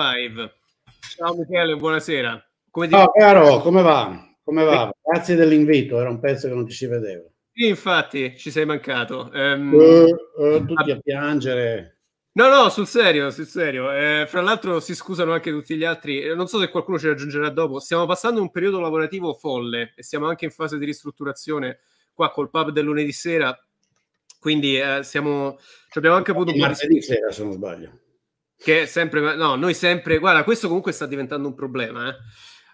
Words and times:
Live. 0.00 0.54
Ciao 1.14 1.34
Michele, 1.34 1.76
buonasera. 1.76 2.42
Come 2.70 2.88
Ciao 2.88 3.10
ti... 3.10 3.18
caro, 3.18 3.60
come 3.60 3.82
va? 3.82 4.34
Come 4.42 4.64
va? 4.64 4.90
Grazie 5.02 5.34
dell'invito, 5.34 6.00
era 6.00 6.08
un 6.08 6.18
pezzo 6.20 6.48
che 6.48 6.54
non 6.54 6.66
ci 6.66 6.74
si 6.74 6.86
vedeva. 6.86 7.28
Sì, 7.52 7.66
infatti, 7.68 8.34
ci 8.38 8.50
sei 8.50 8.64
mancato. 8.64 9.30
Um, 9.34 9.74
uh, 9.74 10.42
uh, 10.42 10.64
tutti 10.64 10.90
a... 10.90 10.94
a 10.94 10.98
piangere. 11.00 11.98
No, 12.32 12.48
no, 12.48 12.70
sul 12.70 12.86
serio, 12.86 13.30
sul 13.30 13.44
serio. 13.44 13.92
Eh, 13.92 14.24
fra 14.26 14.40
l'altro 14.40 14.80
si 14.80 14.94
scusano 14.94 15.32
anche 15.32 15.50
tutti 15.50 15.76
gli 15.76 15.84
altri. 15.84 16.34
Non 16.34 16.46
so 16.46 16.58
se 16.58 16.70
qualcuno 16.70 16.98
ci 16.98 17.06
raggiungerà 17.06 17.50
dopo. 17.50 17.78
Stiamo 17.78 18.06
passando 18.06 18.40
un 18.40 18.50
periodo 18.50 18.80
lavorativo 18.80 19.34
folle 19.34 19.92
e 19.96 20.02
siamo 20.02 20.28
anche 20.28 20.46
in 20.46 20.50
fase 20.50 20.78
di 20.78 20.86
ristrutturazione 20.86 21.80
qua 22.14 22.30
col 22.30 22.48
pub 22.48 22.70
del 22.70 22.84
lunedì 22.86 23.12
sera. 23.12 23.54
Quindi 24.38 24.78
eh, 24.78 25.00
siamo, 25.02 25.58
abbiamo 25.92 26.16
anche 26.16 26.30
avuto 26.30 26.52
un 26.52 26.74
di... 26.88 27.02
sera, 27.02 27.30
se 27.30 27.42
non 27.42 27.52
sbaglio 27.52 27.98
che 28.62 28.82
è 28.82 28.86
sempre, 28.86 29.34
no, 29.36 29.54
noi 29.54 29.72
sempre, 29.72 30.18
guarda, 30.18 30.44
questo 30.44 30.66
comunque 30.66 30.92
sta 30.92 31.06
diventando 31.06 31.48
un 31.48 31.54
problema. 31.54 32.10
Eh. 32.10 32.14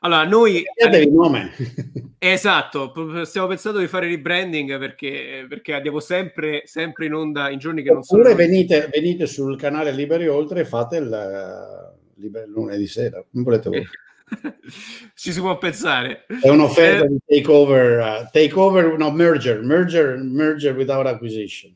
Allora, 0.00 0.24
noi... 0.24 0.64
il 0.74 1.12
nome. 1.12 1.52
esatto, 2.18 3.24
stiamo 3.24 3.46
pensando 3.46 3.78
di 3.78 3.86
fare 3.86 4.08
rebranding 4.08 4.78
perché, 4.78 5.46
perché 5.48 5.74
andiamo 5.74 6.00
sempre, 6.00 6.62
sempre 6.64 7.06
in 7.06 7.14
onda 7.14 7.50
in 7.50 7.60
giorni 7.60 7.82
che 7.82 7.92
non 7.92 8.02
sono... 8.02 8.20
Oppure 8.20 8.34
venite, 8.34 8.88
venite 8.92 9.26
sul 9.26 9.56
canale 9.56 9.92
Liberi 9.92 10.26
Oltre 10.26 10.60
e 10.60 10.64
fate 10.64 10.96
il, 10.96 11.96
il 12.16 12.44
lunedì 12.48 12.86
sera, 12.88 13.24
come 13.30 13.44
volete 13.44 13.68
voi. 13.68 13.86
Ci 15.14 15.32
si 15.32 15.38
può 15.38 15.56
pensare. 15.56 16.26
È 16.26 16.48
un'offerta 16.48 17.04
eh, 17.04 17.08
di 17.08 17.18
takeover, 17.24 17.98
uh, 18.00 18.28
takeover, 18.32 18.98
no, 18.98 19.12
merger, 19.12 19.62
merger, 19.62 20.16
merger 20.18 20.74
without 20.74 21.06
acquisition. 21.06 21.72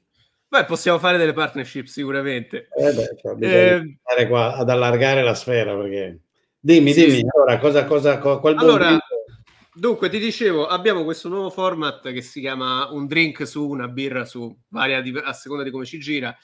Beh, 0.50 0.64
possiamo 0.64 0.98
fare 0.98 1.16
delle 1.16 1.32
partnership 1.32 1.86
sicuramente. 1.86 2.66
Eh 2.76 2.92
beh, 2.92 3.16
cioè, 3.20 3.84
eh, 4.18 4.26
qua 4.26 4.56
ad 4.56 4.68
allargare 4.68 5.22
la 5.22 5.34
sfera 5.34 5.76
perché... 5.76 6.22
Dimmi, 6.58 6.92
sì, 6.92 7.04
dimmi, 7.04 7.18
sì. 7.18 7.26
allora, 7.32 7.58
cosa, 7.60 7.84
cosa, 7.84 8.18
qual 8.18 8.56
allora, 8.58 8.98
dunque, 9.72 10.08
ti 10.08 10.18
dicevo, 10.18 10.66
abbiamo 10.66 11.04
questo 11.04 11.28
nuovo 11.28 11.50
format 11.50 12.12
che 12.12 12.20
si 12.20 12.40
chiama 12.40 12.90
un 12.90 13.06
drink 13.06 13.46
su 13.46 13.66
una 13.66 13.86
birra 13.86 14.24
su 14.24 14.54
varia, 14.68 15.00
a 15.22 15.32
seconda 15.32 15.62
di 15.62 15.70
come 15.70 15.84
ci 15.84 16.00
gira, 16.00 16.36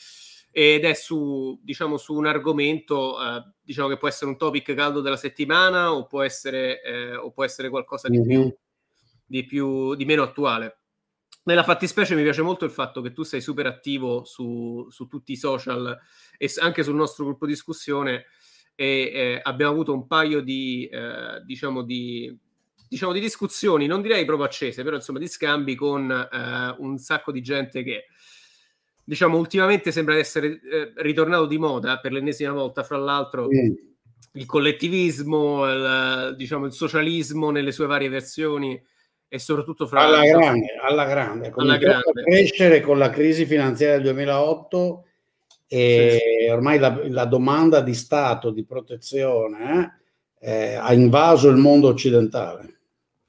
ed 0.53 0.85
è 0.85 0.95
su, 0.95 1.59
diciamo, 1.61 1.97
su 1.97 2.15
un 2.15 2.27
argomento, 2.27 3.21
eh, 3.21 3.45
diciamo 3.61 3.89
che 3.89 3.99
può 3.99 4.07
essere 4.07 4.31
un 4.31 4.39
topic 4.39 4.73
caldo 4.73 5.01
della 5.01 5.17
settimana 5.17 5.93
o 5.93 6.07
può 6.07 6.23
essere, 6.23 6.81
eh, 6.81 7.17
o 7.17 7.33
può 7.33 7.43
essere 7.43 7.71
qualcosa 7.71 8.09
di, 8.09 8.19
mm-hmm. 8.19 8.29
più, 8.29 8.57
di, 9.27 9.45
più, 9.45 9.95
di 9.97 10.05
meno 10.05 10.23
attuale. 10.23 10.79
Nella 11.47 11.63
fattispecie 11.63 12.17
mi 12.17 12.25
piace 12.25 12.43
molto 12.43 12.65
il 12.65 12.73
fatto 12.73 13.01
che 13.01 13.13
tu 13.13 13.23
sei 13.23 13.41
super 13.41 13.67
attivo 13.67 14.25
su, 14.25 14.85
su 14.91 15.07
tutti 15.07 15.31
i 15.31 15.37
social 15.37 15.97
e 16.37 16.53
anche 16.59 16.83
sul 16.83 16.97
nostro 16.97 17.25
gruppo 17.25 17.47
discussione 17.47 18.25
e 18.75 19.11
eh, 19.15 19.41
abbiamo 19.45 19.71
avuto 19.71 19.93
un 19.95 20.09
paio 20.09 20.41
di, 20.41 20.89
eh, 20.91 21.41
diciamo, 21.45 21.83
di, 21.83 22.37
diciamo, 22.89 23.13
di 23.13 23.21
discussioni, 23.21 23.87
non 23.87 24.03
direi 24.03 24.25
proprio 24.25 24.47
accese, 24.47 24.83
però 24.83 24.97
insomma 24.97 25.21
di 25.21 25.29
scambi 25.29 25.77
con 25.77 26.11
eh, 26.11 26.75
un 26.79 26.99
sacco 26.99 27.31
di 27.31 27.43
gente 27.43 27.85
che 27.85 28.07
diciamo 29.05 29.39
ultimamente 29.39 29.93
sembra 29.93 30.17
essere 30.17 30.61
eh, 30.61 30.93
ritornato 30.97 31.47
di 31.47 31.59
moda 31.59 32.01
per 32.01 32.11
l'ennesima 32.11 32.53
volta, 32.53 32.83
fra 32.83 32.97
l'altro. 32.99 33.47
Mm. 33.47 33.73
Il 34.33 34.47
collettivismo, 34.47 35.65
il, 35.71 36.35
diciamo, 36.37 36.67
il 36.67 36.73
socialismo 36.73 37.51
nelle 37.51 37.71
sue 37.71 37.87
varie 37.87 38.09
versioni, 38.09 38.83
e 39.29 39.39
soprattutto 39.39 39.87
fra 39.87 40.03
alla 40.03 40.25
grande, 40.25 40.67
alla 40.81 41.05
grande, 41.05 41.53
alla 41.55 41.77
grande. 41.77 42.23
crescere 42.23 42.81
con 42.81 42.99
la 42.99 43.11
crisi 43.11 43.45
finanziaria 43.45 43.97
del 43.97 44.05
2008 44.05 45.05
e 45.69 46.21
sì. 46.21 46.49
ormai 46.49 46.79
la, 46.79 47.01
la, 47.09 47.25
domanda 47.25 47.81
di 47.81 47.95
Stato 47.95 48.51
di 48.51 48.65
protezione 48.65 50.01
eh, 50.39 50.53
eh, 50.53 50.75
ha 50.75 50.93
invaso 50.93 51.49
il 51.49 51.57
mondo 51.57 51.89
occidentale. 51.89 52.75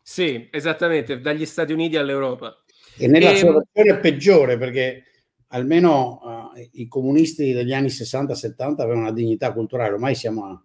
Sì, 0.02 0.48
esattamente, 0.52 1.20
dagli 1.20 1.46
Stati 1.46 1.74
Uniti 1.74 1.98
all'Europa. 1.98 2.64
E 2.98 3.08
nella 3.08 3.32
e... 3.32 3.36
situazione 3.38 3.98
peggiore 4.00 4.58
perché 4.58 5.04
almeno 5.48 6.54
uh, 6.54 6.70
i 6.74 6.88
comunisti 6.88 7.54
degli 7.54 7.74
anni 7.74 7.88
60-70 7.88 8.82
avevano 8.82 9.02
una 9.02 9.12
dignità 9.12 9.52
culturale, 9.54 9.94
ormai 9.94 10.16
siamo 10.16 10.46
a, 10.46 10.64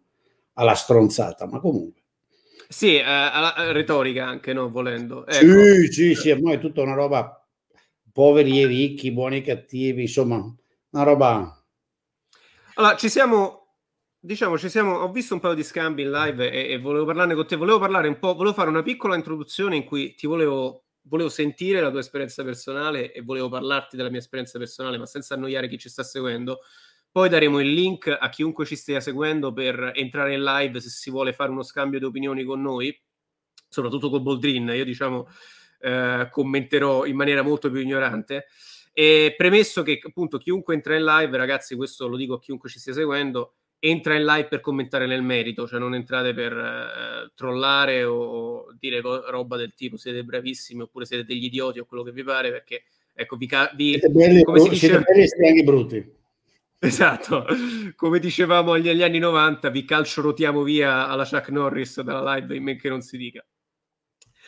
alla 0.55 0.75
stronzata, 0.75 1.47
ma 1.47 1.61
comunque. 1.61 2.02
Sì, 2.73 2.97
eh, 2.97 3.03
alla, 3.03 3.71
retorica 3.71 4.27
anche, 4.27 4.55
no? 4.55 4.71
Volendo. 4.71 5.27
Ecco. 5.27 5.63
Sì, 5.63 5.93
sì, 5.93 6.15
sì, 6.15 6.31
ormai 6.31 6.55
è 6.55 6.59
tutta 6.59 6.81
una 6.81 6.95
roba 6.95 7.47
poveri 8.11 8.63
e 8.63 8.67
ricchi, 8.67 9.13
buoni 9.13 9.39
e 9.39 9.43
cattivi, 9.43 10.03
insomma, 10.03 10.37
una 10.91 11.03
roba... 11.03 11.65
Allora, 12.75 12.97
ci 12.97 13.11
siamo, 13.11 13.77
diciamo, 14.19 14.57
ci 14.57 14.71
siamo, 14.71 14.97
ho 14.97 15.13
visto 15.13 15.35
un 15.35 15.41
paio 15.41 15.53
di 15.53 15.63
scambi 15.63 16.03
in 16.03 16.11
live 16.11 16.51
e, 16.51 16.73
e, 16.73 16.79
volevo 16.79 17.05
parlarne 17.05 17.35
con 17.35 17.47
te, 17.47 17.57
volevo 17.57 17.79
parlare 17.79 18.09
un 18.09 18.19
po', 18.19 18.35
volevo 18.35 18.55
fare 18.55 18.71
una 18.71 18.83
piccola 18.83 19.17
introduzione 19.17 19.77
in 19.77 19.85
cui 19.85 20.15
ti 20.15 20.27
volevo, 20.27 20.85
volevo 21.03 21.29
sentire 21.29 21.83
la 21.83 21.91
tua 21.91 22.01
esperienza 22.01 22.43
personale 22.43 23.13
e 23.13 23.21
volevo 23.21 23.51
parlarti 23.51 23.97
della 23.97 24.09
mia 24.09 24.21
esperienza 24.21 24.59
personale, 24.59 24.97
ma 24.97 25.05
senza 25.05 25.35
annoiare 25.35 25.69
chi 25.69 25.77
ci 25.77 25.91
sta 25.91 26.03
seguendo, 26.03 26.61
poi 27.13 27.29
daremo 27.29 27.61
il 27.61 27.71
link 27.71 28.17
a 28.19 28.29
chiunque 28.31 28.65
ci 28.65 28.75
stia 28.75 28.99
seguendo 28.99 29.53
per 29.53 29.93
entrare 29.95 30.33
in 30.33 30.43
live 30.43 30.81
se 30.81 30.89
si 30.89 31.11
vuole 31.11 31.35
fare 31.35 31.51
uno 31.51 31.63
scambio 31.63 31.99
di 31.99 32.07
opinioni 32.07 32.43
con 32.43 32.63
noi, 32.63 32.99
soprattutto 33.69 34.09
con 34.09 34.23
Boldrin. 34.23 34.73
Io 34.75 34.85
diciamo 34.85 35.29
eh, 35.81 36.29
commenterò 36.31 37.05
in 37.05 37.15
maniera 37.15 37.43
molto 37.43 37.71
più 37.71 37.81
ignorante. 37.81 38.47
E 38.95 39.35
premesso 39.37 39.83
che 39.83 40.01
appunto 40.03 40.39
chiunque 40.39 40.73
entra 40.73 40.97
in 40.97 41.05
live, 41.05 41.37
ragazzi, 41.37 41.77
questo 41.77 42.09
lo 42.09 42.17
dico 42.17 42.35
a 42.35 42.41
chiunque 42.41 42.71
ci 42.71 42.79
stia 42.79 42.95
seguendo, 42.95 43.57
entra 43.79 44.15
in 44.15 44.25
live 44.25 44.49
per 44.49 44.61
commentare 44.61 45.07
nel 45.07 45.23
merito, 45.23 45.67
cioè 45.67 45.79
non 45.79 45.95
entrate 45.95 46.33
per 46.33 46.53
eh, 46.53 47.33
trollare 47.35 48.05
o 48.05 48.73
dire 48.79 49.03
co- 49.03 49.29
roba 49.31 49.59
del 49.59 49.75
tipo 49.75 49.99
siete 49.99 50.25
bravissimi 50.25 50.83
oppure 50.83 51.05
siete 51.05 51.25
degli 51.25 51.45
idioti 51.45 51.79
o 51.79 51.85
quello 51.85 52.03
che 52.03 52.13
vi 52.13 52.23
pare, 52.23 52.51
perché 52.51 52.85
ecco, 53.13 53.37
vi, 53.37 53.47
ca- 53.47 53.71
vi 53.75 53.99
siete 53.99 54.09
belli, 54.09 54.43
come 54.45 54.61
si 54.61 54.69
dice, 54.71 54.87
siete 54.87 55.05
belli 55.05 55.27
e 55.27 55.49
anche 55.49 55.63
brutti. 55.63 56.21
Esatto, 56.85 57.47
come 57.95 58.19
dicevamo 58.19 58.75
negli 58.75 59.05
anni 59.05 59.21
90, 59.21 59.71
vi 59.71 59.85
calcio 59.85 60.21
rotiamo 60.21 60.65
via 60.65 61.07
alla 61.07 61.25
Chuck 61.25 61.51
Norris 61.51 62.01
dalla 62.01 62.35
live 62.35 62.57
in 62.57 62.65
men 62.65 62.77
che 62.77 62.89
non 62.89 63.03
si 63.03 63.17
dica. 63.17 63.47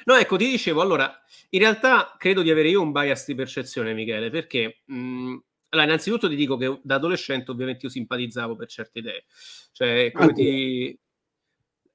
No, 0.07 0.15
ecco, 0.17 0.37
ti 0.37 0.51
dicevo, 0.51 0.81
allora, 0.81 1.17
in 1.51 1.61
realtà 1.61 2.17
credo 2.19 2.43
di 2.43 2.51
avere 2.51 2.71
io 2.71 2.83
un 2.83 2.91
bias 2.91 3.27
di 3.27 3.37
percezione, 3.37 3.95
Michele, 3.95 4.31
perché 4.31 4.83
mh, 4.85 5.37
allora, 5.69 5.87
innanzitutto 5.87 6.29
ti 6.29 6.35
dico 6.35 6.57
che 6.57 6.81
da 6.83 6.97
adolescente 6.97 7.53
ovviamente 7.53 7.87
io 7.87 7.93
simpatizzavo 7.93 8.57
per 8.57 8.67
certe 8.67 8.99
idee, 8.99 9.25
cioè 9.73 10.11
come 10.13 10.31
ah, 10.31 10.33
ti... 10.33 10.99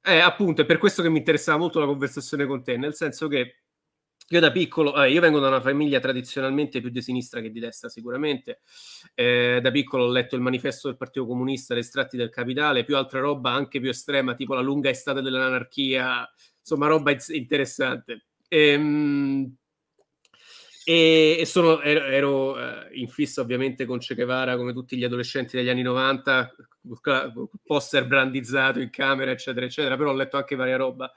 Eh, 0.02 0.20
appunto, 0.20 0.62
è 0.62 0.66
per 0.66 0.78
questo 0.78 1.02
che 1.02 1.10
mi 1.10 1.18
interessava 1.18 1.58
molto 1.58 1.80
la 1.82 1.86
conversazione 1.86 2.46
con 2.46 2.64
te, 2.64 2.78
nel 2.78 2.96
senso 2.96 3.28
che 3.28 3.64
io 4.30 4.40
da 4.40 4.52
piccolo, 4.52 5.02
eh, 5.04 5.12
io 5.12 5.22
vengo 5.22 5.40
da 5.40 5.48
una 5.48 5.62
famiglia 5.62 6.00
tradizionalmente 6.00 6.82
più 6.82 6.90
di 6.90 7.02
sinistra 7.02 7.42
che 7.42 7.50
di 7.52 7.60
destra 7.60 7.90
sicuramente, 7.90 8.62
eh, 9.16 9.60
da 9.62 9.72
piccolo 9.72 10.06
ho 10.06 10.12
letto 10.12 10.36
il 10.36 10.42
manifesto 10.42 10.88
del 10.88 10.98
Partito 10.98 11.26
Comunista, 11.26 11.74
le 11.74 11.80
estratti 11.82 12.18
del 12.18 12.30
capitale, 12.30 12.84
più 12.84 12.96
altra 12.96 13.20
roba 13.20 13.52
anche 13.52 13.80
più 13.80 13.90
estrema, 13.90 14.36
tipo 14.36 14.54
la 14.54 14.62
lunga 14.62 14.90
estate 14.90 15.22
dell'anarchia, 15.22 16.30
insomma 16.60 16.88
roba 16.88 17.12
interessante. 17.30 18.26
Ehm, 18.48 19.56
e, 20.90 21.38
e 21.40 21.46
sono, 21.46 21.82
ero, 21.82 22.06
ero 22.06 22.52
uh, 22.54 22.88
in 22.94 23.10
fissa 23.10 23.42
ovviamente 23.42 23.86
con 23.86 24.00
Che 24.00 24.16
Guevara 24.16 24.58
come 24.58 24.74
tutti 24.74 24.98
gli 24.98 25.04
adolescenti 25.04 25.56
degli 25.56 25.70
anni 25.70 25.84
90, 25.84 26.56
poster 27.64 28.08
brandizzato 28.08 28.80
in 28.80 28.90
camera, 28.90 29.30
eccetera, 29.30 29.68
eccetera, 29.68 29.96
però 29.96 30.10
ho 30.10 30.16
letto 30.16 30.38
anche 30.38 30.56
varia 30.56 30.78
roba, 30.78 31.14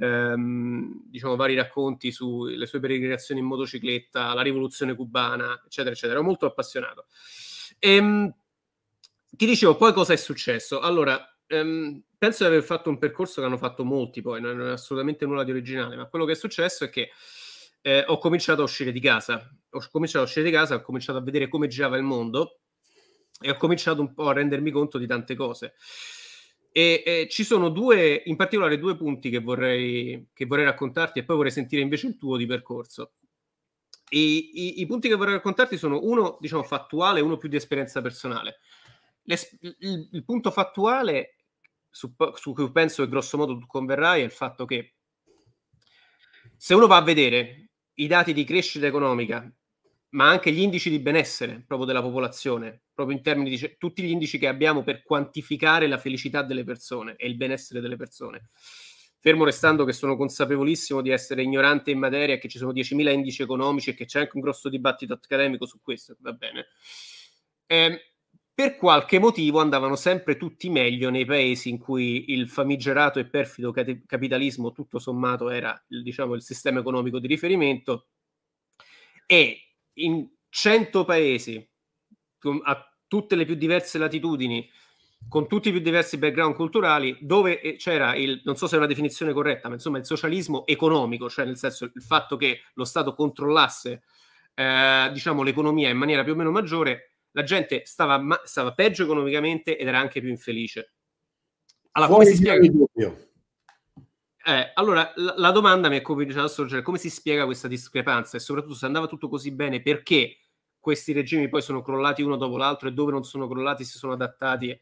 ehm, 0.00 1.04
diciamo 1.06 1.34
vari 1.34 1.54
racconti 1.54 2.12
sulle 2.12 2.66
sue 2.66 2.78
peregrinazioni 2.78 3.40
in 3.40 3.46
motocicletta, 3.46 4.34
la 4.34 4.42
rivoluzione 4.42 4.94
cubana, 4.94 5.62
eccetera, 5.64 5.94
eccetera. 5.94 6.18
Ero 6.18 6.22
molto 6.22 6.44
appassionato. 6.44 7.06
Ehm, 7.78 8.30
ti 9.30 9.46
dicevo 9.46 9.76
poi 9.76 9.94
cosa 9.94 10.12
è 10.12 10.16
successo. 10.16 10.80
Allora, 10.80 11.38
ehm, 11.46 12.02
penso 12.18 12.44
di 12.44 12.50
aver 12.50 12.62
fatto 12.62 12.90
un 12.90 12.98
percorso 12.98 13.40
che 13.40 13.46
hanno 13.46 13.56
fatto 13.56 13.82
molti 13.82 14.20
poi, 14.20 14.42
non 14.42 14.60
è 14.60 14.72
assolutamente 14.72 15.24
nulla 15.24 15.42
di 15.42 15.52
originale, 15.52 15.96
ma 15.96 16.04
quello 16.04 16.26
che 16.26 16.32
è 16.32 16.36
successo 16.36 16.84
è 16.84 16.90
che 16.90 17.08
eh, 17.86 18.04
ho 18.04 18.18
cominciato 18.18 18.62
a 18.62 18.64
uscire 18.64 18.90
di 18.90 18.98
casa. 18.98 19.48
Ho 19.70 19.88
cominciato 19.92 20.24
a 20.24 20.26
uscire 20.26 20.44
di 20.44 20.50
casa, 20.50 20.74
ho 20.74 20.82
cominciato 20.82 21.18
a 21.18 21.22
vedere 21.22 21.46
come 21.46 21.68
girava 21.68 21.96
il 21.96 22.02
mondo 22.02 22.58
e 23.40 23.50
ho 23.50 23.56
cominciato 23.56 24.00
un 24.00 24.12
po' 24.12 24.28
a 24.28 24.32
rendermi 24.32 24.72
conto 24.72 24.98
di 24.98 25.06
tante 25.06 25.36
cose. 25.36 25.74
E, 26.72 27.04
e 27.06 27.28
ci 27.30 27.44
sono 27.44 27.68
due, 27.68 28.22
in 28.26 28.34
particolare 28.34 28.80
due 28.80 28.96
punti 28.96 29.30
che 29.30 29.38
vorrei, 29.38 30.30
che 30.32 30.46
vorrei 30.46 30.64
raccontarti 30.64 31.20
e 31.20 31.24
poi 31.24 31.36
vorrei 31.36 31.52
sentire 31.52 31.80
invece 31.80 32.08
il 32.08 32.16
tuo 32.16 32.36
di 32.36 32.44
percorso. 32.44 33.12
I, 34.08 34.50
i, 34.52 34.80
I, 34.80 34.86
punti 34.86 35.08
che 35.08 35.14
vorrei 35.14 35.34
raccontarti 35.34 35.76
sono 35.76 36.00
uno, 36.02 36.38
diciamo, 36.40 36.64
fattuale 36.64 37.20
e 37.20 37.22
uno 37.22 37.36
più 37.36 37.48
di 37.48 37.54
esperienza 37.54 38.02
personale. 38.02 38.58
il, 39.22 40.08
il, 40.10 40.24
punto 40.24 40.50
fattuale 40.50 41.36
su, 41.88 42.12
su 42.34 42.52
cui 42.52 42.72
penso 42.72 43.04
che 43.04 43.08
grosso 43.08 43.36
modo 43.36 43.56
tu 43.56 43.66
converrai 43.66 44.22
è 44.22 44.24
il 44.24 44.32
fatto 44.32 44.64
che 44.64 44.96
se 46.56 46.74
uno 46.74 46.86
va 46.86 46.96
a 46.96 47.02
vedere 47.02 47.65
i 47.96 48.06
dati 48.06 48.32
di 48.32 48.44
crescita 48.44 48.86
economica 48.86 49.50
ma 50.10 50.28
anche 50.30 50.50
gli 50.50 50.60
indici 50.60 50.88
di 50.88 50.98
benessere 50.98 51.62
proprio 51.66 51.86
della 51.86 52.02
popolazione, 52.02 52.84
proprio 52.94 53.16
in 53.16 53.22
termini 53.22 53.50
di 53.50 53.76
tutti 53.78 54.02
gli 54.02 54.10
indici 54.10 54.38
che 54.38 54.48
abbiamo 54.48 54.82
per 54.82 55.02
quantificare 55.02 55.86
la 55.86 55.98
felicità 55.98 56.42
delle 56.42 56.64
persone 56.64 57.16
e 57.16 57.26
il 57.26 57.36
benessere 57.36 57.80
delle 57.80 57.96
persone. 57.96 58.48
Fermo 59.18 59.44
restando 59.44 59.84
che 59.84 59.92
sono 59.92 60.16
consapevolissimo 60.16 61.02
di 61.02 61.10
essere 61.10 61.42
ignorante 61.42 61.90
in 61.90 61.98
materia, 61.98 62.38
che 62.38 62.48
ci 62.48 62.58
sono 62.58 62.72
10.000 62.72 63.12
indici 63.12 63.42
economici 63.42 63.90
e 63.90 63.94
che 63.94 64.06
c'è 64.06 64.20
anche 64.20 64.36
un 64.36 64.42
grosso 64.42 64.68
dibattito 64.68 65.12
accademico 65.12 65.66
su 65.66 65.80
questo, 65.82 66.16
va 66.20 66.32
bene. 66.32 66.66
Eh, 67.66 68.12
per 68.56 68.76
qualche 68.76 69.18
motivo 69.18 69.60
andavano 69.60 69.96
sempre 69.96 70.38
tutti 70.38 70.70
meglio 70.70 71.10
nei 71.10 71.26
paesi 71.26 71.68
in 71.68 71.76
cui 71.76 72.30
il 72.32 72.48
famigerato 72.48 73.18
e 73.18 73.26
perfido 73.26 73.70
capitalismo 73.70 74.72
tutto 74.72 74.98
sommato 74.98 75.50
era 75.50 75.78
diciamo, 75.86 76.32
il 76.32 76.40
sistema 76.40 76.80
economico 76.80 77.18
di 77.18 77.26
riferimento. 77.26 78.06
E 79.26 79.74
in 79.98 80.26
100 80.48 81.04
paesi 81.04 81.68
a 82.62 82.96
tutte 83.06 83.36
le 83.36 83.44
più 83.44 83.56
diverse 83.56 83.98
latitudini 83.98 84.66
con 85.28 85.48
tutti 85.48 85.68
i 85.68 85.72
più 85.72 85.80
diversi 85.82 86.16
background 86.16 86.54
culturali 86.54 87.18
dove 87.20 87.60
eh, 87.60 87.76
c'era 87.76 88.14
il 88.14 88.40
non 88.44 88.56
so 88.56 88.66
se 88.66 88.76
è 88.76 88.78
una 88.78 88.86
definizione 88.86 89.34
corretta 89.34 89.68
ma 89.68 89.74
insomma 89.74 89.98
il 89.98 90.06
socialismo 90.06 90.66
economico 90.66 91.28
cioè 91.28 91.44
nel 91.44 91.56
senso 91.56 91.84
il 91.84 92.02
fatto 92.02 92.36
che 92.36 92.60
lo 92.74 92.84
Stato 92.84 93.14
controllasse 93.14 94.02
eh, 94.54 95.10
diciamo 95.12 95.42
l'economia 95.42 95.88
in 95.88 95.96
maniera 95.96 96.22
più 96.22 96.32
o 96.32 96.36
meno 96.36 96.50
maggiore 96.50 97.15
la 97.36 97.42
gente 97.42 97.82
stava, 97.84 98.18
ma- 98.18 98.40
stava 98.44 98.72
peggio 98.72 99.04
economicamente 99.04 99.76
ed 99.76 99.86
era 99.86 99.98
anche 99.98 100.20
più 100.20 100.30
infelice. 100.30 100.94
Allora, 101.92 102.10
come 102.10 102.24
si 102.24 102.36
spiega? 102.36 102.66
Eh, 104.46 104.70
allora, 104.74 105.12
la, 105.16 105.34
la, 105.36 105.50
domanda 105.50 105.88
mi 105.90 105.98
è 105.98 106.02
cominciata 106.02 106.44
a 106.44 106.48
sorgere, 106.48 106.80
come 106.80 106.96
si 106.96 107.10
spiega 107.10 107.44
questa 107.44 107.68
discrepanza 107.68 108.36
e 108.36 108.40
soprattutto 108.40 108.74
se 108.74 108.86
andava 108.86 109.06
tutto 109.06 109.28
così 109.28 109.50
bene, 109.50 109.82
perché 109.82 110.38
questi 110.80 111.12
regimi 111.12 111.48
poi 111.48 111.60
sono 111.60 111.82
crollati 111.82 112.22
uno 112.22 112.36
dopo 112.36 112.56
l'altro 112.56 112.88
e 112.88 112.92
dove 112.92 113.12
non 113.12 113.22
sono 113.22 113.48
crollati 113.48 113.84
si 113.84 113.98
sono 113.98 114.14
adattati 114.14 114.78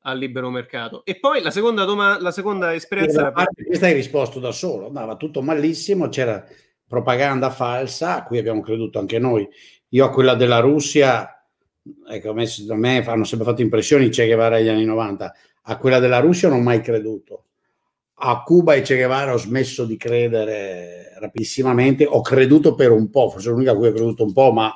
al 0.00 0.18
libero 0.18 0.50
mercato. 0.50 1.02
E 1.04 1.18
poi 1.18 1.40
la 1.40 1.50
seconda, 1.50 1.84
doma- 1.84 2.20
la 2.20 2.30
seconda 2.30 2.74
esperienza... 2.74 3.20
Era 3.20 3.32
parte, 3.32 3.64
questa 3.64 3.86
hai 3.86 3.94
risposto 3.94 4.38
da 4.38 4.52
solo, 4.52 4.88
andava 4.88 5.16
tutto 5.16 5.40
malissimo, 5.40 6.08
c'era 6.08 6.44
propaganda 6.86 7.48
falsa, 7.50 8.16
a 8.16 8.22
cui 8.22 8.36
abbiamo 8.38 8.60
creduto 8.60 8.98
anche 8.98 9.18
noi. 9.18 9.48
Io 9.90 10.04
a 10.04 10.10
quella 10.10 10.34
della 10.34 10.58
Russia 10.58 11.35
ecco, 12.08 12.30
a 12.30 12.34
me, 12.34 12.44
a 12.44 12.74
me 12.74 13.04
hanno 13.04 13.24
sempre 13.24 13.46
fatto 13.46 13.62
impressioni 13.62 14.08
Che 14.08 14.26
Guevara 14.26 14.56
degli 14.58 14.68
anni 14.68 14.84
90, 14.84 15.34
a 15.62 15.76
quella 15.76 15.98
della 15.98 16.20
Russia 16.20 16.48
non 16.48 16.58
ho 16.58 16.62
mai 16.62 16.80
creduto. 16.80 17.44
A 18.18 18.42
Cuba 18.42 18.74
e 18.74 18.82
Che 18.82 18.96
Guevara 18.96 19.34
ho 19.34 19.38
smesso 19.38 19.84
di 19.84 19.96
credere 19.96 21.14
rapidissimamente, 21.18 22.04
ho 22.06 22.20
creduto 22.20 22.74
per 22.74 22.90
un 22.90 23.10
po', 23.10 23.30
forse 23.30 23.50
l'unica 23.50 23.72
a 23.72 23.76
cui 23.76 23.88
ho 23.88 23.92
creduto 23.92 24.24
un 24.24 24.32
po', 24.32 24.52
ma 24.52 24.72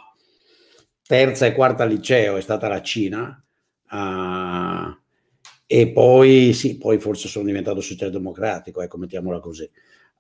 terza 1.07 1.47
e 1.47 1.53
quarta 1.53 1.85
liceo 1.85 2.37
è 2.37 2.41
stata 2.41 2.69
la 2.69 2.83
Cina. 2.83 3.43
Uh, 3.91 4.97
e 5.67 5.89
poi 5.91 6.53
sì, 6.53 6.79
poi 6.79 6.99
forse 6.99 7.29
sono 7.29 7.45
diventato 7.45 7.81
socialdemocratico, 7.81 8.81
ecco, 8.83 8.99
mettiamola 8.99 9.41
così. 9.41 9.69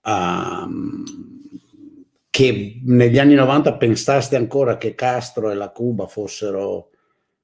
Uh, 0.03 1.03
che 2.31 2.81
negli 2.85 3.19
anni 3.19 3.35
90 3.35 3.77
pensaste 3.77 4.37
ancora 4.37 4.77
che 4.77 4.95
Castro 4.95 5.51
e 5.51 5.55
la 5.55 5.71
Cuba 5.71 6.07
fossero 6.07 6.91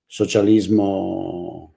socialismo 0.06 1.74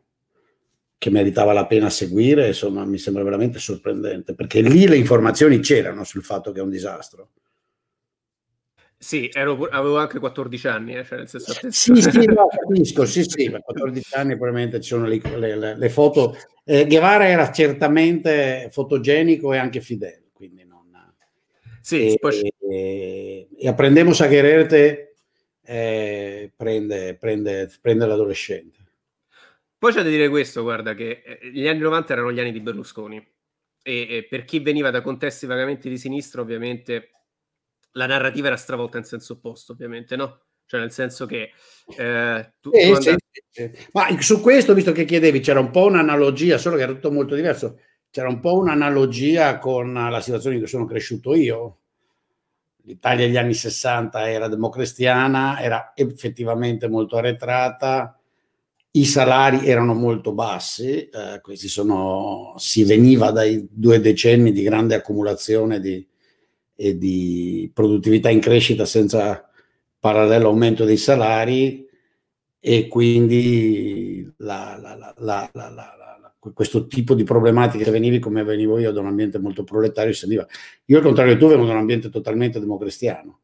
che 1.00 1.10
meritava 1.10 1.54
la 1.54 1.66
pena 1.66 1.90
seguire, 1.90 2.48
insomma, 2.48 2.86
mi 2.86 2.98
sembra 2.98 3.24
veramente 3.24 3.58
sorprendente, 3.58 4.36
perché 4.36 4.62
lì 4.62 4.86
le 4.86 4.98
informazioni 4.98 5.60
c'erano 5.60 6.04
sul 6.04 6.24
fatto 6.24 6.52
che 6.52 6.60
è 6.60 6.64
un 6.64 6.70
disastro. 6.70 7.30
Sì, 9.02 9.30
ero, 9.32 9.66
avevo 9.72 9.98
anche 9.98 10.20
14 10.20 10.68
anni, 10.68 10.98
eh, 10.98 11.06
cioè 11.06 11.20
nel 11.20 11.30
senso 11.30 11.54
Sì, 11.70 12.02
sì, 12.02 12.26
no, 12.28 12.48
capisco, 12.48 13.06
sì, 13.06 13.24
sì, 13.24 13.48
ma 13.48 13.60
14 13.60 14.16
anni 14.16 14.36
probabilmente 14.36 14.82
ci 14.82 14.90
sono 14.90 15.06
le, 15.06 15.22
le, 15.38 15.78
le 15.78 15.90
foto. 15.90 16.36
Eh, 16.66 16.86
Guevara 16.86 17.26
era 17.30 17.50
certamente 17.50 18.68
fotogenico 18.70 19.54
e 19.54 19.58
anche 19.58 19.80
fedele, 19.80 20.32
quindi 20.34 20.66
non... 20.66 20.78
Sì, 21.80 22.12
e, 22.12 22.18
poi 22.20 22.52
e, 22.70 23.48
e 23.58 23.68
Aprendemos 23.68 24.22
a 24.22 24.28
Quererte 24.28 25.16
eh, 25.64 26.52
prende, 26.56 27.16
prende, 27.16 27.70
prende 27.82 28.06
l'adolescente. 28.06 28.78
Poi 29.78 29.94
c'è 29.94 30.04
da 30.04 30.10
dire 30.10 30.30
questo, 30.30 30.62
guarda, 30.62 30.94
che 30.94 31.22
eh, 31.24 31.52
gli 31.52 31.68
anni 31.68 31.80
90 31.80 32.14
erano 32.14 32.32
gli 32.32 32.40
anni 32.40 32.52
di 32.52 32.60
Berlusconi 32.60 33.16
e, 33.82 34.08
e, 34.10 34.28
per 34.30 34.44
chi 34.46 34.60
veniva 34.60 34.90
da 34.92 35.02
contesti 35.02 35.46
vagamente 35.46 35.90
di 35.90 35.98
sinistra, 35.98 36.42
ovviamente 36.42 37.12
la 37.94 38.06
narrativa 38.06 38.48
era 38.48 38.58
stravolta 38.58 38.98
in 38.98 39.04
senso 39.04 39.34
opposto, 39.34 39.72
ovviamente, 39.72 40.16
no? 40.16 40.42
Cioè 40.66 40.80
nel 40.80 40.92
senso 40.92 41.26
che... 41.26 41.52
Eh, 41.98 42.54
tu, 42.60 42.70
eh, 42.74 42.88
tu 42.88 42.94
andavi... 42.94 43.18
sì, 43.50 43.72
sì. 43.74 43.88
Ma 43.94 44.22
su 44.22 44.42
questo, 44.42 44.74
visto 44.74 44.92
che 44.92 45.06
chiedevi, 45.06 45.40
c'era 45.40 45.60
un 45.60 45.72
po' 45.72 45.86
un'analogia, 45.86 46.58
solo 46.58 46.76
che 46.76 46.84
era 46.84 46.94
tutto 46.94 47.12
molto 47.12 47.36
diverso, 47.36 47.80
c'era 48.12 48.28
un 48.28 48.40
po' 48.40 48.58
un'analogia 48.58 49.60
con 49.60 49.94
la 49.94 50.22
situazione 50.22 50.56
in 50.56 50.62
cui 50.62 50.70
sono 50.70 50.86
cresciuto 50.86 51.34
io, 51.36 51.80
l'Italia 52.90 53.28
degli 53.28 53.38
anni 53.38 53.54
60 53.54 54.32
era 54.32 54.48
democristiana, 54.48 55.62
era 55.62 55.92
effettivamente 55.96 56.88
molto 56.88 57.18
arretrata, 57.18 58.20
i 58.92 59.06
salari 59.06 59.68
erano 59.68 59.94
molto 59.94 60.34
bassi, 60.34 61.08
eh, 61.08 61.40
questi 61.40 61.68
sono, 61.68 62.56
si 62.58 62.84
veniva 62.84 63.30
dai 63.30 63.68
due 63.70 64.00
decenni 64.00 64.52
di 64.52 64.64
grande 64.64 64.96
accumulazione 64.96 65.80
di, 65.80 66.04
e 66.76 66.98
di 66.98 67.70
produttività 67.72 68.32
in 68.32 68.40
crescita 68.40 68.86
senza 68.86 69.48
parallelo 70.00 70.48
aumento 70.48 70.84
dei 70.84 70.98
salari 70.98 71.88
e 72.60 72.88
quindi 72.88 74.28
la, 74.38 74.80
la, 74.82 74.96
la, 74.96 75.50
la 75.54 76.09
questo 76.54 76.88
tipo 76.88 77.14
di 77.14 77.24
problematiche 77.24 77.84
se 77.84 77.92
venivi 77.92 78.20
come 78.20 78.44
venivo 78.44 78.80
io 78.80 78.92
da 78.92 79.02
un 79.02 79.08
ambiente 79.08 79.40
molto 79.40 79.64
proletario 79.64 80.14
si 80.14 80.20
sentiva. 80.20 80.48
Io 80.86 80.98
al 80.98 81.04
contrario 81.04 81.34
di 81.34 81.40
tu 81.40 81.48
vengo 81.48 81.66
da 81.66 81.72
un 81.72 81.78
ambiente 81.78 82.10
totalmente 82.10 82.60
democristiano. 82.60 83.40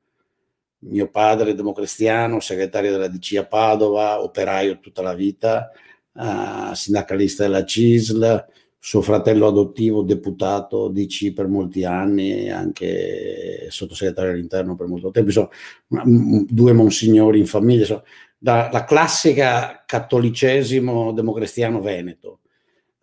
Mio 0.80 1.10
padre 1.10 1.56
democristiano, 1.56 2.40
segretario 2.40 2.92
della 2.92 3.08
DC 3.08 3.36
a 3.38 3.46
Padova, 3.46 4.22
operaio 4.22 4.80
tutta 4.80 5.02
la 5.02 5.14
vita, 5.14 5.72
uh, 6.14 6.74
sindacalista 6.74 7.44
della 7.44 7.66
CISL, 7.66 8.46
suo 8.78 9.02
fratello 9.02 9.48
adottivo, 9.48 10.04
deputato 10.04 10.90
DC 10.90 11.34
per 11.34 11.48
molti 11.48 11.86
anni, 11.86 12.50
anche 12.52 13.66
sottosegretario 13.70 14.32
all'interno 14.32 14.76
per 14.76 14.86
molto 14.86 15.10
tempo, 15.10 15.30
insomma, 15.30 16.44
due 16.48 16.74
monsignori 16.74 17.40
in 17.40 17.48
famiglia, 17.48 17.82
insomma, 17.82 18.04
da, 18.38 18.70
la 18.72 18.84
classica 18.84 19.84
cattolicesimo 19.88 21.14
democristiano 21.14 21.82
veneto 21.82 22.42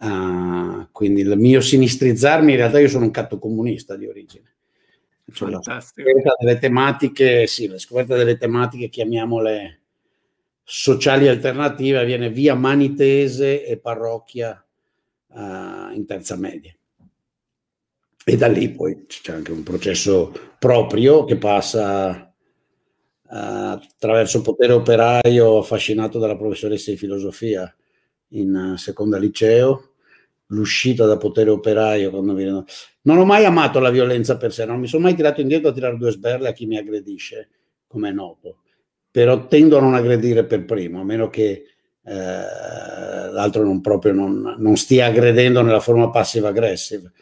Uh, 0.03 0.89
quindi 0.91 1.21
il 1.21 1.39
mio 1.39 1.61
sinistrizzarmi, 1.61 2.51
in 2.51 2.57
realtà 2.57 2.81
io 2.81 2.89
sono 2.89 3.05
un 3.05 3.13
catto 3.13 3.39
comunista 3.39 3.95
di 3.95 4.07
origine. 4.07 4.51
Cioè 5.33 5.49
la 5.49 5.81
scoperta 5.81 6.35
delle 6.41 6.59
tematiche, 6.59 7.47
sì, 7.47 7.69
la 7.69 7.79
scoperta 7.79 8.17
delle 8.17 8.37
tematiche, 8.37 8.89
chiamiamole 8.89 9.81
sociali 10.65 11.29
alternative, 11.29 12.01
avviene 12.01 12.31
via 12.31 12.55
Manitese 12.55 13.65
e 13.65 13.79
parrocchia 13.79 14.65
uh, 15.29 15.95
in 15.95 16.05
terza 16.05 16.35
media. 16.37 16.75
E 18.25 18.37
da 18.37 18.49
lì 18.49 18.71
poi 18.71 19.07
c'è 19.07 19.33
anche 19.33 19.53
un 19.53 19.63
processo 19.63 20.33
proprio 20.59 21.23
che 21.25 21.37
passa 21.37 22.35
uh, 23.23 23.29
attraverso 23.29 24.39
il 24.39 24.43
potere 24.43 24.73
operaio 24.73 25.59
affascinato 25.59 26.19
dalla 26.19 26.37
professoressa 26.37 26.91
di 26.91 26.97
filosofia 26.97 27.73
in 28.35 28.75
seconda 28.77 29.19
liceo, 29.19 29.91
l'uscita 30.49 31.07
da 31.07 31.17
potere 31.17 31.51
operaio 31.51 32.11
quando 32.11 32.35
viene... 32.35 32.65
Non 33.03 33.19
ho 33.19 33.25
mai 33.25 33.45
amato 33.45 33.81
la 33.81 33.91
violenza 33.91 34.37
per 34.37 34.53
sé, 34.53 34.65
non 34.65 34.79
mi 34.79 34.87
sono 34.87 35.03
mai 35.03 35.15
tirato 35.15 35.41
indietro 35.41 35.71
a 35.71 35.73
tirare 35.73 35.97
due 35.97 36.11
sberle 36.11 36.49
a 36.49 36.53
chi 36.53 36.67
mi 36.67 36.77
aggredisce, 36.77 37.49
come 37.87 38.11
è 38.11 38.13
noto, 38.13 38.59
però 39.11 39.47
tendo 39.47 39.77
a 39.77 39.81
non 39.81 39.95
aggredire 39.95 40.45
per 40.45 40.65
primo, 40.65 41.01
a 41.01 41.05
meno 41.05 41.29
che 41.29 41.65
eh, 42.05 43.31
l'altro 43.31 43.63
non 43.65 43.81
proprio 43.81 44.13
non, 44.13 44.57
non, 44.59 44.77
stia 44.77 45.07
aggredendo 45.07 45.63
nella 45.63 45.81
forma 45.81 46.11
passive 46.11 46.49
aggressive. 46.49 47.13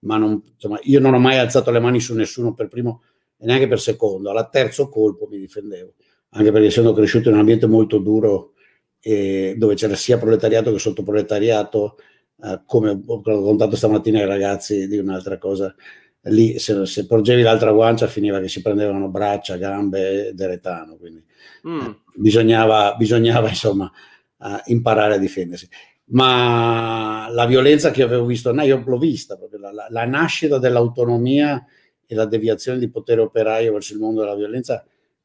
Ma 0.00 0.18
non, 0.18 0.42
insomma, 0.54 0.78
io 0.82 1.00
non 1.00 1.14
ho 1.14 1.18
mai 1.18 1.38
alzato 1.38 1.70
le 1.70 1.80
mani 1.80 2.00
su 2.00 2.14
nessuno 2.14 2.54
per 2.54 2.68
primo 2.68 3.02
e 3.38 3.46
neanche 3.46 3.66
per 3.66 3.80
secondo. 3.80 4.30
Alla 4.30 4.48
terzo 4.48 4.88
colpo 4.88 5.26
mi 5.30 5.38
difendevo, 5.38 5.94
anche 6.30 6.52
perché 6.52 6.68
essendo 6.68 6.92
cresciuto 6.92 7.28
in 7.28 7.34
un 7.34 7.40
ambiente 7.40 7.66
molto 7.66 7.98
duro 7.98 8.52
eh, 9.00 9.54
dove 9.56 9.74
c'era 9.74 9.94
sia 9.94 10.18
proletariato 10.18 10.72
che 10.72 10.78
sottoproletariato, 10.78 11.96
eh, 12.42 12.60
come 12.66 13.02
ho 13.04 13.22
raccontato 13.24 13.76
stamattina 13.76 14.18
ai 14.18 14.26
ragazzi 14.26 14.86
di 14.88 14.98
un'altra 14.98 15.38
cosa, 15.38 15.74
lì 16.22 16.58
se, 16.58 16.86
se, 16.86 17.06
porgevi 17.06 17.42
l'altra 17.42 17.72
guancia 17.72 18.06
finiva 18.06 18.40
che 18.40 18.48
si 18.48 18.62
prendevano 18.62 19.08
braccia, 19.08 19.56
gambe 19.56 20.28
ed 20.28 20.40
eretano, 20.40 20.96
quindi 20.96 21.22
mm. 21.68 21.80
Eh, 21.80 21.96
bisognava, 22.14 22.94
bisognava 22.96 23.48
insomma 23.48 23.90
uh, 24.38 24.46
imparare 24.66 25.14
a 25.14 25.18
difendersi. 25.18 25.68
Ma 26.08 27.28
la 27.30 27.46
violenza 27.46 27.90
che 27.90 28.02
avevo 28.02 28.26
visto, 28.26 28.52
no, 28.52 28.62
io 28.62 28.82
l'ho 28.84 28.98
vista, 28.98 29.36
proprio 29.36 29.58
la, 29.58 29.72
la, 29.72 29.86
la 29.90 30.04
nascita 30.04 30.58
dell'autonomia 30.58 31.64
e 32.06 32.14
la 32.14 32.26
deviazione 32.26 32.78
di 32.78 32.88
potere 32.88 33.20
operaio 33.20 33.72
verso 33.72 33.92
il 33.92 33.98
mondo 33.98 34.20
della 34.20 34.36
violenza 34.36 34.84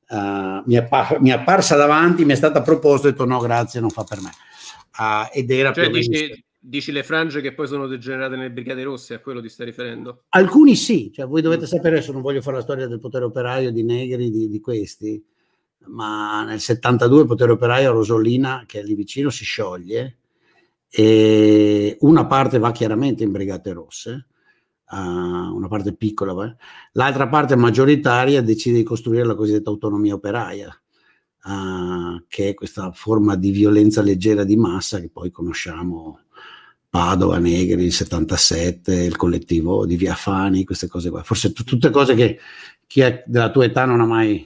uh, 0.10 0.64
mi, 0.66 0.76
è 0.76 0.84
par- 0.84 1.20
mi, 1.22 1.30
è 1.30 1.34
apparsa 1.34 1.76
davanti, 1.76 2.26
mi 2.26 2.34
è 2.34 2.36
stata 2.36 2.62
proposta, 2.62 3.08
ho 3.08 3.12
detto 3.12 3.26
no 3.26 3.40
grazie, 3.40 3.80
non 3.80 3.90
fa 3.90 4.04
per 4.04 4.22
me. 4.22 4.32
Uh, 4.98 5.30
ed 5.32 5.52
era 5.52 5.72
cioè, 5.72 5.90
dici, 5.90 6.44
dici, 6.64 6.92
le 6.92 7.04
frange 7.04 7.42
che 7.42 7.54
poi 7.54 7.68
sono 7.68 7.88
degenerate 7.88 8.36
nelle 8.36 8.52
Brigate 8.52 8.84
Rosse, 8.84 9.16
a 9.16 9.20
quello 9.20 9.42
ti 9.42 9.50
stai 9.50 9.66
riferendo? 9.66 10.24
Alcuni 10.30 10.76
sì, 10.76 11.12
cioè, 11.12 11.26
voi 11.26 11.42
dovete 11.42 11.64
mm. 11.64 11.68
sapere, 11.68 11.96
adesso 11.98 12.12
non 12.12 12.22
voglio 12.22 12.42
fare 12.42 12.58
la 12.58 12.62
storia 12.62 12.88
del 12.88 13.00
potere 13.00 13.26
operaio 13.26 13.72
di 13.72 13.84
Negri, 13.84 14.30
di, 14.30 14.48
di 14.48 14.60
questi, 14.60 15.24
ma 15.88 16.44
nel 16.44 16.60
72 16.60 17.22
il 17.22 17.28
potere 17.28 17.52
operaio 17.52 17.90
a 17.90 17.94
Rosolina, 17.94 18.64
che 18.68 18.80
è 18.80 18.84
lì 18.84 18.94
vicino, 18.94 19.30
si 19.30 19.44
scioglie 19.44 20.18
e 20.94 21.98
una 22.02 22.26
parte 22.26 22.60
va 22.60 22.72
chiaramente 22.72 23.24
in 23.24 23.32
Brigate 23.32 23.72
Rosse, 23.72 24.28
uh, 24.90 24.96
una 24.96 25.68
parte 25.70 25.96
piccola, 25.96 26.34
beh. 26.34 26.56
l'altra 26.94 27.30
parte 27.30 27.56
maggioritaria 27.56 28.42
decide 28.42 28.78
di 28.78 28.84
costruire 28.84 29.26
la 29.26 29.36
cosiddetta 29.36 29.70
autonomia 29.70 30.14
operaia, 30.14 30.68
uh, 31.46 32.24
che 32.28 32.50
è 32.50 32.54
questa 32.54 32.92
forma 32.92 33.36
di 33.36 33.52
violenza 33.52 34.02
leggera 34.02 34.44
di 34.44 34.58
massa 34.58 35.00
che 35.00 35.10
poi 35.10 35.32
conosciamo. 35.32 36.20
Padova, 36.92 37.40
Negri, 37.40 37.86
il 37.86 37.94
77, 37.94 38.94
il 38.94 39.16
collettivo 39.16 39.88
di 39.88 39.96
Via 39.96 40.14
Fani, 40.14 40.66
queste 40.66 40.88
cose 40.88 41.10
qua. 41.10 41.24
Forse 41.24 41.54
t- 41.54 41.64
tutte 41.64 41.90
cose 41.90 42.14
che 42.14 42.38
chi 42.86 43.00
è 43.00 43.24
della 43.26 43.50
tua 43.50 43.64
età 43.66 43.86
non 43.86 44.02
ha 44.02 44.06
mai 44.06 44.46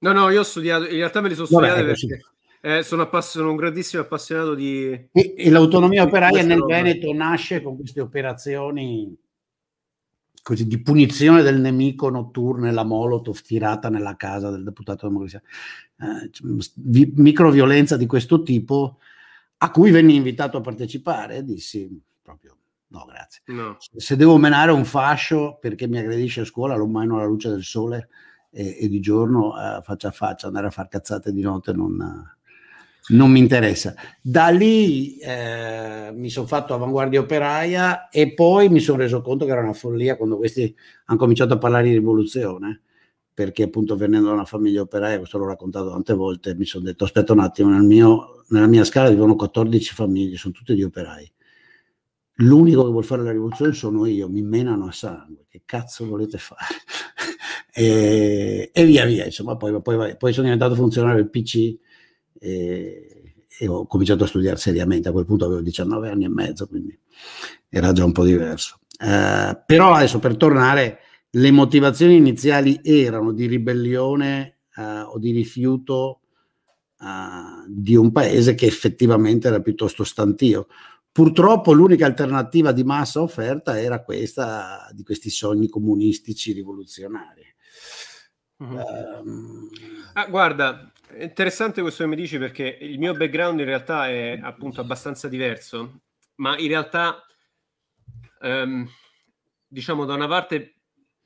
No, 0.00 0.12
no, 0.12 0.30
io 0.30 0.40
ho 0.40 0.44
studiato, 0.44 0.84
in 0.84 0.96
realtà 0.96 1.20
me 1.20 1.28
li 1.28 1.34
sono 1.34 1.46
studiati 1.46 1.82
perché 1.82 2.20
eh, 2.62 2.82
sono, 2.82 3.02
appass- 3.02 3.32
sono, 3.32 3.50
un 3.50 3.56
grandissimo 3.56 4.02
appassionato 4.02 4.54
di... 4.54 4.90
E, 5.12 5.34
e 5.36 5.50
l'autonomia 5.50 6.04
operaia 6.04 6.42
nel 6.42 6.58
roba. 6.58 6.76
Veneto 6.76 7.12
nasce 7.12 7.60
con 7.60 7.76
queste 7.76 8.00
operazioni 8.00 9.14
così, 10.42 10.66
di 10.66 10.80
punizione 10.80 11.42
del 11.42 11.60
nemico 11.60 12.08
notturne, 12.08 12.72
la 12.72 12.84
Molotov 12.84 13.40
tirata 13.42 13.90
nella 13.90 14.16
casa 14.16 14.50
del 14.50 14.64
deputato 14.64 15.06
democrazia. 15.06 15.42
Eh, 15.98 16.30
vi- 16.76 17.12
microviolenza 17.16 17.98
di 17.98 18.06
questo 18.06 18.42
tipo 18.42 18.98
a 19.62 19.70
cui 19.70 19.90
venni 19.90 20.14
invitato 20.14 20.56
a 20.56 20.60
partecipare, 20.60 21.44
dissi 21.44 21.88
proprio 22.22 22.56
no 22.88 23.04
grazie. 23.06 23.42
No. 23.46 23.76
Se 23.78 24.16
devo 24.16 24.36
menare 24.36 24.72
un 24.72 24.84
fascio 24.84 25.58
perché 25.60 25.86
mi 25.86 25.98
aggredisce 25.98 26.42
a 26.42 26.44
scuola 26.44 26.76
lo 26.76 26.86
meno 26.86 27.16
alla 27.16 27.26
luce 27.26 27.48
del 27.48 27.62
sole 27.62 28.08
e, 28.50 28.78
e 28.80 28.88
di 28.88 29.00
giorno 29.00 29.54
eh, 29.56 29.82
faccia 29.82 30.08
a 30.08 30.12
faccia, 30.12 30.46
andare 30.46 30.66
a 30.66 30.70
far 30.70 30.88
cazzate 30.88 31.32
di 31.32 31.42
notte 31.42 31.72
non, 31.72 31.96
non 33.08 33.30
mi 33.30 33.38
interessa. 33.38 33.94
Da 34.20 34.48
lì 34.48 35.18
eh, 35.18 36.10
mi 36.14 36.30
sono 36.30 36.46
fatto 36.46 36.74
avanguardia 36.74 37.20
operaia 37.20 38.08
e 38.08 38.34
poi 38.34 38.68
mi 38.68 38.80
sono 38.80 38.98
reso 38.98 39.20
conto 39.22 39.44
che 39.44 39.52
era 39.52 39.60
una 39.60 39.72
follia 39.72 40.16
quando 40.16 40.36
questi 40.36 40.74
hanno 41.04 41.18
cominciato 41.18 41.54
a 41.54 41.58
parlare 41.58 41.84
di 41.84 41.92
rivoluzione, 41.92 42.82
perché 43.32 43.64
appunto 43.64 43.96
venendo 43.96 44.28
da 44.28 44.34
una 44.34 44.44
famiglia 44.44 44.82
operaia, 44.82 45.18
questo 45.18 45.38
l'ho 45.38 45.46
raccontato 45.46 45.90
tante 45.90 46.14
volte, 46.14 46.54
mi 46.54 46.64
sono 46.64 46.84
detto 46.84 47.04
aspetta 47.04 47.32
un 47.32 47.40
attimo, 47.40 47.70
nel 47.70 47.82
mio, 47.82 48.44
nella 48.48 48.66
mia 48.66 48.84
scala 48.84 49.08
vivono 49.08 49.36
14 49.36 49.94
famiglie, 49.94 50.36
sono 50.36 50.52
tutte 50.52 50.74
di 50.74 50.82
operai. 50.82 51.32
L'unico 52.42 52.84
che 52.84 52.90
vuole 52.90 53.06
fare 53.06 53.22
la 53.22 53.32
rivoluzione 53.32 53.72
sono 53.72 54.06
io, 54.06 54.28
mi 54.28 54.42
menano 54.42 54.86
a 54.86 54.92
sangue, 54.92 55.46
che 55.48 55.62
cazzo 55.64 56.06
volete 56.06 56.38
fare? 56.38 56.74
e, 57.72 58.70
e, 58.72 58.84
via 58.84 59.04
via, 59.04 59.24
insomma, 59.26 59.56
poi, 59.56 59.80
poi, 59.80 60.16
poi, 60.16 60.32
sono 60.32 60.44
diventato 60.44 60.74
funzionario 60.74 61.16
del 61.16 61.30
PC 61.30 61.78
e, 62.38 63.34
e, 63.58 63.68
ho 63.68 63.86
cominciato 63.86 64.24
a 64.24 64.26
studiare 64.26 64.56
seriamente, 64.56 65.08
a 65.08 65.12
quel 65.12 65.26
punto 65.26 65.44
avevo 65.44 65.60
19 65.60 66.08
anni 66.08 66.24
e 66.24 66.28
mezzo, 66.28 66.66
quindi 66.66 66.98
era 67.68 67.92
già 67.92 68.04
un 68.04 68.12
po' 68.12 68.24
diverso. 68.24 68.78
Uh, 68.98 69.56
però 69.64 69.94
adesso 69.94 70.18
per 70.18 70.36
tornare, 70.36 70.98
le 71.30 71.50
motivazioni 71.50 72.16
iniziali 72.16 72.80
erano 72.82 73.32
di 73.32 73.46
ribellione 73.46 74.60
uh, 74.76 75.12
o 75.12 75.18
di 75.18 75.30
rifiuto 75.30 76.22
uh, 76.98 77.64
di 77.68 77.94
un 77.94 78.10
paese 78.10 78.54
che 78.54 78.66
effettivamente 78.66 79.48
era 79.48 79.60
piuttosto 79.60 80.02
stantio. 80.02 80.66
Purtroppo 81.12 81.72
l'unica 81.72 82.06
alternativa 82.06 82.72
di 82.72 82.84
massa 82.84 83.20
offerta 83.20 83.80
era 83.80 84.02
questa 84.02 84.88
di 84.92 85.02
questi 85.02 85.28
sogni 85.28 85.68
comunistici 85.68 86.52
rivoluzionari. 86.52 87.44
Uh-huh. 88.58 89.20
Um... 89.22 89.68
Ah, 90.14 90.26
guarda, 90.26 90.92
è 91.08 91.24
interessante 91.24 91.80
questo 91.80 92.04
che 92.04 92.10
mi 92.10 92.16
dici 92.16 92.38
perché 92.38 92.78
il 92.80 92.98
mio 92.98 93.14
background 93.14 93.58
in 93.58 93.66
realtà 93.66 94.08
è 94.08 94.38
appunto 94.40 94.80
abbastanza 94.80 95.28
diverso, 95.28 96.02
ma 96.36 96.56
in 96.58 96.68
realtà 96.68 97.24
um, 98.42 98.88
diciamo 99.66 100.04
da 100.04 100.14
una 100.14 100.28
parte 100.28 100.79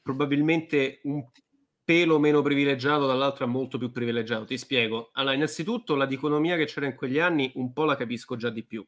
probabilmente 0.05 1.01
un 1.05 1.25
pelo 1.83 2.19
meno 2.19 2.43
privilegiato, 2.43 3.07
dall'altra 3.07 3.47
molto 3.47 3.79
più 3.79 3.91
privilegiato. 3.91 4.45
Ti 4.45 4.59
spiego. 4.59 5.11
Allora, 5.15 5.35
innanzitutto 5.35 5.97
la 5.97 6.07
dicotomia 6.07 6.57
che 6.57 6.67
c'era 6.67 6.87
in 6.87 6.95
quegli 6.95 7.19
anni 7.19 7.51
un 7.55 7.73
po' 7.73 7.85
la 7.85 7.97
capisco 7.97 8.37
già 8.37 8.51
di 8.51 8.65
più. 8.65 8.87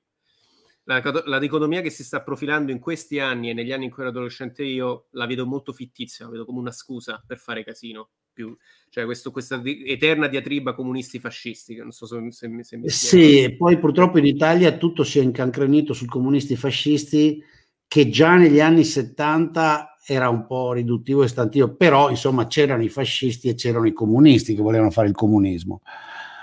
La, 0.84 1.02
la, 1.24 1.38
dicotomia 1.40 1.80
che 1.80 1.90
si 1.90 2.04
sta 2.04 2.22
profilando 2.22 2.70
in 2.70 2.78
questi 2.78 3.18
anni 3.18 3.50
e 3.50 3.54
negli 3.54 3.72
anni 3.72 3.86
in 3.86 3.90
cui 3.90 4.02
ero 4.02 4.10
adolescente 4.10 4.62
io 4.62 5.08
la 5.12 5.26
vedo 5.26 5.44
molto 5.44 5.72
fittizia, 5.72 6.26
la 6.26 6.30
vedo 6.30 6.44
come 6.44 6.60
una 6.60 6.70
scusa 6.70 7.22
per 7.26 7.38
fare 7.38 7.64
casino 7.64 8.10
più, 8.32 8.56
cioè 8.90 9.04
questo, 9.04 9.32
questa 9.32 9.56
di, 9.56 9.82
eterna 9.84 10.28
diatriba 10.28 10.74
comunisti 10.74 11.18
fascisti, 11.18 11.74
che 11.74 11.80
non 11.82 11.90
so 11.90 12.06
se, 12.06 12.16
se, 12.30 12.48
se 12.62 12.76
mi 12.76 12.88
Sì, 12.88 13.56
poi 13.56 13.78
purtroppo 13.78 14.18
in 14.18 14.26
Italia 14.26 14.76
tutto 14.76 15.02
si 15.02 15.18
è 15.18 15.22
incancrenito 15.22 15.92
sul 15.92 16.08
comunisti 16.08 16.54
fascisti 16.54 17.42
che 17.88 18.08
già 18.08 18.36
negli 18.36 18.60
anni 18.60 18.84
70 18.84 19.95
era 20.08 20.28
un 20.28 20.46
po' 20.46 20.72
riduttivo 20.72 21.24
e 21.24 21.28
stantio, 21.28 21.74
però 21.74 22.10
insomma 22.10 22.46
c'erano 22.46 22.84
i 22.84 22.88
fascisti 22.88 23.48
e 23.48 23.54
c'erano 23.54 23.86
i 23.86 23.92
comunisti 23.92 24.54
che 24.54 24.62
volevano 24.62 24.92
fare 24.92 25.08
il 25.08 25.14
comunismo. 25.14 25.82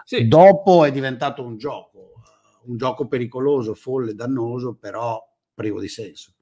Sì. 0.03 0.27
Dopo 0.27 0.83
è 0.83 0.91
diventato 0.91 1.45
un 1.45 1.55
gioco, 1.55 2.11
un 2.63 2.75
gioco 2.75 3.07
pericoloso, 3.07 3.73
folle, 3.73 4.15
dannoso, 4.15 4.75
però 4.75 5.17
privo 5.53 5.79
di 5.79 5.87
senso. 5.87 6.33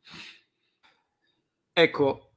Ecco, 1.71 2.31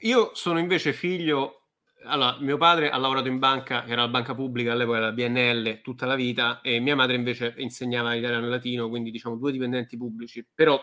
io 0.00 0.30
sono 0.34 0.58
invece 0.58 0.92
figlio 0.92 1.56
allora, 2.04 2.36
mio 2.40 2.56
padre 2.56 2.90
ha 2.90 2.96
lavorato 2.98 3.28
in 3.28 3.38
banca, 3.38 3.86
era 3.86 4.02
la 4.02 4.08
banca 4.08 4.34
pubblica, 4.34 4.72
all'epoca 4.72 4.98
la 4.98 5.12
BNL 5.12 5.80
tutta 5.82 6.04
la 6.04 6.16
vita, 6.16 6.60
e 6.60 6.80
mia 6.80 6.96
madre 6.96 7.14
invece 7.14 7.54
insegnava 7.58 8.14
italiano 8.14 8.46
e 8.46 8.48
latino, 8.50 8.88
quindi 8.88 9.12
diciamo 9.12 9.36
due 9.36 9.52
dipendenti 9.52 9.96
pubblici, 9.96 10.44
però 10.52 10.80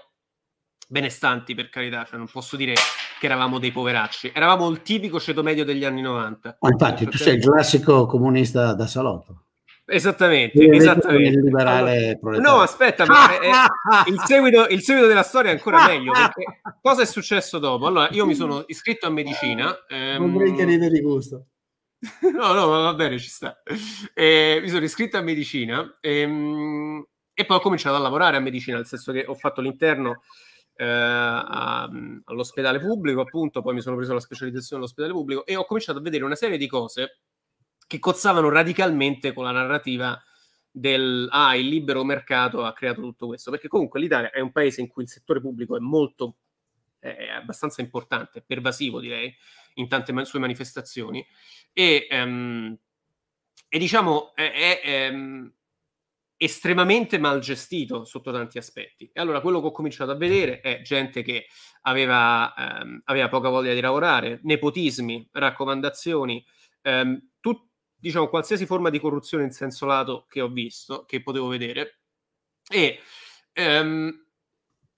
benestanti 0.87 1.55
per 1.55 1.69
carità, 1.69 2.05
cioè 2.05 2.17
non 2.17 2.27
posso 2.31 2.55
dire 2.55 2.73
che 3.19 3.25
eravamo 3.25 3.59
dei 3.59 3.71
poveracci, 3.71 4.31
eravamo 4.33 4.69
il 4.69 4.81
tipico 4.81 5.19
ceto 5.19 5.43
medio 5.43 5.65
degli 5.65 5.83
anni 5.83 6.01
90. 6.01 6.57
Ma 6.59 6.69
infatti 6.69 7.05
tu 7.05 7.17
sei 7.17 7.35
il 7.35 7.43
classico 7.43 8.05
comunista 8.05 8.73
da 8.73 8.87
salotto. 8.87 9.43
Esattamente, 9.85 10.69
esattamente. 10.69 11.39
Liberale 11.39 12.19
allora, 12.21 12.37
no, 12.39 12.61
aspetta, 12.61 13.05
ma 13.05 13.31
è, 13.31 13.39
è, 13.39 14.09
il, 14.09 14.21
seguito, 14.23 14.67
il, 14.67 14.81
seguito, 14.81 15.07
della 15.07 15.23
storia 15.23 15.49
è 15.49 15.55
ancora 15.55 15.85
meglio. 15.87 16.13
cosa 16.81 17.01
è 17.01 17.05
successo 17.05 17.57
dopo? 17.57 17.87
Allora, 17.87 18.07
io 18.11 18.25
mi 18.25 18.35
sono 18.35 18.63
iscritto 18.67 19.07
a 19.07 19.09
medicina. 19.09 19.85
Ehm... 19.87 20.21
Non 20.21 20.33
vorrei 20.33 20.53
che 20.53 20.63
ride 20.63 20.89
di 20.89 21.01
gusto. 21.01 21.47
no, 22.33 22.53
no, 22.53 22.67
va 22.67 22.93
bene, 22.93 23.17
ci 23.17 23.29
sta. 23.29 23.61
Eh, 24.13 24.59
mi 24.61 24.69
sono 24.69 24.85
iscritto 24.85 25.17
a 25.17 25.21
medicina 25.21 25.97
ehm, 25.99 27.05
e 27.33 27.45
poi 27.45 27.57
ho 27.57 27.61
cominciato 27.61 27.95
a 27.95 27.99
lavorare 27.99 28.37
a 28.37 28.41
medicina, 28.41 28.77
nel 28.77 28.85
senso 28.85 29.11
che 29.11 29.25
ho 29.27 29.33
fatto 29.33 29.59
l'interno 29.59 30.21
eh, 30.79 30.85
a, 30.85 31.89
all'ospedale 32.23 32.79
pubblico, 32.79 33.19
appunto, 33.19 33.61
poi 33.61 33.73
mi 33.73 33.81
sono 33.81 33.97
preso 33.97 34.13
la 34.13 34.21
specializzazione 34.21 34.81
all'ospedale 34.81 35.13
pubblico 35.13 35.45
e 35.45 35.57
ho 35.57 35.65
cominciato 35.65 35.99
a 35.99 36.01
vedere 36.01 36.23
una 36.23 36.35
serie 36.35 36.57
di 36.57 36.67
cose 36.67 37.19
che 37.85 37.99
cozzavano 37.99 38.47
radicalmente 38.47 39.33
con 39.33 39.43
la 39.43 39.51
narrativa 39.51 40.17
del 40.71 41.27
ah, 41.31 41.57
il 41.57 41.67
libero 41.67 42.05
mercato 42.05 42.63
ha 42.63 42.71
creato 42.71 43.01
tutto 43.01 43.27
questo, 43.27 43.51
perché 43.51 43.67
comunque 43.67 43.99
l'Italia 43.99 44.29
è 44.29 44.39
un 44.39 44.53
paese 44.53 44.79
in 44.79 44.87
cui 44.87 45.03
il 45.03 45.09
settore 45.09 45.41
pubblico 45.41 45.75
è 45.75 45.79
molto 45.79 46.35
è 46.97 47.29
abbastanza 47.29 47.81
importante, 47.81 48.41
pervasivo 48.41 48.99
direi, 48.99 49.33
in 49.75 49.87
tante 49.87 50.11
man- 50.11 50.25
sue 50.25 50.39
manifestazioni 50.39 51.25
e, 51.73 52.07
um, 52.11 52.77
e 53.67 53.79
diciamo 53.79 54.33
è, 54.35 54.81
è 54.81 55.09
um, 55.09 55.51
estremamente 56.41 57.17
mal 57.17 57.41
gestito 57.41 58.05
sotto 58.05 58.31
tanti 58.31 58.57
aspetti. 58.57 59.09
E 59.11 59.19
allora 59.19 59.41
quello 59.41 59.59
che 59.59 59.67
ho 59.67 59.71
cominciato 59.71 60.11
a 60.11 60.15
vedere 60.15 60.61
è 60.61 60.81
gente 60.81 61.21
che 61.21 61.47
aveva, 61.81 62.53
um, 62.81 63.01
aveva 63.03 63.27
poca 63.27 63.49
voglia 63.49 63.73
di 63.73 63.81
lavorare, 63.81 64.39
nepotismi, 64.43 65.27
raccomandazioni, 65.33 66.41
um, 66.83 67.19
tut- 67.41 67.67
diciamo, 67.93 68.29
qualsiasi 68.29 68.65
forma 68.65 68.89
di 68.89 68.99
corruzione 69.01 69.43
in 69.43 69.51
senso 69.51 69.85
lato 69.85 70.27
che 70.29 70.39
ho 70.39 70.47
visto, 70.47 71.03
che 71.03 71.21
potevo 71.21 71.47
vedere. 71.47 71.99
E 72.69 72.99
um, 73.55 74.09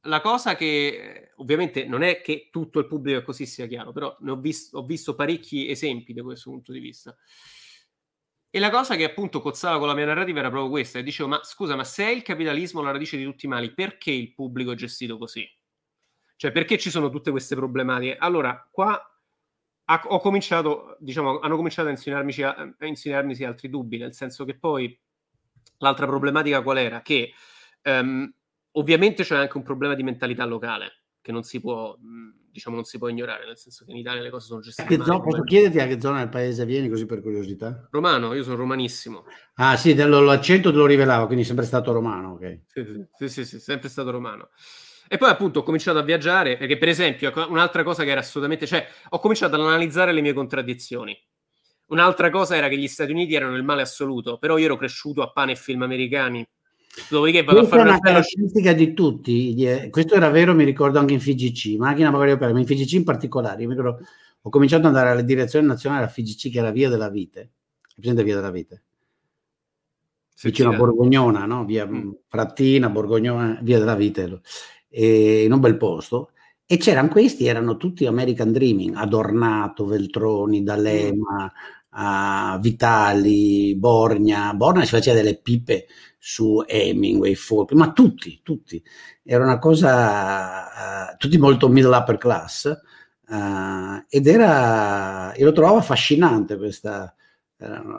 la 0.02 0.22
cosa 0.22 0.56
che 0.56 1.32
ovviamente 1.38 1.86
non 1.86 2.04
è 2.04 2.22
che 2.22 2.50
tutto 2.52 2.78
il 2.78 2.86
pubblico 2.86 3.18
è 3.18 3.24
così 3.24 3.48
sia 3.48 3.66
chiaro, 3.66 3.92
però 3.92 4.16
ho, 4.16 4.36
visto, 4.40 4.78
ho 4.78 4.84
visto 4.84 5.16
parecchi 5.16 5.72
esempi 5.72 6.14
da 6.14 6.22
questo 6.22 6.52
punto 6.52 6.72
di 6.72 6.80
vista. 6.80 7.18
E 8.54 8.60
la 8.60 8.70
cosa 8.70 8.98
che 8.98 9.06
appunto 9.06 9.40
cozzava 9.40 9.80
con 9.80 9.88
la 9.88 9.94
mia 9.94 10.06
narrativa 10.06 10.40
era 10.40 10.50
proprio 10.50 10.70
questa, 10.70 11.00
e 11.00 11.04
dicevo, 11.04 11.30
ma 11.30 11.40
scusa, 11.42 11.78
ma 11.78 11.86
se 11.86 12.04
è 12.06 12.10
il 12.10 12.22
capitalismo 12.22 12.82
la 12.82 12.92
radice 12.92 13.16
di 13.16 13.24
tutti 13.24 13.46
i 13.46 13.50
mali, 13.50 13.74
perché 13.74 14.12
il 14.12 14.34
pubblico 14.34 14.74
è 14.74 14.76
gestito 14.76 15.18
così? 15.18 15.50
Cioè, 16.36 16.52
perché 16.52 16.78
ci 16.78 16.90
sono 16.90 17.10
tutte 17.10 17.32
queste 17.32 17.56
problematiche? 17.56 18.18
Allora, 18.18 18.68
qua 18.70 19.02
ho 20.08 20.20
cominciato, 20.20 20.98
diciamo, 21.00 21.40
hanno 21.40 21.56
cominciato 21.56 21.88
a 21.88 21.92
insegnarmi, 21.92 22.34
a 22.42 22.86
insegnarmi 22.86 23.44
altri 23.44 23.70
dubbi, 23.70 23.98
nel 23.98 24.14
senso 24.14 24.44
che 24.44 24.58
poi 24.58 24.98
l'altra 25.78 26.06
problematica 26.06 26.62
qual 26.62 26.78
era? 26.78 27.02
Che 27.02 27.34
um, 27.84 28.34
ovviamente 28.72 29.24
c'è 29.24 29.38
anche 29.38 29.58
un 29.58 29.64
problema 29.64 29.94
di 29.94 30.04
mentalità 30.04 30.46
locale 30.46 31.01
che 31.22 31.32
non 31.32 31.44
si 31.44 31.60
può, 31.60 31.96
diciamo, 32.52 32.76
non 32.76 32.86
si 32.86 32.98
può 32.98 33.08
ignorare, 33.08 33.46
nel 33.46 33.58
senso 33.58 33.86
che 33.86 33.92
in 33.92 33.98
Italia 33.98 34.22
le 34.22 34.30
cose 34.30 34.48
sono 34.48 34.60
gestite. 34.60 34.98
Male, 34.98 35.10
zona, 35.10 35.22
posso 35.22 35.44
chiederti 35.44 35.80
a 35.80 35.88
che 35.88 36.02
zona 36.02 36.20
del 36.20 36.30
paese 36.30 36.66
vieni, 36.66 36.90
così 36.90 37.06
per 37.06 37.22
curiosità? 37.22 37.88
Romano, 37.92 38.34
io 38.34 38.44
sono 38.44 38.56
romanissimo. 38.56 39.26
Ah 39.56 39.78
sì, 39.78 39.94
l'accento 39.96 40.72
te 40.72 40.78
lo 40.78 40.86
rivelavo, 40.86 41.28
quindi 41.28 41.44
sempre 41.44 41.66
stato 41.66 41.92
romano, 41.92 42.34
ok? 42.34 42.60
Sì, 42.66 43.06
sì, 43.18 43.30
sì, 43.30 43.46
sì, 43.46 43.60
sempre 43.60 43.90
stato 43.90 44.12
romano. 44.12 44.50
E 45.08 45.18
poi 45.18 45.30
appunto 45.30 45.60
ho 45.60 45.64
cominciato 45.64 46.00
a 46.00 46.04
viaggiare, 46.04 46.58
perché 46.58 46.78
per 46.78 46.88
esempio 46.88 47.32
un'altra 47.50 47.84
cosa 47.84 48.04
che 48.04 48.12
era 48.12 48.22
assolutamente, 48.22 48.66
cioè 48.66 48.88
ho 49.10 49.20
cominciato 49.20 49.56
ad 49.56 49.62
analizzare 49.62 50.14
le 50.14 50.22
mie 50.22 50.34
contraddizioni. 50.34 51.18
Un'altra 51.88 52.30
cosa 52.30 52.56
era 52.56 52.70
che 52.70 52.78
gli 52.78 52.88
Stati 52.88 53.12
Uniti 53.12 53.36
erano 53.36 53.58
il 53.58 53.64
male 53.64 53.82
assoluto, 53.82 54.38
però 54.38 54.58
io 54.58 54.66
ero 54.66 54.78
cresciuto 54.78 55.22
a 55.22 55.30
pane 55.32 55.52
e 55.52 55.56
film 55.56 55.82
americani. 55.82 56.48
Dopodiché 57.10 57.44
vado 57.44 57.60
Questa 57.60 57.76
a 57.76 57.80
fare 57.80 57.90
una, 57.90 58.00
caratteristica 58.00 58.74
di 58.74 58.94
tutti. 58.94 59.56
Questo 59.90 60.16
era 60.16 60.30
vero, 60.30 60.54
mi 60.54 60.66
ricordo 60.66 61.00
anche 61.00 61.14
in 61.14 61.22
FGC, 61.22 61.78
macchina 61.78 62.12
magari 62.12 62.32
opera, 62.32 62.52
ma 62.52 62.60
in 62.60 62.66
FGC 62.66 62.94
in 62.94 63.04
particolare. 63.04 63.62
Io 63.62 63.70
mi 63.70 63.76
ricordo, 63.76 64.06
ho 64.42 64.50
cominciato 64.50 64.82
ad 64.82 64.88
andare 64.90 65.12
alla 65.12 65.22
direzione 65.22 65.68
nazionale 65.68 66.02
della 66.02 66.12
FGC, 66.12 66.52
che 66.52 66.60
era 66.60 66.72
Via 66.72 66.90
della 66.90 67.10
Vite. 67.10 67.50
È 67.82 67.94
presente 67.96 68.24
Via 68.24 68.36
della 68.36 68.52
Vite? 68.52 68.84
Vicino 70.44 70.72
a 70.72 70.76
Borgognona, 70.76 71.46
no? 71.46 71.66
Via 71.66 71.86
mm. 71.86 72.12
Frattina, 72.28 72.90
Borgognona, 72.90 73.60
Via 73.62 73.80
della 73.80 73.96
Vite 73.96 74.42
eh, 74.90 75.44
in 75.44 75.52
un 75.52 75.60
bel 75.60 75.78
posto. 75.78 76.32
E 76.66 76.78
c'erano 76.78 77.10
questi, 77.10 77.48
erano 77.48 77.78
tutti 77.78 78.06
American 78.06 78.52
Dreaming, 78.52 78.96
Adornato, 78.96 79.86
Veltroni, 79.86 80.64
D'Alema, 80.64 81.52
uh, 81.92 82.60
Vitali, 82.60 83.76
Borgna. 83.76 84.54
Borgna 84.54 84.84
si 84.84 84.92
faceva 84.92 85.18
delle 85.18 85.40
pipe 85.40 85.88
su 86.18 86.64
Hemingway, 86.66 87.36
Folk, 87.36 87.72
ma 87.74 87.92
tutti, 87.92 88.42
tutti. 88.44 88.82
Era 89.24 89.44
una 89.44 89.60
cosa, 89.60 91.12
uh, 91.12 91.18
tutti 91.18 91.38
molto 91.38 91.70
middle 91.70 91.96
upper 91.96 92.18
class. 92.18 92.80
Uh, 93.28 94.04
ed 94.10 94.28
era, 94.28 95.34
io 95.36 95.46
lo 95.46 95.52
trovavo 95.54 95.78
affascinante 95.78 96.58
questa, 96.58 97.16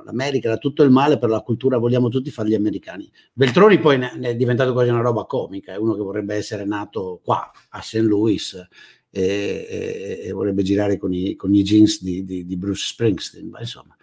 l'America 0.04 0.48
era 0.48 0.58
tutto 0.58 0.82
il 0.82 0.90
male 0.90 1.18
per 1.18 1.30
la 1.30 1.40
cultura, 1.40 1.78
vogliamo 1.78 2.08
tutti 2.08 2.30
fare 2.30 2.48
gli 2.48 2.54
americani. 2.54 3.10
Beltroni 3.32 3.78
poi 3.78 3.98
ne, 3.98 4.12
è 4.20 4.36
diventato 4.36 4.72
quasi 4.72 4.90
una 4.90 5.00
roba 5.00 5.24
comica, 5.24 5.72
è 5.72 5.76
uno 5.76 5.94
che 5.94 6.02
vorrebbe 6.02 6.34
essere 6.34 6.64
nato 6.64 7.20
qua, 7.24 7.50
a 7.70 7.80
St. 7.80 7.96
Louis, 7.96 8.68
e, 9.14 9.66
e, 9.68 10.26
e 10.26 10.32
vorrebbe 10.32 10.62
girare 10.62 10.96
con 10.96 11.12
i, 11.12 11.36
con 11.36 11.54
i 11.54 11.62
jeans 11.62 12.02
di, 12.02 12.24
di, 12.24 12.46
di, 12.46 12.56
Bruce 12.56 12.86
Springsteen, 12.86 13.48
ma 13.50 13.60
insomma. 13.60 13.94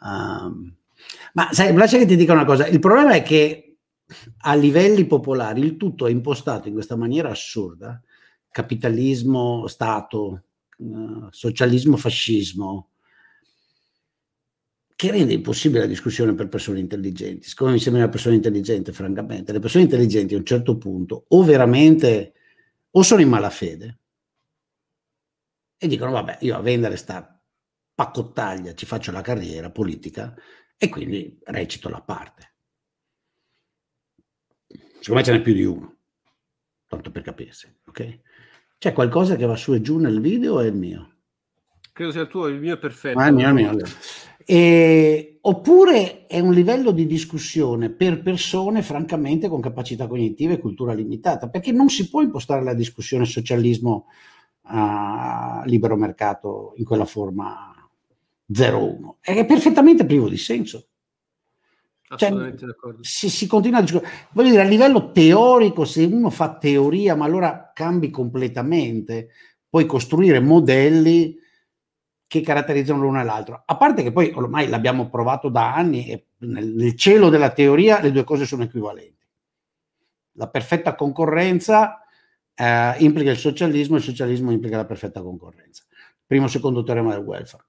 Um, 0.00 0.72
ma 1.34 1.48
sai, 1.50 1.74
lascia 1.74 1.98
che 1.98 2.06
ti 2.06 2.14
dica 2.14 2.32
una 2.32 2.44
cosa, 2.44 2.68
il 2.68 2.78
problema 2.78 3.12
è 3.12 3.22
che 3.22 3.78
a 4.42 4.54
livelli 4.54 5.04
popolari 5.06 5.60
il 5.62 5.76
tutto 5.76 6.06
è 6.06 6.10
impostato 6.10 6.68
in 6.68 6.74
questa 6.74 6.94
maniera 6.94 7.28
assurda, 7.28 8.00
capitalismo, 8.48 9.66
Stato, 9.66 10.44
uh, 10.76 11.26
socialismo, 11.30 11.96
fascismo, 11.96 12.90
che 14.94 15.10
rende 15.10 15.34
impossibile 15.34 15.80
la 15.80 15.86
discussione 15.86 16.34
per 16.34 16.48
persone 16.48 16.78
intelligenti. 16.78 17.48
Siccome 17.48 17.72
mi 17.72 17.80
sembra 17.80 18.02
una 18.02 18.10
persona 18.10 18.36
intelligente, 18.36 18.92
francamente, 18.92 19.52
le 19.52 19.58
persone 19.58 19.84
intelligenti 19.84 20.34
a 20.34 20.38
un 20.38 20.46
certo 20.46 20.78
punto 20.78 21.24
o 21.28 21.42
veramente 21.42 22.32
o 22.92 23.02
sono 23.02 23.20
in 23.20 23.28
malafede 23.28 23.98
e 25.78 25.88
dicono 25.88 26.12
vabbè, 26.12 26.38
io 26.40 26.56
a 26.56 26.60
vendere 26.60 26.96
sta 26.96 27.40
paccottaglia 27.94 28.74
ci 28.74 28.86
faccio 28.86 29.10
la 29.10 29.22
carriera 29.22 29.70
politica 29.70 30.34
e 30.76 30.88
quindi 30.88 31.38
recito 31.44 31.88
la 31.88 32.02
parte. 32.02 32.54
Secondo 35.00 35.14
me 35.14 35.22
ce 35.22 35.32
n'è 35.32 35.40
più 35.40 35.54
di 35.54 35.64
uno, 35.64 35.96
tanto 36.88 37.10
per 37.10 37.22
capirsi, 37.22 37.74
ok? 37.86 38.20
C'è 38.78 38.92
qualcosa 38.92 39.36
che 39.36 39.46
va 39.46 39.56
su 39.56 39.72
e 39.72 39.80
giù 39.80 39.98
nel 39.98 40.20
video 40.20 40.54
o 40.54 40.60
è 40.60 40.66
il 40.66 40.74
mio? 40.74 41.14
Credo 41.92 42.10
sia 42.10 42.22
il 42.22 42.28
tuo, 42.28 42.48
il 42.48 42.60
mio 42.60 42.74
è 42.74 42.78
perfetto. 42.78 43.18
Ah, 43.18 43.28
il 43.28 43.34
mio, 43.34 43.48
il 43.48 43.54
mio. 43.54 43.76
E, 44.44 45.38
oppure 45.40 46.26
è 46.26 46.38
un 46.40 46.52
livello 46.52 46.90
di 46.90 47.06
discussione 47.06 47.88
per 47.88 48.20
persone 48.20 48.82
francamente 48.82 49.48
con 49.48 49.60
capacità 49.60 50.06
cognitiva 50.06 50.52
e 50.52 50.58
cultura 50.58 50.92
limitata, 50.92 51.48
perché 51.48 51.72
non 51.72 51.88
si 51.88 52.10
può 52.10 52.20
impostare 52.20 52.62
la 52.62 52.74
discussione 52.74 53.24
socialismo 53.24 54.08
a 54.68 55.62
libero 55.66 55.96
mercato 55.96 56.72
in 56.76 56.84
quella 56.84 57.04
forma 57.04 57.72
0-1, 58.52 59.16
è 59.20 59.44
perfettamente 59.44 60.06
privo 60.06 60.28
di 60.28 60.36
senso. 60.36 60.86
Cioè, 62.08 62.54
si, 63.00 63.28
si, 63.28 63.48
continua 63.48 63.78
a 63.78 63.82
discutere. 63.82 64.10
Voglio 64.30 64.50
dire, 64.50 64.62
a 64.62 64.66
livello 64.66 65.10
teorico, 65.10 65.84
se 65.84 66.04
uno 66.04 66.30
fa 66.30 66.56
teoria, 66.56 67.16
ma 67.16 67.24
allora 67.24 67.72
cambi 67.74 68.10
completamente, 68.10 69.30
puoi 69.68 69.86
costruire 69.86 70.38
modelli 70.38 71.36
che 72.28 72.40
caratterizzano 72.42 73.00
l'uno 73.00 73.20
e 73.20 73.24
l'altro. 73.24 73.60
A 73.64 73.76
parte 73.76 74.04
che 74.04 74.12
poi 74.12 74.32
ormai 74.34 74.68
l'abbiamo 74.68 75.08
provato 75.08 75.48
da 75.48 75.74
anni 75.74 76.08
e 76.08 76.26
nel, 76.38 76.68
nel 76.74 76.94
cielo 76.94 77.28
della 77.28 77.50
teoria 77.50 78.00
le 78.00 78.12
due 78.12 78.22
cose 78.22 78.46
sono 78.46 78.62
equivalenti. 78.62 79.24
La 80.32 80.48
perfetta 80.48 80.94
concorrenza 80.94 82.05
eh, 82.56 82.94
implica 82.98 83.30
il 83.30 83.36
socialismo, 83.36 83.96
il 83.96 84.02
socialismo 84.02 84.50
implica 84.50 84.76
la 84.76 84.86
perfetta 84.86 85.22
concorrenza. 85.22 85.84
Primo, 86.26 86.48
secondo 86.48 86.82
teorema 86.82 87.14
del 87.14 87.24
welfare. 87.24 87.64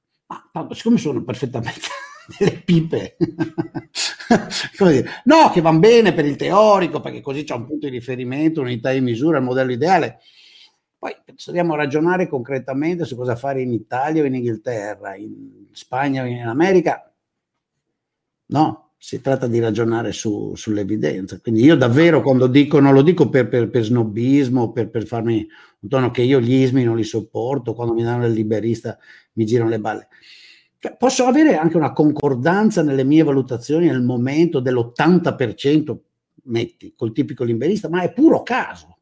Ma 0.53 0.67
siccome 0.71 0.97
sono 0.97 1.23
perfettamente 1.23 1.87
delle 2.37 2.61
pipe, 2.63 3.15
no, 5.25 5.49
che 5.51 5.61
vanno 5.61 5.79
bene 5.79 6.13
per 6.13 6.25
il 6.25 6.35
teorico, 6.35 6.99
perché 6.99 7.21
così 7.21 7.43
c'è 7.43 7.53
un 7.53 7.65
punto 7.65 7.85
di 7.85 7.93
riferimento, 7.93 8.61
unità 8.61 8.91
di 8.91 8.99
misura, 8.99 9.37
il 9.37 9.43
modello 9.43 9.71
ideale 9.71 10.19
poi 10.99 11.15
dobbiamo 11.45 11.75
ragionare 11.75 12.27
concretamente 12.27 13.05
su 13.05 13.15
cosa 13.15 13.35
fare 13.35 13.61
in 13.61 13.71
Italia 13.71 14.23
o 14.23 14.25
in 14.25 14.33
Inghilterra, 14.33 15.15
in 15.15 15.67
Spagna 15.71 16.23
o 16.23 16.25
in 16.25 16.41
America. 16.41 17.13
No, 18.47 18.86
si 18.97 19.21
tratta 19.21 19.47
di 19.47 19.59
ragionare 19.59 20.11
su, 20.11 20.53
sull'evidenza. 20.55 21.39
Quindi 21.39 21.63
io 21.63 21.75
davvero 21.75 22.21
quando 22.21 22.47
dico, 22.47 22.79
non 22.79 22.93
lo 22.93 23.01
dico 23.01 23.29
per, 23.29 23.47
per, 23.47 23.69
per 23.69 23.83
snobismo, 23.83 24.71
per, 24.71 24.89
per, 24.89 25.05
farmi 25.05 25.47
un 25.79 25.89
tono 25.89 26.11
che 26.11 26.23
io 26.23 26.39
gli 26.39 26.53
ismi 26.53 26.83
non 26.83 26.97
li 26.97 27.03
sopporto, 27.03 27.73
quando 27.73 27.93
mi 27.93 28.03
danno 28.03 28.25
il 28.25 28.33
liberista 28.33 28.97
mi 29.33 29.45
girano 29.45 29.69
le 29.69 29.79
balle. 29.79 30.07
Cioè, 30.79 30.95
posso 30.97 31.25
avere 31.25 31.57
anche 31.57 31.77
una 31.77 31.93
concordanza 31.93 32.81
nelle 32.81 33.03
mie 33.03 33.23
valutazioni 33.23 33.87
nel 33.87 34.01
momento 34.01 34.59
dell'80%, 34.59 35.97
metti, 36.43 36.93
col 36.95 37.11
tipico 37.13 37.43
liberista, 37.43 37.89
ma 37.89 38.01
è 38.01 38.11
puro 38.11 38.41
caso 38.41 38.97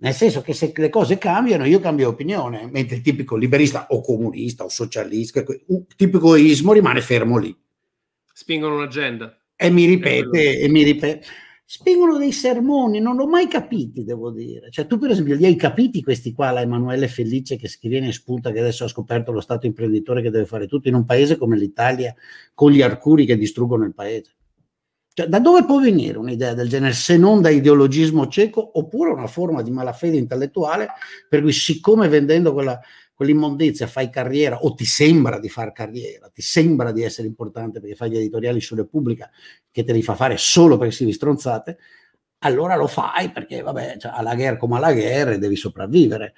nel 0.00 0.14
senso 0.14 0.42
che 0.42 0.52
se 0.52 0.72
le 0.76 0.90
cose 0.90 1.18
cambiano 1.18 1.64
io 1.64 1.80
cambio 1.80 2.08
opinione, 2.08 2.68
mentre 2.70 2.96
il 2.96 3.02
tipico 3.02 3.34
liberista 3.34 3.86
o 3.90 4.00
comunista 4.00 4.64
o 4.64 4.68
socialista, 4.68 5.42
un 5.66 5.86
tipico 5.96 6.36
ismo 6.36 6.72
rimane 6.72 7.00
fermo 7.00 7.36
lì. 7.36 7.56
Spingono 8.40 8.76
un'agenda. 8.76 9.36
E 9.56 9.68
mi 9.68 9.84
ripete, 9.84 10.60
e 10.60 10.68
mi 10.68 10.84
ripete. 10.84 11.26
Spingono 11.64 12.18
dei 12.18 12.30
sermoni, 12.30 13.00
non 13.00 13.16
l'ho 13.16 13.26
mai 13.26 13.48
capiti, 13.48 14.04
devo 14.04 14.30
dire. 14.30 14.70
Cioè, 14.70 14.86
tu, 14.86 14.96
per 14.96 15.10
esempio, 15.10 15.34
li 15.34 15.44
hai 15.44 15.56
capiti 15.56 16.04
questi 16.04 16.32
qua, 16.32 16.52
la 16.52 16.60
Emanuele 16.60 17.08
Felice 17.08 17.56
che, 17.56 17.66
che 17.66 17.88
viene 17.88 18.06
in 18.06 18.12
spunta, 18.12 18.52
che 18.52 18.60
adesso 18.60 18.84
ha 18.84 18.88
scoperto 18.88 19.32
lo 19.32 19.40
Stato 19.40 19.66
imprenditore 19.66 20.22
che 20.22 20.30
deve 20.30 20.46
fare 20.46 20.68
tutto 20.68 20.86
in 20.86 20.94
un 20.94 21.04
paese 21.04 21.36
come 21.36 21.56
l'Italia, 21.56 22.14
con 22.54 22.70
gli 22.70 22.80
arcuri 22.80 23.26
che 23.26 23.36
distruggono 23.36 23.84
il 23.84 23.92
paese. 23.92 24.36
Cioè, 25.14 25.26
da 25.26 25.40
dove 25.40 25.64
può 25.64 25.80
venire 25.80 26.16
un'idea 26.16 26.54
del 26.54 26.68
genere 26.68 26.92
se 26.92 27.16
non 27.16 27.42
da 27.42 27.48
ideologismo 27.48 28.28
cieco 28.28 28.78
oppure 28.78 29.10
una 29.10 29.26
forma 29.26 29.62
di 29.62 29.72
malafede 29.72 30.16
intellettuale 30.16 30.90
per 31.28 31.42
cui 31.42 31.50
siccome 31.50 32.06
vendendo 32.06 32.52
quella, 32.52 32.78
quell'immondizia 33.18 33.88
fai 33.88 34.10
carriera 34.10 34.60
o 34.60 34.74
ti 34.74 34.84
sembra 34.84 35.40
di 35.40 35.48
far 35.48 35.72
carriera, 35.72 36.28
ti 36.28 36.40
sembra 36.40 36.92
di 36.92 37.02
essere 37.02 37.26
importante 37.26 37.80
perché 37.80 37.96
fai 37.96 38.10
gli 38.10 38.16
editoriali 38.16 38.60
su 38.60 38.76
Repubblica 38.76 39.28
che 39.72 39.82
te 39.82 39.92
li 39.92 40.04
fa 40.04 40.14
fare 40.14 40.36
solo 40.36 40.78
perché 40.78 40.94
si 40.94 41.10
stronzate, 41.10 41.78
allora 42.42 42.76
lo 42.76 42.86
fai 42.86 43.32
perché 43.32 43.60
vabbè, 43.60 43.96
cioè, 43.98 44.12
alla 44.14 44.36
guerra 44.36 44.56
come 44.56 44.76
alla 44.76 44.92
guerra 44.92 45.36
devi 45.36 45.56
sopravvivere. 45.56 46.34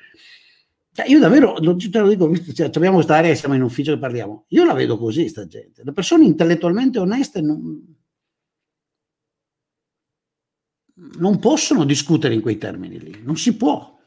Cioè, 0.90 1.06
io 1.06 1.18
davvero, 1.18 1.52
te 1.52 1.98
lo 1.98 2.08
dico, 2.08 2.34
cioè, 2.54 2.70
abbiamo 2.72 2.94
questa 2.94 3.16
area 3.16 3.32
e 3.32 3.34
siamo 3.34 3.54
in 3.54 3.62
ufficio 3.62 3.92
che 3.92 3.98
parliamo, 3.98 4.46
io 4.48 4.64
la 4.64 4.72
vedo 4.72 4.96
così 4.96 5.28
sta 5.28 5.46
gente, 5.46 5.82
le 5.84 5.92
persone 5.92 6.24
intellettualmente 6.24 6.98
oneste 6.98 7.42
non 7.42 7.98
non 11.18 11.38
possono 11.38 11.84
discutere 11.84 12.34
in 12.34 12.42
quei 12.42 12.58
termini 12.58 12.98
lì, 12.98 13.20
non 13.22 13.36
si 13.36 13.56
può. 13.56 13.98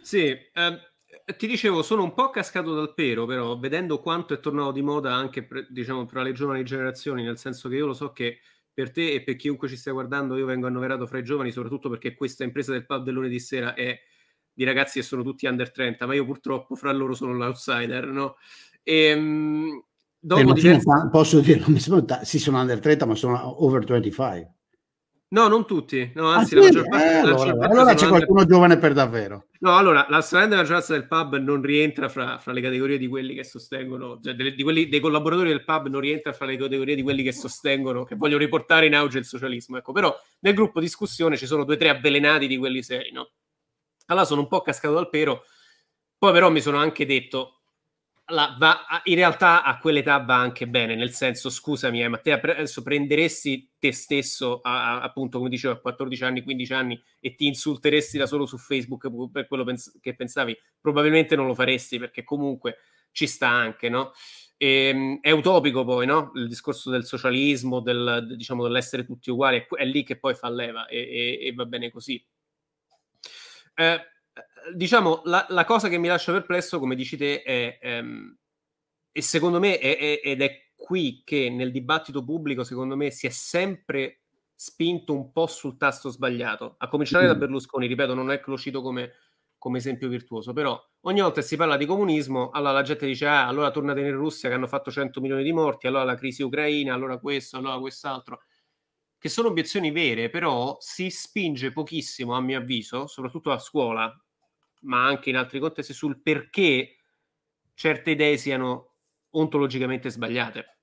Sì, 0.00 0.26
eh, 0.28 0.87
ti 1.36 1.46
dicevo, 1.46 1.82
sono 1.82 2.02
un 2.02 2.14
po' 2.14 2.30
cascato 2.30 2.74
dal 2.74 2.94
pero, 2.94 3.26
però 3.26 3.58
vedendo 3.58 4.00
quanto 4.00 4.34
è 4.34 4.40
tornato 4.40 4.72
di 4.72 4.82
moda 4.82 5.14
anche 5.14 5.46
diciamo, 5.68 6.04
tra 6.06 6.22
le 6.22 6.32
giovani 6.32 6.64
generazioni, 6.64 7.22
nel 7.22 7.38
senso 7.38 7.68
che 7.68 7.76
io 7.76 7.86
lo 7.86 7.94
so 7.94 8.12
che 8.12 8.38
per 8.72 8.90
te 8.90 9.12
e 9.12 9.22
per 9.22 9.36
chiunque 9.36 9.68
ci 9.68 9.76
stia 9.76 9.92
guardando 9.92 10.36
io 10.36 10.46
vengo 10.46 10.66
annoverato 10.66 11.06
fra 11.06 11.18
i 11.18 11.24
giovani, 11.24 11.50
soprattutto 11.50 11.88
perché 11.88 12.14
questa 12.14 12.44
impresa 12.44 12.72
del 12.72 12.86
pub 12.86 13.04
del 13.04 13.14
lunedì 13.14 13.40
sera 13.40 13.74
è 13.74 13.98
di 14.52 14.64
ragazzi 14.64 15.00
che 15.00 15.04
sono 15.04 15.22
tutti 15.22 15.46
under 15.46 15.70
30, 15.70 16.06
ma 16.06 16.14
io 16.14 16.24
purtroppo 16.24 16.74
fra 16.74 16.92
loro 16.92 17.14
sono 17.14 17.32
l'outsider, 17.32 18.06
no? 18.06 18.36
E, 18.82 19.14
um, 19.14 19.82
dopo 20.18 20.52
diversi... 20.52 20.80
fa, 20.80 21.08
posso 21.10 21.40
dire, 21.40 21.60
non 21.60 21.72
mi 21.72 21.78
sembra, 21.78 22.24
sì, 22.24 22.38
sono 22.38 22.60
under 22.60 22.80
30, 22.80 23.06
ma 23.06 23.14
sono 23.14 23.64
over 23.64 23.84
25. 23.84 24.57
No, 25.30 25.46
non 25.46 25.66
tutti, 25.66 26.10
no, 26.14 26.30
anzi, 26.30 26.54
ah, 26.54 26.58
la 26.58 26.64
maggior 26.64 26.88
parte, 26.88 27.04
eh, 27.06 27.16
allora, 27.16 27.36
parte 27.36 27.64
allora 27.66 27.94
c'è 27.94 28.08
qualcuno 28.08 28.40
under... 28.40 28.54
giovane 28.54 28.78
per 28.78 28.92
davvero. 28.94 29.44
No, 29.58 29.76
allora, 29.76 30.06
la 30.08 30.22
stragrande 30.22 30.56
maggioranza 30.56 30.94
del 30.94 31.06
pub 31.06 31.36
non 31.36 31.60
rientra 31.60 32.08
fra, 32.08 32.38
fra, 32.38 32.52
le 32.52 32.62
categorie 32.62 32.96
di 32.96 33.08
quelli 33.08 33.34
che 33.34 33.44
sostengono, 33.44 34.18
cioè 34.22 34.32
delle, 34.32 34.54
di 34.54 34.62
quelli, 34.62 34.88
dei 34.88 35.00
collaboratori 35.00 35.50
del 35.50 35.64
pub 35.64 35.88
non 35.88 36.00
rientra 36.00 36.32
fra 36.32 36.46
le 36.46 36.56
categorie 36.56 36.94
di 36.94 37.02
quelli 37.02 37.22
che 37.22 37.32
sostengono, 37.32 38.04
che 38.04 38.14
vogliono 38.14 38.38
riportare 38.38 38.86
in 38.86 38.94
auge 38.94 39.18
il 39.18 39.26
socialismo. 39.26 39.76
Ecco, 39.76 39.92
però 39.92 40.16
nel 40.40 40.54
gruppo 40.54 40.80
discussione 40.80 41.36
ci 41.36 41.44
sono 41.44 41.64
due 41.64 41.74
o 41.74 41.78
tre 41.78 41.90
avvelenati 41.90 42.46
di 42.46 42.56
quelli 42.56 42.82
seri, 42.82 43.12
no? 43.12 43.28
Allora 44.06 44.24
sono 44.24 44.40
un 44.40 44.48
po' 44.48 44.62
cascato 44.62 44.94
dal 44.94 45.10
pero, 45.10 45.44
poi 46.16 46.32
però 46.32 46.50
mi 46.50 46.62
sono 46.62 46.78
anche 46.78 47.04
detto, 47.04 47.57
la, 48.30 48.56
va, 48.58 48.80
in 49.04 49.14
realtà 49.14 49.62
a 49.62 49.78
quell'età 49.78 50.18
va 50.18 50.36
anche 50.36 50.68
bene, 50.68 50.94
nel 50.94 51.12
senso, 51.12 51.48
scusami, 51.48 52.02
eh, 52.02 52.08
ma 52.08 52.18
te 52.18 52.32
adesso 52.32 52.82
prenderesti 52.82 53.72
te 53.78 53.92
stesso, 53.92 54.60
a, 54.60 54.96
a, 54.96 55.02
appunto, 55.02 55.38
come 55.38 55.50
dicevo, 55.50 55.74
a 55.74 55.80
14 55.80 56.24
anni, 56.24 56.42
15 56.42 56.72
anni 56.72 57.02
e 57.20 57.34
ti 57.34 57.46
insulteresti 57.46 58.18
da 58.18 58.26
solo 58.26 58.44
su 58.44 58.58
Facebook 58.58 59.10
per 59.30 59.46
quello 59.46 59.64
pens- 59.64 59.98
che 60.00 60.14
pensavi? 60.14 60.56
Probabilmente 60.80 61.36
non 61.36 61.46
lo 61.46 61.54
faresti 61.54 61.98
perché 61.98 62.24
comunque 62.24 62.78
ci 63.12 63.26
sta 63.26 63.48
anche, 63.48 63.88
no? 63.88 64.12
E, 64.58 64.88
ehm, 64.88 65.18
è 65.20 65.30
utopico 65.30 65.84
poi, 65.84 66.04
no? 66.04 66.32
Il 66.34 66.48
discorso 66.48 66.90
del 66.90 67.06
socialismo, 67.06 67.80
del, 67.80 68.34
diciamo, 68.36 68.62
dell'essere 68.62 69.06
tutti 69.06 69.30
uguali, 69.30 69.58
è, 69.58 69.66
è 69.74 69.84
lì 69.86 70.02
che 70.04 70.18
poi 70.18 70.34
fa 70.34 70.50
leva 70.50 70.86
e, 70.86 70.98
e, 70.98 71.46
e 71.46 71.52
va 71.54 71.64
bene 71.64 71.90
così. 71.90 72.22
Eh, 73.74 74.00
diciamo, 74.74 75.22
la, 75.24 75.46
la, 75.48 75.64
cosa 75.64 75.88
che 75.88 75.98
mi 75.98 76.08
lascia 76.08 76.32
perplesso, 76.32 76.78
come 76.78 76.94
dici 76.94 77.16
te, 77.16 77.42
è, 77.42 77.78
ehm, 77.80 78.36
e 79.10 79.22
secondo 79.22 79.58
me, 79.58 79.78
è, 79.78 79.96
è, 79.96 80.20
ed 80.22 80.42
è 80.42 80.70
qui 80.74 81.22
che 81.24 81.50
nel 81.50 81.70
dibattito 81.70 82.24
pubblico, 82.24 82.64
secondo 82.64 82.96
me, 82.96 83.10
si 83.10 83.26
è 83.26 83.30
sempre 83.30 84.22
spinto 84.54 85.14
un 85.14 85.32
po' 85.32 85.46
sul 85.46 85.76
tasto 85.76 86.10
sbagliato, 86.10 86.76
a 86.78 86.88
cominciare 86.88 87.24
mm. 87.24 87.28
da 87.28 87.34
Berlusconi, 87.34 87.86
ripeto, 87.86 88.14
non 88.14 88.30
è 88.30 88.40
che 88.40 88.50
lo 88.50 88.58
cito 88.58 88.82
come, 88.82 89.12
come 89.56 89.78
esempio 89.78 90.08
virtuoso, 90.08 90.52
però 90.52 90.80
ogni 91.02 91.20
volta 91.20 91.40
che 91.40 91.46
si 91.46 91.56
parla 91.56 91.76
di 91.76 91.86
comunismo, 91.86 92.50
allora 92.50 92.72
la 92.72 92.82
gente 92.82 93.06
dice, 93.06 93.26
ah, 93.26 93.46
allora 93.46 93.70
tornate 93.70 94.00
in 94.00 94.12
Russia 94.12 94.48
che 94.48 94.54
hanno 94.54 94.66
fatto 94.66 94.90
100 94.90 95.20
milioni 95.20 95.42
di 95.42 95.52
morti, 95.52 95.86
allora 95.86 96.04
la 96.04 96.16
crisi 96.16 96.42
ucraina, 96.42 96.94
allora 96.94 97.18
questo, 97.18 97.56
allora 97.56 97.78
quest'altro 97.78 98.40
che 99.18 99.28
sono 99.28 99.48
obiezioni 99.48 99.90
vere, 99.90 100.30
però 100.30 100.76
si 100.78 101.10
spinge 101.10 101.72
pochissimo, 101.72 102.34
a 102.34 102.40
mio 102.40 102.58
avviso, 102.58 103.08
soprattutto 103.08 103.50
a 103.50 103.58
scuola, 103.58 104.16
ma 104.80 105.06
anche 105.06 105.30
in 105.30 105.36
altri 105.36 105.58
contesti, 105.58 105.92
sul 105.92 106.20
perché 106.20 106.96
certe 107.74 108.10
idee 108.10 108.36
siano 108.36 108.94
ontologicamente 109.30 110.10
sbagliate. 110.10 110.76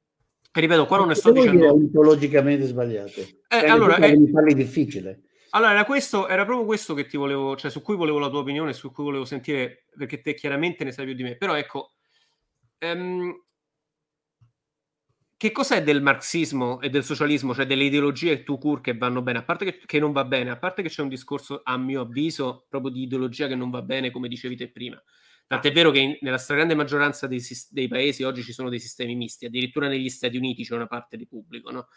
E 0.51 0.61
ripeto, 0.61 0.85
qua 0.85 0.97
non 0.97 1.07
ne 1.07 1.15
sto 1.15 1.31
dicendo... 1.31 1.73
ontologicamente 1.73 2.65
sbagliate. 2.65 3.21
Eh, 3.21 3.59
cioè, 3.59 3.69
allora, 3.69 3.97
è... 3.97 4.15
mi 4.15 4.29
parli 4.29 4.53
difficile. 4.53 5.21
Allora, 5.49 5.71
era, 5.71 5.85
questo, 5.85 6.27
era 6.27 6.45
proprio 6.45 6.65
questo 6.65 6.93
che 6.93 7.05
ti 7.05 7.17
volevo, 7.17 7.55
cioè 7.55 7.71
su 7.71 7.81
cui 7.81 7.95
volevo 7.95 8.19
la 8.19 8.29
tua 8.29 8.39
opinione, 8.39 8.73
su 8.73 8.91
cui 8.91 9.03
volevo 9.03 9.25
sentire, 9.25 9.85
perché 9.97 10.21
te 10.21 10.33
chiaramente 10.33 10.83
ne 10.83 10.91
sai 10.91 11.05
più 11.05 11.13
di 11.13 11.23
me. 11.23 11.37
Però 11.37 11.55
ecco, 11.55 11.93
ehm, 12.77 13.44
che 15.37 15.51
cos'è 15.51 15.83
del 15.83 16.01
marxismo 16.01 16.79
e 16.79 16.89
del 16.89 17.03
socialismo, 17.03 17.53
cioè 17.53 17.65
delle 17.65 17.83
ideologie 17.83 18.43
tu 18.43 18.57
cur 18.57 18.79
che 18.81 18.95
vanno 18.95 19.21
bene, 19.21 19.39
a 19.39 19.43
parte 19.43 19.65
che, 19.65 19.81
che, 19.85 19.99
non 19.99 20.11
va 20.11 20.23
bene, 20.23 20.49
a 20.49 20.57
parte 20.57 20.81
che 20.81 20.89
c'è 20.89 21.01
un 21.01 21.09
discorso, 21.09 21.61
a 21.63 21.77
mio 21.77 22.01
avviso, 22.01 22.65
proprio 22.69 22.91
di 22.91 23.03
ideologia 23.03 23.47
che 23.47 23.55
non 23.55 23.69
va 23.69 23.81
bene, 23.81 24.11
come 24.11 24.27
dicevi 24.27 24.55
te 24.55 24.71
prima. 24.71 25.01
Tant'è 25.47 25.71
vero 25.71 25.91
che 25.91 25.99
in, 25.99 26.17
nella 26.21 26.39
stragrande 26.39 26.73
maggioranza 26.73 27.27
dei, 27.27 27.39
dei, 27.69 27.87
paesi 27.87 28.23
oggi 28.23 28.41
ci 28.41 28.51
sono 28.51 28.69
dei 28.69 28.79
sistemi 28.79 29.15
misti, 29.15 29.45
addirittura 29.45 29.87
negli 29.87 30.09
Stati 30.09 30.37
Uniti 30.37 30.63
c'è 30.63 30.73
una 30.73 30.87
parte 30.87 31.17
di 31.17 31.27
pubblico, 31.27 31.69
no? 31.69 31.87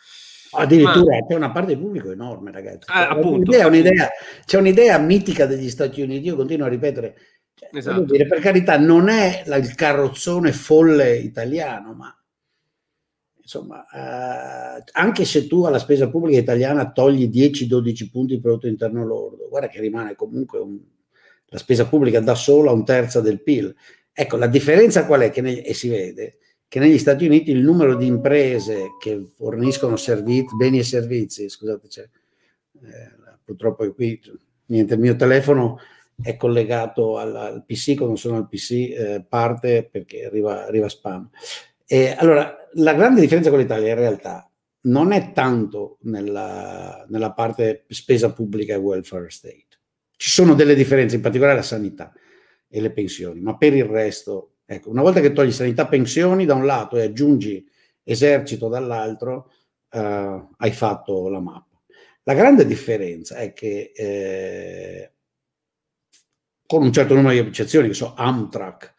Addirittura 0.51 1.19
Ma, 1.19 1.27
c'è 1.27 1.35
una 1.35 1.51
parte 1.51 1.75
di 1.75 1.81
pubblico 1.81 2.11
enorme, 2.11 2.53
ragazzi. 2.53 2.91
Ah, 2.91 3.09
appunto, 3.09 3.51
un'idea, 3.51 3.67
un'idea, 3.67 4.09
c'è 4.45 4.59
un'idea 4.59 4.99
mitica 4.99 5.47
degli 5.47 5.71
Stati 5.71 6.03
Uniti, 6.03 6.27
io 6.27 6.37
continuo 6.37 6.67
a 6.67 6.69
ripetere, 6.69 7.17
cioè, 7.55 7.71
esatto. 7.73 8.03
dire, 8.03 8.27
per 8.27 8.41
carità, 8.41 8.77
non 8.79 9.09
è 9.09 9.45
la, 9.47 9.57
il 9.57 9.75
carrozzone 9.75 10.53
folle 10.53 11.17
italiano, 11.17 11.95
ma 11.95 12.18
insomma, 13.49 13.87
eh, 13.89 14.85
anche 14.93 15.25
se 15.25 15.47
tu 15.47 15.65
alla 15.65 15.79
spesa 15.79 16.11
pubblica 16.11 16.39
italiana 16.39 16.93
togli 16.93 17.31
10-12 17.33 18.11
punti 18.11 18.35
di 18.35 18.41
prodotto 18.43 18.67
interno 18.67 19.07
lordo, 19.07 19.49
guarda 19.49 19.69
che 19.69 19.81
rimane 19.81 20.15
comunque 20.15 20.59
un, 20.59 20.79
la 21.47 21.59
spesa 21.59 21.87
pubblica 21.87 22.21
da 22.21 22.35
sola 22.35 22.73
un 22.73 22.85
terzo 22.85 23.23
del 23.23 23.43
PIL. 23.43 23.75
Ecco, 24.13 24.37
la 24.37 24.49
differenza 24.49 25.07
qual 25.07 25.23
è? 25.23 25.31
Che 25.31 25.41
ne, 25.41 25.63
e 25.63 25.73
si 25.73 25.89
vede 25.89 26.37
che 26.69 26.79
negli 26.79 26.99
Stati 26.99 27.25
Uniti 27.25 27.51
il 27.51 27.63
numero 27.63 27.97
di 27.97 28.07
imprese 28.07 28.97
che 29.01 29.31
forniscono 29.35 29.97
servizi, 29.97 30.55
beni 30.55 30.81
e 30.81 30.85
servizi, 30.85 31.49
scusate, 31.49 31.89
c'è, 31.89 32.03
eh, 32.03 33.39
purtroppo 33.43 33.91
qui 33.95 34.21
niente, 34.67 34.93
il 34.93 35.01
mio 35.01 35.17
telefono 35.17 35.79
è 36.21 36.37
collegato 36.37 37.17
al, 37.17 37.35
al 37.35 37.65
PC, 37.65 37.97
quando 37.97 38.17
sono 38.17 38.37
al 38.37 38.49
PC 38.49 38.71
eh, 38.73 39.25
parte 39.27 39.89
perché 39.91 40.27
arriva, 40.27 40.67
arriva 40.67 40.91
spam. 40.91 41.31
E 41.87 42.15
allora, 42.19 42.58
la 42.75 42.95
grande 42.95 43.21
differenza 43.21 43.51
con 43.51 43.59
l'Italia 43.59 43.89
in 43.89 43.99
realtà 43.99 44.51
non 44.83 45.13
è 45.13 45.33
tanto 45.33 45.99
nella, 46.03 47.05
nella 47.09 47.33
parte 47.33 47.85
spesa 47.89 48.33
pubblica 48.33 48.75
e 48.75 48.79
welfare 48.79 49.31
state. 49.31 49.67
Ci 50.17 50.31
sono 50.31 50.55
delle 50.55 50.75
differenze, 50.75 51.17
in 51.17 51.23
particolare 51.23 51.57
la 51.57 51.63
sanità 51.63 52.13
e 52.69 52.81
le 52.81 52.93
pensioni, 52.93 53.41
ma 53.41 53.57
per 53.57 53.75
il 53.75 53.85
resto, 53.85 54.57
ecco, 54.65 54.91
una 54.91 55.03
volta 55.03 55.21
che 55.21 55.33
togli 55.33 55.53
sanità 55.53 55.85
e 55.85 55.89
pensioni 55.89 56.45
da 56.45 56.55
un 56.55 56.67
lato 56.67 56.97
e 56.97 57.03
aggiungi 57.03 57.67
esercito 58.03 58.69
dall'altro, 58.69 59.53
eh, 59.91 60.47
hai 60.57 60.73
fatto 60.73 61.29
la 61.29 61.41
mappa. 61.41 61.81
La 62.25 62.35
grande 62.35 62.67
differenza 62.67 63.37
è 63.37 63.53
che 63.53 63.93
eh, 63.95 65.13
con 66.67 66.83
un 66.83 66.93
certo 66.93 67.15
numero 67.15 67.33
di 67.33 67.49
eccezioni, 67.49 67.89
che 67.89 67.95
so, 67.95 68.15
Amtrak, 68.15 68.95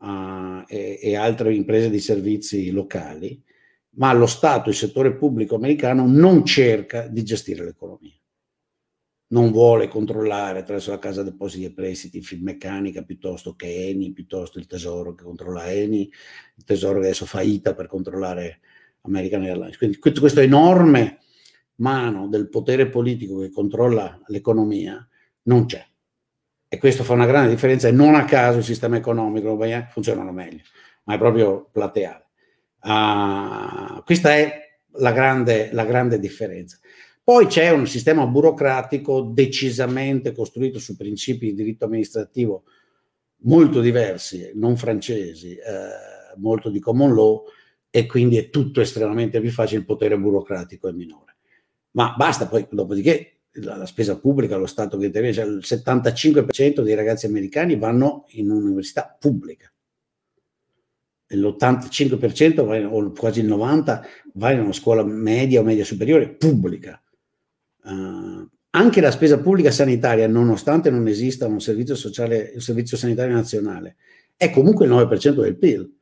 uh, 0.00 0.64
e, 0.66 0.98
e, 1.00 1.16
altre 1.16 1.54
imprese 1.54 1.90
di 1.90 2.00
servizi 2.00 2.70
locali, 2.70 3.42
ma 3.96 4.12
lo 4.12 4.26
Stato, 4.26 4.68
il 4.68 4.74
settore 4.74 5.14
pubblico 5.16 5.54
americano 5.56 6.06
non 6.06 6.44
cerca 6.44 7.08
di 7.08 7.22
gestire 7.22 7.64
l'economia. 7.64 8.14
Non 9.28 9.52
vuole 9.52 9.88
controllare 9.88 10.58
attraverso 10.60 10.90
la 10.90 10.98
Casa 10.98 11.22
Depositi 11.22 11.64
e 11.64 11.72
Prestiti, 11.72 12.20
Finmeccanica, 12.20 13.02
piuttosto 13.02 13.54
che 13.54 13.88
Eni, 13.88 14.12
piuttosto 14.12 14.58
il 14.58 14.66
Tesoro 14.66 15.14
che 15.14 15.22
controlla 15.22 15.70
Eni, 15.70 16.10
il 16.56 16.64
Tesoro 16.64 16.98
che 16.98 17.06
adesso 17.06 17.26
fa 17.26 17.40
ITA 17.40 17.74
per 17.74 17.86
controllare 17.86 18.60
American 19.02 19.42
Airlines. 19.42 19.76
Quindi 19.76 19.98
questo 19.98 20.40
enorme 20.40 21.18
mano 21.76 22.28
del 22.28 22.48
potere 22.48 22.88
politico 22.88 23.38
che 23.38 23.50
controlla 23.50 24.20
l'economia 24.26 25.06
non 25.42 25.66
c'è. 25.66 25.89
E 26.72 26.78
questo 26.78 27.02
fa 27.02 27.14
una 27.14 27.26
grande 27.26 27.50
differenza 27.50 27.88
e 27.88 27.90
non 27.90 28.14
a 28.14 28.24
caso 28.24 28.58
il 28.58 28.64
sistema 28.64 28.96
economico 28.96 29.58
funzionano 29.90 30.30
meglio, 30.30 30.62
ma 31.02 31.14
è 31.14 31.18
proprio 31.18 31.68
plateale. 31.72 32.26
Uh, 32.82 34.04
questa 34.04 34.36
è 34.36 34.78
la 34.92 35.10
grande, 35.10 35.70
la 35.72 35.84
grande 35.84 36.20
differenza. 36.20 36.78
Poi 37.24 37.46
c'è 37.46 37.70
un 37.70 37.88
sistema 37.88 38.24
burocratico 38.24 39.20
decisamente 39.20 40.32
costruito 40.32 40.78
su 40.78 40.96
principi 40.96 41.46
di 41.46 41.54
diritto 41.54 41.86
amministrativo 41.86 42.62
molto 43.42 43.80
diversi, 43.80 44.52
non 44.54 44.76
francesi, 44.76 45.54
eh, 45.54 46.36
molto 46.36 46.70
di 46.70 46.78
common 46.78 47.14
law, 47.14 47.44
e 47.90 48.06
quindi 48.06 48.36
è 48.36 48.48
tutto 48.48 48.80
estremamente 48.80 49.40
più 49.40 49.50
facile, 49.50 49.80
il 49.80 49.86
potere 49.86 50.16
burocratico 50.16 50.88
è 50.88 50.92
minore. 50.92 51.36
Ma 51.92 52.14
basta 52.16 52.46
poi, 52.46 52.66
dopodiché 52.70 53.39
la, 53.52 53.76
la, 53.76 53.86
spesa 53.86 54.18
pubblica, 54.18 54.56
lo 54.56 54.66
Stato 54.66 54.96
che 54.96 55.06
interviene, 55.06 55.34
cioè 55.34 55.46
il 55.46 55.62
75% 55.64 56.82
dei 56.82 56.94
ragazzi 56.94 57.26
americani 57.26 57.76
vanno 57.76 58.24
in 58.30 58.50
un'università 58.50 59.16
pubblica, 59.18 59.72
l'85% 61.26 62.84
o 62.86 63.10
quasi 63.12 63.40
il 63.40 63.48
90% 63.48 64.00
va 64.34 64.52
in 64.52 64.60
una 64.60 64.72
scuola 64.72 65.04
media 65.04 65.60
o 65.60 65.64
media 65.64 65.84
superiore 65.84 66.30
pubblica. 66.30 67.02
Uh, 67.82 68.48
anche 68.70 69.00
la 69.00 69.10
spesa 69.10 69.40
pubblica 69.40 69.70
sanitaria, 69.72 70.28
nonostante 70.28 70.90
non 70.90 71.08
esista 71.08 71.46
un 71.46 71.60
servizio 71.60 71.96
sociale, 71.96 72.52
un 72.54 72.60
servizio 72.60 72.96
sanitario 72.96 73.34
nazionale, 73.34 73.96
è 74.36 74.50
comunque 74.50 74.86
il 74.86 74.92
9% 74.92 75.40
del 75.40 75.58
PIL. 75.58 75.92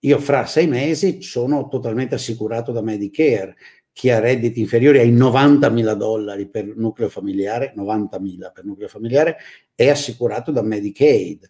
Io 0.00 0.18
fra 0.18 0.46
sei 0.46 0.66
mesi 0.66 1.22
sono 1.22 1.68
totalmente 1.68 2.14
assicurato 2.14 2.72
da 2.72 2.82
Medicare, 2.82 3.56
chi 3.94 4.10
ha 4.10 4.18
redditi 4.18 4.58
inferiori 4.58 4.98
ai 4.98 5.12
90.000 5.14 5.94
dollari 5.94 6.48
per 6.48 6.66
nucleo 6.76 7.08
familiare, 7.08 7.72
90.000 7.76 8.50
per 8.52 8.64
nucleo 8.64 8.88
familiare, 8.88 9.36
è 9.72 9.88
assicurato 9.88 10.50
da 10.50 10.62
Medicaid. 10.62 11.48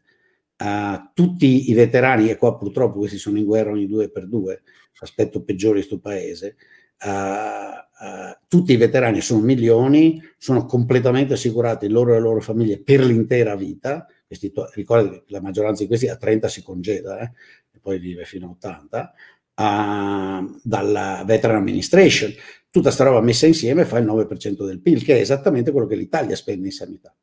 Uh, 0.56 1.10
tutti 1.14 1.70
i 1.70 1.72
veterani, 1.72 2.28
e 2.28 2.36
qua 2.36 2.56
purtroppo 2.56 2.98
questi 2.98 3.16
sono 3.16 3.38
in 3.38 3.44
guerra 3.44 3.70
ogni 3.70 3.86
due 3.86 4.10
per 4.10 4.28
due, 4.28 4.62
aspetto 5.00 5.42
peggiore 5.42 5.80
di 5.80 5.86
questo 5.86 5.98
paese, 5.98 6.56
uh, 7.04 7.08
uh, 7.08 8.36
tutti 8.46 8.74
i 8.74 8.76
veterani 8.76 9.22
sono 9.22 9.40
milioni, 9.40 10.22
sono 10.36 10.66
completamente 10.66 11.32
assicurati 11.32 11.88
loro 11.88 12.12
e 12.12 12.16
le 12.16 12.20
loro 12.20 12.40
famiglie 12.40 12.82
per 12.82 13.00
l'intera 13.00 13.56
vita, 13.56 14.06
questi 14.26 14.52
to- 14.52 14.68
che 14.70 14.84
la 15.28 15.40
maggioranza 15.40 15.82
di 15.82 15.88
questi 15.88 16.08
a 16.08 16.16
30 16.16 16.48
si 16.48 16.62
congeda 16.62 17.20
eh, 17.20 17.32
e 17.72 17.78
poi 17.80 17.98
vive 17.98 18.24
fino 18.26 18.48
a 18.48 18.50
80, 18.50 19.14
uh, 19.54 20.60
dalla 20.62 21.22
Veteran 21.26 21.56
Administration. 21.56 22.32
Tutta 22.70 22.90
sta 22.90 23.04
roba 23.04 23.20
messa 23.20 23.46
insieme 23.46 23.84
fa 23.84 23.98
il 23.98 24.06
9% 24.06 24.66
del 24.66 24.80
PIL, 24.80 25.04
che 25.04 25.16
è 25.16 25.20
esattamente 25.20 25.70
quello 25.70 25.86
che 25.86 25.96
l'Italia 25.96 26.34
spende 26.34 26.66
in 26.66 26.72
sanità. 26.72 27.14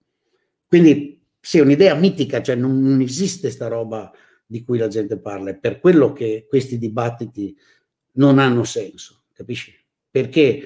Quindi 0.67 1.21
sì, 1.39 1.57
è 1.57 1.61
un'idea 1.61 1.95
mitica, 1.95 2.41
cioè 2.41 2.55
non, 2.55 2.81
non 2.81 3.01
esiste 3.01 3.49
sta 3.49 3.67
roba 3.67 4.11
di 4.45 4.63
cui 4.63 4.77
la 4.77 4.87
gente 4.87 5.17
parla, 5.17 5.51
è 5.51 5.57
per 5.57 5.79
quello 5.79 6.13
che 6.13 6.45
questi 6.47 6.77
dibattiti 6.77 7.55
non 8.13 8.37
hanno 8.37 8.63
senso, 8.63 9.23
capisci? 9.33 9.73
Perché 10.09 10.63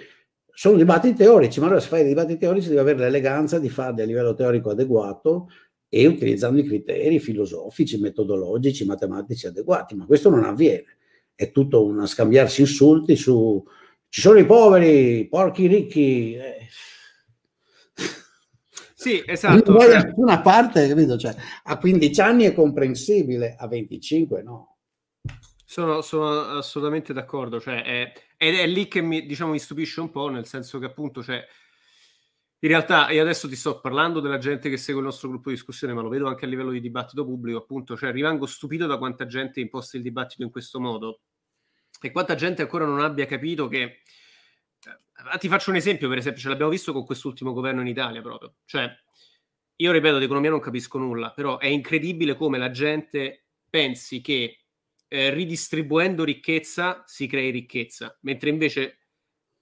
sono 0.51 0.78
dibattiti 0.78 1.15
teorici, 1.15 1.60
ma 1.60 1.67
allora 1.67 1.82
se 1.82 1.89
fai 1.89 1.99
dei 1.99 2.10
dibattiti 2.10 2.39
teorici 2.39 2.67
devi 2.67 2.80
avere 2.80 2.99
l'eleganza 2.99 3.60
di 3.60 3.69
farli 3.69 4.01
a 4.01 4.06
livello 4.06 4.34
teorico 4.34 4.71
adeguato 4.71 5.49
e 5.88 6.08
utilizzando 6.08 6.60
i 6.60 6.65
criteri 6.65 7.19
filosofici, 7.19 7.99
metodologici, 7.99 8.86
matematici 8.86 9.47
adeguati, 9.47 9.95
ma 9.95 10.06
questo 10.06 10.30
non 10.30 10.43
avviene. 10.43 10.97
È 11.36 11.52
tutto 11.52 11.86
un 11.86 12.08
scambiarsi 12.08 12.62
insulti 12.62 13.15
su 13.15 13.63
ci 14.15 14.21
sono 14.21 14.39
i 14.39 14.45
poveri, 14.45 15.19
i 15.19 15.28
porchi 15.28 15.67
ricchi. 15.67 16.36
Eh. 16.36 16.69
Sì, 18.93 19.21
esatto. 19.28 19.74
Non 19.74 19.82
cioè... 19.82 20.04
nessuna 20.04 20.39
parte, 20.39 20.88
capito? 20.88 21.17
Cioè, 21.17 21.36
a 21.63 21.78
15 21.78 22.21
anni 22.21 22.45
è 22.45 22.54
comprensibile, 22.54 23.58
a 23.60 23.67
25 23.67 24.41
no. 24.41 24.78
Sono, 25.65 26.00
sono 26.00 26.58
assolutamente 26.58 27.12
d'accordo, 27.12 27.60
cioè, 27.60 27.84
è, 27.84 28.13
ed 28.38 28.56
è 28.56 28.65
lì 28.67 28.88
che 28.88 29.02
mi, 29.02 29.26
diciamo, 29.26 29.52
mi 29.52 29.60
stupisce 29.60 30.00
un 30.00 30.12
po', 30.12 30.30
nel 30.30 30.45
senso 30.45 30.80
che 30.80 30.86
appunto, 30.86 31.21
cioè, 31.21 31.43
in 32.65 32.71
realtà, 32.71 33.12
io 33.12 33.21
adesso 33.21 33.47
ti 33.47 33.56
sto 33.56 33.80
parlando 33.80 34.19
della 34.19 34.39
gente 34.39 34.71
che 34.71 34.78
segue 34.78 34.99
il 34.99 35.06
nostro 35.06 35.30
gruppo 35.30 35.49
di 35.49 35.56
discussione, 35.56 35.93
ma 35.93 36.01
lo 36.01 36.10
vedo 36.10 36.28
anche 36.28 36.45
a 36.45 36.47
livello 36.47 36.71
di 36.71 36.82
dibattito 36.82 37.23
pubblico, 37.23 37.60
appunto, 37.60 37.95
cioè 37.95 38.12
rimango 38.12 38.47
stupito 38.47 38.88
da 38.88 38.97
quanta 38.97 39.28
gente 39.28 39.60
imposta 39.60 39.97
il 39.97 40.04
dibattito 40.04 40.41
in 40.41 40.49
questo 40.49 40.80
modo 40.80 41.21
e 42.01 42.10
quanta 42.10 42.34
gente 42.34 42.63
ancora 42.63 42.86
non 42.86 43.01
abbia 43.01 43.28
capito 43.28 43.67
che... 43.67 43.82
Eh, 43.84 45.38
ti 45.38 45.47
faccio 45.47 45.69
un 45.69 45.75
esempio, 45.75 46.10
per 46.10 46.17
esempio, 46.17 46.41
ce 46.41 46.49
l'abbiamo 46.49 46.71
visto 46.71 46.91
con 46.91 47.06
quest'ultimo 47.06 47.54
governo 47.54 47.82
in 47.82 47.88
Italia 47.88 48.21
proprio. 48.21 48.56
Cioè, 48.65 48.89
io 49.75 49.91
ripeto, 49.91 50.17
di 50.17 50.25
economia 50.25 50.49
non 50.49 50.60
capisco 50.60 50.97
nulla, 50.97 51.34
però 51.34 51.60
è 51.60 51.67
incredibile 51.67 52.36
come 52.36 52.58
la 52.58 52.71
gente 52.71 53.45
pensi 53.69 54.21
che 54.21 54.65
eh, 55.08 55.30
ridistribuendo 55.30 56.23
ricchezza 56.23 57.04
si 57.06 57.28
crei 57.28 57.51
ricchezza, 57.51 58.17
mentre 58.21 58.49
invece 58.49 59.05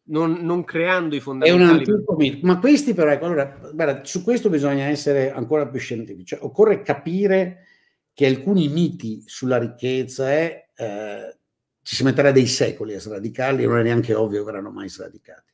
non, 0.06 0.40
non 0.42 0.64
creando 0.64 1.16
i 1.16 1.20
fondamentali. 1.20 1.84
È. 1.84 2.40
Ma 2.42 2.60
questi 2.60 2.94
però, 2.94 3.12
ecco, 3.12 3.26
allora, 3.26 3.46
guarda, 3.74 4.04
su 4.04 4.24
questo 4.24 4.50
bisogna 4.50 4.86
essere 4.86 5.32
ancora 5.32 5.68
più 5.68 5.80
scientifici, 5.80 6.36
cioè, 6.36 6.44
occorre 6.44 6.82
capire 6.82 7.66
che 8.14 8.26
alcuni 8.26 8.68
miti 8.68 9.24
sulla 9.26 9.58
ricchezza 9.58 10.32
è, 10.32 10.70
eh, 10.76 11.38
ci 11.82 11.96
si 11.96 12.04
metterà 12.04 12.32
dei 12.32 12.48
secoli 12.48 12.94
a 12.94 13.00
sradicarli 13.00 13.66
non 13.66 13.80
è 13.80 13.84
neanche 13.84 14.14
ovvio 14.14 14.40
che 14.40 14.46
verranno 14.46 14.72
mai 14.72 14.90
sradicati. 14.90 15.52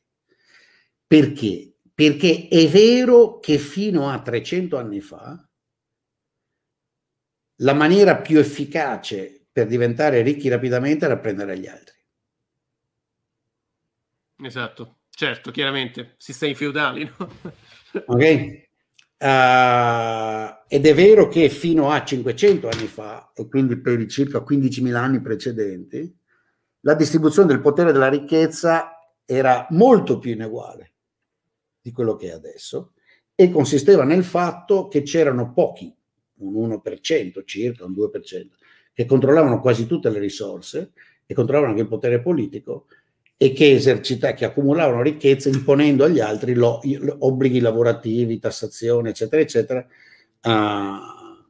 Perché? 1.07 1.73
Perché 1.93 2.47
è 2.49 2.67
vero 2.67 3.39
che 3.39 3.57
fino 3.57 4.09
a 4.09 4.21
300 4.21 4.77
anni 4.77 5.01
fa 5.01 5.43
la 7.61 7.73
maniera 7.73 8.17
più 8.17 8.39
efficace 8.39 9.47
per 9.51 9.67
diventare 9.67 10.21
ricchi 10.21 10.47
rapidamente 10.49 11.05
era 11.05 11.17
prendere 11.17 11.57
gli 11.57 11.67
altri. 11.67 11.98
Esatto, 14.41 14.99
certo, 15.09 15.51
chiaramente, 15.51 16.15
sistemi 16.17 16.55
feudali, 16.55 17.03
no? 17.17 17.29
ok? 18.05 18.67
Uh, 19.19 20.63
ed 20.69 20.85
è 20.85 20.95
vero 20.95 21.27
che 21.27 21.49
fino 21.49 21.91
a 21.91 22.05
500 22.05 22.69
anni 22.69 22.87
fa, 22.87 23.31
e 23.35 23.49
quindi 23.49 23.77
per 23.81 23.99
i 23.99 24.07
circa 24.07 24.39
15.000 24.39 24.95
anni 24.95 25.21
precedenti, 25.21 26.17
la 26.81 26.93
distribuzione 26.93 27.49
del 27.49 27.59
potere 27.59 27.91
della 27.91 28.07
ricchezza 28.07 28.93
era 29.25 29.67
molto 29.71 30.19
più 30.19 30.31
ineguale 30.31 30.93
di 31.81 31.91
quello 31.91 32.15
che 32.15 32.27
è 32.27 32.31
adesso 32.31 32.93
e 33.35 33.51
consisteva 33.51 34.03
nel 34.03 34.23
fatto 34.23 34.87
che 34.87 35.01
c'erano 35.01 35.51
pochi, 35.51 35.93
un 36.35 36.81
1% 36.81 37.43
circa, 37.45 37.85
un 37.85 37.91
2%, 37.91 38.47
che 38.93 39.05
controllavano 39.05 39.59
quasi 39.59 39.85
tutte 39.85 40.09
le 40.09 40.19
risorse 40.19 40.93
e 41.25 41.33
controllavano 41.33 41.71
anche 41.71 41.83
il 41.83 41.89
potere 41.89 42.21
politico 42.21 42.87
e 43.41 43.53
che 43.53 43.71
esercitavano, 43.71 44.37
che 44.37 44.43
accumulavano 44.43 45.01
ricchezza 45.01 45.47
imponendo 45.47 46.03
agli 46.03 46.19
altri 46.19 46.53
lo, 46.55 46.81
obblighi 47.19 47.61
lavorativi, 47.61 48.37
tassazione, 48.37 49.11
eccetera, 49.11 49.41
eccetera, 49.41 49.87
uh, 50.43 51.45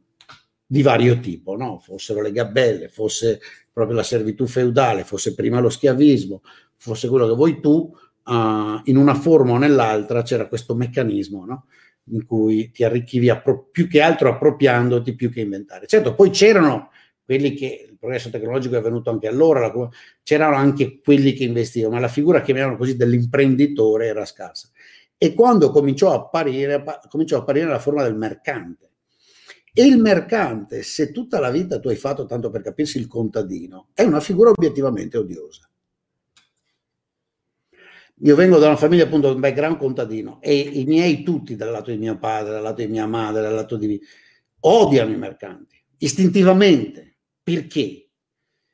di 0.68 0.84
vario 0.84 1.20
tipo, 1.20 1.58
no? 1.58 1.80
fossero 1.80 2.22
le 2.22 2.32
gabelle, 2.32 2.90
fosse 2.90 3.40
proprio 3.74 3.96
la 3.96 4.04
servitù 4.04 4.46
feudale, 4.46 5.04
fosse 5.04 5.34
prima 5.34 5.60
lo 5.60 5.70
schiavismo, 5.70 6.44
fosse 6.76 7.08
quello 7.08 7.28
che 7.28 7.34
vuoi 7.34 7.60
tu, 7.60 7.92
uh, 8.24 8.82
in 8.84 8.96
una 8.96 9.16
forma 9.16 9.54
o 9.54 9.58
nell'altra 9.58 10.22
c'era 10.22 10.48
questo 10.48 10.76
meccanismo 10.76 11.44
no? 11.44 11.66
in 12.12 12.24
cui 12.24 12.70
ti 12.70 12.84
arricchivi 12.84 13.30
appro- 13.30 13.68
più 13.72 13.88
che 13.88 14.02
altro 14.02 14.30
appropriandoti 14.30 15.16
più 15.16 15.32
che 15.32 15.42
inventare. 15.42 15.88
Certo, 15.88 16.14
poi 16.14 16.30
c'erano 16.30 16.92
quelli 17.26 17.56
che 17.56 17.89
progresso 18.00 18.30
tecnologico 18.30 18.76
è 18.76 18.78
avvenuto 18.78 19.10
anche 19.10 19.28
allora, 19.28 19.72
c'erano 20.24 20.56
anche 20.56 21.02
quelli 21.02 21.34
che 21.34 21.44
investivano, 21.44 21.96
ma 21.96 22.00
la 22.00 22.08
figura, 22.08 22.42
chiamiamola 22.42 22.78
così, 22.78 22.96
dell'imprenditore 22.96 24.08
era 24.08 24.26
scarsa. 24.26 24.70
E 25.18 25.34
quando 25.34 25.70
cominciò 25.70 26.12
a 26.12 26.16
apparire, 26.16 26.82
cominciò 27.10 27.38
a 27.38 27.40
apparire 27.42 27.68
la 27.68 27.80
forma 27.80 28.04
del 28.04 28.16
mercante. 28.16 28.88
E 29.74 29.86
il 29.86 29.98
mercante, 29.98 30.82
se 30.82 31.12
tutta 31.12 31.40
la 31.40 31.52
vita 31.52 31.80
tu 31.80 31.90
hai 31.90 31.98
fatto, 31.98 32.26
tanto 32.26 32.50
per 32.50 32.62
capirsi, 32.62 32.98
il 32.98 33.08
contadino, 33.08 33.90
è 33.94 34.04
una 34.04 34.22
figura 34.22 34.50
obiettivamente 34.50 35.18
odiosa. 35.18 35.70
Io 38.22 38.36
vengo 38.36 38.58
da 38.58 38.68
una 38.68 38.76
famiglia 38.76 39.04
appunto 39.04 39.34
un 39.34 39.40
background 39.40 39.78
contadino 39.78 40.42
e 40.42 40.58
i 40.58 40.86
miei 40.86 41.24
tutti, 41.24 41.56
dal 41.56 41.72
lato 41.72 41.92
di 41.92 41.98
mio 41.98 42.18
padre, 42.18 42.52
dal 42.52 42.62
lato 42.62 42.82
di 42.82 42.88
mia 42.88 43.06
madre, 43.06 43.42
dal 43.42 43.54
lato 43.54 43.78
di... 43.78 44.02
odiano 44.62 45.12
i 45.12 45.18
mercanti, 45.18 45.82
istintivamente 46.00 47.09
perché? 47.54 48.10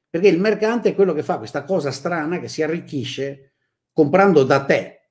Perché 0.09 0.27
il 0.27 0.39
mercante 0.39 0.89
è 0.89 0.95
quello 0.95 1.13
che 1.13 1.23
fa 1.23 1.37
questa 1.37 1.63
cosa 1.63 1.91
strana 1.91 2.39
che 2.39 2.47
si 2.47 2.61
arricchisce 2.61 3.53
comprando 3.91 4.43
da 4.43 4.63
te, 4.63 5.09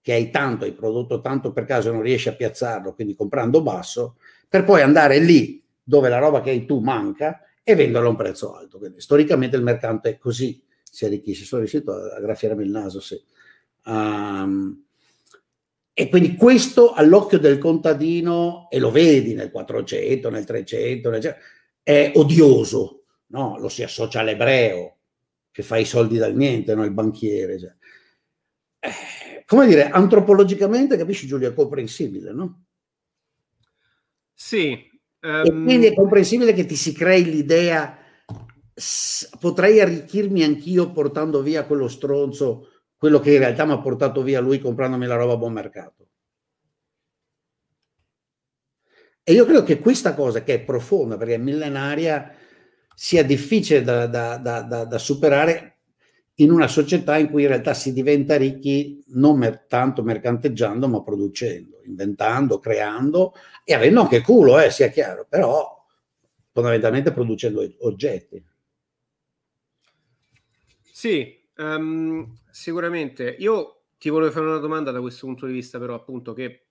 che 0.00 0.12
hai 0.12 0.30
tanto, 0.30 0.64
hai 0.64 0.72
prodotto 0.72 1.20
tanto 1.20 1.52
per 1.52 1.64
caso 1.64 1.90
non 1.90 2.02
riesci 2.02 2.28
a 2.28 2.34
piazzarlo, 2.34 2.94
quindi 2.94 3.14
comprando 3.14 3.62
basso, 3.62 4.16
per 4.48 4.64
poi 4.64 4.82
andare 4.82 5.18
lì 5.18 5.62
dove 5.82 6.08
la 6.08 6.18
roba 6.18 6.40
che 6.40 6.50
hai 6.50 6.66
tu 6.66 6.80
manca 6.80 7.40
e 7.62 7.74
venderlo 7.74 8.08
a 8.08 8.10
un 8.10 8.16
prezzo 8.16 8.54
alto. 8.54 8.78
Quindi, 8.78 9.00
storicamente 9.00 9.56
il 9.56 9.62
mercante 9.62 10.10
è 10.10 10.18
così 10.18 10.62
si 10.94 11.04
arricchisce. 11.04 11.44
Sono 11.44 11.62
riuscito 11.62 11.92
a 11.92 12.20
graffiarmi 12.20 12.62
il 12.62 12.70
naso, 12.70 13.00
sì. 13.00 13.20
Um, 13.86 14.84
e 15.92 16.08
quindi 16.08 16.36
questo 16.36 16.92
all'occhio 16.92 17.38
del 17.38 17.58
contadino, 17.58 18.68
e 18.70 18.78
lo 18.78 18.90
vedi 18.90 19.34
nel 19.34 19.50
400, 19.50 20.30
nel 20.30 20.44
300, 20.44 21.10
nel 21.10 21.20
è 21.84 22.12
odioso, 22.14 23.04
no? 23.26 23.58
lo 23.58 23.68
si 23.68 23.82
associa 23.82 24.20
all'ebreo 24.20 24.96
che 25.52 25.62
fa 25.62 25.76
i 25.76 25.84
soldi 25.84 26.16
dal 26.16 26.34
niente, 26.34 26.74
no? 26.74 26.82
il 26.82 26.90
banchiere. 26.90 27.60
Cioè. 27.60 27.74
Eh, 28.80 29.44
come 29.46 29.66
dire, 29.68 29.88
antropologicamente, 29.88 30.96
capisci 30.96 31.28
Giulio, 31.28 31.48
è 31.48 31.54
comprensibile, 31.54 32.32
no? 32.32 32.64
Sì. 34.32 34.90
Um... 35.20 35.42
E 35.44 35.50
quindi 35.50 35.86
è 35.86 35.94
comprensibile 35.94 36.54
che 36.54 36.64
ti 36.64 36.74
si 36.74 36.92
crei 36.92 37.24
l'idea, 37.24 37.96
potrei 39.38 39.80
arricchirmi 39.80 40.42
anch'io 40.42 40.90
portando 40.90 41.40
via 41.40 41.66
quello 41.66 41.86
stronzo, 41.86 42.70
quello 42.96 43.20
che 43.20 43.34
in 43.34 43.38
realtà 43.38 43.64
mi 43.64 43.72
ha 43.72 43.80
portato 43.80 44.22
via 44.22 44.40
lui 44.40 44.58
comprandomi 44.58 45.06
la 45.06 45.16
roba 45.16 45.34
a 45.34 45.36
buon 45.36 45.52
mercato. 45.52 46.08
E 49.26 49.32
io 49.32 49.46
credo 49.46 49.62
che 49.62 49.78
questa 49.78 50.14
cosa, 50.14 50.42
che 50.42 50.54
è 50.54 50.60
profonda 50.60 51.16
perché 51.16 51.34
è 51.34 51.38
millenaria, 51.38 52.30
sia 52.94 53.24
difficile 53.24 53.82
da, 53.82 54.06
da, 54.06 54.36
da, 54.36 54.84
da 54.84 54.98
superare 54.98 55.78
in 56.38 56.50
una 56.50 56.68
società 56.68 57.16
in 57.16 57.30
cui 57.30 57.42
in 57.42 57.48
realtà 57.48 57.74
si 57.74 57.92
diventa 57.92 58.36
ricchi 58.36 59.02
non 59.08 59.38
mer- 59.38 59.66
tanto 59.66 60.02
mercanteggiando, 60.02 60.88
ma 60.88 61.02
producendo, 61.02 61.80
inventando, 61.84 62.58
creando 62.58 63.32
e 63.64 63.72
avendo 63.72 64.02
anche 64.02 64.20
culo, 64.20 64.60
eh, 64.60 64.70
sia 64.70 64.88
chiaro, 64.88 65.26
però 65.28 65.82
fondamentalmente 66.52 67.12
producendo 67.12 67.66
oggetti. 67.80 68.44
Sì, 70.82 71.40
um, 71.56 72.36
sicuramente. 72.50 73.36
Io 73.38 73.84
ti 73.98 74.10
volevo 74.10 74.32
fare 74.32 74.46
una 74.46 74.58
domanda 74.58 74.90
da 74.90 75.00
questo 75.00 75.26
punto 75.26 75.46
di 75.46 75.52
vista, 75.52 75.78
però, 75.78 75.94
appunto, 75.94 76.32
che 76.32 76.63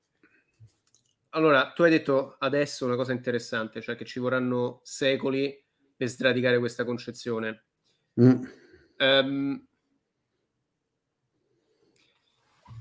allora, 1.33 1.71
tu 1.71 1.83
hai 1.83 1.89
detto 1.89 2.35
adesso 2.39 2.85
una 2.85 2.95
cosa 2.95 3.11
interessante, 3.11 3.81
cioè 3.81 3.95
che 3.95 4.05
ci 4.05 4.19
vorranno 4.19 4.81
secoli 4.83 5.53
per 5.95 6.07
sradicare 6.07 6.59
questa 6.59 6.83
concezione. 6.83 7.65
Mm. 8.21 8.43
Um, 8.99 9.67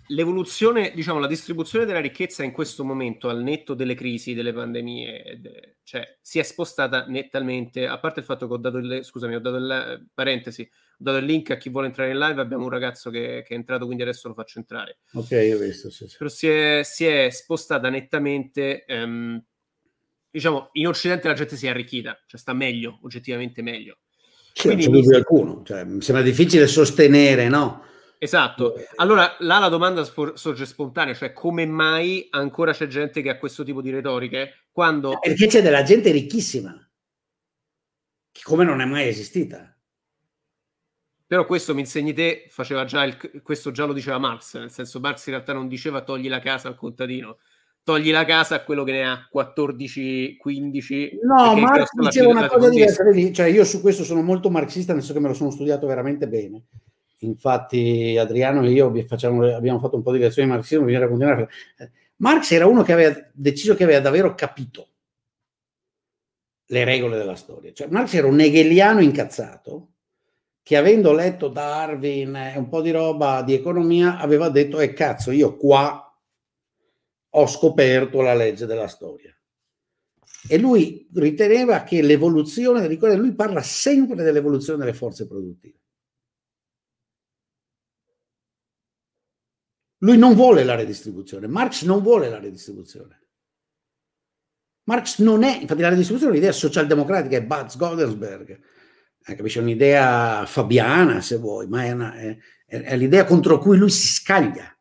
l'evoluzione, 0.09 0.93
diciamo, 0.95 1.19
la 1.19 1.27
distribuzione 1.27 1.85
della 1.85 2.01
ricchezza 2.01 2.43
in 2.43 2.53
questo 2.53 2.85
momento, 2.85 3.29
al 3.29 3.43
netto 3.43 3.75
delle 3.75 3.95
crisi, 3.95 4.35
delle 4.35 4.53
pandemie, 4.53 5.39
de, 5.41 5.77
cioè 5.85 6.19
si 6.21 6.39
è 6.39 6.43
spostata 6.43 7.07
nettamente, 7.07 7.87
a 7.87 7.99
parte 7.99 8.21
il 8.21 8.27
fatto 8.27 8.47
che 8.47 8.55
ho 8.55 8.59
dato 8.59 8.79
il, 8.79 9.05
scusami, 9.05 9.35
ho 9.35 9.41
dato 9.41 9.57
il, 9.57 10.09
parentesi, 10.13 10.63
ho 10.63 10.97
dato 10.97 11.19
il 11.19 11.25
link 11.25 11.51
a 11.51 11.57
chi 11.57 11.71
vuole 11.71 11.87
entrare 11.87 12.11
in 12.11 12.19
live, 12.19 12.41
abbiamo 12.41 12.65
un 12.65 12.71
ragazzo 12.71 13.11
che, 13.11 13.43
che 13.47 13.55
è 13.55 13.57
entrato, 13.57 13.85
quindi 13.87 14.03
adesso 14.03 14.29
lo 14.29 14.35
faccio 14.35 14.59
entrare. 14.59 14.99
Ok, 15.13 15.51
ho 15.55 15.59
visto, 15.59 15.91
sì, 15.91 16.09
sì. 16.09 16.17
Però 16.17 16.29
si 16.29 16.49
è, 16.49 16.81
si 16.85 17.07
è 17.07 17.31
spostata 17.31 17.89
nettamente, 17.89 18.85
ehm, 18.85 19.43
diciamo, 20.31 20.71
in 20.73 20.89
Occidente 20.89 21.29
la 21.29 21.35
gente 21.35 21.57
si 21.57 21.67
è 21.67 21.71
arricchita, 21.71 22.21
cioè 22.27 22.41
sta 22.41 22.53
meglio, 22.53 22.99
oggettivamente 23.03 23.63
meglio. 23.63 23.99
Sì, 24.55 24.67
Quindi, 24.67 24.85
non 24.85 24.95
c'è 24.95 25.01
dubbio 25.01 25.17
alcuno, 25.17 25.63
cioè, 25.65 25.85
mi 25.85 26.03
sembra 26.03 26.23
difficile 26.23 26.67
sostenere, 26.67 27.49
no? 27.49 27.91
Esatto. 28.23 28.75
Allora, 28.97 29.35
là 29.41 29.59
la 29.59 29.69
domanda 29.69 30.05
sorge 30.05 30.65
spontanea, 30.65 31.13
cioè 31.13 31.33
come 31.33 31.67
mai 31.67 32.29
ancora 32.31 32.73
c'è 32.73 32.87
gente 32.87 33.21
che 33.21 33.31
ha 33.31 33.37
questo 33.37 33.65
tipo 33.65 33.83
di 33.83 33.91
retoriche? 33.91 34.67
Quando... 34.71 35.19
Perché 35.19 35.49
c'è 35.49 35.61
della 35.61 35.83
gente 35.83 36.13
ricchissima, 36.13 36.73
che 38.31 38.41
come 38.45 38.63
non 38.63 38.81
è 38.81 38.85
mai 38.85 39.09
esistita. 39.09 39.77
Però 41.27 41.45
questo 41.47 41.75
mi 41.75 41.81
insegni 41.81 42.13
te, 42.13 42.47
faceva 42.49 42.85
già 42.85 43.03
il, 43.03 43.43
questo 43.43 43.73
già 43.73 43.87
lo 43.87 43.93
diceva 43.93 44.19
Marx, 44.19 44.57
nel 44.57 44.71
senso 44.71 45.01
Marx 45.01 45.27
in 45.27 45.33
realtà 45.33 45.53
non 45.53 45.67
diceva 45.67 46.03
togli 46.03 46.29
la 46.29 46.39
casa 46.39 46.69
al 46.69 46.77
contadino, 46.77 47.39
togli 47.83 48.13
la 48.13 48.25
casa 48.25 48.55
a 48.55 48.63
quello 48.63 48.85
che 48.85 48.93
ne 48.93 49.05
ha 49.05 49.27
14, 49.29 50.37
15. 50.37 51.19
No, 51.25 51.57
Marx 51.57 51.89
diceva 51.99 52.29
una 52.29 52.47
cosa 52.47 52.69
diversa, 52.69 53.03
cioè 53.33 53.47
io 53.47 53.65
su 53.65 53.81
questo 53.81 54.05
sono 54.05 54.23
molto 54.23 54.49
marxista, 54.49 54.93
nel 54.93 55.03
senso 55.03 55.17
che 55.17 55.25
me 55.25 55.31
lo 55.31 55.35
sono 55.35 55.51
studiato 55.51 55.89
veramente 55.89 56.29
bene 56.29 56.67
infatti 57.27 58.17
Adriano 58.19 58.63
e 58.65 58.71
io 58.71 58.93
facciamo, 59.07 59.45
abbiamo 59.55 59.79
fatto 59.79 59.97
un 59.97 60.03
po' 60.03 60.13
di 60.13 60.19
lezioni 60.19 60.49
di 60.49 60.55
marxismo, 60.55 60.85
bisogna 60.85 61.09
continuare 61.09 61.49
fare. 61.77 61.93
Marx 62.17 62.53
era 62.53 62.67
uno 62.67 62.83
che 62.83 62.93
aveva 62.93 63.31
deciso 63.33 63.75
che 63.75 63.85
aveva 63.85 64.01
davvero 64.01 64.35
capito 64.35 64.89
le 66.67 66.85
regole 66.85 67.19
della 67.19 67.35
storia. 67.35 67.73
Cioè, 67.73 67.89
Marx 67.89 68.15
era 68.15 68.27
un 68.27 68.41
hegeliano 68.41 69.01
incazzato 69.01 69.89
che 70.63 70.77
avendo 70.77 71.13
letto 71.13 71.49
Darwin 71.49 72.35
e 72.37 72.57
un 72.57 72.69
po' 72.69 72.81
di 72.81 72.93
roba 72.93 73.43
di 73.43 73.55
economia 73.55 74.19
aveva 74.19 74.49
detto, 74.49 74.79
e 74.79 74.85
eh, 74.85 74.93
cazzo, 74.93 75.33
io 75.33 75.57
qua 75.57 76.07
ho 77.35 77.47
scoperto 77.47 78.21
la 78.21 78.35
legge 78.35 78.67
della 78.67 78.87
storia. 78.87 79.35
E 80.49 80.59
lui 80.59 81.09
riteneva 81.15 81.83
che 81.83 82.03
l'evoluzione, 82.03 82.87
lui 82.89 83.35
parla 83.35 83.63
sempre 83.63 84.23
dell'evoluzione 84.23 84.79
delle 84.79 84.95
forze 84.95 85.27
produttive 85.27 85.82
Lui 90.03 90.19
non 90.19 90.35
vuole 90.35 90.65
la 90.65 90.75
redistribuzione, 90.75 91.47
Marx 91.47 91.85
non 91.85 92.03
vuole 92.03 92.29
la 92.29 92.41
redistribuzione. 92.41 93.21
Marx 94.85 95.21
non 95.21 95.45
è, 95.45 95.61
infatti 95.61 95.81
la 95.81 95.91
redistribuzione 95.91 96.35
è 96.35 96.39
un'idea 96.39 96.53
socialdemocratica, 96.53 97.37
è 97.37 97.45
Buzz 97.45 97.77
Godelsberg, 97.77 98.61
eh, 99.25 99.35
capisci? 99.37 99.59
È 99.59 99.63
un'idea 99.63 100.45
fabiana 100.45 101.21
se 101.21 101.37
vuoi, 101.37 101.69
ma 101.69 101.85
è, 101.85 101.93
una, 101.93 102.15
è, 102.15 102.37
è, 102.67 102.97
l'idea 102.97 103.25
contro 103.25 103.59
cui 103.59 103.77
lui 103.77 103.91
si 103.91 104.09
scaglia. 104.09 104.77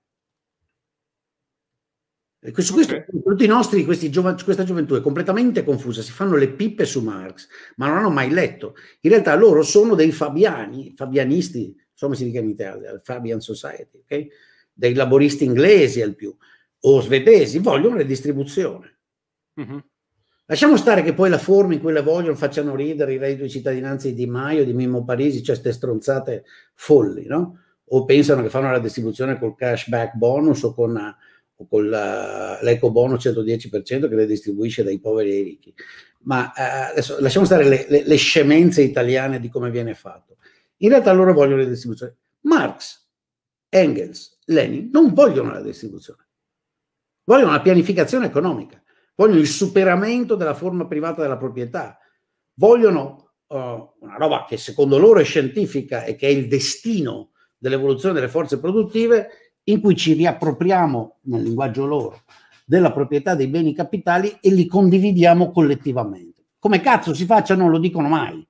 E 2.43 2.51
questo, 2.51 2.73
okay. 2.73 3.05
questo, 3.05 3.21
tutti 3.23 3.43
i 3.43 3.47
nostri, 3.47 4.09
giova, 4.09 4.33
questa 4.33 4.63
gioventù 4.63 4.95
è 4.95 5.01
completamente 5.01 5.63
confusa, 5.63 6.01
si 6.01 6.11
fanno 6.11 6.35
le 6.35 6.49
pippe 6.49 6.85
su 6.85 7.03
Marx, 7.03 7.47
ma 7.75 7.87
non 7.87 7.97
hanno 7.97 8.09
mai 8.09 8.31
letto. 8.31 8.73
In 9.01 9.11
realtà 9.11 9.35
loro 9.35 9.61
sono 9.61 9.93
dei 9.93 10.11
fabiani, 10.11 10.93
fabianisti, 10.95 11.75
insomma 11.91 12.15
si 12.15 12.25
dice 12.25 12.39
in 12.39 12.49
Italia, 12.49 12.99
Fabian 13.03 13.39
Society, 13.39 13.99
ok? 13.99 14.27
Dei 14.81 14.95
laboristi 14.95 15.43
inglesi 15.43 16.01
al 16.01 16.15
più 16.15 16.35
o 16.83 17.01
svedesi, 17.01 17.59
vogliono 17.59 17.97
redistribuzione. 17.97 18.97
Mm-hmm. 19.61 19.77
Lasciamo 20.47 20.75
stare 20.75 21.03
che 21.03 21.13
poi 21.13 21.29
la 21.29 21.37
forma 21.37 21.75
in 21.75 21.79
cui 21.79 21.93
la 21.93 22.01
vogliono 22.01 22.35
facciano 22.35 22.75
ridere 22.75 23.13
i 23.13 23.17
reddito 23.17 23.43
di 23.43 23.49
cittadinanza 23.51 24.07
di 24.07 24.15
Di 24.15 24.25
Maio, 24.25 24.65
di 24.65 24.73
Mimmo 24.73 25.03
Parisi, 25.03 25.43
cioè 25.43 25.59
queste 25.59 25.71
stronzate 25.71 26.45
folli, 26.73 27.27
no? 27.27 27.59
O 27.89 28.05
pensano 28.05 28.41
che 28.41 28.49
fanno 28.49 28.71
la 28.71 28.79
distribuzione 28.79 29.37
col 29.37 29.55
cashback 29.55 30.15
bonus 30.15 30.63
o 30.63 30.73
con, 30.73 31.15
o 31.55 31.67
con 31.67 31.87
la, 31.87 32.57
l'eco 32.63 32.89
bonus 32.89 33.23
110% 33.23 34.09
che 34.09 34.15
le 34.15 34.25
distribuisce 34.25 34.81
dai 34.81 34.99
poveri 34.99 35.29
ai 35.29 35.43
ricchi. 35.43 35.73
Ma 36.23 36.51
eh, 36.53 36.91
adesso 36.91 37.17
lasciamo 37.19 37.45
stare 37.45 37.65
le, 37.65 37.85
le, 37.87 38.03
le 38.03 38.15
scemenze 38.15 38.81
italiane 38.81 39.39
di 39.39 39.47
come 39.47 39.69
viene 39.69 39.93
fatto. 39.93 40.37
In 40.77 40.89
realtà 40.89 41.13
loro 41.13 41.33
vogliono 41.33 41.57
le 41.57 41.69
distribuzioni. 41.69 42.13
Marx, 42.41 43.01
Engels, 43.69 44.39
Lenin 44.51 44.89
non 44.91 45.13
vogliono 45.13 45.51
la 45.51 45.61
distribuzione, 45.61 46.27
vogliono 47.23 47.51
la 47.51 47.61
pianificazione 47.61 48.27
economica, 48.27 48.81
vogliono 49.15 49.39
il 49.39 49.47
superamento 49.47 50.35
della 50.35 50.53
forma 50.53 50.85
privata 50.87 51.21
della 51.21 51.37
proprietà, 51.37 51.97
vogliono 52.55 53.33
uh, 53.47 53.55
una 53.55 54.17
roba 54.17 54.45
che 54.47 54.57
secondo 54.57 54.97
loro 54.97 55.19
è 55.19 55.23
scientifica 55.23 56.03
e 56.03 56.15
che 56.15 56.27
è 56.27 56.31
il 56.31 56.47
destino 56.47 57.31
dell'evoluzione 57.57 58.15
delle 58.15 58.27
forze 58.27 58.59
produttive, 58.59 59.29
in 59.65 59.79
cui 59.79 59.95
ci 59.95 60.13
riappropriamo, 60.13 61.19
nel 61.23 61.43
linguaggio 61.43 61.85
loro, 61.85 62.23
della 62.65 62.91
proprietà 62.91 63.35
dei 63.35 63.47
beni 63.47 63.73
capitali 63.73 64.37
e 64.41 64.49
li 64.51 64.65
condividiamo 64.65 65.51
collettivamente. 65.51 66.45
Come 66.57 66.81
cazzo 66.81 67.13
si 67.13 67.25
faccia 67.25 67.55
non 67.55 67.69
lo 67.69 67.77
dicono 67.77 68.07
mai. 68.07 68.47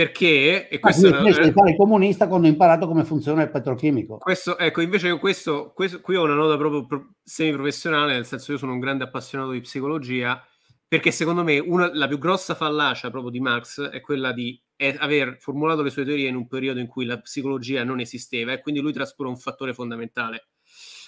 Perché, 0.00 0.70
e 0.70 0.78
questo 0.78 1.08
ah, 1.08 1.20
io 1.20 1.36
è, 1.36 1.52
fare 1.52 1.72
il 1.72 1.76
comunista 1.76 2.26
quando 2.26 2.46
ho 2.46 2.50
imparato 2.50 2.86
come 2.86 3.04
funziona 3.04 3.42
il 3.42 3.50
petrochimico. 3.50 4.16
Questo, 4.16 4.56
ecco, 4.56 4.80
invece 4.80 5.18
questo, 5.18 5.72
questo, 5.74 6.00
qui 6.00 6.16
ho 6.16 6.22
una 6.22 6.32
nota 6.32 6.56
proprio 6.56 6.86
pro, 6.86 7.16
semi-professionale, 7.22 8.14
nel 8.14 8.24
senso 8.24 8.52
io 8.52 8.56
sono 8.56 8.72
un 8.72 8.78
grande 8.78 9.04
appassionato 9.04 9.50
di 9.50 9.60
psicologia, 9.60 10.42
perché 10.88 11.10
secondo 11.10 11.44
me 11.44 11.58
una, 11.58 11.90
la 11.92 12.08
più 12.08 12.16
grossa 12.16 12.54
fallacia 12.54 13.10
proprio 13.10 13.30
di 13.30 13.40
Marx 13.40 13.90
è 13.90 14.00
quella 14.00 14.32
di 14.32 14.58
è 14.74 14.96
aver 14.98 15.36
formulato 15.38 15.82
le 15.82 15.90
sue 15.90 16.06
teorie 16.06 16.28
in 16.28 16.36
un 16.36 16.48
periodo 16.48 16.80
in 16.80 16.86
cui 16.86 17.04
la 17.04 17.20
psicologia 17.20 17.84
non 17.84 18.00
esisteva 18.00 18.54
e 18.54 18.62
quindi 18.62 18.80
lui 18.80 18.94
traspone 18.94 19.28
un 19.28 19.36
fattore 19.36 19.74
fondamentale. 19.74 20.46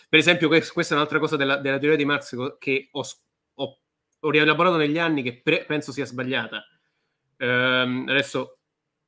Per 0.07 0.19
esempio, 0.19 0.49
questa 0.49 0.93
è 0.93 0.97
un'altra 0.99 1.19
cosa 1.19 1.37
della, 1.37 1.57
della 1.57 1.79
teoria 1.79 1.97
di 1.97 2.05
Marx 2.05 2.59
che 2.59 2.89
ho, 2.91 3.03
ho, 3.55 3.79
ho 4.21 4.31
rielaborato 4.31 4.77
negli 4.77 4.99
anni 4.99 5.23
che 5.23 5.41
pre, 5.41 5.65
penso 5.65 5.93
sia 5.93 6.05
sbagliata. 6.05 6.63
Um, 7.39 8.05
adesso 8.07 8.59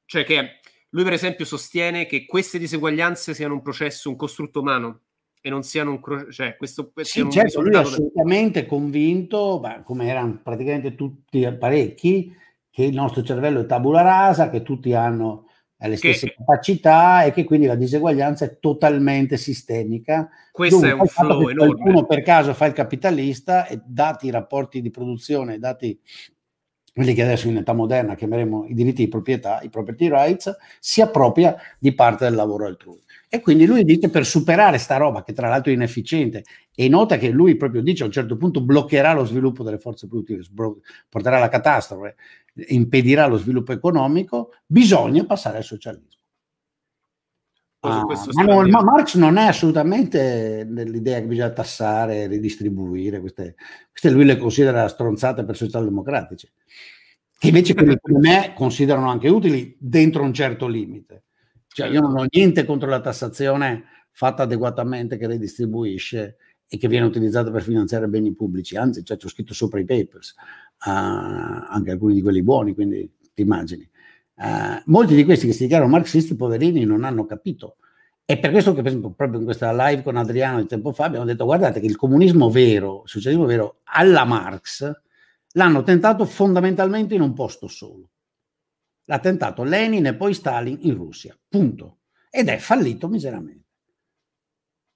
cioè 0.04 0.24
che 0.24 0.60
lui 0.90 1.02
per 1.02 1.12
esempio 1.12 1.44
sostiene 1.44 2.06
che 2.06 2.24
queste 2.24 2.58
diseguaglianze 2.58 3.34
siano 3.34 3.54
un 3.54 3.62
processo, 3.62 4.08
un 4.08 4.16
costrutto 4.16 4.60
umano 4.60 5.00
e 5.40 5.50
non 5.50 5.62
siano 5.62 5.90
un... 5.90 6.00
Cro- 6.00 6.30
cioè 6.30 6.56
questo 6.56 6.92
sì, 7.02 7.28
certo, 7.30 7.60
lui 7.60 7.74
è 7.74 7.78
assolutamente 7.78 8.60
del... 8.60 8.68
convinto, 8.68 9.58
beh, 9.60 9.82
come 9.84 10.08
erano 10.08 10.40
praticamente 10.42 10.94
tutti 10.94 11.46
parecchi, 11.58 12.32
che 12.70 12.84
il 12.84 12.94
nostro 12.94 13.22
cervello 13.22 13.60
è 13.60 13.66
tabula 13.66 14.02
rasa, 14.02 14.50
che 14.50 14.62
tutti 14.62 14.94
hanno 14.94 15.48
eh, 15.76 15.88
le 15.88 15.96
stesse 15.96 16.28
che... 16.28 16.34
capacità 16.38 17.24
e 17.24 17.32
che 17.32 17.44
quindi 17.44 17.66
la 17.66 17.74
diseguaglianza 17.74 18.44
è 18.44 18.58
totalmente 18.58 19.36
sistemica. 19.36 20.30
Questo 20.50 20.78
Dunque, 20.78 20.96
è 20.96 21.00
un 21.00 21.06
flow 21.06 21.48
enorme. 21.48 21.74
Qualcuno 21.74 22.06
per 22.06 22.22
caso 22.22 22.54
fa 22.54 22.66
il 22.66 22.72
capitalista 22.72 23.66
e 23.66 23.80
dati 23.84 24.28
i 24.28 24.30
rapporti 24.30 24.80
di 24.80 24.90
produzione, 24.90 25.58
dati 25.58 26.00
quelli 26.94 27.12
che 27.12 27.22
adesso 27.22 27.48
in 27.48 27.56
età 27.56 27.72
moderna 27.72 28.14
chiameremo 28.14 28.66
i 28.68 28.74
diritti 28.74 29.02
di 29.02 29.08
proprietà, 29.08 29.60
i 29.62 29.68
property 29.68 30.08
rights, 30.08 30.56
si 30.78 31.00
appropria 31.00 31.56
di 31.76 31.92
parte 31.92 32.24
del 32.24 32.34
lavoro 32.34 32.66
altrui. 32.66 33.02
E 33.28 33.40
quindi 33.40 33.66
lui 33.66 33.82
dice 33.82 34.10
per 34.10 34.24
superare 34.24 34.78
sta 34.78 34.96
roba, 34.96 35.24
che 35.24 35.32
tra 35.32 35.48
l'altro 35.48 35.72
è 35.72 35.74
inefficiente, 35.74 36.44
e 36.72 36.88
nota 36.88 37.18
che 37.18 37.30
lui 37.30 37.56
proprio 37.56 37.82
dice 37.82 38.04
a 38.04 38.06
un 38.06 38.12
certo 38.12 38.36
punto 38.36 38.60
bloccherà 38.60 39.12
lo 39.12 39.24
sviluppo 39.24 39.64
delle 39.64 39.78
forze 39.78 40.06
produttive, 40.06 40.44
porterà 41.08 41.38
alla 41.38 41.48
catastrofe, 41.48 42.14
impedirà 42.68 43.26
lo 43.26 43.38
sviluppo 43.38 43.72
economico, 43.72 44.52
bisogna 44.64 45.24
passare 45.24 45.56
al 45.56 45.64
socialismo. 45.64 46.13
Ah, 47.86 48.06
ma, 48.32 48.42
non, 48.44 48.70
ma, 48.70 48.82
Marx 48.82 49.14
non 49.16 49.36
è 49.36 49.44
assolutamente 49.44 50.66
nell'idea 50.66 51.20
che 51.20 51.26
bisogna 51.26 51.50
tassare, 51.50 52.26
ridistribuire, 52.26 53.20
queste, 53.20 53.56
queste 53.90 54.08
lui 54.08 54.24
le 54.24 54.38
considera 54.38 54.88
stronzate 54.88 55.44
per 55.44 55.54
socialdemocratici, 55.54 56.50
che 57.38 57.46
invece 57.46 57.74
come 57.74 57.98
me 58.18 58.54
considerano 58.56 59.10
anche 59.10 59.28
utili 59.28 59.76
dentro 59.78 60.22
un 60.22 60.32
certo 60.32 60.66
limite. 60.66 61.24
Cioè 61.68 61.88
io 61.88 62.00
non 62.00 62.16
ho 62.16 62.24
niente 62.26 62.64
contro 62.64 62.88
la 62.88 63.00
tassazione 63.00 63.84
fatta 64.12 64.44
adeguatamente 64.44 65.18
che 65.18 65.26
ridistribuisce 65.26 66.36
e 66.66 66.78
che 66.78 66.88
viene 66.88 67.04
utilizzata 67.04 67.50
per 67.50 67.62
finanziare 67.62 68.08
beni 68.08 68.34
pubblici, 68.34 68.76
anzi 68.76 69.04
cioè, 69.04 69.18
ho 69.22 69.28
scritto 69.28 69.52
sopra 69.52 69.78
i 69.78 69.84
papers, 69.84 70.34
uh, 70.86 70.88
anche 70.88 71.90
alcuni 71.90 72.14
di 72.14 72.22
quelli 72.22 72.42
buoni, 72.42 72.72
quindi 72.72 73.12
ti 73.34 73.42
immagini. 73.42 73.86
Uh, 74.36 74.82
molti 74.86 75.14
di 75.14 75.24
questi 75.24 75.46
che 75.46 75.52
si 75.52 75.64
dichiarano 75.64 75.90
marxisti, 75.90 76.34
poverini, 76.36 76.84
non 76.84 77.04
hanno 77.04 77.24
capito. 77.24 77.76
È 78.24 78.38
per 78.38 78.50
questo 78.50 78.72
che, 78.72 78.82
per 78.82 78.88
esempio, 78.88 79.12
proprio 79.12 79.38
in 79.38 79.44
questa 79.44 79.72
live 79.72 80.02
con 80.02 80.16
Adriano 80.16 80.60
di 80.60 80.66
tempo 80.66 80.92
fa 80.92 81.04
abbiamo 81.04 81.24
detto: 81.24 81.44
guardate 81.44 81.80
che 81.80 81.86
il 81.86 81.96
comunismo 81.96 82.50
vero, 82.50 83.02
il 83.04 83.08
socialismo 83.08 83.44
vero, 83.46 83.80
alla 83.84 84.24
Marx 84.24 84.90
l'hanno 85.52 85.82
tentato 85.82 86.24
fondamentalmente 86.24 87.14
in 87.14 87.20
un 87.20 87.32
posto 87.32 87.68
solo. 87.68 88.10
L'ha 89.04 89.18
tentato 89.18 89.62
Lenin 89.62 90.06
e 90.06 90.14
poi 90.14 90.34
Stalin 90.34 90.78
in 90.80 90.94
Russia, 90.94 91.38
punto. 91.48 91.98
Ed 92.30 92.48
è 92.48 92.56
fallito 92.56 93.08
miseramente. 93.08 93.64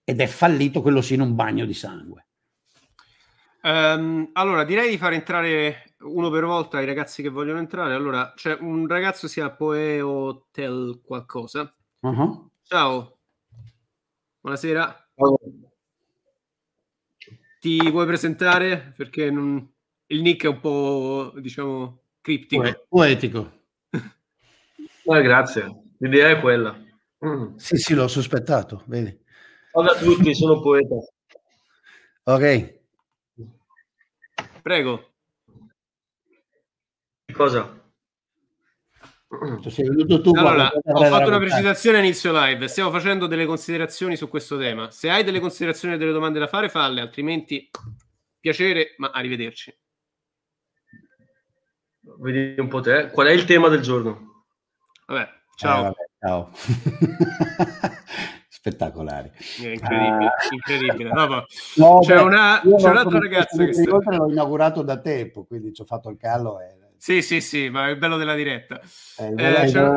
ed 0.08 0.22
è 0.22 0.26
fallito 0.26 0.80
quello 0.80 1.02
sì 1.02 1.12
in 1.12 1.20
un 1.20 1.34
bagno 1.34 1.66
di 1.66 1.74
sangue. 1.74 2.28
Um, 3.60 4.30
allora, 4.32 4.64
direi 4.64 4.88
di 4.88 4.96
far 4.96 5.12
entrare 5.12 5.87
uno 6.00 6.30
per 6.30 6.44
volta 6.44 6.80
i 6.80 6.86
ragazzi 6.86 7.22
che 7.22 7.28
vogliono 7.28 7.58
entrare. 7.58 7.94
Allora, 7.94 8.32
c'è 8.34 8.56
un 8.60 8.86
ragazzo 8.86 9.26
si 9.26 9.34
chiama 9.34 9.50
Poeo 9.50 10.46
Tel 10.50 11.00
qualcosa. 11.04 11.74
Uh-huh. 12.00 12.50
Ciao. 12.62 13.18
Buonasera. 14.40 15.10
Ciao. 15.14 15.38
Ti 17.60 17.90
vuoi 17.90 18.06
presentare? 18.06 18.94
Perché 18.96 19.30
non... 19.30 19.68
il 20.06 20.22
nick 20.22 20.44
è 20.44 20.48
un 20.48 20.60
po', 20.60 21.32
diciamo, 21.38 22.02
criptico. 22.20 22.86
Poetico. 22.88 23.52
eh, 23.90 25.22
grazie. 25.22 25.82
L'idea 25.98 26.30
è 26.30 26.40
quella. 26.40 26.78
Mm. 27.24 27.56
Sì, 27.56 27.76
sì, 27.76 27.94
l'ho 27.94 28.06
sospettato, 28.06 28.84
vedi. 28.86 29.18
Ciao 29.72 29.82
a 29.82 29.96
tutti, 29.96 30.34
sono 30.34 30.60
poeta. 30.60 30.94
Ok. 32.24 32.76
Prego. 34.62 35.07
Cosa? 37.38 37.72
Tu 39.28 40.30
allora, 40.34 40.72
ho 40.74 41.04
fatto 41.04 41.28
una 41.28 41.38
precisazione 41.38 41.98
a 41.98 42.00
inizio 42.00 42.32
live. 42.32 42.66
Stiamo 42.66 42.90
facendo 42.90 43.28
delle 43.28 43.46
considerazioni 43.46 44.16
su 44.16 44.28
questo 44.28 44.58
tema. 44.58 44.90
Se 44.90 45.08
hai 45.08 45.22
delle 45.22 45.38
considerazioni 45.38 45.94
e 45.94 45.98
delle 45.98 46.10
domande 46.10 46.40
da 46.40 46.48
fare, 46.48 46.68
falle, 46.68 47.00
altrimenti 47.00 47.70
piacere, 48.40 48.96
ma 48.96 49.10
arrivederci. 49.14 49.72
Vedi 52.18 52.58
un 52.58 52.66
po' 52.66 52.80
te. 52.80 53.08
Qual 53.12 53.28
è 53.28 53.30
il 53.30 53.44
tema 53.44 53.68
del 53.68 53.82
giorno? 53.82 54.46
Vabbè, 55.06 55.28
ciao. 55.54 55.78
Eh, 55.78 55.82
vabbè, 55.82 56.08
ciao. 56.18 56.50
Spettacolari. 58.48 59.30
Incredibile, 59.58 60.24
uh, 60.24 60.54
incredibile. 60.54 61.12
No, 61.12 61.44
no, 61.76 61.98
c'è, 62.00 62.16
beh, 62.16 62.20
una, 62.20 62.60
c'è 62.60 62.88
un'altra 62.88 63.20
ragazza 63.20 63.64
che... 63.64 63.74
Sta... 63.74 64.16
L'ho 64.16 64.28
inaugurato 64.28 64.82
da 64.82 64.98
tempo, 64.98 65.44
quindi 65.44 65.72
ci 65.72 65.82
ho 65.82 65.84
fatto 65.84 66.10
il 66.10 66.16
callo 66.16 66.58
e 66.60 66.77
sì, 66.98 67.22
sì, 67.22 67.40
sì, 67.40 67.68
ma 67.68 67.86
è 67.86 67.90
il 67.90 67.98
bello 67.98 68.16
della 68.16 68.34
diretta. 68.34 68.80
Eh, 69.18 69.34
eh, 69.36 69.68
cioè... 69.68 69.96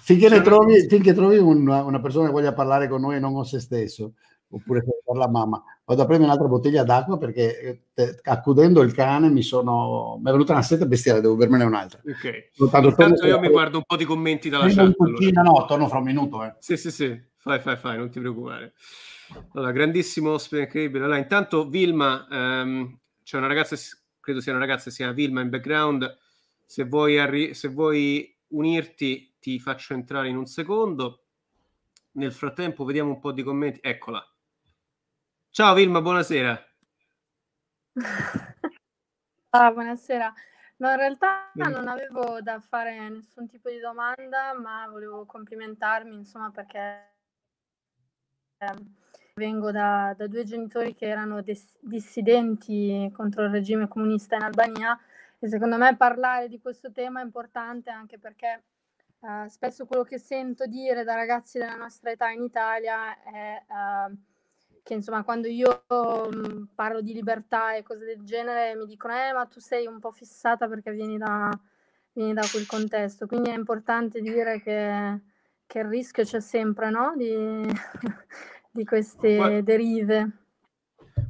finché, 0.00 0.28
ne 0.28 0.42
trovi, 0.42 0.86
finché 0.88 1.14
trovi 1.14 1.38
una, 1.38 1.82
una, 1.84 2.00
persona 2.00 2.26
che 2.26 2.32
voglia 2.32 2.52
parlare 2.52 2.88
con 2.88 3.00
noi 3.00 3.16
e 3.16 3.18
non 3.20 3.32
con 3.32 3.44
se 3.44 3.60
stesso, 3.60 4.14
oppure 4.48 4.82
per 4.82 5.16
la 5.16 5.28
mamma, 5.28 5.62
vado 5.84 6.02
a 6.02 6.04
prendere 6.04 6.30
un'altra 6.30 6.48
bottiglia 6.48 6.84
d'acqua 6.84 7.16
perché 7.16 7.60
eh, 7.60 7.82
te, 7.94 8.18
accudendo 8.22 8.82
il 8.82 8.92
cane 8.92 9.30
mi 9.30 9.42
sono 9.42 10.18
mi 10.22 10.28
è 10.28 10.32
venuta 10.32 10.52
una 10.52 10.62
sete 10.62 10.86
bestiale, 10.86 11.20
devo 11.20 11.36
bermene 11.36 11.64
un'altra. 11.64 12.00
Ok. 12.04 12.50
Intanto 12.58 13.26
io 13.26 13.38
mi 13.38 13.48
guardo 13.48 13.78
un 13.78 13.84
po' 13.84 13.96
di 13.96 14.04
commenti 14.04 14.48
dalla 14.48 14.68
chat. 14.68 14.94
Allora. 14.98 15.42
No, 15.42 15.64
torno 15.66 15.88
fra 15.88 15.98
un 15.98 16.04
minuto. 16.04 16.44
Eh. 16.44 16.54
Sì, 16.58 16.76
sì, 16.76 16.90
sì, 16.90 17.20
fai, 17.36 17.60
fai, 17.60 17.76
fai, 17.76 17.96
non 17.96 18.10
ti 18.10 18.20
preoccupare. 18.20 18.74
Allora, 19.54 19.72
grandissimo 19.72 20.32
ospite 20.32 20.62
incredibile. 20.62 21.04
Allora, 21.04 21.18
intanto 21.18 21.68
Vilma, 21.68 22.26
ehm, 22.30 22.98
c'è 23.22 23.36
una 23.36 23.46
ragazza, 23.46 23.76
credo 24.20 24.40
sia 24.40 24.52
una 24.52 24.60
ragazza, 24.60 24.90
si 24.90 24.96
chiama 24.96 25.12
Vilma 25.12 25.40
in 25.40 25.48
background, 25.48 26.18
se 26.72 26.84
vuoi, 26.84 27.18
arri- 27.18 27.52
se 27.52 27.68
vuoi 27.68 28.34
unirti, 28.48 29.36
ti 29.38 29.60
faccio 29.60 29.92
entrare 29.92 30.28
in 30.28 30.38
un 30.38 30.46
secondo. 30.46 31.26
Nel 32.12 32.32
frattempo, 32.32 32.86
vediamo 32.86 33.10
un 33.10 33.18
po' 33.18 33.30
di 33.32 33.42
commenti. 33.42 33.78
Eccola. 33.82 34.26
Ciao 35.50 35.74
Vilma, 35.74 36.00
buonasera. 36.00 36.66
Ah, 39.54 39.70
buonasera. 39.70 40.32
No, 40.76 40.90
in 40.92 40.96
realtà 40.96 41.50
non 41.52 41.86
avevo 41.86 42.40
da 42.40 42.58
fare 42.58 43.06
nessun 43.10 43.46
tipo 43.46 43.68
di 43.68 43.78
domanda, 43.78 44.58
ma 44.58 44.88
volevo 44.88 45.26
complimentarmi, 45.26 46.14
insomma, 46.14 46.50
perché 46.50 47.16
ehm, 48.56 48.94
vengo 49.34 49.70
da, 49.70 50.14
da 50.16 50.26
due 50.26 50.44
genitori 50.44 50.94
che 50.94 51.06
erano 51.06 51.42
dis- 51.42 51.76
dissidenti 51.82 53.10
contro 53.12 53.44
il 53.44 53.50
regime 53.50 53.88
comunista 53.88 54.36
in 54.36 54.42
Albania 54.44 54.98
e 55.44 55.48
secondo 55.48 55.76
me 55.76 55.96
parlare 55.96 56.46
di 56.46 56.60
questo 56.60 56.92
tema 56.92 57.20
è 57.20 57.24
importante 57.24 57.90
anche 57.90 58.16
perché 58.16 58.62
uh, 59.18 59.48
spesso 59.48 59.86
quello 59.86 60.04
che 60.04 60.16
sento 60.16 60.66
dire 60.66 61.02
da 61.02 61.16
ragazzi 61.16 61.58
della 61.58 61.74
nostra 61.74 62.12
età 62.12 62.30
in 62.30 62.44
Italia 62.44 63.20
è 63.24 63.60
uh, 63.66 64.16
che 64.84 64.94
insomma 64.94 65.24
quando 65.24 65.48
io 65.48 65.82
um, 65.88 66.68
parlo 66.72 67.00
di 67.00 67.12
libertà 67.12 67.74
e 67.74 67.82
cose 67.82 68.04
del 68.04 68.22
genere 68.22 68.76
mi 68.76 68.86
dicono 68.86 69.14
eh 69.14 69.32
ma 69.32 69.44
tu 69.46 69.58
sei 69.58 69.86
un 69.86 69.98
po' 69.98 70.12
fissata 70.12 70.68
perché 70.68 70.92
vieni 70.92 71.18
da, 71.18 71.50
vieni 72.12 72.34
da 72.34 72.46
quel 72.48 72.66
contesto 72.66 73.26
quindi 73.26 73.50
è 73.50 73.56
importante 73.56 74.20
dire 74.20 74.62
che, 74.62 75.22
che 75.66 75.78
il 75.80 75.86
rischio 75.86 76.22
c'è 76.22 76.40
sempre 76.40 76.88
no? 76.88 77.14
di, 77.16 77.66
di 78.70 78.84
queste 78.84 79.60
derive 79.64 80.30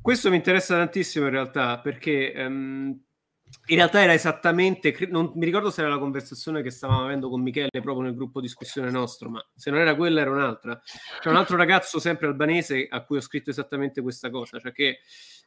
questo 0.02 0.28
mi 0.28 0.36
interessa 0.36 0.76
tantissimo 0.76 1.24
in 1.24 1.32
realtà 1.32 1.78
perché 1.78 2.34
um, 2.36 3.02
in 3.66 3.76
realtà 3.76 4.02
era 4.02 4.12
esattamente, 4.12 4.96
non 5.08 5.32
mi 5.34 5.44
ricordo 5.44 5.70
se 5.70 5.82
era 5.82 5.90
la 5.90 5.98
conversazione 5.98 6.62
che 6.62 6.70
stavamo 6.70 7.04
avendo 7.04 7.28
con 7.28 7.42
Michele 7.42 7.68
proprio 7.70 8.00
nel 8.00 8.14
gruppo 8.14 8.40
discussione 8.40 8.90
nostro, 8.90 9.30
ma 9.30 9.46
se 9.54 9.70
non 9.70 9.80
era 9.80 9.94
quella 9.94 10.20
era 10.20 10.30
un'altra. 10.30 10.80
C'è 11.20 11.28
un 11.28 11.36
altro 11.36 11.56
ragazzo 11.56 12.00
sempre 12.00 12.26
albanese 12.26 12.86
a 12.88 13.04
cui 13.04 13.18
ho 13.18 13.20
scritto 13.20 13.50
esattamente 13.50 14.02
questa 14.02 14.30
cosa, 14.30 14.58
cioè 14.58 14.72
che 14.72 14.98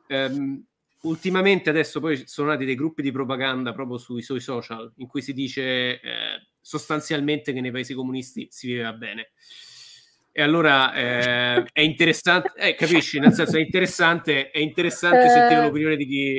ehm, 0.08 0.64
ultimamente 1.02 1.70
adesso 1.70 2.00
poi 2.00 2.24
sono 2.26 2.50
nati 2.50 2.66
dei 2.66 2.76
gruppi 2.76 3.02
di 3.02 3.12
propaganda 3.12 3.74
proprio 3.74 3.98
sui, 3.98 4.22
sui 4.22 4.40
social 4.40 4.92
in 4.98 5.08
cui 5.08 5.22
si 5.22 5.34
dice 5.34 6.00
eh, 6.00 6.48
sostanzialmente 6.62 7.54
che 7.54 7.62
nei 7.62 7.72
paesi 7.72 7.94
comunisti 7.94 8.48
si 8.50 8.68
viveva 8.68 8.94
bene. 8.94 9.32
E 10.32 10.42
allora 10.42 10.94
eh, 10.94 11.66
è 11.72 11.80
interessante, 11.80 12.52
eh, 12.58 12.76
capisci? 12.76 13.20
Nel 13.20 13.32
senso 13.32 13.56
è 13.56 13.62
interessante, 13.62 14.52
è 14.52 14.60
interessante 14.60 15.30
sentire 15.30 15.62
eh, 15.62 15.64
l'opinione 15.64 15.96
di 15.96 16.06
chi... 16.06 16.36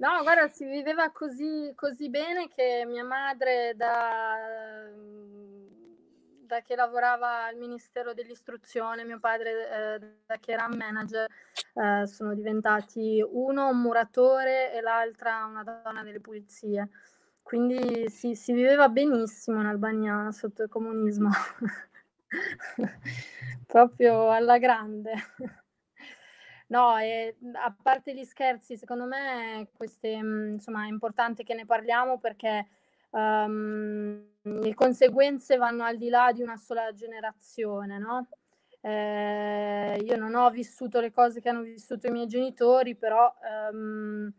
No, 0.00 0.22
guarda, 0.22 0.46
si 0.46 0.64
viveva 0.64 1.10
così, 1.10 1.72
così 1.74 2.08
bene 2.08 2.46
che 2.46 2.84
mia 2.86 3.02
madre 3.02 3.72
da, 3.74 4.36
da 6.46 6.62
che 6.62 6.76
lavorava 6.76 7.46
al 7.46 7.56
Ministero 7.56 8.14
dell'Istruzione, 8.14 9.02
mio 9.04 9.18
padre 9.18 9.50
eh, 9.50 9.98
da 10.24 10.36
che 10.38 10.52
era 10.52 10.68
manager, 10.68 11.26
eh, 11.74 12.06
sono 12.06 12.34
diventati 12.34 13.20
uno 13.28 13.70
un 13.70 13.80
muratore 13.80 14.72
e 14.72 14.80
l'altra 14.80 15.44
una 15.46 15.64
donna 15.64 16.04
delle 16.04 16.20
pulizie. 16.20 16.90
Quindi 17.42 18.08
si, 18.08 18.36
si 18.36 18.52
viveva 18.52 18.88
benissimo 18.88 19.60
in 19.60 19.66
Albania 19.66 20.30
sotto 20.30 20.62
il 20.62 20.68
comunismo, 20.68 21.30
proprio 23.66 24.30
alla 24.30 24.58
grande. 24.58 25.12
No, 26.70 26.98
e 26.98 27.36
mhmm, 27.40 27.54
a 27.56 27.74
parte 27.82 28.14
gli 28.14 28.24
scherzi, 28.24 28.76
secondo 28.76 29.06
me 29.06 29.68
queste, 29.72 30.20
mhmm, 30.22 30.52
insomma, 30.54 30.84
è 30.84 30.88
importante 30.88 31.42
che 31.42 31.54
ne 31.54 31.64
parliamo 31.64 32.18
perché 32.18 32.66
um, 33.10 34.22
le 34.42 34.74
conseguenze 34.74 35.56
vanno 35.56 35.84
al 35.84 35.96
di 35.96 36.10
là 36.10 36.30
di 36.32 36.42
una 36.42 36.56
sola 36.58 36.92
generazione, 36.92 37.98
no? 37.98 38.28
Eh, 38.80 39.98
io 40.02 40.16
non 40.16 40.34
ho 40.34 40.50
vissuto 40.50 41.00
le 41.00 41.10
cose 41.10 41.40
che 41.40 41.48
hanno 41.48 41.62
vissuto 41.62 42.06
i 42.06 42.10
miei 42.10 42.26
genitori, 42.26 42.94
però 42.96 43.32
um, 43.72 44.30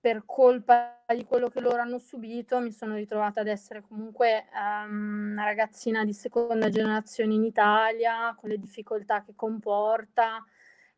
per 0.00 0.22
colpa 0.24 1.02
di 1.14 1.24
quello 1.24 1.48
che 1.48 1.60
loro 1.60 1.80
hanno 1.82 1.98
subito 1.98 2.60
mi 2.60 2.72
sono 2.72 2.94
ritrovata 2.94 3.40
ad 3.40 3.48
essere 3.48 3.82
comunque 3.82 4.46
um, 4.54 5.30
una 5.32 5.44
ragazzina 5.44 6.04
di 6.04 6.12
seconda 6.14 6.68
generazione 6.70 7.34
in 7.34 7.44
Italia, 7.44 8.34
con 8.38 8.48
le 8.48 8.58
difficoltà 8.58 9.22
che 9.22 9.32
comporta 9.34 10.42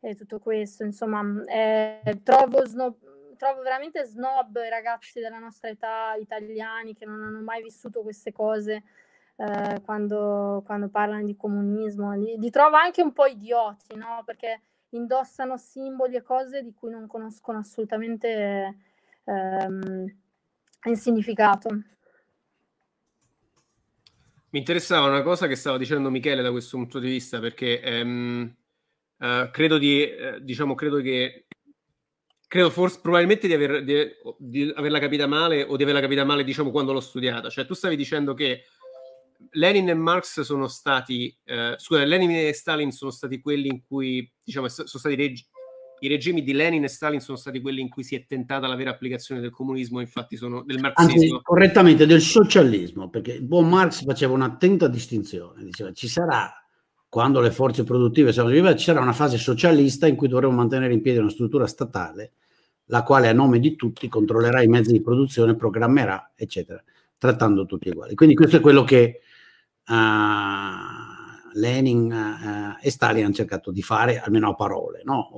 e 0.01 0.15
tutto 0.15 0.39
questo, 0.39 0.83
insomma, 0.83 1.23
eh, 1.45 2.21
trovo, 2.23 2.65
snob, 2.65 2.95
trovo 3.37 3.61
veramente 3.61 4.03
snob 4.03 4.59
i 4.65 4.69
ragazzi 4.69 5.19
della 5.19 5.37
nostra 5.37 5.69
età 5.69 6.15
italiani 6.19 6.95
che 6.95 7.05
non 7.05 7.23
hanno 7.23 7.41
mai 7.41 7.61
vissuto 7.61 8.01
queste 8.01 8.31
cose 8.31 8.83
eh, 9.35 9.81
quando, 9.85 10.63
quando, 10.65 10.89
parlano 10.89 11.23
di 11.23 11.35
comunismo, 11.35 12.13
li, 12.15 12.37
li, 12.37 12.49
trovo 12.49 12.75
anche 12.75 13.01
un 13.01 13.13
po' 13.13 13.27
idioti, 13.27 13.95
no? 13.95 14.23
Perché 14.25 14.61
indossano 14.89 15.55
simboli 15.57 16.15
e 16.15 16.23
cose 16.23 16.63
di 16.63 16.73
cui 16.73 16.89
non 16.89 17.07
conoscono 17.07 17.59
assolutamente 17.59 18.75
ehm, 19.23 20.15
il 20.85 20.97
significato. 20.97 21.69
Mi 24.49 24.59
interessava 24.59 25.07
una 25.07 25.21
cosa 25.21 25.47
che 25.47 25.55
stava 25.55 25.77
dicendo 25.77 26.09
Michele 26.09 26.41
da 26.41 26.51
questo 26.51 26.75
punto 26.75 26.99
di 26.99 27.07
vista, 27.07 27.39
perché 27.39 27.81
ehm, 27.81 28.55
Uh, 29.21 29.51
credo 29.51 29.77
di, 29.77 30.01
eh, 30.01 30.39
diciamo, 30.41 30.73
credo 30.73 30.99
che 30.99 31.45
credo 32.47 32.71
forse 32.71 32.99
probabilmente 33.01 33.45
di, 33.45 33.53
aver, 33.53 33.83
di, 33.83 33.95
di, 34.39 34.73
averla 34.75 34.97
capita 34.97 35.27
male 35.27 35.63
o 35.63 35.77
di 35.77 35.83
averla 35.83 36.01
capita 36.01 36.25
male 36.25 36.43
diciamo 36.43 36.71
quando 36.71 36.91
l'ho 36.91 36.99
studiata. 36.99 37.49
Cioè 37.49 37.65
tu 37.65 37.75
stavi 37.75 37.95
dicendo 37.95 38.33
che 38.33 38.63
Lenin 39.51 39.89
e 39.89 39.93
Marx 39.93 40.41
sono 40.41 40.67
stati 40.67 41.33
eh, 41.45 41.75
scusa 41.77 42.03
Lenin 42.03 42.31
e 42.31 42.53
Stalin 42.53 42.91
sono 42.91 43.11
stati 43.11 43.39
quelli 43.39 43.67
in 43.67 43.81
cui 43.85 44.29
diciamo 44.43 44.67
sono 44.67 44.87
stati 44.87 45.15
reg- 45.15 45.45
i 45.99 46.07
regimi 46.07 46.43
di 46.43 46.51
Lenin 46.51 46.83
e 46.83 46.87
Stalin 46.87 47.21
sono 47.21 47.37
stati 47.37 47.61
quelli 47.61 47.79
in 47.79 47.89
cui 47.89 48.03
si 48.03 48.15
è 48.15 48.25
tentata 48.25 48.67
la 48.67 48.75
vera 48.75 48.89
applicazione 48.89 49.39
del 49.39 49.51
comunismo 49.51 49.99
infatti 49.99 50.35
sono 50.35 50.63
del 50.63 50.79
marxismo. 50.79 51.11
Anzi, 51.13 51.39
correttamente 51.43 52.05
del 52.05 52.21
socialismo 52.21 53.09
perché 53.09 53.33
il 53.33 53.43
buon 53.43 53.69
Marx 53.69 54.03
faceva 54.03 54.33
un'attenta 54.33 54.87
distinzione 54.87 55.63
diceva 55.63 55.93
ci 55.93 56.07
sarà 56.07 56.60
quando 57.11 57.41
le 57.41 57.51
forze 57.51 57.83
produttive 57.83 58.31
sono 58.31 58.47
vive, 58.47 58.73
c'era 58.75 59.01
una 59.01 59.11
fase 59.11 59.37
socialista 59.37 60.07
in 60.07 60.15
cui 60.15 60.29
dovremmo 60.29 60.53
mantenere 60.53 60.93
in 60.93 61.01
piedi 61.01 61.17
una 61.17 61.29
struttura 61.29 61.67
statale, 61.67 62.31
la 62.85 63.03
quale 63.03 63.27
a 63.27 63.33
nome 63.33 63.59
di 63.59 63.75
tutti 63.75 64.07
controllerà 64.07 64.61
i 64.61 64.67
mezzi 64.67 64.93
di 64.93 65.01
produzione, 65.01 65.57
programmerà, 65.57 66.31
eccetera, 66.33 66.81
trattando 67.17 67.65
tutti 67.65 67.89
uguali. 67.89 68.15
Quindi 68.15 68.33
questo 68.33 68.55
è 68.55 68.59
quello 68.61 68.85
che 68.85 69.19
uh, 69.89 69.93
Lenin 71.59 72.11
uh, 72.13 72.77
e 72.81 72.89
Stalin 72.89 73.25
hanno 73.25 73.33
cercato 73.33 73.71
di 73.71 73.81
fare, 73.81 74.21
almeno 74.21 74.47
a 74.47 74.55
parole. 74.55 75.01
No? 75.03 75.31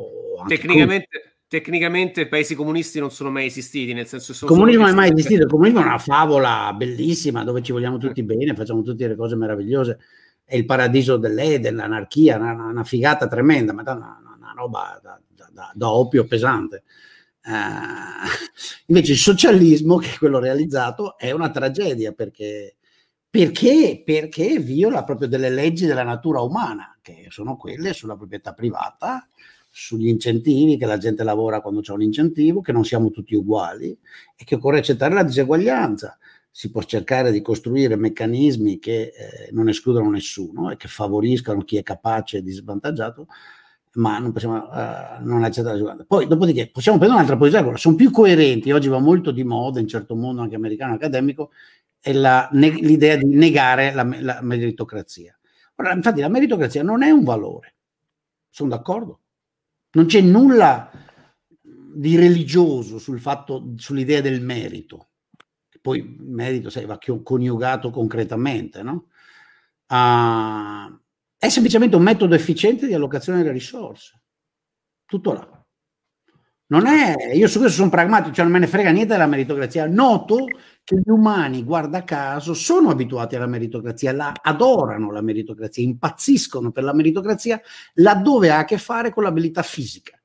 Tecnicamente, 0.48 1.38
tecnicamente 1.48 2.22
i 2.22 2.28
paesi 2.28 2.54
comunisti 2.54 3.00
non 3.00 3.10
sono 3.10 3.32
mai 3.32 3.48
esistiti, 3.48 3.94
nel 3.94 4.06
senso 4.06 4.32
che... 4.32 4.40
Il 4.44 4.48
comunismo 4.48 4.86
è 4.86 4.94
mai 4.94 5.12
esistito, 5.12 5.42
il 5.42 5.50
comunismo 5.50 5.80
è 5.80 5.86
una 5.86 5.98
favola 5.98 6.72
bellissima 6.78 7.44
dove 7.44 7.64
ci 7.64 7.72
vogliamo 7.72 7.98
tutti 7.98 8.22
bene, 8.22 8.54
facciamo 8.54 8.84
tutte 8.84 9.08
le 9.08 9.16
cose 9.16 9.36
meravigliose 9.36 9.98
è 10.46 10.56
il 10.56 10.66
paradiso 10.66 11.18
dell'Eden, 11.18 11.76
l'anarchia, 11.76 12.38
una, 12.38 12.52
una 12.52 12.84
figata 12.84 13.28
tremenda, 13.28 13.74
ma 13.74 13.82
una, 13.82 14.20
una 14.38 14.54
roba 14.56 15.00
da, 15.02 15.20
da, 15.52 15.72
da, 15.74 15.92
oppio 15.92 16.26
pesante. 16.26 16.84
Uh, 17.46 17.52
invece 18.88 19.14
il 19.14 19.18
socialismo, 19.18 19.98
che 19.98 20.12
è 20.14 20.18
quello 20.18 20.40
realizzato, 20.40 21.18
è 21.18 21.32
una 21.32 21.50
tragedia 21.50 22.12
perché, 22.12 22.76
perché, 23.30 24.02
perché 24.06 24.60
viola 24.60 25.04
proprio 25.04 25.28
delle 25.28 25.50
leggi 25.50 25.86
della 25.86 26.04
natura 26.04 26.42
umana, 26.42 26.98
che 27.02 27.28
sono 27.30 27.56
quelle 27.56 27.94
sulla 27.94 28.16
proprietà 28.16 28.54
privata, 28.54 29.28
sugli 29.70 30.08
incentivi, 30.08 30.78
che 30.78 30.86
la 30.86 30.98
gente 30.98 31.24
lavora 31.24 31.62
quando 31.62 31.82
c'è 31.82 31.94
un 31.94 32.04
incentivo, 32.04 32.62
che 32.62 32.72
non 32.72 32.86
siamo 32.86 33.10
tutti 33.10 33.34
uguali 33.34 33.98
e 34.36 34.44
che 34.44 34.56
occorre 34.56 34.78
accettare 34.80 35.16
la 35.16 35.24
diseguaglianza 35.24 36.18
si 36.56 36.70
può 36.70 36.84
cercare 36.84 37.32
di 37.32 37.42
costruire 37.42 37.96
meccanismi 37.96 38.78
che 38.78 39.02
eh, 39.06 39.50
non 39.54 39.70
escludono 39.70 40.12
nessuno 40.12 40.70
e 40.70 40.78
che 40.78 40.88
favoriscano 40.88 41.64
chi 41.64 41.78
è 41.78 41.82
capace 41.82 42.38
e 42.38 42.52
svantaggiato, 42.52 43.26
ma 43.94 44.20
non 44.20 44.32
possiamo 44.32 44.58
uh, 44.58 45.24
non 45.26 45.44
accettare 45.44 45.74
la 45.74 45.80
giocata. 45.80 46.06
Poi, 46.08 46.28
dopodiché, 46.28 46.70
possiamo 46.70 47.00
prendere 47.00 47.22
un'altra 47.22 47.44
posizione, 47.44 47.76
sono 47.78 47.96
più 47.96 48.12
coerenti, 48.12 48.70
oggi 48.70 48.88
va 48.88 49.00
molto 49.00 49.32
di 49.32 49.44
moda 49.44 49.80
in 49.80 49.88
certo 49.88 50.16
mondo 50.16 50.44
anche 50.44 50.54
americano 50.54 50.94
accademico, 50.94 51.50
la, 52.12 52.48
ne, 52.52 52.70
l'idea 52.70 53.16
di 53.16 53.26
negare 53.26 53.92
la, 53.92 54.08
la 54.20 54.40
meritocrazia. 54.44 55.36
Ora, 55.78 55.92
infatti 55.94 56.22
la 56.22 56.30
meritocrazia 56.30 56.84
non 56.84 57.02
è 57.02 57.10
un 57.10 57.24
valore, 57.24 57.74
sono 58.48 58.70
d'accordo, 58.70 59.22
non 59.94 60.06
c'è 60.06 60.22
nulla 60.22 60.92
di 61.96 62.16
religioso 62.16 63.00
sul 63.00 63.20
fatto, 63.20 63.74
sull'idea 63.76 64.22
del 64.22 64.40
merito 64.42 65.08
poi 65.84 66.16
merito 66.18 66.70
sai, 66.70 66.86
va 66.86 66.98
coniugato 67.24 67.90
concretamente, 67.90 68.82
no? 68.84 69.08
Uh, 69.90 70.98
è 71.38 71.50
semplicemente 71.50 71.98
un 71.98 72.04
metodo 72.04 72.36
efficiente 72.36 72.88
di 72.88 72.94
allocazione 72.94 73.40
delle 73.40 73.52
risorse. 73.52 74.22
Tutto 75.06 75.34
là. 75.34 75.66
Non 76.68 76.86
è, 76.88 77.34
io 77.34 77.50
su 77.50 77.60
questo 77.60 77.80
sono 77.80 77.90
pragmatico, 77.90 78.34
cioè 78.34 78.46
non 78.46 78.54
me 78.54 78.60
ne 78.60 78.68
frega 78.68 78.92
niente 78.92 79.12
della 79.12 79.28
meritocrazia. 79.28 79.86
Noto 79.86 80.46
che 80.86 80.96
gli 80.96 81.10
umani, 81.10 81.66
guarda 81.66 82.06
caso, 82.06 82.54
sono 82.54 82.90
abituati 82.90 83.36
alla 83.36 83.46
meritocrazia, 83.46 84.14
la 84.14 84.34
adorano 84.42 85.12
la 85.12 85.22
meritocrazia, 85.22 85.84
impazziscono 85.84 86.72
per 86.72 86.86
la 86.86 86.94
meritocrazia 86.94 87.62
laddove 87.96 88.52
ha 88.52 88.60
a 88.60 88.66
che 88.66 88.78
fare 88.78 89.12
con 89.12 89.24
l'abilità 89.24 89.64
fisica. 89.64 90.18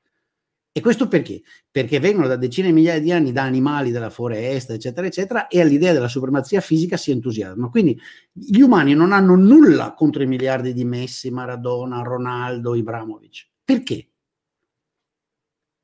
E 0.71 0.81
questo 0.81 1.07
perché? 1.07 1.41
Perché 1.71 1.99
vengono 1.99 2.27
da 2.27 2.35
decine 2.35 2.67
di 2.67 2.73
migliaia 2.73 2.99
di 2.99 3.11
anni 3.11 3.31
da 3.31 3.43
animali 3.43 3.91
della 3.91 4.11
foresta, 4.11 4.73
eccetera, 4.73 5.07
eccetera, 5.07 5.47
e 5.47 5.59
all'idea 5.59 5.93
della 5.93 6.07
supremazia 6.07 6.61
fisica 6.61 6.95
si 6.95 7.11
entusiasmano. 7.11 7.69
Quindi 7.69 7.99
gli 8.31 8.61
umani 8.61 8.93
non 8.93 9.11
hanno 9.11 9.35
nulla 9.35 9.93
contro 9.93 10.21
i 10.21 10.27
miliardi 10.27 10.73
di 10.73 10.85
Messi, 10.85 11.31
Maradona, 11.31 12.01
Ronaldo, 12.01 12.75
Ibrahimovic. 12.75 13.47
Perché? 13.65 14.07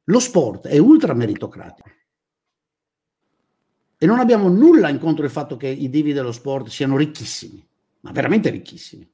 Lo 0.06 0.20
sport 0.20 0.68
è 0.68 0.78
ultra 0.78 1.14
meritocratico. 1.14 1.90
E 3.98 4.06
non 4.06 4.20
abbiamo 4.20 4.50
nulla 4.50 4.90
in 4.90 5.00
contro 5.00 5.26
il 5.26 5.32
fatto 5.32 5.58
che 5.58 5.68
i 5.68 5.90
divi 5.90 6.14
dello 6.14 6.32
sport 6.32 6.68
siano 6.68 6.96
ricchissimi, 6.96 7.66
ma 8.02 8.12
veramente 8.12 8.52
ricchissimi. 8.52 9.10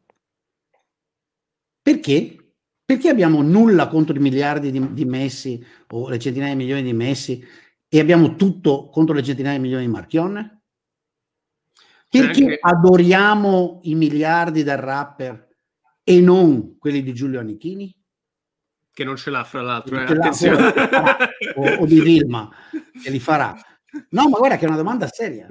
Perché? 1.81 2.40
Perché 2.83 3.09
abbiamo 3.09 3.41
nulla 3.41 3.87
contro 3.87 4.15
i 4.15 4.19
miliardi 4.19 4.71
di, 4.71 4.93
di 4.93 5.05
Messi 5.05 5.63
o 5.89 6.09
le 6.09 6.19
centinaia 6.19 6.51
di 6.51 6.57
milioni 6.57 6.83
di 6.83 6.93
Messi 6.93 7.43
e 7.87 7.99
abbiamo 7.99 8.35
tutto 8.35 8.89
contro 8.89 9.15
le 9.15 9.23
centinaia 9.23 9.55
di 9.55 9.61
milioni 9.61 9.85
di 9.85 9.91
Marchionne? 9.91 10.63
Perché 12.09 12.43
anche... 12.43 12.59
adoriamo 12.59 13.79
i 13.83 13.95
miliardi 13.95 14.63
del 14.63 14.77
rapper 14.77 15.47
e 16.03 16.19
non 16.19 16.77
quelli 16.77 17.01
di 17.01 17.13
Giulio 17.13 17.39
Anichini? 17.39 17.95
Che 18.93 19.03
non 19.05 19.15
ce 19.15 19.29
l'ha, 19.29 19.45
fra 19.45 19.61
l'altro. 19.61 19.97
Eh, 19.97 20.03
attenzione. 20.03 20.73
o, 21.55 21.75
o 21.79 21.85
di 21.85 22.01
Vilma, 22.01 22.49
che 23.01 23.09
li 23.09 23.19
farà. 23.19 23.55
No, 24.09 24.27
ma 24.27 24.37
guarda 24.37 24.57
che 24.57 24.65
è 24.65 24.67
una 24.67 24.77
domanda 24.77 25.07
seria. 25.07 25.47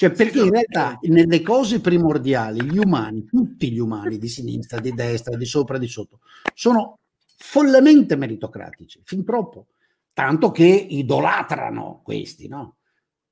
Cioè, 0.00 0.12
perché 0.12 0.38
in 0.38 0.50
realtà 0.50 0.96
nelle 1.08 1.42
cose 1.42 1.80
primordiali 1.80 2.62
gli 2.62 2.78
umani, 2.78 3.24
tutti 3.24 3.72
gli 3.72 3.80
umani 3.80 4.16
di 4.16 4.28
sinistra, 4.28 4.78
di 4.78 4.92
destra, 4.92 5.36
di 5.36 5.44
sopra, 5.44 5.76
di 5.76 5.88
sotto, 5.88 6.20
sono 6.54 7.00
follemente 7.36 8.14
meritocratici, 8.14 9.00
fin 9.02 9.24
troppo, 9.24 9.66
tanto 10.12 10.52
che 10.52 10.66
idolatrano 10.66 12.00
questi, 12.04 12.46
no? 12.46 12.76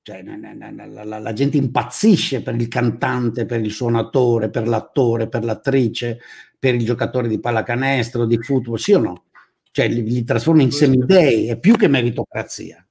Cioè, 0.03 0.25
la, 0.25 1.05
la, 1.05 1.19
la, 1.21 1.33
gente 1.33 1.57
impazzisce 1.57 2.43
per 2.43 2.57
il 2.57 2.67
cantante, 2.67 3.47
per 3.47 3.61
il 3.61 3.71
suonatore, 3.71 4.51
per 4.51 4.67
l'attore, 4.67 5.29
per 5.29 5.45
l'attrice, 5.45 6.19
per 6.59 6.75
il 6.75 6.85
giocatore 6.85 7.29
di 7.29 7.39
pallacanestro, 7.39 8.27
di 8.27 8.43
football, 8.43 8.75
sì 8.75 8.93
o 8.93 8.99
no? 8.99 9.25
Cioè, 9.71 9.87
li, 9.87 10.03
li 10.03 10.25
trasforma 10.25 10.63
in 10.63 10.73
semidei, 10.73 11.47
è 11.47 11.57
più 11.61 11.77
che 11.77 11.87
meritocrazia. 11.87 12.86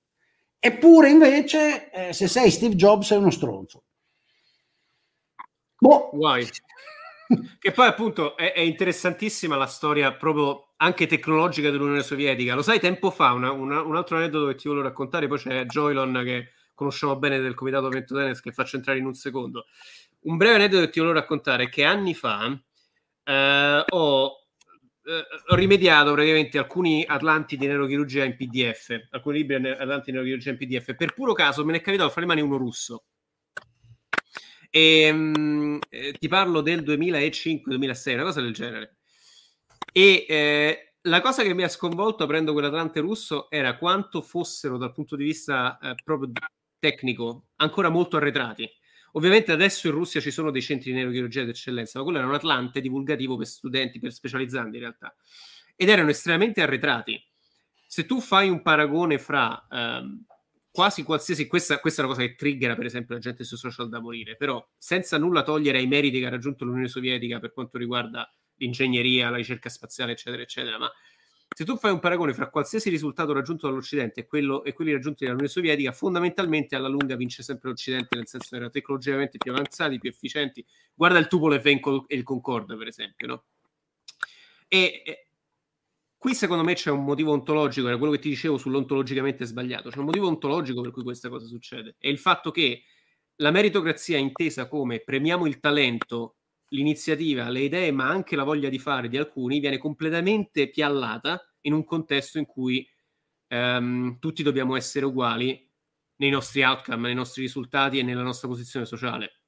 Eppure 0.65 1.11
invece, 1.11 1.91
eh, 1.91 2.11
se 2.11 2.27
sei 2.27 2.49
Steve 2.49 2.73
Jobs, 2.73 3.05
sei 3.05 3.19
uno 3.19 3.29
stronzo. 3.29 3.83
Boh. 5.77 6.09
Guai. 6.11 6.43
che 7.59 7.71
poi 7.71 7.85
appunto 7.85 8.35
è, 8.35 8.51
è, 8.51 8.61
interessantissima 8.61 9.57
la 9.57 9.67
storia 9.67 10.11
proprio 10.15 10.73
anche 10.77 11.05
tecnologica 11.05 11.69
dell'Unione 11.69 12.01
Sovietica. 12.01 12.55
Lo 12.55 12.63
sai, 12.63 12.79
tempo 12.79 13.11
fa, 13.11 13.33
una, 13.33 13.51
una, 13.51 13.83
un 13.83 13.95
altro 13.95 14.17
aneddoto 14.17 14.47
che 14.47 14.55
ti 14.55 14.67
volevo 14.67 14.87
raccontare, 14.87 15.27
poi 15.27 15.37
c'è 15.37 15.65
Joylon 15.65 16.23
che 16.23 16.53
conosciamo 16.73 17.15
bene 17.15 17.39
del 17.39 17.53
Comitato 17.53 17.87
Vento 17.87 18.15
Tennis 18.15 18.41
che 18.41 18.51
faccio 18.51 18.77
entrare 18.77 18.97
in 18.97 19.05
un 19.05 19.13
secondo. 19.13 19.67
Un 20.21 20.35
breve 20.35 20.55
aneddoto 20.55 20.85
che 20.85 20.89
ti 20.89 20.99
volevo 20.99 21.19
raccontare 21.19 21.65
è 21.65 21.69
che 21.69 21.83
anni 21.83 22.15
fa 22.15 22.59
eh, 23.23 23.83
ho 23.87 24.44
ho 25.47 25.55
rimediato 25.55 26.13
praticamente 26.13 26.57
alcuni 26.57 27.05
atlanti 27.05 27.57
di 27.57 27.67
neurochirurgia 27.67 28.23
in 28.23 28.35
PDF, 28.35 29.07
alcuni 29.11 29.37
libri 29.37 29.55
atlanti 29.55 30.05
di 30.05 30.11
neurochirurgia 30.13 30.49
in 30.49 30.57
PDF. 30.57 30.95
Per 30.95 31.13
puro 31.13 31.33
caso 31.33 31.63
me 31.63 31.73
ne 31.73 31.77
è 31.77 31.81
capitato 31.81 32.09
fra 32.09 32.21
le 32.21 32.27
mani 32.27 32.41
uno 32.41 32.57
russo. 32.57 33.05
E, 34.71 35.01
ehm, 35.01 35.79
eh, 35.89 36.13
ti 36.13 36.27
parlo 36.27 36.61
del 36.61 36.81
2005-2006, 36.83 38.13
una 38.13 38.23
cosa 38.23 38.41
del 38.41 38.53
genere. 38.53 38.97
E 39.91 40.25
eh, 40.27 40.93
la 41.03 41.21
cosa 41.21 41.43
che 41.43 41.53
mi 41.53 41.63
ha 41.63 41.69
sconvolto 41.69 42.23
aprendo 42.23 42.51
quell'Atlante 42.51 42.99
russo 42.99 43.49
era 43.49 43.77
quanto 43.77 44.21
fossero 44.21 44.77
dal 44.77 44.91
punto 44.91 45.15
di 45.15 45.23
vista 45.23 45.77
eh, 45.79 45.95
proprio 46.03 46.31
tecnico 46.79 47.45
ancora 47.57 47.89
molto 47.89 48.17
arretrati. 48.17 48.69
Ovviamente 49.15 49.51
adesso 49.53 49.87
in 49.87 49.93
Russia 49.93 50.19
ci 50.19 50.31
sono 50.31 50.51
dei 50.51 50.61
centri 50.61 50.91
di 50.91 50.97
neurochirurgia 50.97 51.43
d'eccellenza, 51.43 51.97
ma 51.97 52.03
quello 52.03 52.19
era 52.19 52.27
un 52.27 52.33
Atlante 52.33 52.81
divulgativo 52.81 53.37
per 53.37 53.47
studenti, 53.47 53.99
per 53.99 54.11
specializzanti 54.11 54.75
in 54.75 54.81
realtà. 54.81 55.15
Ed 55.75 55.87
erano 55.87 56.09
estremamente 56.09 56.61
arretrati. 56.61 57.21
Se 57.87 58.05
tu 58.05 58.19
fai 58.19 58.49
un 58.49 58.61
paragone 58.61 59.17
fra 59.17 59.67
ehm, 59.71 60.25
quasi 60.69 61.03
qualsiasi, 61.03 61.47
questa, 61.47 61.79
questa, 61.79 62.01
è 62.01 62.05
una 62.05 62.13
cosa 62.13 62.27
che 62.27 62.35
triggera 62.35 62.75
per 62.75 62.85
esempio 62.85 63.15
la 63.15 63.21
gente 63.21 63.45
sui 63.45 63.57
social 63.57 63.87
da 63.87 64.01
morire, 64.01 64.35
però 64.35 64.65
senza 64.77 65.17
nulla 65.17 65.43
togliere 65.43 65.77
ai 65.77 65.87
meriti 65.87 66.19
che 66.19 66.25
ha 66.25 66.29
raggiunto 66.29 66.65
l'Unione 66.65 66.89
Sovietica 66.89 67.39
per 67.39 67.53
quanto 67.53 67.77
riguarda 67.77 68.29
l'ingegneria, 68.57 69.29
la 69.29 69.37
ricerca 69.37 69.69
spaziale, 69.69 70.11
eccetera, 70.11 70.41
eccetera, 70.41 70.77
ma 70.77 70.91
se 71.57 71.63
tu 71.63 71.77
fai 71.77 71.93
un 71.93 71.99
paragone 71.99 72.33
fra 72.33 72.49
qualsiasi 72.49 72.89
risultato 72.89 73.31
raggiunto 73.31 73.65
dall'Occidente 73.65 74.19
e, 74.19 74.25
quello, 74.25 74.65
e 74.65 74.73
quelli 74.73 74.91
raggiunti 74.91 75.23
dall'Unione 75.23 75.49
Sovietica, 75.49 75.93
fondamentalmente 75.93 76.75
alla 76.75 76.89
lunga 76.89 77.15
vince 77.15 77.43
sempre 77.43 77.69
l'Occidente, 77.69 78.13
nel 78.17 78.27
senso 78.27 78.49
che 78.49 78.55
erano 78.55 78.71
tecnologicamente 78.71 79.37
più 79.37 79.53
avanzati, 79.53 79.97
più 79.97 80.09
efficienti. 80.09 80.65
Guarda 80.93 81.17
il 81.17 81.27
Tupolev 81.29 81.65
e 81.65 81.79
il 82.09 82.23
Concorde, 82.23 82.75
per 82.75 82.87
esempio, 82.87 83.27
no? 83.27 83.43
E, 84.67 85.01
e 85.05 85.27
qui 86.17 86.35
secondo 86.35 86.65
me 86.65 86.73
c'è 86.73 86.91
un 86.91 87.05
motivo 87.05 87.31
ontologico, 87.31 87.87
era 87.87 87.97
quello 87.97 88.11
che 88.11 88.19
ti 88.19 88.27
dicevo 88.27 88.57
sull'ontologicamente 88.57 89.45
sbagliato, 89.45 89.89
c'è 89.89 89.99
un 89.99 90.05
motivo 90.05 90.27
ontologico 90.27 90.81
per 90.81 90.91
cui 90.91 91.03
questa 91.03 91.29
cosa 91.29 91.45
succede, 91.45 91.95
è 91.97 92.09
il 92.09 92.19
fatto 92.19 92.51
che 92.51 92.83
la 93.35 93.51
meritocrazia 93.51 94.17
intesa 94.17 94.67
come 94.67 94.99
premiamo 94.99 95.45
il 95.45 95.61
talento 95.61 96.35
l'iniziativa, 96.75 97.49
le 97.49 97.61
idee, 97.61 97.91
ma 97.91 98.07
anche 98.07 98.35
la 98.35 98.43
voglia 98.43 98.69
di 98.69 98.77
fare 98.77 99.07
di 99.07 99.17
alcuni 99.17 99.59
viene 99.59 99.77
completamente 99.77 100.69
piallata 100.69 101.41
in 101.61 101.73
un 101.73 101.83
contesto 101.83 102.37
in 102.37 102.45
cui 102.45 102.87
ehm, 103.47 104.19
tutti 104.19 104.43
dobbiamo 104.43 104.75
essere 104.75 105.05
uguali 105.05 105.67
nei 106.17 106.29
nostri 106.29 106.63
outcome, 106.63 107.07
nei 107.07 107.15
nostri 107.15 107.41
risultati 107.41 107.99
e 107.99 108.03
nella 108.03 108.21
nostra 108.21 108.47
posizione 108.47 108.85
sociale. 108.85 109.41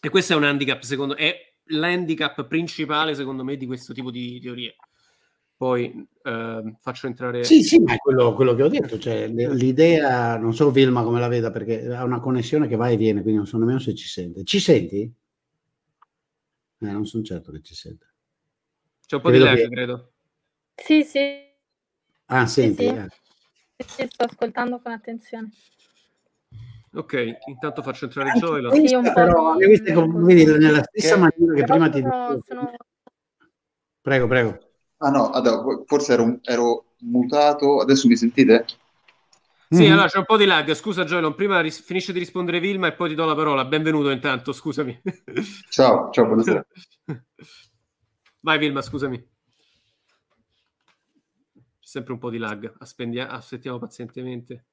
E 0.00 0.08
questo 0.08 0.34
è 0.34 0.36
un 0.36 0.44
handicap, 0.44 0.82
secondo 0.82 1.14
me, 1.18 1.56
l'handicap 1.70 2.46
principale, 2.46 3.14
secondo 3.14 3.44
me, 3.44 3.56
di 3.56 3.66
questo 3.66 3.92
tipo 3.92 4.10
di 4.10 4.38
teorie. 4.40 4.76
Poi 5.56 6.06
eh, 6.22 6.74
faccio 6.80 7.06
entrare... 7.06 7.42
Sì, 7.44 7.62
sì, 7.62 7.78
ma 7.78 7.94
è 7.94 7.96
quello, 7.96 8.34
quello 8.34 8.54
che 8.54 8.62
ho 8.62 8.68
detto, 8.68 8.98
cioè 8.98 9.26
l'idea, 9.26 10.36
non 10.36 10.54
so 10.54 10.70
Vilma 10.70 11.02
come 11.02 11.18
la 11.18 11.28
veda, 11.28 11.50
perché 11.50 11.86
ha 11.94 12.04
una 12.04 12.20
connessione 12.20 12.68
che 12.68 12.76
va 12.76 12.90
e 12.90 12.98
viene, 12.98 13.22
quindi 13.22 13.38
non 13.38 13.48
so 13.48 13.56
nemmeno 13.56 13.78
se 13.78 13.94
ci 13.94 14.06
sente. 14.06 14.44
Ci 14.44 14.60
senti? 14.60 15.10
Eh, 16.78 16.90
non 16.90 17.06
sono 17.06 17.22
certo 17.22 17.52
che 17.52 17.62
ci 17.62 17.74
sente. 17.74 18.06
C'è 19.06 19.16
un 19.16 19.22
po' 19.22 19.28
credo 19.28 19.44
di 19.44 19.50
lag, 19.50 19.58
che... 19.60 19.68
credo. 19.68 20.12
Sì, 20.74 21.02
sì. 21.04 21.20
Ah, 22.26 22.46
senti. 22.46 22.86
Sì, 22.86 23.84
sì. 23.86 24.00
Eh. 24.02 24.08
sto 24.08 24.24
ascoltando 24.24 24.80
con 24.80 24.92
attenzione. 24.92 25.50
Ok, 26.92 27.38
intanto 27.46 27.82
faccio 27.82 28.06
entrare 28.06 28.32
Joel. 28.38 28.72
Sì, 28.72 28.94
un 28.94 29.12
però, 29.12 29.54
viste 29.56 29.92
come, 29.92 30.24
vedi, 30.24 30.44
nella 30.44 30.82
stessa 30.82 31.14
che... 31.14 31.20
maniera 31.20 31.54
che 31.54 31.64
prima 31.64 31.90
ti 31.90 32.00
sono, 32.00 32.42
sono... 32.46 32.76
Prego, 34.00 34.26
prego. 34.26 34.58
Ah 34.98 35.10
no, 35.10 35.30
forse 35.84 36.14
ero, 36.14 36.38
ero, 36.42 36.94
mutato, 37.00 37.80
adesso 37.80 38.08
mi 38.08 38.16
sentite? 38.16 38.64
Sì, 39.68 39.82
mm-hmm. 39.82 39.92
allora 39.92 40.06
c'è 40.06 40.18
un 40.18 40.24
po' 40.24 40.36
di 40.36 40.44
lag. 40.44 40.72
Scusa 40.74 41.04
Joelon, 41.04 41.34
prima 41.34 41.60
ris- 41.60 41.82
finisce 41.82 42.12
di 42.12 42.20
rispondere 42.20 42.60
Vilma 42.60 42.86
e 42.86 42.92
poi 42.92 43.08
ti 43.08 43.14
do 43.16 43.24
la 43.24 43.34
parola. 43.34 43.64
Benvenuto 43.64 44.10
intanto, 44.10 44.52
scusami. 44.52 45.02
Ciao, 45.68 46.10
ciao, 46.10 46.26
buonasera. 46.26 46.64
Vai 48.40 48.58
Vilma, 48.58 48.80
scusami. 48.80 49.18
C'è 51.52 51.60
sempre 51.80 52.12
un 52.12 52.20
po' 52.20 52.30
di 52.30 52.38
lag. 52.38 52.74
Aspendia- 52.78 53.28
aspettiamo 53.28 53.78
pazientemente. 53.78 54.66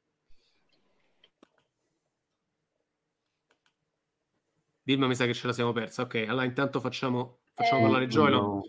Vilma 4.83 5.07
mi 5.07 5.15
sa 5.15 5.25
che 5.25 5.33
ce 5.33 5.47
la 5.47 5.53
siamo 5.53 5.71
persa. 5.71 6.03
Ok, 6.03 6.25
allora 6.27 6.45
intanto 6.45 6.79
facciamo, 6.79 7.39
facciamo 7.53 7.79
eh, 7.79 7.83
parlare 7.83 8.07
Joelon. 8.07 8.41
No. 8.41 8.63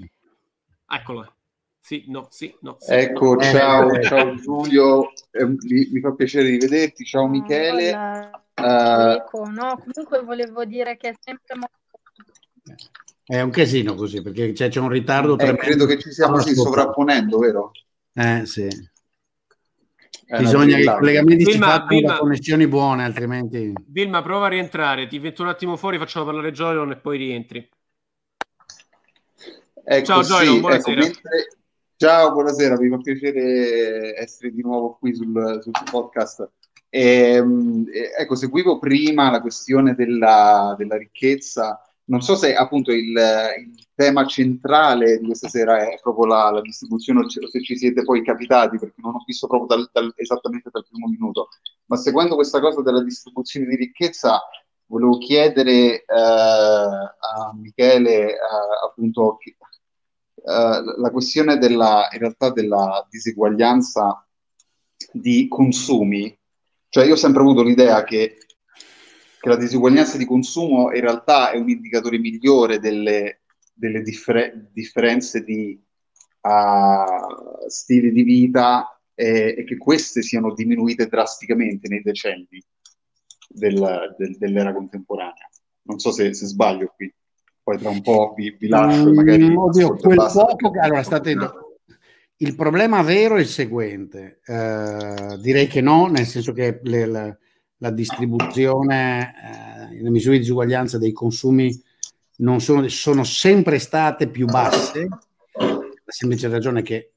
Eccola. 0.87 1.37
Sì, 1.85 2.05
no, 2.09 2.29
sì, 2.31 2.57
no. 2.63 2.79
Sì. 2.81 2.95
Ecco, 2.95 3.39
eh, 3.39 3.45
ciao, 3.45 3.93
eh, 3.93 4.03
ciao 4.05 4.35
Giulio, 4.37 5.11
eh, 5.31 5.45
mi, 5.45 5.89
mi, 5.93 6.01
fa 6.01 6.15
piacere 6.15 6.49
rivederti, 6.49 7.05
ciao 7.05 7.29
Michele. 7.29 7.91
Uh, 8.55 9.51
no, 9.51 9.83
comunque 9.85 10.23
volevo 10.23 10.65
dire 10.65 10.97
che 10.97 11.11
è 11.11 11.15
sempre 11.21 11.57
molto... 11.57 12.79
È 13.23 13.39
un 13.43 13.51
casino 13.51 13.95
così, 13.97 14.23
perché 14.23 14.53
c'è, 14.53 14.71
c'è 14.71 14.81
un 14.81 14.89
ritardo. 14.89 15.37
Eh, 15.37 15.57
credo 15.57 15.85
che 15.85 15.99
ci 15.99 16.11
stiamo 16.11 16.37
così 16.37 16.55
sovrapponendo, 16.55 17.39
vero? 17.39 17.73
Eh, 18.15 18.47
sì. 18.47 18.67
È 20.25 20.39
Bisogna 20.39 20.77
che 20.77 20.83
i 20.85 20.87
collegamenti 20.87 21.45
Vilma, 21.45 21.87
si 21.87 21.97
facciano 21.97 22.19
connessioni 22.19 22.67
buone, 22.67 23.05
altrimenti... 23.05 23.75
Vilma, 23.89 24.23
prova 24.23 24.47
a 24.47 24.49
rientrare, 24.49 25.07
ti 25.07 25.19
metto 25.19 25.43
un 25.43 25.49
attimo 25.49 25.77
fuori, 25.77 25.99
facciamo 25.99 26.25
parlare 26.25 26.51
Joylon 26.51 26.93
e 26.93 26.97
poi 26.97 27.19
rientri. 27.19 27.69
Ecco, 29.85 30.07
Ciao 30.07 30.23
Joylon, 30.23 30.55
sì, 30.55 30.61
buonasera. 30.61 31.01
Ecco, 31.03 31.07
mentre, 31.13 31.49
Ciao, 32.05 32.33
buonasera, 32.33 32.79
mi 32.79 32.91
fa 32.91 32.99
piacere 32.99 34.15
essere 34.15 34.51
di 34.51 34.61
nuovo 34.61 34.99
qui 35.01 35.15
sul, 35.15 35.59
sul 35.63 35.73
podcast. 35.91 36.51
E, 36.91 37.01
ehm, 37.37 37.87
ecco, 38.19 38.35
seguivo 38.35 38.79
prima 38.79 39.31
la 39.31 39.41
questione 39.41 39.95
della, 39.95 40.75
della 40.77 40.99
ricchezza. 40.99 41.81
Non 42.09 42.21
so 42.21 42.37
se 42.37 42.55
appunto 42.55 42.93
il, 42.93 43.09
il, 43.09 43.87
tema 43.95 44.27
centrale 44.27 45.17
di 45.17 45.25
questa 45.25 45.49
sera 45.49 45.79
è 45.79 45.99
proprio 46.03 46.27
la, 46.27 46.51
la, 46.51 46.61
distribuzione 46.61 47.21
o 47.21 47.29
se 47.31 47.63
ci 47.63 47.75
siete 47.75 48.03
poi 48.03 48.23
capitati, 48.23 48.77
perché 48.79 49.01
non 49.01 49.15
ho 49.15 49.23
visto 49.25 49.47
proprio 49.47 49.75
dal, 49.75 49.89
dal, 49.91 50.13
esattamente 50.17 50.69
dal 50.71 50.85
primo 50.87 51.09
minuto. 51.09 51.49
Ma 51.87 51.97
seguendo 51.97 52.35
questa 52.35 52.61
cosa 52.61 52.83
della 52.83 53.03
distribuzione 53.03 53.65
di 53.65 53.77
ricchezza, 53.77 54.43
volevo 54.89 55.17
chiedere 55.17 56.05
eh, 56.05 56.05
a 56.07 57.55
Michele 57.55 58.33
eh, 58.33 58.37
appunto 58.85 59.39
eh, 60.47 60.83
la 60.99 61.11
questione 61.11 61.57
della, 61.57 62.09
in 62.13 62.19
realtà 62.19 62.51
della 62.51 63.07
diseguaglianza 63.09 64.29
di 65.11 65.49
consumi, 65.49 66.39
cioè 66.91 67.07
io 67.07 67.15
ho 67.15 67.17
sempre 67.17 67.41
avuto 67.41 67.63
l'idea 67.63 68.05
che, 68.05 68.37
che 69.41 69.49
la 69.49 69.57
diseguaglianza 69.57 70.19
di 70.19 70.27
consumo 70.27 70.93
in 70.93 71.01
realtà 71.01 71.51
è 71.51 71.57
un 71.57 71.71
indicatore 71.71 72.19
migliore 72.19 72.79
delle, 72.79 73.41
delle 73.73 74.03
differ- 74.03 74.71
differenze 74.71 75.43
di 75.43 75.83
uh, 76.43 77.67
stili 77.67 78.13
di 78.13 78.23
vita 78.23 79.01
e, 79.15 79.55
e, 79.57 79.65
che 79.65 79.79
queste 79.79 80.21
siano 80.21 80.53
diminuite 80.53 81.07
drasticamente 81.07 81.89
nei 81.89 82.03
decenni 82.03 82.63
del, 83.49 84.15
del, 84.19 84.37
dell'era 84.37 84.75
contemporanea. 84.75 85.49
Non 85.87 85.99
so 85.99 86.13
se, 86.13 86.35
se 86.35 86.45
sbaglio 86.45 86.93
qui 86.95 87.11
poi 87.65 87.79
tra 87.79 87.89
un 87.89 88.03
po' 88.03 88.35
vi, 88.37 88.55
vi 88.59 88.69
lascio 88.69 89.11
mm, 89.11 89.15
magari... 89.15 89.55
Oddio, 89.55 89.97
quel 89.97 90.17
poco 90.17 90.71
che... 90.71 90.79
Allora, 90.79 91.03
state... 91.03 91.35
Il 92.37 92.55
problema 92.55 93.01
vero 93.03 93.37
è 93.37 93.41
il 93.41 93.47
seguente, 93.47 94.41
eh, 94.45 95.39
direi 95.41 95.67
che 95.67 95.81
no, 95.81 96.07
nel 96.09 96.27
senso 96.27 96.53
che 96.53 96.81
le, 96.83 97.07
la, 97.07 97.39
la, 97.79 97.91
distribuzione, 97.91 99.33
eh, 99.93 100.03
le 100.03 100.11
misure 100.11 100.35
di 100.35 100.41
disuguaglianza 100.41 100.99
dei 100.99 101.13
consumi 101.13 101.81
non 102.39 102.61
sono, 102.61 102.87
sono 102.89 103.25
sempre 103.25 103.79
state 103.79 104.29
più 104.29 104.47
basse, 104.47 105.09
la 105.53 105.89
semplice 106.05 106.49
ragione 106.49 106.83
che 106.83 107.13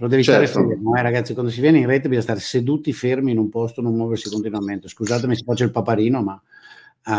però 0.00 0.08
devi 0.08 0.24
certo. 0.24 0.46
stare 0.46 0.66
fermo, 0.66 0.96
eh, 0.96 1.02
ragazzi. 1.02 1.34
Quando 1.34 1.52
si 1.52 1.60
viene 1.60 1.76
in 1.76 1.86
rete 1.86 2.08
bisogna 2.08 2.22
stare 2.22 2.40
seduti 2.40 2.90
fermi 2.94 3.32
in 3.32 3.38
un 3.38 3.50
posto, 3.50 3.82
non 3.82 3.94
muoversi 3.94 4.30
continuamente. 4.30 4.88
Scusatemi 4.88 5.36
se 5.36 5.44
faccio 5.44 5.64
il 5.64 5.70
paparino, 5.70 6.22
ma 6.22 6.32
uh, 6.32 7.10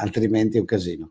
altrimenti 0.00 0.56
è 0.56 0.60
un 0.60 0.66
casino. 0.66 1.08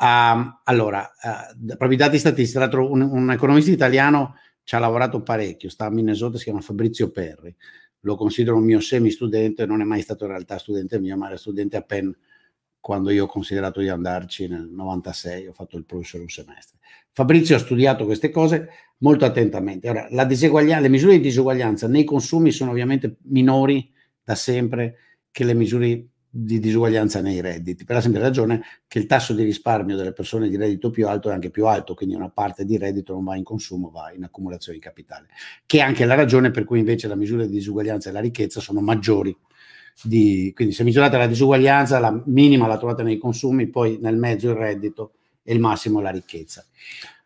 Uh, 0.00 0.60
allora, 0.64 1.10
uh, 1.22 1.66
proprio 1.66 1.92
i 1.92 1.96
dati 1.96 2.18
statistici, 2.18 2.52
tra 2.52 2.60
l'altro 2.60 2.90
un, 2.90 3.00
un, 3.00 3.30
economista 3.32 3.72
italiano 3.72 4.36
ci 4.62 4.76
ha 4.76 4.78
lavorato 4.78 5.22
parecchio, 5.22 5.68
sta 5.68 5.86
a 5.86 5.90
Minnesota, 5.90 6.38
si 6.38 6.44
chiama 6.44 6.60
Fabrizio 6.60 7.10
Perri, 7.10 7.54
lo 8.00 8.14
considero 8.14 8.56
un 8.56 8.64
mio 8.64 8.78
semi-studente, 8.78 9.66
non 9.66 9.80
è 9.80 9.84
mai 9.84 10.02
stato 10.02 10.24
in 10.24 10.30
realtà 10.30 10.58
studente 10.58 11.00
mio, 11.00 11.16
ma 11.16 11.26
era 11.26 11.36
studente 11.36 11.76
a 11.76 11.82
Penn 11.82 12.10
quando 12.80 13.10
io 13.10 13.24
ho 13.24 13.28
considerato 13.28 13.80
di 13.80 13.88
andarci 13.88 14.46
nel 14.46 14.68
96, 14.70 15.48
ho 15.48 15.52
fatto 15.52 15.76
il 15.76 15.84
professore 15.84 16.22
un 16.22 16.28
semestre. 16.28 16.78
Fabrizio 17.12 17.56
ha 17.56 17.58
studiato 17.58 18.04
queste 18.04 18.30
cose 18.30 18.68
molto 18.98 19.24
attentamente. 19.24 19.88
Ora, 19.88 20.06
le 20.08 20.88
misure 20.88 21.14
di 21.14 21.20
disuguaglianza 21.20 21.88
nei 21.88 22.04
consumi 22.04 22.52
sono 22.52 22.70
ovviamente 22.70 23.16
minori 23.24 23.92
da 24.22 24.36
sempre 24.36 24.96
che 25.30 25.44
le 25.44 25.54
misure 25.54 26.06
di 26.30 26.60
disuguaglianza 26.60 27.20
nei 27.20 27.40
redditi, 27.40 27.84
per 27.84 27.96
la 27.96 28.02
semplice 28.02 28.26
ragione 28.26 28.62
che 28.86 28.98
il 28.98 29.06
tasso 29.06 29.32
di 29.32 29.42
risparmio 29.42 29.96
delle 29.96 30.12
persone 30.12 30.48
di 30.48 30.56
reddito 30.56 30.90
più 30.90 31.08
alto 31.08 31.30
è 31.30 31.32
anche 31.32 31.50
più 31.50 31.66
alto, 31.66 31.94
quindi 31.94 32.14
una 32.14 32.28
parte 32.28 32.64
di 32.64 32.76
reddito 32.76 33.14
non 33.14 33.24
va 33.24 33.36
in 33.36 33.44
consumo, 33.44 33.90
va 33.90 34.12
in 34.12 34.24
accumulazione 34.24 34.78
di 34.78 34.84
capitale, 34.84 35.28
che 35.64 35.78
è 35.78 35.80
anche 35.80 36.04
la 36.04 36.14
ragione 36.14 36.50
per 36.50 36.64
cui 36.64 36.78
invece 36.80 37.08
la 37.08 37.16
misura 37.16 37.44
di 37.44 37.52
disuguaglianza 37.52 38.10
e 38.10 38.12
la 38.12 38.20
ricchezza 38.20 38.60
sono 38.60 38.80
maggiori. 38.80 39.36
Di, 40.00 40.52
quindi 40.54 40.74
se 40.74 40.84
misurate 40.84 41.16
la 41.16 41.26
disuguaglianza, 41.26 41.98
la 41.98 42.22
minima 42.26 42.68
la 42.68 42.78
trovate 42.78 43.02
nei 43.02 43.18
consumi, 43.18 43.68
poi 43.68 43.98
nel 44.00 44.16
mezzo 44.16 44.50
il 44.50 44.54
reddito 44.54 45.14
e 45.42 45.52
il 45.54 45.60
massimo 45.60 46.00
la 46.00 46.10
ricchezza. 46.10 46.64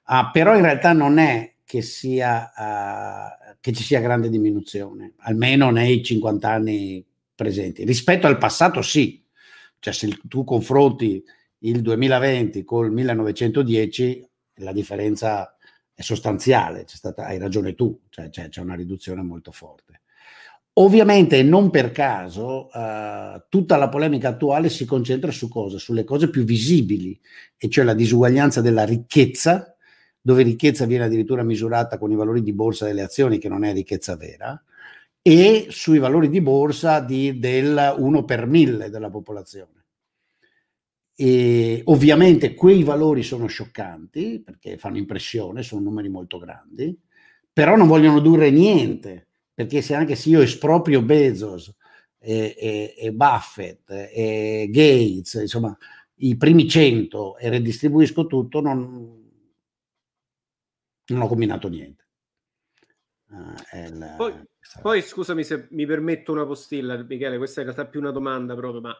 Uh, 0.06 0.30
però 0.32 0.54
in 0.56 0.62
realtà 0.62 0.92
non 0.92 1.18
è 1.18 1.52
che, 1.64 1.82
sia, 1.82 2.50
uh, 2.56 3.56
che 3.60 3.72
ci 3.72 3.82
sia 3.82 4.00
grande 4.00 4.30
diminuzione, 4.30 5.12
almeno 5.18 5.70
nei 5.70 6.02
50 6.02 6.48
anni 6.48 7.04
presenti. 7.42 7.84
Rispetto 7.84 8.26
al 8.26 8.38
passato 8.38 8.80
sì, 8.82 9.22
cioè 9.78 9.92
se 9.92 10.18
tu 10.28 10.44
confronti 10.44 11.22
il 11.58 11.82
2020 11.82 12.64
col 12.64 12.92
1910 12.92 14.28
la 14.56 14.72
differenza 14.72 15.56
è 15.92 16.02
sostanziale, 16.02 16.84
stata, 16.86 17.26
hai 17.26 17.38
ragione 17.38 17.74
tu, 17.74 18.00
cioè, 18.08 18.30
c'è, 18.30 18.48
c'è 18.48 18.60
una 18.60 18.74
riduzione 18.74 19.22
molto 19.22 19.50
forte. 19.50 20.00
Ovviamente 20.74 21.42
non 21.42 21.68
per 21.68 21.90
caso 21.90 22.68
uh, 22.72 23.42
tutta 23.48 23.76
la 23.76 23.90
polemica 23.90 24.28
attuale 24.28 24.70
si 24.70 24.86
concentra 24.86 25.30
su 25.30 25.48
cosa? 25.48 25.78
Sulle 25.78 26.04
cose 26.04 26.30
più 26.30 26.44
visibili, 26.44 27.18
e 27.58 27.68
cioè 27.68 27.84
la 27.84 27.92
disuguaglianza 27.92 28.62
della 28.62 28.84
ricchezza, 28.84 29.76
dove 30.20 30.42
ricchezza 30.42 30.86
viene 30.86 31.04
addirittura 31.04 31.42
misurata 31.42 31.98
con 31.98 32.10
i 32.10 32.16
valori 32.16 32.42
di 32.42 32.54
borsa 32.54 32.86
delle 32.86 33.02
azioni, 33.02 33.38
che 33.38 33.48
non 33.48 33.64
è 33.64 33.72
ricchezza 33.72 34.16
vera, 34.16 34.62
e 35.22 35.66
sui 35.70 35.98
valori 35.98 36.28
di 36.28 36.40
borsa 36.40 36.98
di, 37.00 37.38
del 37.38 37.94
1 37.96 38.24
per 38.24 38.46
1000 38.46 38.90
della 38.90 39.08
popolazione. 39.08 39.84
E 41.14 41.82
ovviamente 41.84 42.54
quei 42.54 42.82
valori 42.82 43.22
sono 43.22 43.46
scioccanti 43.46 44.42
perché 44.44 44.76
fanno 44.76 44.98
impressione, 44.98 45.62
sono 45.62 45.82
numeri 45.82 46.08
molto 46.08 46.38
grandi, 46.38 46.98
però 47.52 47.76
non 47.76 47.86
vogliono 47.86 48.18
durre 48.18 48.50
niente, 48.50 49.28
perché 49.54 49.82
se 49.82 49.94
anche 49.94 50.16
se 50.16 50.30
io 50.30 50.40
esproprio 50.40 51.02
Bezos 51.02 51.72
e, 52.18 52.56
e, 52.58 52.94
e 52.96 53.12
Buffett 53.12 53.90
e 53.90 54.68
Gates, 54.70 55.34
insomma 55.34 55.76
i 56.16 56.36
primi 56.36 56.68
100 56.68 57.36
e 57.36 57.48
redistribuisco 57.48 58.26
tutto, 58.26 58.60
non, 58.60 59.30
non 61.06 61.20
ho 61.20 61.26
combinato 61.28 61.68
niente. 61.68 62.01
Uh, 63.32 63.76
il, 63.76 64.14
Poi 64.16 64.46
poi 64.80 65.02
scusami 65.02 65.42
se 65.42 65.66
mi 65.70 65.86
permetto 65.86 66.32
una 66.32 66.46
postilla, 66.46 66.96
Michele, 67.02 67.36
questa 67.36 67.60
in 67.60 67.66
realtà 67.66 67.86
è 67.86 67.90
più 67.90 68.00
una 68.00 68.10
domanda 68.10 68.54
proprio, 68.54 68.80
ma 68.80 68.96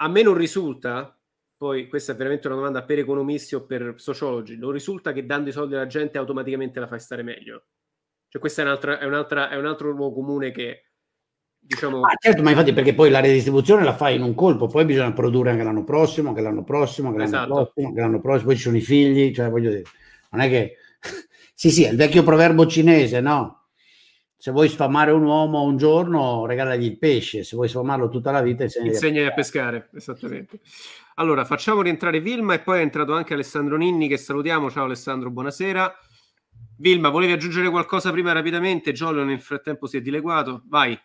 a 0.00 0.08
me 0.08 0.22
non 0.22 0.34
risulta 0.34 1.12
poi 1.56 1.88
questa 1.88 2.12
è 2.12 2.16
veramente 2.16 2.46
una 2.46 2.56
domanda 2.56 2.84
per 2.84 2.98
economisti 2.98 3.54
o 3.54 3.64
per 3.64 3.94
sociologi, 3.96 4.56
non 4.56 4.70
risulta 4.70 5.12
che 5.12 5.26
dando 5.26 5.48
i 5.48 5.52
soldi 5.52 5.74
alla 5.74 5.86
gente 5.86 6.18
automaticamente 6.18 6.78
la 6.80 6.86
fai 6.86 7.00
stare 7.00 7.22
meglio? 7.22 7.66
Cioè 8.28 8.40
questa 8.40 8.62
è, 8.62 8.64
un'altra, 8.64 8.98
è, 8.98 9.04
un'altra, 9.04 9.48
è 9.48 9.56
un 9.56 9.66
altro 9.66 9.90
luogo 9.90 10.14
comune 10.14 10.50
che 10.50 10.90
diciamo... 11.58 12.00
Ah, 12.02 12.14
certo, 12.20 12.42
ma 12.42 12.50
infatti 12.50 12.72
perché 12.72 12.94
poi 12.94 13.10
la 13.10 13.20
redistribuzione 13.20 13.82
la 13.82 13.96
fai 13.96 14.16
in 14.16 14.22
un 14.22 14.34
colpo, 14.34 14.66
poi 14.66 14.84
bisogna 14.84 15.12
produrre 15.12 15.50
anche 15.50 15.64
l'anno 15.64 15.84
prossimo, 15.84 16.28
anche 16.28 16.42
l'anno 16.42 16.62
prossimo, 16.62 17.08
anche 17.08 17.20
l'anno 17.20 17.36
esatto. 17.36 17.54
prossimo, 17.54 17.88
anche 17.88 18.00
l'anno 18.00 18.20
prossimo, 18.20 18.46
poi 18.46 18.56
ci 18.56 18.62
sono 18.62 18.76
i 18.76 18.80
figli, 18.80 19.34
cioè 19.34 19.48
voglio 19.48 19.70
dire, 19.70 19.84
non 20.30 20.40
è 20.42 20.48
che... 20.48 20.76
sì, 21.58 21.72
sì, 21.72 21.82
è 21.82 21.90
il 21.90 21.96
vecchio 21.96 22.22
proverbo 22.22 22.66
cinese, 22.66 23.20
no? 23.20 23.58
se 24.40 24.52
vuoi 24.52 24.68
sfamare 24.68 25.10
un 25.10 25.24
uomo 25.24 25.64
un 25.64 25.76
giorno, 25.76 26.46
regalagli 26.46 26.84
il 26.84 26.96
pesce, 26.96 27.42
se 27.42 27.56
vuoi 27.56 27.68
sfamarlo 27.68 28.08
tutta 28.08 28.30
la 28.30 28.40
vita, 28.40 28.62
insegnagli, 28.62 28.90
insegnagli 28.90 29.26
a 29.26 29.34
pescare. 29.34 29.90
Esattamente. 29.92 30.60
Allora, 31.16 31.44
facciamo 31.44 31.82
rientrare 31.82 32.20
Vilma 32.20 32.54
e 32.54 32.60
poi 32.60 32.78
è 32.78 32.82
entrato 32.82 33.14
anche 33.14 33.34
Alessandro 33.34 33.76
Ninni, 33.76 34.06
che 34.06 34.16
salutiamo. 34.16 34.70
Ciao 34.70 34.84
Alessandro, 34.84 35.32
buonasera. 35.32 35.92
Vilma, 36.76 37.08
volevi 37.08 37.32
aggiungere 37.32 37.68
qualcosa 37.68 38.12
prima 38.12 38.30
rapidamente? 38.30 38.92
Giolio 38.92 39.24
nel 39.24 39.40
frattempo 39.40 39.88
si 39.88 39.96
è 39.96 40.00
dileguato. 40.00 40.62
Vai. 40.68 40.96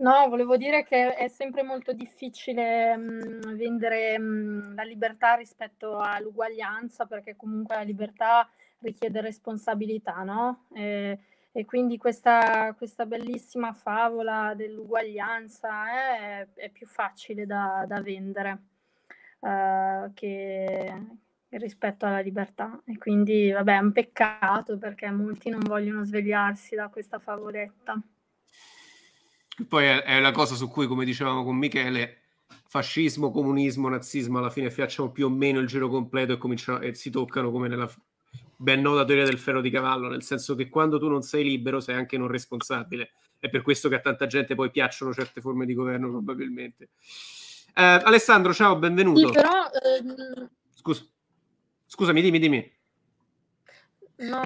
No, 0.00 0.28
volevo 0.30 0.56
dire 0.56 0.82
che 0.82 1.14
è 1.14 1.28
sempre 1.28 1.62
molto 1.62 1.92
difficile 1.92 2.96
mh, 2.96 3.54
vendere 3.54 4.18
mh, 4.18 4.74
la 4.74 4.82
libertà 4.82 5.34
rispetto 5.34 5.98
all'uguaglianza, 5.98 7.04
perché 7.04 7.36
comunque 7.36 7.74
la 7.74 7.82
libertà 7.82 8.48
richiede 8.78 9.20
responsabilità, 9.20 10.22
no? 10.22 10.64
E, 10.72 11.18
e 11.52 11.64
quindi 11.66 11.98
questa, 11.98 12.74
questa, 12.78 13.04
bellissima 13.04 13.74
favola 13.74 14.54
dell'uguaglianza 14.56 15.90
è, 15.90 16.48
è 16.54 16.70
più 16.70 16.86
facile 16.86 17.44
da, 17.44 17.84
da 17.86 18.00
vendere 18.00 18.62
uh, 19.40 20.10
che 20.14 21.06
rispetto 21.50 22.06
alla 22.06 22.20
libertà. 22.20 22.80
E 22.86 22.96
quindi, 22.96 23.50
vabbè, 23.50 23.74
è 23.74 23.78
un 23.80 23.92
peccato 23.92 24.78
perché 24.78 25.10
molti 25.10 25.50
non 25.50 25.60
vogliono 25.60 26.04
svegliarsi 26.04 26.74
da 26.74 26.88
questa 26.88 27.18
favoletta. 27.18 28.00
Poi 29.68 29.84
è, 29.84 30.02
è 30.02 30.20
la 30.20 30.32
cosa 30.32 30.54
su 30.54 30.68
cui, 30.68 30.86
come 30.86 31.04
dicevamo 31.04 31.44
con 31.44 31.56
Michele, 31.56 32.18
fascismo, 32.66 33.30
comunismo, 33.30 33.88
nazismo 33.88 34.38
alla 34.38 34.50
fine 34.50 34.70
facciamo 34.70 35.10
più 35.10 35.26
o 35.26 35.28
meno 35.28 35.58
il 35.58 35.66
giro 35.66 35.88
completo 35.88 36.38
e, 36.38 36.88
e 36.88 36.94
si 36.94 37.10
toccano 37.10 37.50
come 37.50 37.68
nella 37.68 37.90
ben 38.56 38.82
nota 38.82 39.04
teoria 39.04 39.24
del 39.24 39.38
ferro 39.38 39.60
di 39.60 39.70
cavallo, 39.70 40.08
nel 40.08 40.22
senso 40.22 40.54
che 40.54 40.68
quando 40.68 40.98
tu 40.98 41.08
non 41.08 41.22
sei 41.22 41.42
libero 41.42 41.80
sei 41.80 41.94
anche 41.96 42.18
non 42.18 42.28
responsabile. 42.28 43.12
È 43.38 43.48
per 43.48 43.62
questo 43.62 43.88
che 43.88 43.94
a 43.94 44.00
tanta 44.00 44.26
gente 44.26 44.54
poi 44.54 44.70
piacciono 44.70 45.14
certe 45.14 45.40
forme 45.40 45.64
di 45.64 45.72
governo, 45.72 46.10
probabilmente. 46.10 46.90
Eh, 47.74 47.82
Alessandro, 47.82 48.52
ciao, 48.52 48.76
benvenuto. 48.76 49.28
Sì, 49.28 49.32
però, 49.32 49.50
ehm... 49.82 50.50
Scusa. 50.74 51.04
Scusami, 51.86 52.20
dimmi, 52.20 52.38
dimmi. 52.38 52.72
No, 54.16 54.42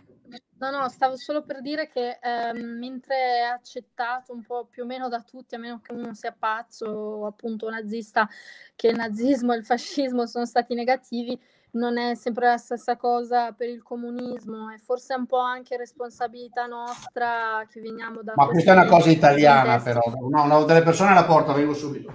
no, 0.58 0.70
no, 0.70 0.88
stavo 0.88 1.16
solo 1.16 1.42
per 1.42 1.60
dire 1.60 1.88
che 1.88 2.18
ehm, 2.20 2.78
mentre 2.78 3.16
è 3.16 3.40
accettato 3.42 4.32
un 4.32 4.42
po' 4.42 4.66
più 4.66 4.84
o 4.84 4.86
meno 4.86 5.08
da 5.08 5.22
tutti, 5.22 5.54
a 5.54 5.58
meno 5.58 5.80
che 5.80 5.92
uno 5.92 6.14
sia 6.14 6.34
pazzo 6.36 6.86
o 6.86 7.26
appunto 7.26 7.68
nazista, 7.68 8.28
che 8.74 8.88
il 8.88 8.96
nazismo 8.96 9.52
e 9.52 9.58
il 9.58 9.64
fascismo 9.64 10.26
sono 10.26 10.46
stati 10.46 10.74
negativi, 10.74 11.38
non 11.72 11.98
è 11.98 12.14
sempre 12.14 12.46
la 12.46 12.56
stessa 12.56 12.96
cosa 12.96 13.52
per 13.52 13.68
il 13.68 13.82
comunismo. 13.82 14.70
E 14.70 14.78
forse 14.78 15.14
è 15.14 15.16
un 15.16 15.26
po' 15.26 15.38
anche 15.38 15.76
responsabilità 15.76 16.66
nostra 16.66 17.66
che 17.70 17.80
veniamo 17.80 18.22
da... 18.22 18.32
Ma 18.36 18.46
questa 18.46 18.72
è 18.72 18.76
una 18.76 18.86
cosa 18.86 19.10
italiana 19.10 19.80
però, 19.80 20.00
no, 20.30 20.46
no, 20.46 20.64
delle 20.64 20.82
persone 20.82 21.10
alla 21.10 21.24
porta, 21.24 21.52
vengo 21.52 21.74
subito. 21.74 22.12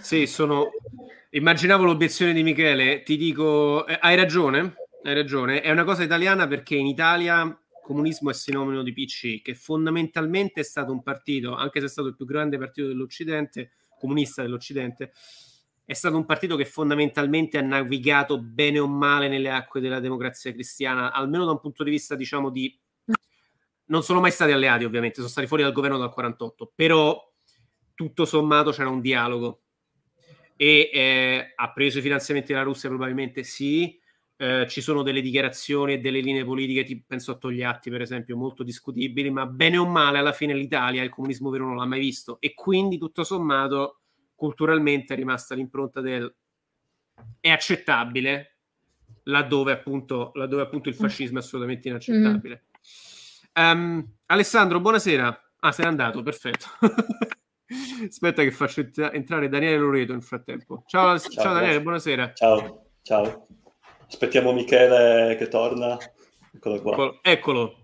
Sì, 0.00 0.26
sono... 0.26 0.70
Immaginavo 1.34 1.84
l'obiezione 1.84 2.34
di 2.34 2.42
Michele, 2.42 3.02
ti 3.02 3.16
dico, 3.16 3.86
eh, 3.86 3.96
hai 3.98 4.16
ragione, 4.16 4.74
hai 5.04 5.14
ragione, 5.14 5.60
è 5.60 5.70
una 5.70 5.84
cosa 5.84 6.02
italiana 6.02 6.46
perché 6.46 6.76
in 6.76 6.86
Italia 6.86 7.56
comunismo 7.82 8.30
è 8.30 8.34
sinonimo 8.34 8.82
di 8.82 8.92
PC, 8.92 9.42
che 9.42 9.54
fondamentalmente 9.54 10.60
è 10.60 10.64
stato 10.64 10.92
un 10.92 11.02
partito, 11.02 11.54
anche 11.54 11.80
se 11.80 11.86
è 11.86 11.88
stato 11.88 12.08
il 12.08 12.16
più 12.16 12.24
grande 12.24 12.56
partito 12.56 12.86
dell'Occidente, 12.86 13.72
comunista 13.98 14.42
dell'Occidente, 14.42 15.12
è 15.84 15.92
stato 15.94 16.16
un 16.16 16.24
partito 16.24 16.56
che 16.56 16.64
fondamentalmente 16.64 17.58
ha 17.58 17.62
navigato 17.62 18.40
bene 18.40 18.78
o 18.78 18.86
male 18.86 19.28
nelle 19.28 19.50
acque 19.50 19.80
della 19.80 20.00
democrazia 20.00 20.52
cristiana, 20.52 21.12
almeno 21.12 21.44
da 21.44 21.50
un 21.50 21.60
punto 21.60 21.82
di 21.82 21.90
vista, 21.90 22.14
diciamo, 22.14 22.50
di... 22.50 22.78
Non 23.86 24.02
sono 24.04 24.20
mai 24.20 24.30
stati 24.30 24.52
alleati, 24.52 24.84
ovviamente, 24.84 25.16
sono 25.16 25.28
stati 25.28 25.48
fuori 25.48 25.64
dal 25.64 25.72
governo 25.72 25.98
dal 25.98 26.12
48, 26.12 26.72
però 26.74 27.20
tutto 27.94 28.24
sommato 28.24 28.70
c'era 28.70 28.88
un 28.88 29.00
dialogo. 29.00 29.62
E 30.56 30.90
eh, 30.92 31.52
ha 31.56 31.72
preso 31.72 31.98
i 31.98 32.02
finanziamenti 32.02 32.52
della 32.52 32.64
Russia? 32.64 32.88
Probabilmente 32.88 33.42
sì. 33.42 34.00
Eh, 34.36 34.66
ci 34.68 34.80
sono 34.80 35.02
delle 35.02 35.20
dichiarazioni 35.20 35.94
e 35.94 35.98
delle 35.98 36.20
linee 36.20 36.44
politiche, 36.44 36.84
tipo, 36.84 37.04
penso 37.06 37.32
a 37.32 37.36
Togliatti, 37.36 37.90
per 37.90 38.00
esempio, 38.00 38.36
molto 38.36 38.62
discutibili, 38.62 39.30
ma 39.30 39.46
bene 39.46 39.76
o 39.78 39.86
male, 39.86 40.18
alla 40.18 40.32
fine 40.32 40.54
l'Italia 40.54 41.02
il 41.02 41.10
comunismo 41.10 41.50
vero 41.50 41.66
non 41.66 41.76
l'ha 41.76 41.86
mai 41.86 42.00
visto. 42.00 42.38
E 42.40 42.54
quindi, 42.54 42.98
tutto 42.98 43.24
sommato 43.24 44.00
culturalmente 44.34 45.14
è 45.14 45.16
rimasta 45.16 45.54
l'impronta 45.54 46.00
del 46.00 46.34
è 47.38 47.50
accettabile 47.50 48.56
laddove 49.24 49.72
appunto, 49.72 50.32
laddove 50.34 50.62
appunto 50.62 50.88
il 50.88 50.94
fascismo 50.94 51.38
è 51.38 51.40
assolutamente 51.40 51.88
inaccettabile. 51.88 52.64
Mm. 53.58 53.62
Um, 53.64 54.14
Alessandro, 54.26 54.80
buonasera. 54.80 55.52
Ah, 55.60 55.72
sei 55.72 55.86
andato, 55.86 56.22
perfetto. 56.22 56.66
Aspetta 58.06 58.42
che 58.42 58.50
faccio 58.50 58.86
entrare 59.12 59.48
Daniele 59.48 59.78
Loreto 59.78 60.12
nel 60.12 60.22
frattempo. 60.22 60.82
Ciao, 60.86 61.18
ciao, 61.18 61.30
ciao 61.30 61.54
Daniele, 61.54 61.80
buonasera. 61.82 62.32
Ciao, 62.32 62.86
ciao. 63.02 63.46
Aspettiamo 64.12 64.52
Michele 64.52 65.36
che 65.36 65.48
torna. 65.48 65.96
Eccolo 66.54 66.82
qua. 66.82 67.18
Eccolo. 67.22 67.76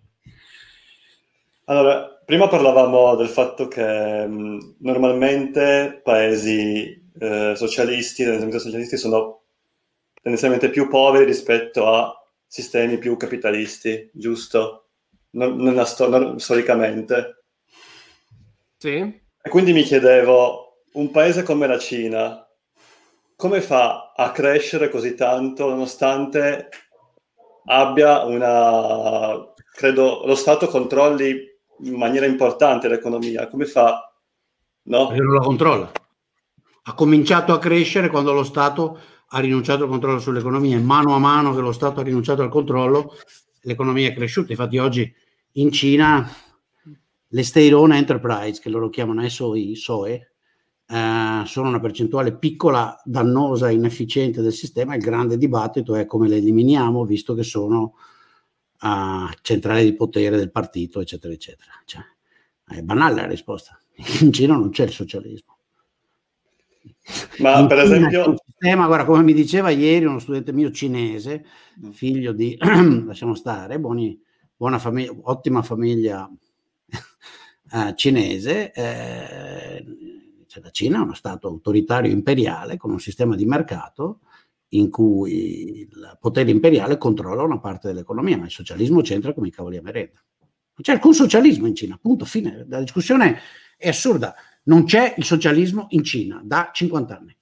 Allora, 1.64 2.20
prima 2.22 2.48
parlavamo 2.48 3.16
del 3.16 3.28
fatto 3.28 3.66
che 3.66 4.26
mh, 4.26 4.74
normalmente 4.80 6.02
paesi 6.04 7.10
eh, 7.18 7.54
socialisti, 7.56 8.24
socialisti, 8.50 8.98
sono 8.98 9.40
tendenzialmente 10.20 10.68
più 10.68 10.86
poveri 10.88 11.24
rispetto 11.24 11.88
a 11.88 12.14
sistemi 12.46 12.98
più 12.98 13.16
capitalisti, 13.16 14.10
giusto? 14.12 14.88
Non, 15.30 15.56
non 15.56 15.84
sto- 15.86 16.10
non, 16.10 16.38
storicamente. 16.38 17.44
Sì. 18.76 18.96
E 18.96 19.48
quindi 19.48 19.72
mi 19.72 19.82
chiedevo, 19.82 20.82
un 20.92 21.10
paese 21.10 21.42
come 21.42 21.66
la 21.66 21.78
Cina, 21.78 22.47
come 23.38 23.60
fa 23.60 24.14
a 24.16 24.32
crescere 24.32 24.90
così 24.90 25.14
tanto 25.14 25.68
nonostante 25.68 26.70
abbia 27.66 28.24
una... 28.24 29.54
credo 29.76 30.22
lo 30.26 30.34
Stato 30.34 30.66
controlli 30.66 31.46
in 31.84 31.94
maniera 31.94 32.26
importante 32.26 32.88
l'economia, 32.88 33.46
come 33.46 33.66
fa? 33.66 34.12
No? 34.86 35.10
non 35.10 35.34
la 35.34 35.40
controlla. 35.40 35.92
Ha 36.82 36.94
cominciato 36.94 37.52
a 37.52 37.60
crescere 37.60 38.08
quando 38.08 38.32
lo 38.32 38.42
Stato 38.42 38.98
ha 39.28 39.38
rinunciato 39.38 39.84
al 39.84 39.88
controllo 39.88 40.18
sull'economia 40.18 40.76
e 40.76 40.80
mano 40.80 41.14
a 41.14 41.20
mano 41.20 41.54
che 41.54 41.60
lo 41.60 41.70
Stato 41.70 42.00
ha 42.00 42.02
rinunciato 42.02 42.42
al 42.42 42.48
controllo, 42.48 43.14
l'economia 43.60 44.08
è 44.08 44.14
cresciuta. 44.14 44.50
Infatti 44.50 44.78
oggi 44.78 45.14
in 45.52 45.70
Cina 45.70 46.28
le 47.28 47.42
state 47.44 47.72
owned 47.72 47.98
enterprise, 47.98 48.60
che 48.60 48.68
loro 48.68 48.88
chiamano 48.88 49.28
SOE, 49.28 49.76
SOE 49.76 50.32
eh, 50.90 51.42
sono 51.44 51.68
una 51.68 51.80
percentuale 51.80 52.34
piccola, 52.36 52.98
dannosa, 53.04 53.70
inefficiente 53.70 54.40
del 54.40 54.52
sistema. 54.52 54.94
Il 54.94 55.02
grande 55.02 55.36
dibattito 55.36 55.94
è 55.94 56.06
come 56.06 56.28
le 56.28 56.36
eliminiamo, 56.36 57.04
visto 57.04 57.34
che 57.34 57.42
sono 57.42 57.94
a 58.78 59.30
centrale 59.42 59.84
di 59.84 59.94
potere 59.94 60.36
del 60.36 60.50
partito, 60.50 61.00
eccetera, 61.00 61.32
eccetera. 61.32 61.72
Cioè, 61.84 62.02
è 62.68 62.82
banale 62.82 63.20
la 63.22 63.26
risposta. 63.26 63.78
In 64.20 64.32
Cina 64.32 64.54
non 64.54 64.70
c'è 64.70 64.84
il 64.84 64.92
socialismo. 64.92 65.56
Ma 67.38 67.58
in 67.58 67.66
per 67.66 67.82
Cina 67.82 67.96
esempio... 67.96 68.34
Sistema, 68.44 68.86
guarda, 68.86 69.04
come 69.04 69.22
mi 69.22 69.32
diceva 69.32 69.70
ieri 69.70 70.04
uno 70.04 70.18
studente 70.18 70.52
mio 70.52 70.70
cinese, 70.70 71.44
mm. 71.84 71.90
figlio 71.90 72.32
di, 72.32 72.56
lasciamo 73.06 73.34
stare, 73.34 73.78
buoni, 73.78 74.20
buona 74.56 74.78
famiglia, 74.78 75.12
ottima 75.22 75.62
famiglia 75.62 76.28
eh, 77.72 77.94
cinese, 77.94 78.72
eh, 78.72 79.84
cioè 80.48 80.62
la 80.62 80.70
Cina 80.70 80.98
è 80.98 81.02
uno 81.02 81.14
stato 81.14 81.46
autoritario 81.46 82.10
imperiale 82.10 82.76
con 82.76 82.90
un 82.90 82.98
sistema 82.98 83.36
di 83.36 83.44
mercato 83.44 84.20
in 84.70 84.90
cui 84.90 85.80
il 85.80 86.18
potere 86.20 86.50
imperiale 86.50 86.98
controlla 86.98 87.42
una 87.42 87.60
parte 87.60 87.88
dell'economia, 87.88 88.36
ma 88.36 88.46
il 88.46 88.50
socialismo 88.50 89.00
c'entra 89.00 89.32
come 89.32 89.48
i 89.48 89.50
cavoli 89.50 89.76
a 89.76 89.82
merenda. 89.82 90.22
Non 90.40 90.82
c'è 90.82 90.92
alcun 90.92 91.14
socialismo 91.14 91.66
in 91.66 91.74
Cina, 91.74 91.98
punto, 92.00 92.24
fine. 92.24 92.66
La 92.68 92.80
discussione 92.80 93.40
è 93.76 93.88
assurda. 93.88 94.34
Non 94.64 94.84
c'è 94.84 95.14
il 95.16 95.24
socialismo 95.24 95.86
in 95.90 96.02
Cina 96.02 96.40
da 96.44 96.70
50 96.72 97.16
anni. 97.16 97.36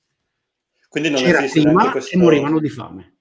Quindi 0.88 1.10
non 1.10 1.20
C'era 1.20 1.38
esiste 1.38 1.62
prima 1.62 1.90
questo... 1.90 2.14
e 2.14 2.18
morivano 2.18 2.58
di 2.58 2.68
fame. 2.68 3.16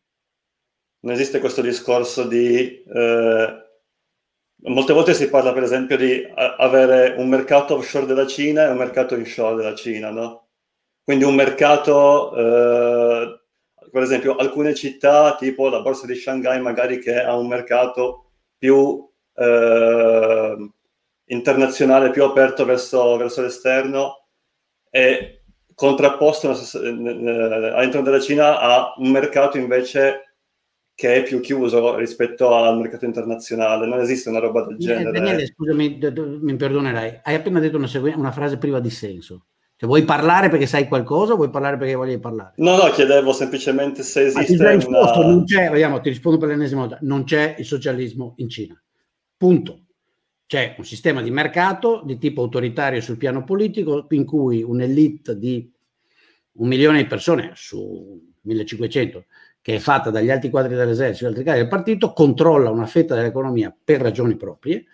Non 0.99 1.13
esiste 1.13 1.39
questo 1.39 1.61
discorso 1.61 2.27
di 2.27 2.83
eh, 2.83 3.64
molte 4.67 4.93
volte 4.93 5.13
si 5.13 5.29
parla 5.29 5.53
per 5.53 5.63
esempio 5.63 5.97
di 5.97 6.27
avere 6.33 7.15
un 7.17 7.27
mercato 7.27 7.75
offshore 7.75 8.05
della 8.05 8.25
Cina 8.25 8.65
e 8.65 8.69
un 8.69 8.77
mercato 8.77 9.15
inshore 9.15 9.55
della 9.55 9.75
Cina, 9.75 10.09
no? 10.09 10.47
Quindi 11.03 11.23
un 11.23 11.35
mercato, 11.35 12.35
eh, 12.35 13.39
per 13.91 14.01
esempio 14.01 14.35
alcune 14.35 14.73
città 14.73 15.35
tipo 15.35 15.69
la 15.69 15.81
borsa 15.81 16.07
di 16.07 16.15
Shanghai 16.15 16.59
magari 16.61 16.99
che 16.99 17.21
ha 17.21 17.35
un 17.35 17.47
mercato 17.47 18.31
più 18.57 19.07
eh, 19.35 20.69
internazionale, 21.25 22.09
più 22.09 22.23
aperto 22.23 22.65
verso, 22.65 23.17
verso 23.17 23.41
l'esterno 23.41 24.25
e 24.89 25.43
contrapposto 25.75 26.49
all'interno 26.49 28.01
della 28.01 28.19
Cina 28.19 28.59
a 28.59 28.93
un 28.97 29.11
mercato 29.11 29.57
invece 29.57 30.24
che 30.95 31.15
è 31.15 31.23
più 31.23 31.41
chiuso 31.41 31.97
rispetto 31.97 32.55
al 32.55 32.77
mercato 32.77 33.03
internazionale. 33.03 33.85
Non 33.85 33.99
esiste 33.99 34.29
una 34.29 34.39
roba 34.39 34.65
del 34.65 34.77
genere. 34.77 35.11
Daniele, 35.11 35.45
scusami, 35.45 35.99
mi 36.41 36.55
perdonerai. 36.55 37.19
Hai 37.21 37.35
appena 37.35 37.59
detto 37.59 37.75
una, 37.75 37.87
segu- 37.87 38.15
una 38.15 38.31
frase 38.31 38.57
priva 38.57 38.79
di 38.79 38.89
senso. 38.89 39.47
Cioè, 39.75 39.89
vuoi 39.89 40.05
parlare 40.05 40.47
perché 40.47 40.65
sai 40.65 40.87
qualcosa 40.87 41.33
o 41.33 41.35
vuoi 41.35 41.49
parlare 41.49 41.75
perché 41.75 41.95
voglio 41.95 42.17
parlare? 42.17 42.53
No, 42.57 42.77
no, 42.77 42.89
chiedevo 42.91 43.33
semplicemente 43.33 44.03
se 44.03 44.27
esiste 44.27 44.55
Ma 44.55 44.77
ti 44.77 44.85
una... 44.85 45.27
non 45.27 45.43
c'è, 45.43 45.69
vediamo, 45.69 45.99
ti 45.99 46.07
rispondo 46.07 46.37
per 46.37 46.47
l'ennesima 46.47 46.81
volta, 46.81 46.97
non 47.01 47.25
c'è 47.25 47.55
il 47.57 47.65
socialismo 47.65 48.35
in 48.37 48.47
Cina. 48.47 48.81
Punto. 49.35 49.81
C'è 50.47 50.75
un 50.77 50.85
sistema 50.85 51.21
di 51.21 51.29
mercato 51.29 52.03
di 52.05 52.17
tipo 52.17 52.43
autoritario 52.43 53.01
sul 53.01 53.17
piano 53.17 53.43
politico 53.43 54.05
in 54.11 54.23
cui 54.23 54.63
un'elite 54.63 55.37
di 55.37 55.69
un 56.53 56.67
milione 56.69 56.99
di 57.01 57.07
persone 57.07 57.51
su 57.55 58.31
1500 58.43 59.25
che 59.65 59.77
è 59.77 59.79
fatta 59.79 60.11
dagli 60.11 60.29
alti 60.29 60.51
quadri 60.51 60.75
dell'esercito 60.75 61.25
e 61.25 61.29
altri 61.29 61.41
quadri 61.41 61.61
del 61.61 61.69
partito, 61.71 62.13
controlla 62.13 62.69
una 62.69 62.85
fetta 62.85 63.15
dell'economia 63.15 63.75
per 63.83 63.99
ragioni 63.99 64.35
proprie 64.35 64.85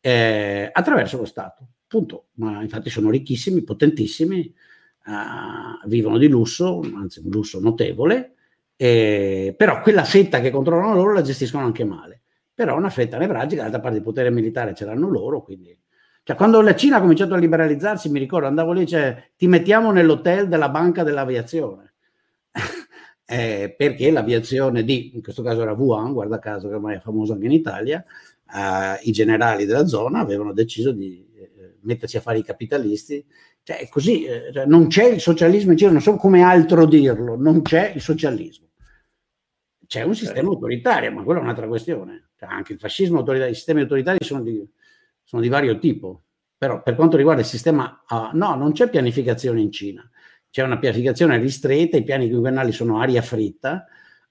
eh, 0.00 0.70
attraverso 0.72 1.16
lo 1.16 1.24
Stato. 1.24 1.66
Punto. 1.88 2.26
Ma 2.34 2.62
infatti 2.62 2.88
sono 2.88 3.10
ricchissimi, 3.10 3.64
potentissimi, 3.64 4.54
uh, 5.06 5.88
vivono 5.88 6.18
di 6.18 6.28
lusso, 6.28 6.82
anzi 6.94 7.18
un 7.18 7.30
lusso 7.30 7.58
notevole, 7.58 8.34
eh, 8.76 9.56
però 9.58 9.80
quella 9.80 10.04
fetta 10.04 10.38
che 10.40 10.52
controllano 10.52 10.94
loro 10.94 11.14
la 11.14 11.22
gestiscono 11.22 11.64
anche 11.64 11.82
male. 11.82 12.20
Però 12.54 12.76
una 12.76 12.90
fetta 12.90 13.18
nevralgica, 13.18 13.62
d'altra 13.62 13.80
parte 13.80 13.96
il 13.96 14.04
potere 14.04 14.30
militare 14.30 14.72
ce 14.72 14.84
l'hanno 14.84 15.08
loro, 15.08 15.42
quindi... 15.42 15.76
Cioè, 16.22 16.36
quando 16.36 16.60
la 16.60 16.76
Cina 16.76 16.98
ha 16.98 17.00
cominciato 17.00 17.34
a 17.34 17.38
liberalizzarsi, 17.38 18.08
mi 18.08 18.20
ricordo, 18.20 18.46
andavo 18.46 18.70
lì, 18.70 18.86
cioè, 18.86 19.30
ti 19.36 19.48
mettiamo 19.48 19.90
nell'hotel 19.90 20.46
della 20.46 20.68
banca 20.68 21.02
dell'aviazione 21.02 21.91
eh, 23.32 23.74
perché 23.74 24.10
l'aviazione 24.10 24.84
di, 24.84 25.12
in 25.14 25.22
questo 25.22 25.42
caso 25.42 25.62
era 25.62 25.72
Wuhan, 25.72 26.12
guarda 26.12 26.38
caso 26.38 26.68
che 26.68 26.74
ormai 26.74 26.96
è 26.96 27.00
famoso 27.00 27.32
anche 27.32 27.46
in 27.46 27.52
Italia, 27.52 28.04
eh, 28.54 29.00
i 29.04 29.10
generali 29.10 29.64
della 29.64 29.86
zona 29.86 30.18
avevano 30.18 30.52
deciso 30.52 30.92
di 30.92 31.26
eh, 31.34 31.76
mettersi 31.80 32.18
a 32.18 32.20
fare 32.20 32.38
i 32.38 32.44
capitalisti. 32.44 33.24
Cioè, 33.62 33.78
è 33.78 33.88
così, 33.88 34.24
eh, 34.24 34.50
cioè, 34.52 34.66
non 34.66 34.88
c'è 34.88 35.06
il 35.06 35.20
socialismo 35.20 35.72
in 35.72 35.78
Cina, 35.78 35.92
non 35.92 36.02
so 36.02 36.16
come 36.16 36.42
altro 36.42 36.84
dirlo, 36.84 37.34
non 37.36 37.62
c'è 37.62 37.92
il 37.94 38.02
socialismo. 38.02 38.66
C'è 39.86 40.02
un 40.02 40.14
sistema 40.14 40.48
autoritario, 40.48 41.10
ma 41.10 41.22
quella 41.22 41.40
è 41.40 41.42
un'altra 41.42 41.68
questione. 41.68 42.32
Cioè, 42.36 42.50
anche 42.50 42.74
il 42.74 42.78
fascismo 42.78 43.18
autoritario, 43.18 43.52
i 43.52 43.56
sistemi 43.56 43.80
autoritari 43.80 44.22
sono 44.22 44.42
di, 44.42 44.62
sono 45.22 45.40
di 45.40 45.48
vario 45.48 45.78
tipo. 45.78 46.24
Però 46.58 46.82
per 46.82 46.96
quanto 46.96 47.16
riguarda 47.16 47.40
il 47.40 47.46
sistema, 47.46 48.04
uh, 48.08 48.36
no, 48.36 48.54
non 48.56 48.72
c'è 48.72 48.90
pianificazione 48.90 49.60
in 49.60 49.72
Cina 49.72 50.06
c'è 50.52 50.62
una 50.62 50.78
pianificazione 50.78 51.38
ristretta, 51.38 51.96
i 51.96 52.04
piani 52.04 52.28
quinquennali 52.28 52.72
sono 52.72 53.00
aria 53.00 53.22
fritta, 53.22 53.86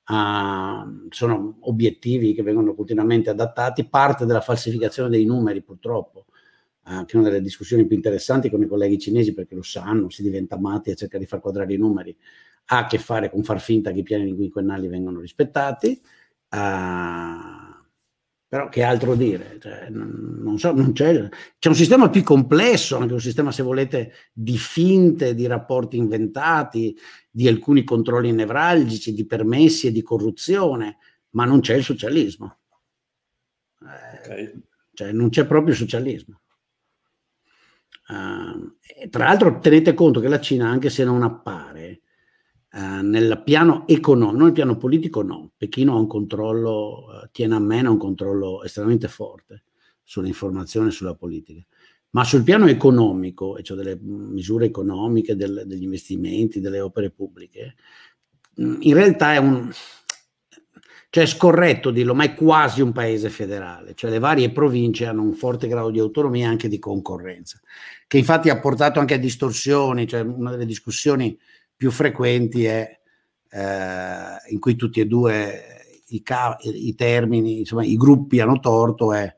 uh, 0.07 1.07
sono 1.09 1.57
obiettivi 1.61 2.35
che 2.35 2.43
vengono 2.43 2.75
continuamente 2.75 3.31
adattati, 3.31 3.85
parte 3.85 4.27
della 4.27 4.39
falsificazione 4.39 5.09
dei 5.09 5.25
numeri 5.25 5.63
purtroppo, 5.63 6.27
uh, 6.85 7.05
che 7.05 7.17
è 7.17 7.19
una 7.19 7.29
delle 7.29 7.41
discussioni 7.41 7.87
più 7.87 7.95
interessanti 7.95 8.51
con 8.51 8.61
i 8.61 8.67
colleghi 8.67 8.99
cinesi 8.99 9.33
perché 9.33 9.55
lo 9.55 9.63
sanno, 9.63 10.11
si 10.11 10.21
diventa 10.21 10.59
matti 10.59 10.91
a 10.91 10.93
cercare 10.93 11.23
di 11.23 11.27
far 11.27 11.39
quadrare 11.39 11.73
i 11.73 11.77
numeri, 11.77 12.15
ha 12.65 12.77
a 12.77 12.85
che 12.85 12.99
fare 12.99 13.31
con 13.31 13.41
far 13.41 13.59
finta 13.59 13.91
che 13.91 14.01
i 14.01 14.03
piani 14.03 14.35
quinquennali 14.35 14.87
vengano 14.87 15.21
rispettati. 15.21 15.99
Uh, 16.51 17.70
però 18.51 18.67
che 18.67 18.83
altro 18.83 19.15
dire? 19.15 19.59
Cioè, 19.61 19.87
non 19.89 20.59
so, 20.59 20.73
non 20.73 20.91
c'è, 20.91 21.29
c'è, 21.57 21.69
un 21.69 21.73
sistema 21.73 22.09
più 22.09 22.21
complesso, 22.21 22.97
anche 22.97 23.13
un 23.13 23.21
sistema, 23.21 23.49
se 23.49 23.63
volete, 23.63 24.11
di 24.33 24.57
finte, 24.57 25.33
di 25.33 25.47
rapporti 25.47 25.95
inventati, 25.95 26.93
di 27.29 27.47
alcuni 27.47 27.85
controlli 27.85 28.33
nevralgici, 28.33 29.13
di 29.13 29.25
permessi 29.25 29.87
e 29.87 29.93
di 29.93 30.01
corruzione, 30.01 30.97
ma 31.29 31.45
non 31.45 31.61
c'è 31.61 31.75
il 31.75 31.83
socialismo. 31.85 32.57
Eh, 34.29 34.61
cioè, 34.95 35.13
non 35.13 35.29
c'è 35.29 35.45
proprio 35.45 35.71
il 35.71 35.79
socialismo. 35.79 36.41
Uh, 38.09 39.07
tra 39.09 39.27
l'altro 39.27 39.59
tenete 39.59 39.93
conto 39.93 40.19
che 40.19 40.27
la 40.27 40.41
Cina, 40.41 40.67
anche 40.67 40.89
se 40.89 41.05
non 41.05 41.23
appare, 41.23 42.00
Uh, 42.73 43.05
nel 43.05 43.41
piano 43.43 43.85
economico, 43.85 44.43
nel 44.43 44.53
piano 44.53 44.77
politico 44.77 45.21
no, 45.21 45.51
Pechino 45.57 45.93
ha 45.93 45.99
un 45.99 46.07
controllo, 46.07 47.05
uh, 47.05 47.29
Tiananmen 47.29 47.85
ha 47.85 47.89
un 47.89 47.97
controllo 47.97 48.63
estremamente 48.63 49.09
forte 49.09 49.63
sull'informazione 50.03 50.87
e 50.87 50.91
sulla 50.91 51.13
politica, 51.13 51.61
ma 52.11 52.23
sul 52.23 52.43
piano 52.43 52.67
economico, 52.67 53.57
e 53.57 53.63
cioè 53.63 53.75
delle 53.75 53.97
misure 53.99 54.67
economiche, 54.67 55.35
del, 55.35 55.63
degli 55.65 55.83
investimenti, 55.83 56.61
delle 56.61 56.79
opere 56.79 57.09
pubbliche, 57.09 57.75
mh, 58.55 58.77
in 58.79 58.93
realtà 58.93 59.33
è 59.33 59.37
un, 59.37 59.69
cioè 61.09 61.23
è 61.23 61.27
scorretto 61.27 61.91
dirlo, 61.91 62.15
ma 62.15 62.23
è 62.23 62.35
quasi 62.35 62.81
un 62.81 62.93
paese 62.93 63.29
federale, 63.29 63.95
cioè 63.95 64.11
le 64.11 64.19
varie 64.19 64.49
province 64.49 65.07
hanno 65.07 65.23
un 65.23 65.33
forte 65.33 65.67
grado 65.67 65.89
di 65.89 65.99
autonomia 65.99 66.45
e 66.45 66.49
anche 66.51 66.69
di 66.69 66.79
concorrenza, 66.79 67.59
che 68.07 68.17
infatti 68.17 68.47
ha 68.47 68.61
portato 68.61 69.01
anche 69.01 69.15
a 69.15 69.17
distorsioni, 69.17 70.07
cioè 70.07 70.21
una 70.21 70.51
delle 70.51 70.65
discussioni 70.65 71.37
più 71.81 71.89
frequenti 71.89 72.65
è 72.65 72.99
eh, 73.49 74.51
in 74.51 74.59
cui 74.59 74.75
tutti 74.75 74.99
e 74.99 75.07
due 75.07 75.63
i, 76.09 76.21
ca- 76.21 76.55
i 76.61 76.93
termini, 76.93 77.57
insomma, 77.57 77.83
i 77.83 77.97
gruppi 77.97 78.39
hanno 78.39 78.59
torto 78.59 79.11
è 79.13 79.33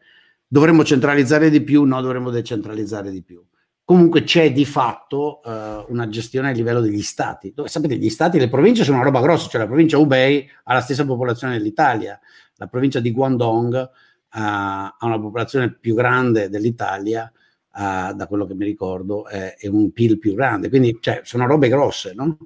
dovremmo 0.46 0.84
centralizzare 0.84 1.50
di 1.50 1.62
più, 1.62 1.86
no, 1.86 2.02
dovremmo 2.02 2.32
decentralizzare 2.32 3.12
di 3.12 3.24
più. 3.24 3.42
Comunque 3.86 4.24
c'è 4.24 4.52
di 4.52 4.66
fatto 4.66 5.40
uh, 5.42 5.86
una 5.88 6.10
gestione 6.10 6.50
a 6.50 6.52
livello 6.52 6.82
degli 6.82 7.02
stati, 7.02 7.54
dove 7.56 7.70
sapete 7.70 7.96
gli 7.96 8.10
stati, 8.10 8.38
le 8.38 8.50
province 8.50 8.84
sono 8.84 8.98
una 8.98 9.06
roba 9.06 9.22
grossa, 9.22 9.48
cioè 9.48 9.62
la 9.62 9.68
provincia 9.68 9.98
Hubei 9.98 10.46
ha 10.66 10.74
la 10.74 10.82
stessa 10.82 11.06
popolazione 11.06 11.58
dell'Italia, 11.58 12.20
la 12.56 12.68
provincia 12.68 13.00
di 13.00 13.12
Guangdong 13.14 13.74
uh, 13.74 13.88
ha 14.32 14.98
una 15.00 15.18
popolazione 15.18 15.74
più 15.74 15.96
grande 15.96 16.50
dell'Italia, 16.50 17.32
uh, 17.74 18.14
da 18.14 18.28
quello 18.28 18.46
che 18.46 18.54
mi 18.54 18.66
ricordo, 18.66 19.28
è, 19.28 19.56
è, 19.56 19.68
un 19.68 19.92
PIL 19.92 20.20
più 20.20 20.34
grande. 20.34 20.70
Quindi 20.70 20.98
cioè, 21.00 21.22
sono 21.24 21.46
robe 21.46 21.70
grosse, 21.70 22.14
no? 22.14 22.38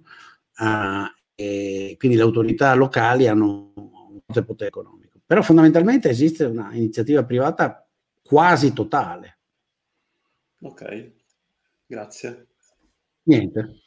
Uh, 0.57 1.05
e 1.35 1.95
quindi 1.99 2.17
le 2.17 2.23
autorità 2.23 2.73
locali 2.73 3.27
hanno 3.27 3.73
un 3.75 4.19
forte 4.25 4.43
potere 4.43 4.69
economico. 4.69 5.19
Però 5.25 5.41
fondamentalmente 5.41 6.09
esiste 6.09 6.45
una 6.45 6.73
iniziativa 6.73 7.23
privata 7.23 7.87
quasi 8.23 8.73
totale. 8.73 9.39
Ok, 10.61 11.11
grazie. 11.85 12.47
Niente. 13.23 13.81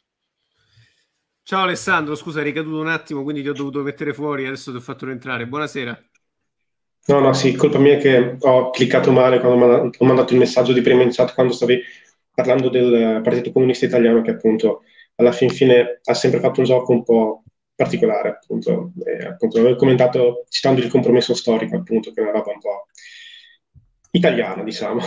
Ciao 1.43 1.63
Alessandro, 1.63 2.15
scusa, 2.15 2.39
è 2.39 2.43
ricaduto 2.43 2.79
un 2.79 2.87
attimo, 2.87 3.23
quindi 3.23 3.41
ti 3.41 3.49
ho 3.49 3.53
dovuto 3.53 3.81
mettere 3.81 4.13
fuori, 4.13 4.45
adesso 4.45 4.71
ti 4.71 4.77
ho 4.77 4.81
fatto 4.81 5.05
rientrare. 5.05 5.47
Buonasera. 5.47 6.10
No, 7.07 7.19
no, 7.19 7.33
sì, 7.33 7.55
colpa 7.55 7.79
mia 7.79 7.97
che 7.97 8.37
ho 8.39 8.69
cliccato 8.69 9.11
male 9.11 9.39
quando 9.39 9.91
ho 9.97 10.05
mandato 10.05 10.33
il 10.33 10.39
messaggio 10.39 10.71
di 10.71 10.81
prima 10.81 11.01
in 11.01 11.09
chat 11.11 11.33
quando 11.33 11.51
stavi 11.53 11.81
parlando 12.33 12.69
del 12.69 13.21
Partito 13.23 13.51
Comunista 13.51 13.85
Italiano 13.85 14.21
che 14.21 14.31
appunto 14.31 14.83
alla 15.15 15.31
fin 15.31 15.49
fine 15.49 15.99
ha 16.03 16.13
sempre 16.13 16.39
fatto 16.39 16.59
un 16.59 16.65
gioco 16.65 16.91
un 16.91 17.03
po' 17.03 17.43
particolare, 17.75 18.29
appunto, 18.29 18.91
e, 19.03 19.25
appunto 19.25 19.59
avevo 19.59 19.75
commentato 19.75 20.45
citando 20.49 20.81
il 20.81 20.89
compromesso 20.89 21.33
storico, 21.33 21.75
appunto, 21.75 22.11
che 22.11 22.21
è 22.21 22.23
una 22.23 22.31
roba 22.33 22.51
un 22.51 22.59
po' 22.59 22.85
italiana, 24.11 24.63
diciamo. 24.63 25.01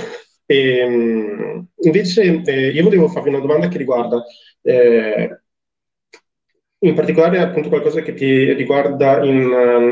E, 0.46 1.64
invece 1.80 2.42
eh, 2.44 2.68
io 2.70 2.82
volevo 2.82 3.08
farvi 3.08 3.28
una 3.30 3.40
domanda 3.40 3.68
che 3.68 3.78
riguarda 3.78 4.22
eh, 4.62 5.43
in 6.84 6.94
particolare 6.94 7.38
appunto 7.38 7.68
qualcosa 7.68 8.02
che 8.02 8.12
ti 8.14 8.52
riguarda 8.52 9.24
in, 9.24 9.36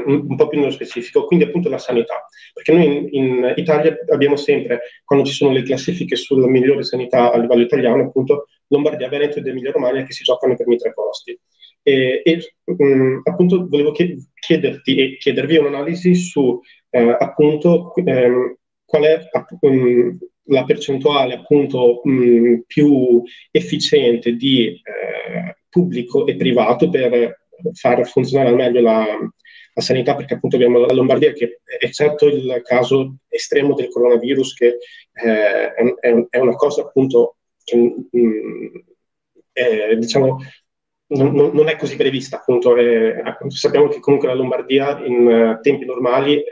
in, 0.06 0.24
un 0.28 0.36
po' 0.36 0.48
più 0.48 0.58
nello 0.58 0.70
specifico, 0.70 1.24
quindi 1.24 1.46
appunto 1.46 1.70
la 1.70 1.78
sanità, 1.78 2.26
perché 2.52 2.72
noi 2.72 2.84
in, 2.84 3.08
in, 3.10 3.54
Italia 3.56 3.96
abbiamo 4.12 4.36
sempre, 4.36 4.80
quando 5.04 5.24
ci 5.24 5.32
sono 5.32 5.52
le 5.52 5.62
classifiche 5.62 6.16
sulla 6.16 6.46
migliore 6.46 6.82
sanità 6.82 7.32
a 7.32 7.38
livello 7.38 7.62
italiano, 7.62 8.04
appunto 8.04 8.46
Lombardia, 8.68 9.08
Veneto 9.08 9.38
ed 9.38 9.46
Emilia 9.46 9.72
Romagna 9.72 10.02
che 10.02 10.12
si 10.12 10.22
giocano 10.22 10.52
i 10.52 10.56
primi 10.56 10.76
tre 10.76 10.92
posti. 10.92 11.38
E, 11.82 12.20
e 12.24 12.54
mh, 12.64 13.20
appunto 13.24 13.66
volevo 13.68 13.92
chiederti 13.92 14.96
e 14.96 15.16
chiedervi 15.16 15.56
un'analisi 15.56 16.14
su 16.14 16.60
eh, 16.90 17.16
appunto 17.18 17.92
ehm, 17.96 18.56
qual 18.84 19.02
è 19.02 19.20
um, 19.60 20.16
la 20.44 20.64
percentuale 20.64 21.34
appunto 21.34 22.02
mh, 22.04 22.64
più 22.66 23.22
efficiente 23.50 24.34
di 24.34 24.66
eh, 24.68 25.56
pubblico 25.72 26.26
e 26.26 26.36
privato 26.36 26.90
per 26.90 27.40
far 27.72 28.06
funzionare 28.06 28.50
al 28.50 28.56
meglio 28.56 28.82
la, 28.82 29.06
la, 29.74 29.82
sanità, 29.82 30.14
perché 30.14 30.34
appunto 30.34 30.56
abbiamo 30.56 30.78
la 30.78 30.92
Lombardia 30.92 31.32
che, 31.32 31.60
eccetto 31.80 32.26
il 32.26 32.60
caso 32.62 33.16
estremo 33.28 33.74
del 33.74 33.88
coronavirus 33.88 34.52
che 34.52 34.76
eh, 35.12 35.72
è, 35.72 36.26
è, 36.28 36.38
una 36.38 36.54
cosa 36.56 36.82
appunto 36.82 37.36
che 37.64 37.76
mh, 37.76 38.18
mm, 38.18 38.66
è, 39.52 39.96
diciamo 39.96 40.38
non, 41.14 41.32
non, 41.34 41.68
è 41.68 41.76
così 41.76 41.96
prevista 41.96 42.36
appunto 42.36 42.76
è, 42.76 43.22
sappiamo 43.48 43.88
che 43.88 44.00
comunque 44.00 44.28
la 44.28 44.34
Lombardia 44.34 44.98
in 45.04 45.26
uh, 45.26 45.60
tempi 45.60 45.84
normali 45.84 46.42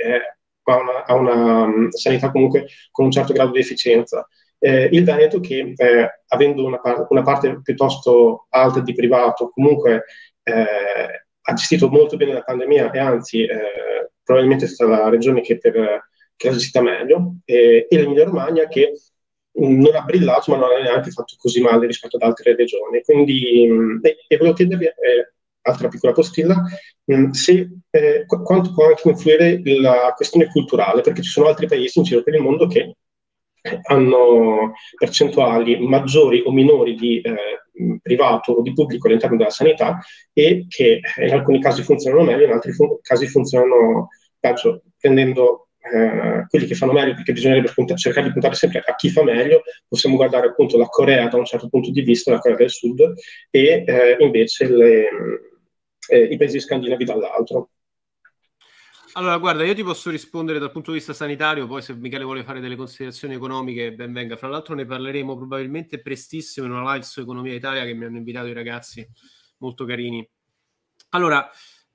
ha 0.62 0.76
una, 0.76 1.04
ha 1.04 1.14
una 1.14 1.62
um, 1.64 1.90
sanità 1.90 2.30
comunque 2.30 2.66
con 2.90 3.06
un 3.06 3.10
certo 3.10 3.32
grado 3.32 3.52
di 3.52 3.60
efficienza 3.60 4.26
eh, 4.60 4.88
il 4.92 5.04
Veneto 5.04 5.40
che 5.40 5.72
eh, 5.74 6.22
avendo 6.28 6.64
una, 6.64 6.78
par- 6.78 7.06
una, 7.08 7.22
parte 7.22 7.60
piuttosto 7.62 8.46
alta 8.50 8.80
di 8.80 8.94
privato 8.94 9.50
comunque 9.50 10.04
eh, 10.42 11.24
ha 11.42 11.52
gestito 11.54 11.88
molto 11.88 12.16
bene 12.16 12.34
la 12.34 12.42
pandemia 12.42 12.90
e 12.90 12.98
anzi 12.98 13.44
eh, 13.44 14.10
probabilmente 14.22 14.66
è 14.66 14.68
stata 14.68 14.90
la 14.90 15.08
regione 15.08 15.40
che, 15.40 15.58
per, 15.58 16.08
che 16.36 16.48
ha 16.48 16.52
gestita 16.52 16.82
meglio 16.82 17.36
e, 17.44 17.86
e 17.88 17.96
l'Emilia 17.96 18.24
Romagna 18.24 18.68
che 18.68 18.92
non 19.52 19.94
ha 19.94 20.02
brillato 20.02 20.50
ma 20.52 20.58
non 20.58 20.70
ha 20.70 20.82
neanche 20.82 21.10
fatto 21.10 21.34
così 21.38 21.60
male 21.60 21.86
rispetto 21.86 22.16
ad 22.16 22.22
altre 22.22 22.54
regioni. 22.54 23.02
Quindi 23.02 23.66
mh, 23.66 24.00
e, 24.02 24.16
e 24.28 24.36
volevo 24.36 24.54
chiedervi 24.54 24.84
eh, 24.84 25.32
altra 25.62 25.88
piccola 25.88 26.12
postilla, 26.12 26.62
mh, 27.04 27.30
se, 27.30 27.68
eh, 27.90 28.24
qu- 28.26 28.42
quanto 28.42 28.72
può 28.72 28.86
anche 28.86 29.08
influire 29.08 29.60
la 29.80 30.12
questione 30.14 30.46
culturale, 30.46 31.00
perché 31.00 31.22
ci 31.22 31.30
sono 31.30 31.48
altri 31.48 31.66
paesi 31.66 31.98
in 31.98 32.04
giro 32.04 32.22
per 32.22 32.34
il 32.34 32.42
mondo 32.42 32.66
che 32.66 32.94
hanno 33.88 34.72
percentuali 34.96 35.78
maggiori 35.86 36.42
o 36.44 36.52
minori 36.52 36.94
di 36.94 37.20
eh, 37.20 37.98
privato 38.02 38.52
o 38.52 38.62
di 38.62 38.72
pubblico 38.72 39.06
all'interno 39.06 39.36
della 39.36 39.50
sanità 39.50 39.98
e 40.32 40.66
che 40.68 41.00
in 41.24 41.32
alcuni 41.32 41.60
casi 41.60 41.82
funzionano 41.82 42.24
meglio, 42.24 42.44
in 42.44 42.52
altri 42.52 42.72
fun- 42.72 42.98
casi 43.02 43.26
funzionano 43.26 44.08
peggio, 44.38 44.82
prendendo 44.98 45.68
eh, 45.80 46.46
quelli 46.48 46.66
che 46.66 46.74
fanno 46.74 46.92
meglio, 46.92 47.14
perché 47.14 47.32
bisognerebbe 47.32 47.72
punt- 47.74 47.94
cercare 47.94 48.26
di 48.26 48.32
puntare 48.32 48.54
sempre 48.54 48.82
a 48.84 48.94
chi 48.94 49.10
fa 49.10 49.22
meglio, 49.22 49.62
possiamo 49.88 50.16
guardare 50.16 50.48
appunto 50.48 50.76
la 50.76 50.86
Corea 50.86 51.28
da 51.28 51.36
un 51.38 51.44
certo 51.44 51.68
punto 51.68 51.90
di 51.90 52.02
vista, 52.02 52.32
la 52.32 52.38
Corea 52.38 52.56
del 52.56 52.70
Sud, 52.70 53.00
e 53.50 53.84
eh, 53.86 54.16
invece 54.18 54.68
le, 54.68 55.08
eh, 56.08 56.22
i 56.24 56.36
paesi 56.36 56.60
scandinavi 56.60 57.04
dall'altro. 57.04 57.70
Allora, 59.14 59.38
guarda, 59.38 59.64
io 59.64 59.74
ti 59.74 59.82
posso 59.82 60.08
rispondere 60.08 60.60
dal 60.60 60.70
punto 60.70 60.92
di 60.92 60.98
vista 60.98 61.12
sanitario, 61.12 61.66
poi 61.66 61.82
se 61.82 61.94
Michele 61.94 62.22
vuole 62.22 62.44
fare 62.44 62.60
delle 62.60 62.76
considerazioni 62.76 63.34
economiche, 63.34 63.92
ben 63.92 64.12
venga. 64.12 64.36
Fra 64.36 64.46
l'altro 64.46 64.76
ne 64.76 64.84
parleremo 64.84 65.36
probabilmente 65.36 66.00
prestissimo 66.00 66.66
in 66.66 66.72
una 66.72 66.92
live 66.92 67.04
su 67.04 67.20
Economia 67.20 67.52
Italia 67.52 67.84
che 67.84 67.92
mi 67.92 68.04
hanno 68.04 68.18
invitato 68.18 68.46
i 68.46 68.52
ragazzi 68.52 69.04
molto 69.58 69.84
carini. 69.84 70.26
Allora, 71.10 71.50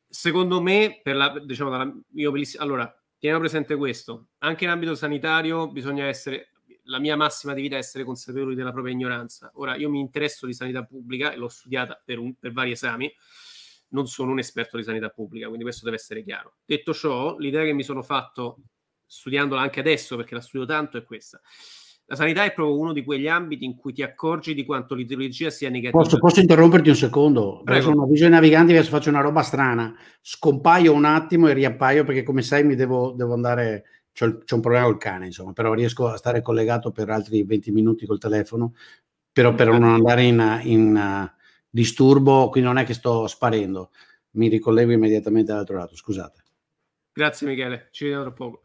secondo 0.08 0.62
me, 0.62 1.00
per 1.02 1.16
la, 1.16 1.40
diciamo, 1.40 1.70
dalla 1.70 1.90
mia 2.10 2.32
allora, 2.58 2.94
teniamo 3.18 3.42
presente 3.42 3.78
questo, 3.78 4.28
anche 4.40 4.66
in 4.66 4.72
ambito 4.72 4.94
sanitario 4.94 5.72
bisogna 5.72 6.06
essere, 6.06 6.52
la 6.84 7.00
mia 7.00 7.16
massima 7.16 7.54
di 7.54 7.62
vita 7.62 7.76
è 7.76 7.80
essere 7.80 8.04
consapevoli 8.04 8.56
della 8.56 8.74
propria 8.74 8.94
ignoranza. 8.94 9.52
Ora, 9.56 9.78
io 9.78 9.90
mi 9.90 10.02
interesso 10.02 10.46
di 10.48 10.54
sanità 10.54 10.84
pubblica 10.84 11.32
e 11.32 11.38
l'ho 11.38 11.48
studiata 11.48 12.02
per, 12.04 12.20
un, 12.20 12.36
per 12.36 12.52
vari 12.52 12.72
esami, 12.72 13.10
non 13.90 14.08
sono 14.08 14.32
un 14.32 14.40
esperto 14.40 14.78
di 14.78 14.84
sanità 14.84 15.10
pubblica, 15.10 15.46
quindi 15.46 15.64
questo 15.64 15.86
deve 15.86 15.98
essere 15.98 16.24
chiaro. 16.24 16.56
Detto 16.66 16.94
ciò, 16.94 17.38
l'idea 17.38 17.64
che 17.64 17.74
mi 17.74 17.84
sono 17.84 18.02
fatto 18.02 18.58
studiandola 19.06 19.62
anche 19.62 19.80
adesso, 19.80 20.16
perché 20.16 20.36
la 20.36 20.42
studio 20.42 20.66
tanto, 20.66 20.98
è 20.98 21.04
questa. 21.04 21.40
La 22.08 22.16
sanità 22.16 22.44
è 22.44 22.54
proprio 22.54 22.78
uno 22.78 22.94
di 22.94 23.04
quegli 23.04 23.28
ambiti 23.28 23.66
in 23.66 23.76
cui 23.76 23.92
ti 23.92 24.04
accorgi 24.04 24.54
di 24.54 24.64
quanto 24.64 24.94
l'ideologia 24.94 25.50
sia 25.50 25.70
negativa. 25.70 26.04
Posso, 26.04 26.20
posso 26.20 26.40
interromperti 26.40 26.90
un 26.90 26.96
secondo? 26.96 27.62
Prego. 27.64 27.82
Sono 27.82 28.02
una 28.04 28.12
visione 28.12 28.36
navigante, 28.36 28.74
adesso 28.74 28.92
faccio 28.92 29.10
una 29.10 29.22
roba 29.22 29.42
strana. 29.42 29.96
Scompaio 30.22 30.94
un 30.94 31.06
attimo 31.06 31.48
e 31.48 31.54
riappaio 31.54 32.04
perché 32.04 32.22
come 32.22 32.44
sai 32.44 32.64
mi 32.64 32.76
devo, 32.76 33.14
devo 33.14 33.34
andare, 33.34 33.86
c'è, 34.14 34.26
un 34.26 34.62
problema 34.62 34.86
col 34.86 35.00
cane, 35.00 35.26
insomma, 35.26 35.54
però 35.54 35.74
riesco 35.74 36.08
a 36.08 36.18
stare 36.18 36.44
collegato 36.44 36.92
per 36.92 37.10
altri 37.10 37.44
20 37.44 37.72
minuti 37.72 38.06
col 38.06 38.20
telefono, 38.20 38.76
però 39.32 39.56
per 39.56 39.70
non 39.70 39.84
andare 39.86 40.24
in, 40.26 40.60
in 40.64 41.34
disturbo, 41.76 42.48
qui 42.48 42.62
non 42.62 42.78
è 42.78 42.86
che 42.86 42.94
sto 42.94 43.28
sparendo, 43.28 43.92
mi 44.32 44.48
ricollego 44.48 44.94
immediatamente 44.94 45.52
dall'altro 45.52 45.76
lato, 45.76 45.94
scusate. 45.98 46.44
Grazie 47.12 47.48
Michele, 47.48 47.90
ci 47.92 48.06
vediamo 48.06 48.24
tra 48.24 48.34
poco. 48.34 48.62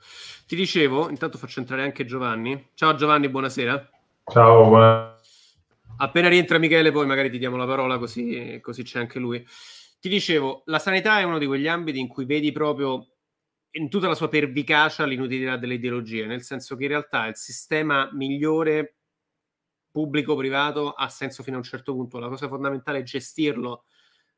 Ti 0.46 0.54
dicevo, 0.54 1.10
intanto 1.10 1.36
faccio 1.36 1.58
entrare 1.58 1.82
anche 1.82 2.04
Giovanni. 2.04 2.70
Ciao 2.74 2.94
Giovanni, 2.94 3.28
buonasera. 3.28 3.90
Ciao, 4.26 4.68
buonasera. 4.68 5.18
Appena 5.96 6.28
rientra 6.28 6.58
Michele 6.58 6.92
poi 6.92 7.06
magari 7.06 7.30
ti 7.30 7.38
diamo 7.38 7.56
la 7.56 7.66
parola 7.66 7.98
così, 7.98 8.60
così 8.62 8.84
c'è 8.84 9.00
anche 9.00 9.18
lui. 9.18 9.44
Ti 9.98 10.08
dicevo, 10.08 10.62
la 10.66 10.78
sanità 10.78 11.18
è 11.18 11.24
uno 11.24 11.38
di 11.38 11.46
quegli 11.46 11.66
ambiti 11.66 11.98
in 11.98 12.06
cui 12.06 12.24
vedi 12.24 12.52
proprio 12.52 13.06
in 13.72 13.88
tutta 13.88 14.06
la 14.06 14.14
sua 14.14 14.28
pervicacia 14.28 15.04
l'inutilità 15.04 15.56
delle 15.56 15.74
ideologie, 15.74 16.26
nel 16.26 16.42
senso 16.42 16.76
che 16.76 16.84
in 16.84 16.90
realtà 16.90 17.26
il 17.26 17.36
sistema 17.36 18.08
migliore 18.12 18.99
pubblico-privato 19.90 20.92
ha 20.92 21.08
senso 21.08 21.42
fino 21.42 21.56
a 21.56 21.58
un 21.58 21.64
certo 21.64 21.94
punto. 21.94 22.18
La 22.18 22.28
cosa 22.28 22.48
fondamentale 22.48 23.00
è 23.00 23.02
gestirlo 23.02 23.84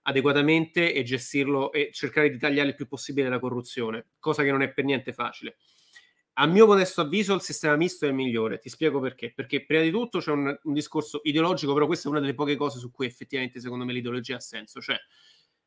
adeguatamente 0.03 0.93
e 0.93 1.03
gestirlo 1.03 1.73
e 1.73 1.91
cercare 1.93 2.31
di 2.31 2.39
tagliare 2.39 2.71
il 2.71 2.75
più 2.75 2.87
possibile 2.87 3.29
la 3.29 3.39
corruzione, 3.39 4.09
cosa 4.19 4.43
che 4.43 4.51
non 4.51 4.63
è 4.63 4.73
per 4.73 4.85
niente 4.85 5.13
facile. 5.13 5.59
A 6.35 6.47
mio 6.47 6.67
modesto 6.67 7.03
avviso 7.03 7.35
il 7.35 7.43
sistema 7.43 7.77
misto 7.77 8.07
è 8.07 8.09
il 8.09 8.15
migliore, 8.15 8.59
ti 8.59 8.71
spiego 8.71 9.01
perché. 9.01 9.33
Perché 9.35 9.65
prima 9.65 9.83
di 9.83 9.91
tutto 9.91 10.19
c'è 10.19 10.31
un, 10.31 10.59
un 10.63 10.73
discorso 10.73 11.21
ideologico, 11.25 11.75
però 11.75 11.87
questa 11.87 12.09
è 12.09 12.11
una 12.11 12.21
delle 12.21 12.35
poche 12.35 12.57
cose 12.57 12.79
su 12.79 12.91
cui 12.91 13.07
effettivamente 13.07 13.61
secondo 13.61 13.85
me 13.85 13.93
l'ideologia 13.93 14.37
ha 14.37 14.41
senso, 14.41 14.81
cioè 14.81 14.97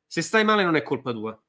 se 0.08 0.22
stai 0.22 0.44
male 0.44 0.64
non 0.64 0.76
è 0.76 0.82
colpa 0.82 1.12
tua. 1.12 1.40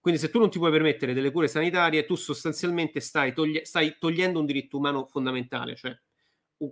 Quindi 0.00 0.20
se 0.20 0.30
tu 0.30 0.38
non 0.38 0.50
ti 0.50 0.58
puoi 0.58 0.70
permettere 0.70 1.14
delle 1.14 1.32
cure 1.32 1.48
sanitarie, 1.48 2.04
tu 2.04 2.14
sostanzialmente 2.14 3.00
stai, 3.00 3.32
togli- 3.32 3.62
stai 3.62 3.96
togliendo 3.98 4.38
un 4.38 4.46
diritto 4.46 4.76
umano 4.76 5.06
fondamentale, 5.06 5.74
cioè 5.74 5.96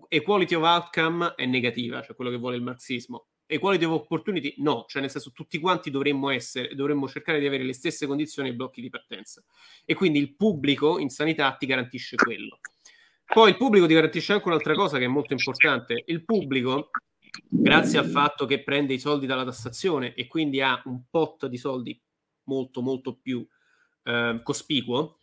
equality 0.09 0.55
of 0.55 0.63
outcome 0.63 1.35
è 1.37 1.47
negativa, 1.47 2.03
cioè 2.03 2.15
quello 2.15 2.31
che 2.31 2.37
vuole 2.37 2.57
il 2.57 2.63
marxismo. 2.63 3.27
Equality 3.47 3.85
of 3.85 3.93
opportunity 3.93 4.55
no, 4.59 4.85
cioè 4.89 5.03
nel 5.03 5.11
senso 5.11 5.31
tutti 5.33 5.59
quanti 5.59 5.91
dovremmo 5.91 6.31
essere, 6.31 6.75
dovremmo 6.75 7.07
cercare 7.09 7.39
di 7.39 7.47
avere 7.47 7.63
le 7.63 7.75
stesse 7.75 8.07
condizioni 8.07 8.49
ai 8.49 8.55
blocchi 8.55 8.81
di 8.81 8.89
partenza. 8.89 9.43
E 9.85 9.95
quindi 9.95 10.19
il 10.19 10.35
pubblico 10.35 10.99
in 10.99 11.11
sanità 11.11 11.55
ti 11.55 11.67
garantisce 11.67 12.17
quello. 12.17 12.59
Poi 13.27 13.51
il 13.51 13.57
pubblico 13.57 13.87
ti 13.87 13.95
garantisce 13.95 14.33
anche 14.33 14.49
un'altra 14.49 14.75
cosa 14.75 14.99
che 14.99 15.05
è 15.05 15.09
molto 15.09 15.33
importante. 15.33 16.03
Il 16.07 16.25
pubblico, 16.25 16.91
grazie 17.49 17.99
al 17.99 18.07
fatto 18.07 18.47
che 18.47 18.63
prende 18.63 18.95
i 18.95 18.99
soldi 18.99 19.27
dalla 19.27 19.45
tassazione 19.45 20.15
e 20.15 20.27
quindi 20.27 20.61
ha 20.61 20.81
un 20.87 21.03
pot 21.11 21.47
di 21.47 21.57
soldi 21.57 22.01
molto 22.45 22.81
molto 22.83 23.17
più 23.17 23.47
eh, 24.05 24.41
cospicuo, 24.43 25.19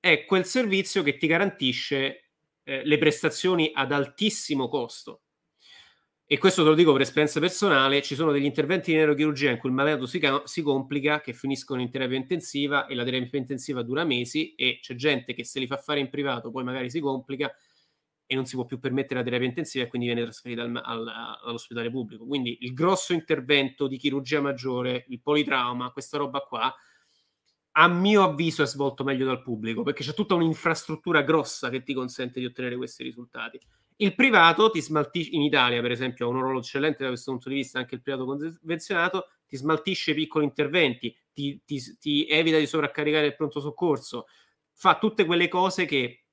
è 0.00 0.24
quel 0.24 0.44
servizio 0.44 1.02
che 1.02 1.16
ti 1.16 1.26
garantisce 1.26 2.27
eh, 2.68 2.82
le 2.84 2.98
prestazioni 2.98 3.70
ad 3.72 3.92
altissimo 3.92 4.68
costo. 4.68 5.22
E 6.26 6.36
questo 6.36 6.62
te 6.62 6.68
lo 6.68 6.74
dico 6.74 6.92
per 6.92 7.00
esperienza 7.00 7.40
personale, 7.40 8.02
ci 8.02 8.14
sono 8.14 8.30
degli 8.30 8.44
interventi 8.44 8.90
di 8.90 8.98
neurochirurgia 8.98 9.50
in 9.50 9.56
cui 9.56 9.70
il 9.70 9.74
malato 9.74 10.04
si, 10.04 10.20
si 10.44 10.60
complica, 10.60 11.22
che 11.22 11.32
finiscono 11.32 11.80
in 11.80 11.90
terapia 11.90 12.18
intensiva 12.18 12.86
e 12.86 12.94
la 12.94 13.04
terapia 13.04 13.38
intensiva 13.38 13.80
dura 13.82 14.04
mesi 14.04 14.54
e 14.54 14.80
c'è 14.82 14.94
gente 14.94 15.32
che 15.32 15.42
se 15.44 15.58
li 15.60 15.66
fa 15.66 15.78
fare 15.78 16.00
in 16.00 16.10
privato 16.10 16.50
poi 16.50 16.64
magari 16.64 16.90
si 16.90 17.00
complica 17.00 17.50
e 18.26 18.34
non 18.34 18.44
si 18.44 18.56
può 18.56 18.66
più 18.66 18.78
permettere 18.78 19.20
la 19.20 19.24
terapia 19.24 19.46
intensiva 19.46 19.86
e 19.86 19.88
quindi 19.88 20.08
viene 20.08 20.22
trasferita 20.24 20.60
al, 20.60 20.78
al, 20.84 21.08
all'ospedale 21.44 21.88
pubblico. 21.88 22.26
Quindi 22.26 22.58
il 22.60 22.74
grosso 22.74 23.14
intervento 23.14 23.86
di 23.86 23.96
chirurgia 23.96 24.42
maggiore, 24.42 25.06
il 25.08 25.22
politrauma, 25.22 25.90
questa 25.90 26.18
roba 26.18 26.40
qua, 26.40 26.70
a 27.80 27.86
mio 27.86 28.24
avviso 28.24 28.62
è 28.62 28.66
svolto 28.66 29.04
meglio 29.04 29.24
dal 29.24 29.40
pubblico 29.40 29.84
perché 29.84 30.02
c'è 30.02 30.12
tutta 30.12 30.34
un'infrastruttura 30.34 31.22
grossa 31.22 31.70
che 31.70 31.84
ti 31.84 31.94
consente 31.94 32.40
di 32.40 32.46
ottenere 32.46 32.76
questi 32.76 33.04
risultati. 33.04 33.58
Il 34.00 34.16
privato 34.16 34.70
ti 34.70 34.80
smaltisce, 34.80 35.30
in 35.32 35.42
Italia 35.42 35.80
per 35.80 35.92
esempio 35.92 36.26
ha 36.26 36.30
un 36.30 36.40
ruolo 36.40 36.58
eccellente 36.58 37.04
da 37.04 37.10
questo 37.10 37.30
punto 37.30 37.48
di 37.48 37.54
vista, 37.54 37.78
anche 37.78 37.94
il 37.94 38.02
privato 38.02 38.24
convenzionato, 38.24 39.28
ti 39.46 39.56
smaltisce 39.56 40.12
piccoli 40.12 40.44
interventi, 40.44 41.16
ti, 41.32 41.62
ti, 41.64 41.80
ti 41.98 42.26
evita 42.26 42.58
di 42.58 42.66
sovraccaricare 42.66 43.26
il 43.26 43.36
pronto 43.36 43.60
soccorso, 43.60 44.26
fa 44.72 44.98
tutte 44.98 45.24
quelle 45.24 45.46
cose 45.46 45.84
che 45.84 46.24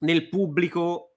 nel 0.00 0.28
pubblico 0.28 1.16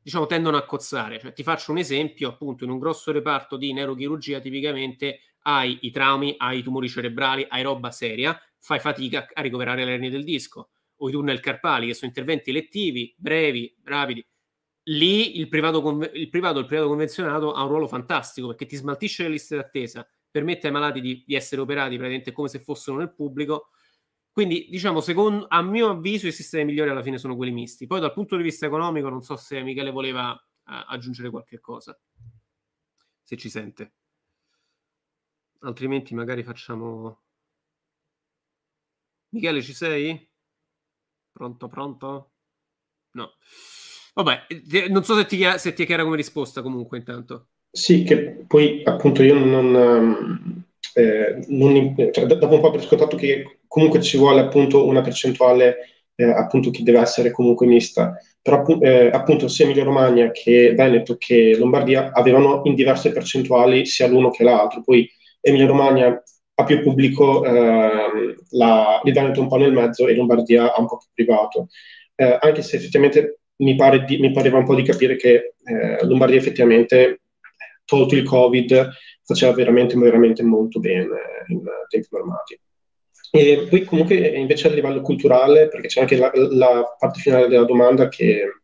diciamo 0.00 0.26
tendono 0.26 0.56
a 0.56 0.64
cozzare. 0.64 1.18
Cioè, 1.18 1.32
ti 1.32 1.42
faccio 1.42 1.72
un 1.72 1.78
esempio, 1.78 2.28
appunto, 2.28 2.62
in 2.62 2.70
un 2.70 2.78
grosso 2.78 3.10
reparto 3.10 3.56
di 3.56 3.72
neurochirurgia 3.72 4.40
tipicamente 4.40 5.20
hai 5.42 5.78
i 5.82 5.90
traumi, 5.90 6.34
hai 6.38 6.58
i 6.58 6.62
tumori 6.62 6.88
cerebrali, 6.88 7.44
hai 7.48 7.62
roba 7.62 7.90
seria, 7.90 8.40
fai 8.62 8.78
fatica 8.78 9.28
a 9.32 9.42
ricoverare 9.42 9.84
le 9.84 9.94
ernie 9.94 10.10
del 10.10 10.22
disco 10.22 10.70
o 10.96 11.08
i 11.08 11.12
tunnel 11.12 11.40
carpali, 11.40 11.88
che 11.88 11.94
sono 11.94 12.06
interventi 12.06 12.50
elettivi, 12.50 13.12
brevi, 13.18 13.76
rapidi. 13.82 14.24
Lì 14.84 15.38
il 15.38 15.48
privato, 15.48 15.78
il 16.12 16.28
privato, 16.28 16.60
il 16.60 16.66
privato 16.66 16.88
convenzionato 16.88 17.52
ha 17.52 17.62
un 17.62 17.68
ruolo 17.68 17.88
fantastico 17.88 18.46
perché 18.48 18.66
ti 18.66 18.76
smaltisce 18.76 19.24
le 19.24 19.30
liste 19.30 19.56
d'attesa, 19.56 20.08
permette 20.30 20.68
ai 20.68 20.72
malati 20.72 21.00
di, 21.00 21.24
di 21.26 21.34
essere 21.34 21.60
operati 21.60 21.96
praticamente 21.96 22.32
come 22.32 22.48
se 22.48 22.60
fossero 22.60 22.96
nel 22.96 23.12
pubblico. 23.12 23.70
Quindi, 24.30 24.68
diciamo, 24.70 25.00
secondo, 25.00 25.46
a 25.48 25.60
mio 25.60 25.90
avviso, 25.90 26.28
i 26.28 26.32
sistemi 26.32 26.66
migliori 26.66 26.90
alla 26.90 27.02
fine 27.02 27.18
sono 27.18 27.36
quelli 27.36 27.52
misti. 27.52 27.86
Poi, 27.86 28.00
dal 28.00 28.12
punto 28.12 28.36
di 28.36 28.42
vista 28.44 28.66
economico, 28.66 29.08
non 29.08 29.22
so 29.22 29.36
se 29.36 29.60
Michele 29.62 29.90
voleva 29.90 30.30
uh, 30.32 30.38
aggiungere 30.64 31.30
qualche 31.30 31.58
cosa, 31.58 31.98
se 33.22 33.36
ci 33.36 33.50
sente. 33.50 33.92
Altrimenti, 35.60 36.14
magari 36.14 36.42
facciamo 36.44 37.22
Michele, 39.32 39.62
ci 39.62 39.72
sei? 39.72 40.28
Pronto, 41.32 41.68
pronto? 41.68 42.32
no. 43.12 43.32
Vabbè, 44.14 44.46
non 44.90 45.02
so 45.04 45.16
se 45.16 45.24
ti, 45.24 45.42
se 45.56 45.72
ti 45.72 45.84
è 45.84 45.86
chiara 45.86 46.04
come 46.04 46.16
risposta 46.16 46.60
comunque 46.60 46.98
intanto. 46.98 47.48
Sì, 47.70 48.02
che 48.02 48.44
poi 48.46 48.82
appunto 48.84 49.22
io 49.22 49.34
non, 49.34 49.74
ehm, 49.74 50.64
eh, 50.94 51.44
non 51.48 51.94
cioè, 52.12 52.26
dopo 52.26 52.54
un 52.54 52.60
po' 52.60 52.70
per 52.70 52.82
scontato 52.82 53.16
che 53.16 53.60
comunque 53.66 54.02
ci 54.02 54.18
vuole 54.18 54.40
appunto 54.40 54.86
una 54.86 55.00
percentuale 55.00 55.76
eh, 56.14 56.24
appunto 56.24 56.70
che 56.70 56.82
deve 56.82 57.00
essere 57.00 57.30
comunque 57.30 57.66
mista, 57.66 58.14
però 58.42 58.62
eh, 58.80 59.08
appunto 59.10 59.48
sia 59.48 59.64
Emilia 59.64 59.84
Romagna 59.84 60.30
che 60.30 60.74
Veneto 60.74 61.16
che 61.16 61.56
Lombardia 61.56 62.12
avevano 62.12 62.60
in 62.64 62.74
diverse 62.74 63.12
percentuali 63.12 63.86
sia 63.86 64.06
l'uno 64.08 64.28
che 64.30 64.44
l'altro, 64.44 64.82
poi 64.82 65.10
Emilia 65.40 65.66
Romagna 65.66 66.22
ha 66.62 66.64
più 66.64 66.82
pubblico, 66.82 67.44
ehm, 67.44 68.34
la, 68.50 69.00
Veneto 69.04 69.40
un 69.40 69.48
po' 69.48 69.56
nel 69.56 69.72
mezzo 69.72 70.06
e 70.06 70.14
Lombardia 70.14 70.72
ha 70.74 70.80
un 70.80 70.86
po' 70.86 70.98
più 70.98 71.08
privato, 71.12 71.68
eh, 72.14 72.38
anche 72.40 72.62
se 72.62 72.76
effettivamente 72.76 73.40
mi, 73.56 73.74
pare 73.76 74.04
di, 74.04 74.18
mi, 74.18 74.32
pareva 74.32 74.58
un 74.58 74.64
po' 74.64 74.74
di 74.74 74.82
capire 74.82 75.16
che 75.16 75.54
eh, 75.64 76.04
Lombardia 76.04 76.38
effettivamente 76.38 77.20
tolto 77.84 78.14
il 78.14 78.24
Covid, 78.24 78.90
faceva 79.24 79.52
veramente, 79.52 79.96
veramente 79.96 80.42
molto 80.42 80.80
bene 80.80 81.06
in 81.48 81.62
tempi 81.88 82.08
normali. 82.10 82.58
E 83.34 83.66
poi 83.68 83.84
comunque 83.84 84.14
invece 84.14 84.68
a 84.68 84.72
livello 84.72 85.00
culturale, 85.00 85.68
perché 85.68 85.88
c'è 85.88 86.00
anche 86.00 86.16
la, 86.16 86.30
la 86.34 86.96
parte 86.98 87.20
finale 87.20 87.48
della 87.48 87.64
domanda 87.64 88.08
che 88.08 88.61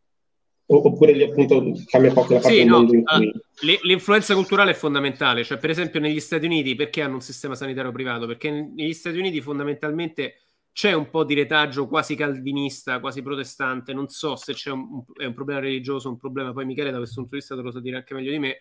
oppure 0.70 1.12
lì 1.12 1.22
appunto 1.22 1.64
cambia 1.86 2.12
poco 2.12 2.34
la 2.34 2.40
parte 2.40 2.56
sì, 2.56 2.62
del 2.62 2.68
no, 2.68 2.76
mondo 2.78 2.94
in 2.94 3.04
cui... 3.04 3.26
Uh, 3.26 3.78
l'influenza 3.82 4.34
culturale 4.34 4.72
è 4.72 4.74
fondamentale, 4.74 5.42
cioè 5.44 5.58
per 5.58 5.70
esempio 5.70 5.98
negli 5.98 6.20
Stati 6.20 6.44
Uniti 6.44 6.74
perché 6.74 7.00
hanno 7.00 7.14
un 7.14 7.20
sistema 7.20 7.54
sanitario 7.54 7.90
privato? 7.90 8.26
Perché 8.26 8.50
negli 8.50 8.92
Stati 8.92 9.18
Uniti 9.18 9.40
fondamentalmente 9.40 10.34
c'è 10.72 10.92
un 10.92 11.10
po' 11.10 11.24
di 11.24 11.34
retaggio 11.34 11.88
quasi 11.88 12.14
calvinista, 12.14 13.00
quasi 13.00 13.22
protestante, 13.22 13.92
non 13.92 14.08
so 14.08 14.36
se 14.36 14.52
c'è 14.52 14.70
un, 14.70 15.02
è 15.16 15.24
un 15.24 15.34
problema 15.34 15.60
religioso, 15.60 16.08
un 16.08 16.18
problema, 16.18 16.52
poi 16.52 16.66
Michele 16.66 16.90
da 16.90 16.98
questo 16.98 17.16
punto 17.16 17.30
di 17.30 17.38
vista 17.38 17.56
te 17.56 17.62
lo 17.62 17.70
so 17.70 17.80
dire 17.80 17.96
anche 17.96 18.14
meglio 18.14 18.30
di 18.30 18.38
me, 18.38 18.58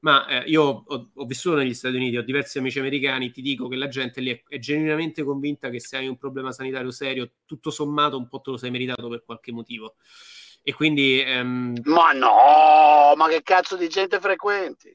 ma 0.00 0.26
eh, 0.26 0.48
io 0.50 0.62
ho, 0.62 1.10
ho, 1.14 1.24
vissuto 1.24 1.56
negli 1.56 1.72
Stati 1.72 1.96
Uniti, 1.96 2.16
ho 2.16 2.22
diversi 2.22 2.58
amici 2.58 2.78
americani, 2.78 3.30
ti 3.30 3.40
dico 3.40 3.68
che 3.68 3.76
la 3.76 3.88
gente 3.88 4.20
lì 4.20 4.30
è, 4.30 4.42
è, 4.46 4.58
genuinamente 4.58 5.22
convinta 5.22 5.70
che 5.70 5.80
se 5.80 5.96
hai 5.96 6.08
un 6.08 6.18
problema 6.18 6.52
sanitario 6.52 6.90
serio, 6.90 7.30
tutto 7.46 7.70
sommato 7.70 8.18
un 8.18 8.28
po' 8.28 8.40
te 8.40 8.50
lo 8.50 8.56
sei 8.56 8.70
meritato 8.70 9.08
per 9.08 9.24
qualche 9.24 9.52
motivo. 9.52 9.94
E 10.68 10.74
quindi... 10.74 11.22
Ehm... 11.22 11.78
Ma 11.84 12.10
no, 12.10 13.14
ma 13.14 13.28
che 13.28 13.40
cazzo 13.44 13.76
di 13.76 13.88
gente 13.88 14.18
frequenti? 14.18 14.92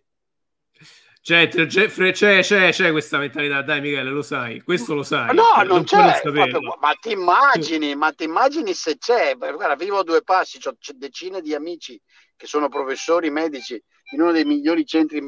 C'è, 1.21 1.47
c'è, 1.47 2.11
c'è, 2.11 2.41
c'è, 2.41 2.91
questa 2.91 3.17
mentalità, 3.17 3.61
dai 3.61 3.79
Michele, 3.79 4.09
lo 4.09 4.21
sai, 4.21 4.59
questo 4.63 4.93
lo 4.93 5.03
sai. 5.03 5.33
No, 5.33 5.53
non, 5.55 5.67
non 5.67 5.83
c'è, 5.85 6.19
proprio, 6.21 6.59
ma 6.77 6.91
ti 6.99 7.11
immagini, 7.11 7.95
ma 7.95 8.11
ti 8.11 8.25
immagini 8.25 8.73
se 8.73 8.97
c'è, 8.97 9.37
guarda, 9.37 9.75
vivo 9.75 9.99
a 9.99 10.03
due 10.03 10.23
passi, 10.23 10.59
ho 10.61 10.75
decine 10.95 11.39
di 11.39 11.53
amici 11.53 11.97
che 12.35 12.47
sono 12.47 12.67
professori 12.67 13.29
medici 13.29 13.81
in 14.11 14.21
uno 14.21 14.33
dei 14.33 14.43
migliori 14.43 14.85
centri 14.85 15.21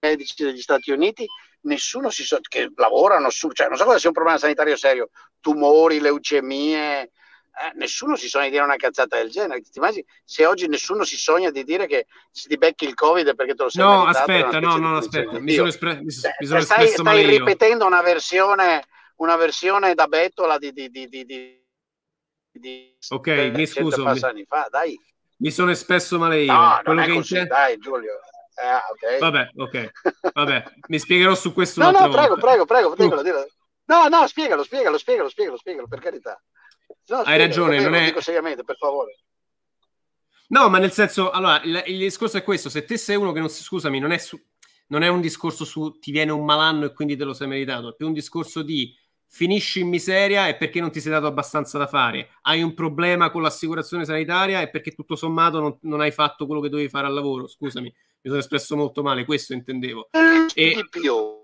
medici 0.00 0.44
degli 0.44 0.60
Stati 0.60 0.90
Uniti, 0.90 1.24
nessuno 1.62 2.10
si 2.10 2.24
so, 2.24 2.40
che 2.46 2.70
lavorano 2.76 3.30
su, 3.30 3.50
cioè 3.52 3.68
non 3.68 3.78
so 3.78 3.84
cosa 3.84 3.98
sia 3.98 4.10
un 4.10 4.14
problema 4.14 4.36
sanitario 4.36 4.76
serio, 4.76 5.08
tumori, 5.40 5.98
leucemie, 5.98 7.10
eh, 7.62 7.72
nessuno 7.74 8.16
si 8.16 8.26
sogna 8.26 8.44
di 8.44 8.52
dire 8.52 8.62
una 8.64 8.76
cazzata 8.76 9.18
del 9.18 9.28
genere. 9.28 9.60
Ti 9.60 9.70
immagini 9.74 10.02
se 10.24 10.46
oggi 10.46 10.66
nessuno 10.66 11.04
si 11.04 11.18
sogna 11.18 11.50
di 11.50 11.62
dire 11.62 11.86
che 11.86 12.06
se 12.30 12.48
ti 12.48 12.56
becchi 12.56 12.86
il 12.86 12.94
Covid 12.94 13.34
perché 13.34 13.54
te 13.54 13.64
lo 13.64 13.68
sei 13.68 13.82
No, 13.82 14.06
aspetta, 14.06 14.60
no, 14.60 14.76
no, 14.76 14.96
aspetta, 14.96 15.38
mi 15.38 15.52
sono, 15.52 15.68
espre- 15.68 16.00
mi 16.02 16.10
sono, 16.10 16.32
mi 16.38 16.46
sono 16.46 16.60
stai, 16.62 16.88
stai 16.88 17.26
ripetendo 17.26 17.84
una 17.84 18.00
versione, 18.00 18.84
una 19.16 19.36
versione 19.36 19.92
da 19.92 20.06
bettola 20.06 20.56
di, 20.56 20.72
di, 20.72 20.88
di, 20.88 21.08
di, 21.08 21.24
di 22.50 22.96
ok, 23.10 23.28
mi 23.54 23.66
scuso. 23.66 24.06
Mi... 24.06 24.44
Fa, 24.46 24.66
dai. 24.70 24.98
Mi 25.36 25.50
sono 25.50 25.70
espresso 25.70 26.18
male 26.18 26.40
io. 26.40 26.52
No, 26.52 26.80
Quello 26.82 27.04
che 27.04 27.12
così, 27.12 27.46
dai 27.46 27.76
Giulio. 27.78 28.20
Eh, 28.54 28.92
okay. 28.92 29.18
Vabbè, 29.18 29.50
ok. 29.54 29.90
Vabbè, 30.32 30.64
mi 30.88 30.98
spiegherò 30.98 31.34
su 31.34 31.52
questo. 31.52 31.82
No, 31.82 31.90
no, 31.90 32.08
prego, 32.08 32.36
prego, 32.36 32.64
prego, 32.64 32.94
prego. 32.94 33.22
No, 33.84 34.08
no, 34.08 34.26
spiegalo, 34.26 34.62
spiegalo, 34.62 34.96
spiegalo, 34.96 35.28
spiegalo, 35.28 35.56
spiegalo, 35.58 35.88
per 35.88 36.00
carità. 36.00 36.40
No, 37.10 37.16
Hai 37.16 37.22
spiegalo, 37.22 37.44
ragione, 37.44 37.80
non 37.80 37.94
è... 37.94 38.04
dico 38.04 38.20
seriamente, 38.20 38.62
per 38.62 38.76
favore. 38.76 39.18
No, 40.48 40.68
ma 40.68 40.78
nel 40.78 40.92
senso, 40.92 41.30
allora, 41.30 41.60
il, 41.62 41.82
il, 41.86 41.98
discorso 41.98 42.36
è 42.36 42.42
questo, 42.44 42.68
se 42.68 42.84
te 42.84 42.96
sei 42.96 43.16
uno 43.16 43.32
che 43.32 43.40
non 43.40 43.48
si, 43.48 43.62
scusami, 43.62 43.98
non 43.98 44.12
è, 44.12 44.18
su, 44.18 44.40
non 44.88 45.02
è 45.02 45.08
un 45.08 45.20
discorso 45.20 45.64
su 45.64 45.98
ti 45.98 46.12
viene 46.12 46.30
un 46.30 46.44
malanno 46.44 46.86
e 46.86 46.92
quindi 46.92 47.16
te 47.16 47.24
lo 47.24 47.32
sei 47.32 47.48
meritato, 47.48 47.90
è 47.90 47.94
più 47.96 48.06
un 48.06 48.12
discorso 48.12 48.62
di 48.62 48.96
finisci 49.32 49.80
in 49.80 49.88
miseria 49.88 50.48
è 50.48 50.56
perché 50.56 50.80
non 50.80 50.90
ti 50.90 51.00
sei 51.00 51.12
dato 51.12 51.26
abbastanza 51.26 51.78
da 51.78 51.86
fare, 51.86 52.30
hai 52.42 52.62
un 52.62 52.74
problema 52.74 53.30
con 53.30 53.42
l'assicurazione 53.42 54.04
sanitaria 54.04 54.60
e 54.60 54.70
perché 54.70 54.92
tutto 54.92 55.14
sommato 55.14 55.60
non, 55.60 55.78
non, 55.82 56.00
hai 56.00 56.10
fatto 56.10 56.46
quello 56.46 56.60
che 56.60 56.68
dovevi 56.68 56.88
fare 56.88 57.06
al 57.06 57.14
lavoro, 57.14 57.46
scusami, 57.46 57.86
mi 57.86 57.94
sono 58.22 58.38
espresso 58.38 58.76
molto 58.76 59.02
male, 59.02 59.24
questo 59.24 59.52
intendevo. 59.52 60.10
E... 60.54 60.74
Di 60.74 60.88
più. 60.90 61.39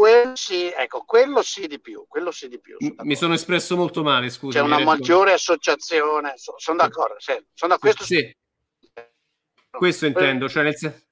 Quello 0.00 0.34
sì, 0.34 0.72
ecco, 0.74 1.04
quello 1.04 1.42
sì 1.42 1.66
di 1.66 1.78
più, 1.78 2.06
quello 2.08 2.30
sì 2.30 2.48
di 2.48 2.58
più. 2.58 2.78
Sono 2.80 2.94
mi 3.02 3.16
sono 3.16 3.34
espresso 3.34 3.76
molto 3.76 4.02
male, 4.02 4.30
scusa. 4.30 4.58
C'è 4.58 4.64
una 4.64 4.78
maggiore 4.78 5.34
associazione, 5.34 6.38
so, 6.38 6.54
sono 6.56 6.78
d'accordo, 6.78 7.16
sì, 7.18 7.38
sono 7.52 7.74
da 7.74 7.78
questo. 7.78 8.04
Sì. 8.04 8.34
Questo 9.68 10.06
intendo, 10.06 10.48
cioè 10.48 10.62
nel 10.62 10.74
senso... 10.74 11.02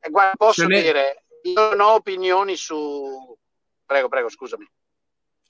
Eh, 0.00 0.10
guarda, 0.10 0.34
posso 0.36 0.68
cioè, 0.68 0.82
dire, 0.82 1.24
io 1.40 1.70
non 1.70 1.80
ho 1.80 1.94
opinioni 1.94 2.54
su... 2.54 3.34
Prego, 3.86 4.08
prego, 4.08 4.28
scusami. 4.28 4.70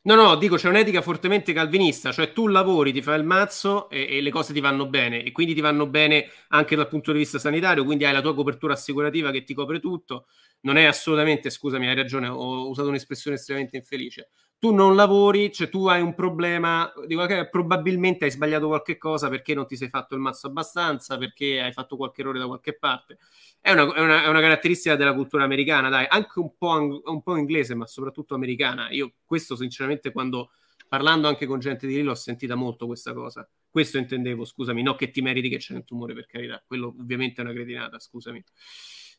No, 0.08 0.14
no, 0.14 0.36
dico 0.36 0.56
c'è 0.56 0.70
un'etica 0.70 1.02
fortemente 1.02 1.52
calvinista, 1.52 2.12
cioè 2.12 2.32
tu 2.32 2.46
lavori, 2.46 2.92
ti 2.92 3.02
fai 3.02 3.18
il 3.18 3.26
mazzo 3.26 3.90
e, 3.90 4.06
e, 4.16 4.20
le 4.22 4.30
cose 4.30 4.54
ti 4.54 4.60
vanno 4.60 4.86
bene 4.88 5.22
e 5.22 5.32
quindi 5.32 5.52
ti 5.52 5.60
vanno 5.60 5.86
bene 5.86 6.30
anche 6.48 6.76
dal 6.76 6.88
punto 6.88 7.12
di 7.12 7.18
vista 7.18 7.38
sanitario, 7.38 7.84
quindi 7.84 8.06
hai 8.06 8.14
la 8.14 8.22
tua 8.22 8.34
copertura 8.34 8.72
assicurativa 8.72 9.30
che 9.30 9.44
ti 9.44 9.52
copre 9.52 9.80
tutto. 9.80 10.26
Non 10.60 10.78
è 10.78 10.84
assolutamente, 10.84 11.50
scusami, 11.50 11.88
hai 11.88 11.94
ragione, 11.94 12.26
ho 12.26 12.68
usato 12.70 12.88
un'espressione 12.88 13.36
estremamente 13.36 13.76
infelice 13.76 14.30
tu 14.58 14.74
non 14.74 14.96
lavori, 14.96 15.52
cioè 15.52 15.68
tu 15.68 15.86
hai 15.86 16.02
un 16.02 16.14
problema, 16.14 16.92
okay, 16.92 17.48
probabilmente 17.48 18.24
hai 18.24 18.30
sbagliato 18.32 18.66
qualche 18.66 18.98
cosa 18.98 19.28
perché 19.28 19.54
non 19.54 19.66
ti 19.66 19.76
sei 19.76 19.88
fatto 19.88 20.16
il 20.16 20.20
mazzo 20.20 20.48
abbastanza, 20.48 21.16
perché 21.16 21.60
hai 21.60 21.72
fatto 21.72 21.96
qualche 21.96 22.22
errore 22.22 22.40
da 22.40 22.46
qualche 22.46 22.76
parte. 22.76 23.18
È 23.60 23.70
una, 23.70 23.94
è 23.94 24.00
una, 24.00 24.24
è 24.24 24.26
una 24.26 24.40
caratteristica 24.40 24.96
della 24.96 25.14
cultura 25.14 25.44
americana, 25.44 25.88
dai, 25.88 26.06
anche 26.08 26.40
un 26.40 26.56
po', 26.56 27.00
un 27.04 27.22
po', 27.22 27.36
inglese, 27.36 27.76
ma 27.76 27.86
soprattutto 27.86 28.34
americana. 28.34 28.90
Io 28.90 29.12
questo 29.24 29.54
sinceramente 29.54 30.10
quando 30.10 30.50
parlando 30.88 31.28
anche 31.28 31.46
con 31.46 31.60
gente 31.60 31.86
di 31.86 31.94
lì 31.94 32.02
l'ho 32.02 32.16
sentita 32.16 32.56
molto 32.56 32.86
questa 32.86 33.12
cosa. 33.12 33.48
Questo 33.70 33.98
intendevo, 33.98 34.44
scusami, 34.44 34.82
no 34.82 34.96
che 34.96 35.10
ti 35.10 35.20
meriti 35.20 35.48
che 35.48 35.58
c'è 35.58 35.74
un 35.74 35.84
tumore 35.84 36.14
per 36.14 36.26
carità, 36.26 36.60
quello 36.66 36.88
ovviamente 36.98 37.40
è 37.40 37.44
una 37.44 37.52
cretinata, 37.52 38.00
scusami. 38.00 38.42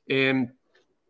Ehm, 0.03 0.56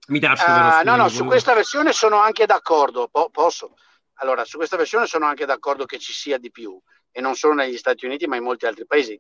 mi 0.09 0.19
taccio 0.19 0.43
uh, 0.43 0.53
però, 0.53 0.69
scusami, 0.69 0.85
No, 0.85 0.95
no, 0.97 1.09
su 1.09 1.25
questa 1.25 1.55
versione 1.55 1.93
sono 1.93 2.17
anche 2.17 2.45
d'accordo, 2.45 3.07
po- 3.11 3.29
posso 3.31 3.73
allora, 4.19 4.45
su 4.45 4.57
questa 4.57 4.77
versione 4.77 5.05
sono 5.05 5.25
anche 5.25 5.45
d'accordo 5.45 5.85
che 5.85 5.99
ci 5.99 6.13
sia 6.13 6.37
di 6.37 6.51
più, 6.51 6.79
e 7.11 7.21
non 7.21 7.35
solo 7.35 7.53
negli 7.53 7.77
Stati 7.77 8.05
Uniti, 8.05 8.27
ma 8.27 8.35
in 8.35 8.43
molti 8.43 8.65
altri 8.65 8.85
paesi. 8.85 9.19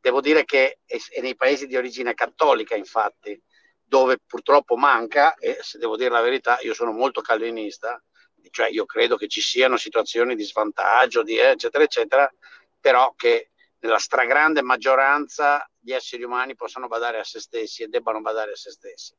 Devo 0.00 0.20
dire 0.20 0.44
che 0.44 0.80
è 0.86 1.20
nei 1.20 1.36
paesi 1.36 1.66
di 1.66 1.76
origine 1.76 2.14
cattolica, 2.14 2.76
infatti, 2.76 3.40
dove 3.82 4.18
purtroppo 4.24 4.76
manca, 4.76 5.34
e 5.34 5.58
se 5.60 5.78
devo 5.78 5.96
dire 5.96 6.10
la 6.10 6.20
verità, 6.20 6.58
io 6.60 6.74
sono 6.74 6.92
molto 6.92 7.20
calvinista, 7.20 8.02
cioè 8.50 8.68
io 8.68 8.84
credo 8.86 9.16
che 9.16 9.28
ci 9.28 9.40
siano 9.40 9.76
situazioni 9.76 10.34
di 10.34 10.44
svantaggio, 10.44 11.22
di 11.22 11.36
eccetera, 11.36 11.84
eccetera, 11.84 12.32
però 12.80 13.12
che 13.16 13.50
nella 13.80 13.98
stragrande 13.98 14.62
maggioranza 14.62 15.68
gli 15.78 15.92
esseri 15.92 16.22
umani 16.22 16.54
possano 16.54 16.86
badare 16.86 17.18
a 17.18 17.24
se 17.24 17.40
stessi 17.40 17.82
e 17.82 17.88
debbano 17.88 18.20
badare 18.20 18.52
a 18.52 18.56
se 18.56 18.70
stessi. 18.70 19.14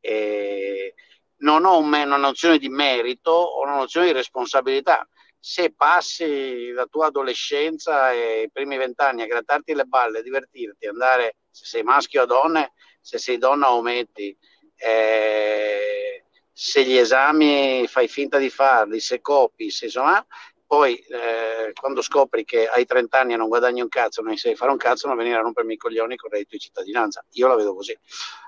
E 0.00 0.94
non 1.38 1.64
ho 1.64 1.78
una 1.78 2.04
nozione 2.16 2.58
di 2.58 2.68
merito, 2.68 3.30
ho 3.30 3.62
una 3.62 3.76
nozione 3.76 4.06
di 4.06 4.12
responsabilità. 4.12 5.06
Se 5.38 5.72
passi 5.74 6.70
la 6.70 6.86
tua 6.86 7.06
adolescenza 7.06 8.12
e 8.12 8.42
i 8.42 8.50
primi 8.50 8.76
vent'anni 8.78 9.22
a 9.22 9.26
grattarti 9.26 9.74
le 9.74 9.84
balle, 9.84 10.20
a 10.20 10.22
divertirti, 10.22 10.86
andare, 10.86 11.36
se 11.50 11.66
sei 11.66 11.82
maschio 11.82 12.22
o 12.22 12.26
donne, 12.26 12.72
se 13.00 13.18
sei 13.18 13.36
donna 13.36 13.72
ometti, 13.72 14.34
eh, 14.76 16.24
se 16.50 16.84
gli 16.84 16.96
esami 16.96 17.86
fai 17.88 18.08
finta 18.08 18.38
di 18.38 18.48
farli, 18.48 19.00
se 19.00 19.20
copi, 19.20 19.70
se 19.70 19.86
insomma, 19.86 20.24
poi 20.74 20.96
eh, 20.96 21.72
quando 21.72 22.02
scopri 22.02 22.44
che 22.44 22.66
hai 22.66 22.84
30 22.84 23.20
anni 23.20 23.34
e 23.34 23.36
non 23.36 23.46
guadagni 23.46 23.80
un 23.80 23.86
cazzo, 23.86 24.22
non 24.22 24.36
sai 24.36 24.56
fare 24.56 24.72
un 24.72 24.76
cazzo, 24.76 25.06
non 25.06 25.16
venire 25.16 25.36
a 25.36 25.40
rompermi 25.40 25.74
i 25.74 25.76
coglioni 25.76 26.16
con 26.16 26.30
il 26.30 26.34
reddito 26.34 26.56
di 26.56 26.62
cittadinanza. 26.62 27.24
Io 27.34 27.46
la 27.46 27.54
vedo 27.54 27.76
così. 27.76 27.96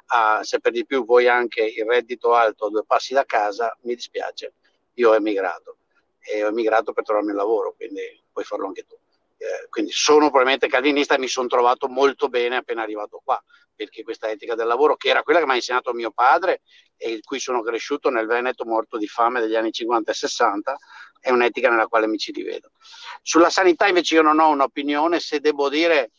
Ah, 0.06 0.42
se 0.42 0.58
per 0.58 0.72
di 0.72 0.84
più 0.84 1.04
vuoi 1.04 1.28
anche 1.28 1.62
il 1.62 1.84
reddito 1.84 2.34
alto 2.34 2.66
a 2.66 2.70
due 2.70 2.84
passi 2.84 3.14
da 3.14 3.24
casa, 3.24 3.78
mi 3.82 3.94
dispiace, 3.94 4.54
io 4.94 5.10
ho 5.10 5.14
emigrato 5.14 5.76
e 6.18 6.42
ho 6.42 6.48
emigrato 6.48 6.92
per 6.92 7.04
trovarmi 7.04 7.30
un 7.30 7.36
lavoro, 7.36 7.74
quindi 7.76 8.00
puoi 8.32 8.44
farlo 8.44 8.66
anche 8.66 8.82
tu. 8.82 8.98
Eh, 9.36 9.68
quindi 9.68 9.92
sono 9.92 10.26
probabilmente 10.26 10.66
calvinista 10.66 11.14
e 11.14 11.18
mi 11.18 11.28
sono 11.28 11.46
trovato 11.46 11.86
molto 11.86 12.28
bene 12.28 12.56
appena 12.56 12.82
arrivato 12.82 13.20
qua, 13.22 13.40
perché 13.72 14.02
questa 14.02 14.28
etica 14.28 14.56
del 14.56 14.66
lavoro, 14.66 14.96
che 14.96 15.10
era 15.10 15.22
quella 15.22 15.38
che 15.38 15.46
mi 15.46 15.52
ha 15.52 15.54
insegnato 15.54 15.92
mio 15.92 16.10
padre 16.10 16.62
e 16.96 17.12
in 17.12 17.20
cui 17.22 17.38
sono 17.38 17.62
cresciuto 17.62 18.10
nel 18.10 18.26
Veneto 18.26 18.64
morto 18.64 18.96
di 18.98 19.06
fame 19.06 19.38
degli 19.38 19.54
anni 19.54 19.70
50 19.70 20.10
e 20.10 20.14
60, 20.14 20.76
è 21.26 21.32
un'etica 21.32 21.68
nella 21.68 21.88
quale 21.88 22.06
mi 22.06 22.18
ci 22.18 22.30
rivedo. 22.30 22.70
Sulla 23.20 23.50
sanità 23.50 23.88
invece 23.88 24.14
io 24.14 24.22
non 24.22 24.38
ho 24.38 24.48
un'opinione, 24.50 25.18
se 25.18 25.40
devo 25.40 25.68
dire 25.68 26.12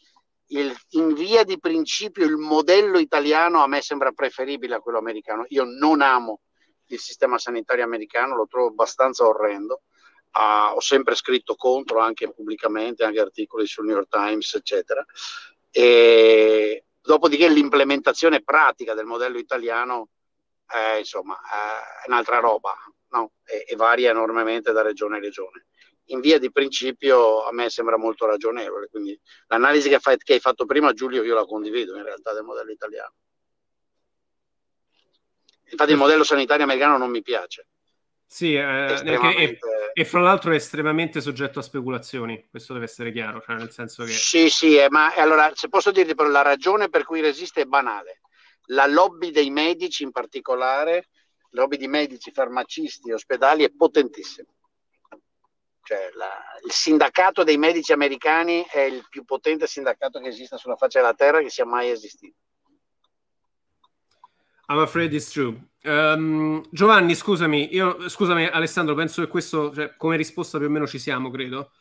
il, 0.48 0.76
in 0.92 1.14
via 1.14 1.46
di 1.46 1.58
principio 1.60 2.26
il 2.26 2.36
modello 2.36 3.00
italiano 3.00 3.64
a 3.64 3.68
me 3.68 3.82
sembra 3.82 4.12
preferibile 4.12 4.76
a 4.76 4.82
quello 4.82 4.98
americano. 4.98 5.46
Io 5.50 5.64
non 5.64 6.02
amo 6.02 6.42
il 6.88 7.00
sistema 7.00 7.38
sanitario 7.38 7.86
americano, 7.86 8.36
lo 8.36 8.48
trovo 8.48 8.68
abbastanza 8.68 9.26
orrendo. 9.26 9.84
Uh, 10.34 10.76
ho 10.76 10.82
sempre 10.82 11.16
scritto 11.16 11.56
contro 11.56 12.00
anche 12.00 12.30
pubblicamente, 12.30 13.06
anche 13.06 13.22
articoli 13.22 13.66
sul 13.66 13.86
New 13.86 13.96
York 13.96 14.10
Times, 14.10 14.56
eccetera. 14.56 15.06
E 15.72 16.84
dopodiché 17.00 17.48
l'implementazione 17.48 18.44
pratica 18.44 18.94
del 18.94 19.06
modello 19.06 19.38
italiano 19.38 20.10
è, 20.66 20.98
insomma, 20.98 21.40
è 21.40 22.10
un'altra 22.10 22.40
roba 22.40 22.76
no? 23.10 23.34
e, 23.46 23.66
e 23.68 23.76
varia 23.76 24.12
enormemente 24.12 24.72
da 24.72 24.82
regione 24.82 25.18
a 25.18 25.20
regione 25.20 25.68
in 26.08 26.20
via 26.20 26.40
di 26.40 26.52
principio 26.52 27.44
a 27.44 27.52
me 27.52 27.70
sembra 27.70 27.98
molto 27.98 28.26
ragionevole. 28.26 28.88
Quindi 28.90 29.20
l'analisi 29.48 29.90
che, 29.90 30.00
fai, 30.00 30.18
che, 30.18 30.34
hai 30.34 30.40
fatto 30.40 30.66
prima, 30.66 30.94
Giulio, 30.94 31.24
io 31.24 31.36
la 31.36 31.46
condivido 31.46 31.96
in 31.98 32.04
realtà 32.04 32.34
del 32.34 32.44
modello 32.44 32.72
italiano. 32.72 33.14
Infatti 35.70 35.92
il 35.92 35.98
modello 35.98 36.24
sanitario 36.24 36.64
americano 36.64 36.98
non 36.98 37.10
mi 37.10 37.22
piace. 37.22 37.68
Sì, 38.26 38.56
eh, 38.56 39.02
e, 39.06 39.60
e, 39.94 40.06
fra 40.06 40.20
l'altro 40.20 40.52
è 40.52 40.56
estremamente 40.56 41.22
soggetto 41.22 41.60
a 41.60 41.62
speculazioni, 41.62 42.46
questo 42.50 42.74
deve 42.74 42.84
essere 42.86 43.12
chiaro, 43.14 43.42
cioè 43.42 43.56
nel 43.56 43.72
senso 43.72 44.04
che... 44.04 44.12
Sì, 44.12 44.50
sì, 44.50 44.76
eh, 44.76 44.90
ma 44.90 45.14
allora 45.14 45.50
se 45.56 45.70
posso 45.70 45.92
dirti 45.92 46.14
però 46.14 46.28
la 46.28 46.42
ragione 46.42 46.90
per 46.90 47.06
cui 47.06 47.22
resiste 47.22 47.62
è 47.62 47.66
banale. 47.66 48.20
La 48.70 48.86
lobby 48.86 49.32
dei 49.32 49.50
medici 49.50 50.04
in 50.04 50.12
particolare, 50.12 51.08
la 51.08 51.08
lobby 51.52 51.78
di 51.78 51.88
medici, 51.88 52.32
farmacisti, 52.32 53.12
ospedali 53.12 53.64
è 53.64 53.70
potentissima 53.70 54.50
cioè, 55.88 56.10
la, 56.16 56.28
il 56.66 56.72
sindacato 56.72 57.46
dei 57.46 57.58
medici 57.58 57.94
americani 57.94 58.66
è 58.70 58.82
il 58.82 59.06
più 59.10 59.24
potente 59.24 59.68
sindacato 59.68 60.20
che 60.20 60.28
esista 60.28 60.58
sulla 60.58 60.76
faccia 60.76 61.00
della 61.00 61.14
terra 61.14 61.40
che 61.40 61.50
sia 61.50 61.66
mai 61.66 61.90
esistito. 61.90 62.36
I'm 64.68 64.80
afraid 64.80 65.14
it's 65.14 65.32
true. 65.32 65.58
Um, 65.84 66.62
Giovanni, 66.72 67.16
scusami, 67.16 67.74
io, 67.74 68.10
scusami 68.10 68.48
Alessandro, 68.48 68.96
penso 68.96 69.22
che 69.22 69.30
questo, 69.30 69.74
cioè, 69.74 69.96
come 69.96 70.18
risposta 70.18 70.58
più 70.58 70.68
o 70.68 70.70
meno 70.70 70.86
ci 70.86 71.00
siamo, 71.00 71.32
credo. 71.32 71.72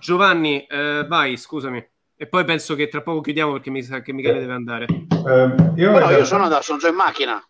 Giovanni, 0.00 0.66
eh, 0.66 1.06
vai, 1.08 1.36
scusami. 1.36 1.90
E 2.16 2.26
poi 2.26 2.44
penso 2.44 2.74
che 2.74 2.88
tra 2.88 3.02
poco 3.02 3.20
chiudiamo 3.20 3.52
perché 3.52 3.70
mi 3.70 3.84
sa 3.84 4.00
che 4.00 4.12
Michele 4.12 4.40
deve 4.40 4.52
andare. 4.52 4.86
Uh, 4.86 5.72
io, 5.76 5.96
no, 5.96 6.10
io 6.10 6.24
sono 6.24 6.42
andato, 6.42 6.62
sono 6.62 6.78
già 6.78 6.88
in 6.88 6.96
macchina. 6.96 7.40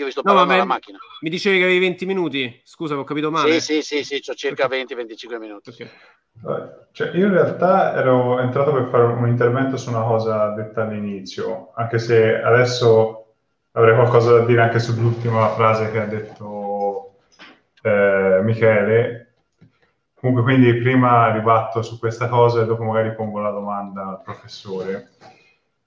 Io 0.00 0.06
vi 0.06 0.12
sto 0.12 0.22
parlando 0.22 0.56
no, 0.56 0.64
macchina. 0.64 0.98
Mi 1.20 1.28
dicevi 1.28 1.58
che 1.58 1.64
avevi 1.64 1.78
20 1.80 2.06
minuti? 2.06 2.60
Scusa, 2.64 2.96
ho 2.96 3.04
capito 3.04 3.30
male. 3.30 3.60
Sì, 3.60 3.82
sì, 3.82 4.02
sì, 4.02 4.18
sì 4.18 4.30
ho 4.30 4.34
circa 4.34 4.64
okay. 4.64 4.84
20-25 4.84 5.38
minuti. 5.38 5.68
Okay. 6.42 6.70
Cioè, 6.92 7.10
io 7.14 7.26
in 7.26 7.32
realtà 7.32 7.94
ero 7.94 8.40
entrato 8.40 8.72
per 8.72 8.88
fare 8.88 9.04
un 9.04 9.28
intervento 9.28 9.76
su 9.76 9.90
una 9.90 10.02
cosa 10.02 10.54
detta 10.54 10.82
all'inizio, 10.82 11.72
anche 11.74 11.98
se 11.98 12.40
adesso 12.40 13.34
avrei 13.72 13.94
qualcosa 13.94 14.38
da 14.38 14.46
dire 14.46 14.62
anche 14.62 14.78
sull'ultima 14.78 15.50
frase 15.50 15.90
che 15.90 16.00
ha 16.00 16.06
detto 16.06 17.16
eh, 17.82 18.40
Michele. 18.42 19.34
Comunque, 20.14 20.42
quindi 20.44 20.80
prima 20.80 21.30
ribatto 21.30 21.82
su 21.82 21.98
questa 21.98 22.28
cosa 22.28 22.62
e 22.62 22.66
dopo 22.66 22.84
magari 22.84 23.14
pongo 23.14 23.40
la 23.40 23.50
domanda 23.50 24.08
al 24.08 24.22
professore. 24.22 25.10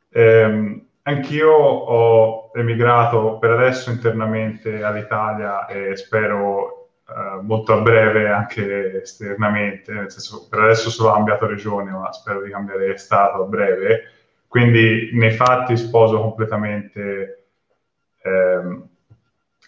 Eh, 0.10 0.85
Anch'io 1.06 1.52
ho 1.52 2.52
emigrato 2.54 3.38
per 3.38 3.52
adesso 3.52 3.90
internamente 3.90 4.84
all'Italia 4.84 5.66
e 5.66 5.98
spero 5.98 6.84
eh, 7.06 7.42
molto 7.42 7.74
a 7.74 7.82
breve 7.82 8.30
anche 8.30 9.02
esternamente, 9.02 9.92
nel 9.92 10.10
senso 10.10 10.48
per 10.50 10.60
adesso 10.60 10.90
solo 10.90 11.10
ho 11.10 11.14
cambiato 11.14 11.46
regione, 11.46 11.92
ma 11.92 12.12
spero 12.14 12.42
di 12.42 12.50
cambiare 12.50 12.98
stato 12.98 13.44
a 13.44 13.46
breve. 13.46 14.12
Quindi 14.48 15.10
nei 15.14 15.32
fatti 15.32 15.76
sposo 15.76 16.22
completamente 16.22 17.48
ehm, 18.22 18.88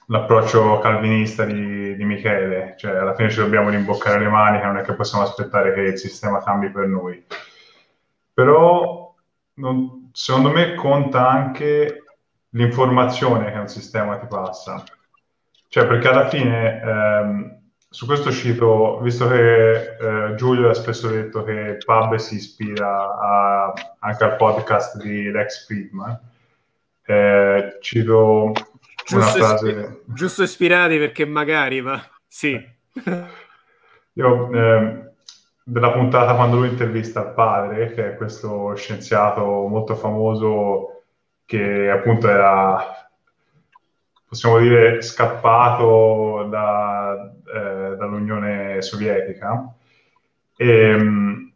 l'approccio 0.07 0.79
calvinista 0.79 1.43
di, 1.43 1.95
di, 1.95 2.05
Michele, 2.05 2.75
cioè 2.77 2.95
alla 2.95 3.15
fine 3.15 3.29
ci 3.29 3.39
dobbiamo 3.39 3.69
rimboccare 3.69 4.19
le 4.19 4.29
mani, 4.29 4.61
non 4.61 4.77
è 4.77 4.83
che 4.83 4.93
possiamo 4.93 5.23
aspettare 5.23 5.73
che 5.73 5.81
il 5.81 5.97
sistema 5.97 6.41
cambi 6.41 6.69
per 6.69 6.87
noi. 6.87 7.25
Però 8.33 9.13
non, 9.55 10.04
secondo 10.15 10.49
me 10.49 10.75
conta 10.75 11.27
anche 11.27 12.03
l'informazione 12.51 13.51
che 13.51 13.57
un 13.57 13.67
sistema 13.67 14.17
ti 14.17 14.27
passa. 14.27 14.81
Cioè, 15.67 15.85
perché 15.87 16.07
alla 16.07 16.29
fine, 16.29 16.81
ehm, 16.81 17.59
su 17.89 18.05
questo 18.05 18.31
cito, 18.31 19.01
visto 19.01 19.27
che 19.27 19.97
eh, 19.97 20.35
Giulio 20.35 20.69
ha 20.69 20.73
spesso 20.73 21.09
detto 21.09 21.43
che 21.43 21.51
il 21.51 21.83
pub 21.83 22.15
si 22.15 22.35
ispira 22.35 23.17
a, 23.19 23.73
anche 23.99 24.23
al 24.23 24.37
podcast 24.37 24.95
di 25.03 25.29
Lex 25.29 25.65
Friedman, 25.65 26.17
eh, 27.05 27.77
cito 27.81 28.53
giusto 29.05 29.15
una 29.17 29.47
frase... 29.47 29.69
Ispi- 29.69 30.01
giusto 30.05 30.43
ispirati 30.43 30.97
perché 30.97 31.25
magari, 31.25 31.81
ma 31.81 32.01
sì. 32.25 32.51
Io... 34.13 34.53
Eh, 34.53 35.13
della 35.67 35.91
puntata 35.91 36.35
quando 36.35 36.57
lui 36.57 36.69
intervista 36.69 37.21
il 37.21 37.33
padre, 37.33 37.91
che 37.93 38.11
è 38.11 38.15
questo 38.15 38.75
scienziato 38.75 39.43
molto 39.67 39.95
famoso 39.95 41.01
che 41.45 41.89
appunto 41.89 42.29
era, 42.29 43.09
possiamo 44.27 44.59
dire, 44.59 45.01
scappato 45.01 46.47
da, 46.51 47.31
eh, 47.51 47.95
dall'Unione 47.95 48.79
Sovietica. 48.83 49.73
E, 50.55 51.51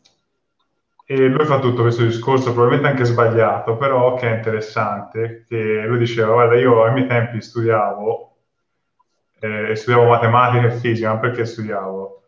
e 1.05 1.27
lui 1.27 1.45
fa 1.45 1.59
tutto 1.59 1.83
questo 1.83 2.03
discorso, 2.03 2.51
probabilmente 2.51 2.87
anche 2.89 3.05
sbagliato, 3.05 3.77
però 3.77 4.15
che 4.15 4.27
è 4.27 4.35
interessante, 4.37 5.45
che 5.47 5.83
lui 5.85 5.99
diceva, 5.99 6.33
guarda, 6.33 6.55
io 6.55 6.83
ai 6.83 6.93
miei 6.93 7.07
tempi 7.07 7.41
studiavo, 7.41 8.35
eh, 9.39 9.75
studiavo 9.75 10.09
matematica 10.09 10.67
e 10.67 10.71
fisica, 10.71 11.13
ma 11.13 11.19
perché 11.19 11.45
studiavo? 11.45 12.19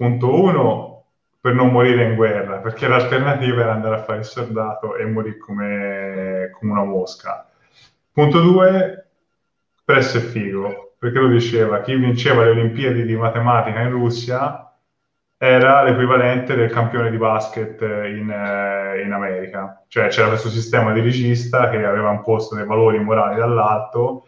Punto 0.00 0.32
uno, 0.32 1.04
per 1.42 1.52
non 1.52 1.70
morire 1.70 2.06
in 2.06 2.14
guerra, 2.14 2.56
perché 2.56 2.88
l'alternativa 2.88 3.60
era 3.60 3.74
andare 3.74 3.96
a 3.96 4.02
fare 4.02 4.20
il 4.20 4.24
soldato 4.24 4.96
e 4.96 5.04
morire 5.04 5.36
come, 5.36 6.48
come 6.58 6.72
una 6.72 6.84
mosca. 6.84 7.46
Punto 8.10 8.40
due, 8.40 9.08
per 9.84 9.98
essere 9.98 10.24
figo, 10.24 10.94
perché 10.98 11.18
lo 11.18 11.28
diceva, 11.28 11.82
chi 11.82 11.96
vinceva 11.96 12.44
le 12.44 12.48
Olimpiadi 12.52 13.04
di 13.04 13.14
matematica 13.14 13.80
in 13.80 13.90
Russia 13.90 14.74
era 15.36 15.82
l'equivalente 15.82 16.56
del 16.56 16.70
campione 16.70 17.10
di 17.10 17.18
basket 17.18 17.82
in, 17.82 18.30
eh, 18.30 19.02
in 19.02 19.12
America. 19.12 19.84
Cioè 19.86 20.08
c'era 20.08 20.28
questo 20.28 20.48
sistema 20.48 20.94
dirigista 20.94 21.68
che 21.68 21.84
aveva 21.84 22.10
imposto 22.10 22.54
dei 22.54 22.64
valori 22.64 22.98
morali 23.00 23.36
dall'alto 23.36 24.26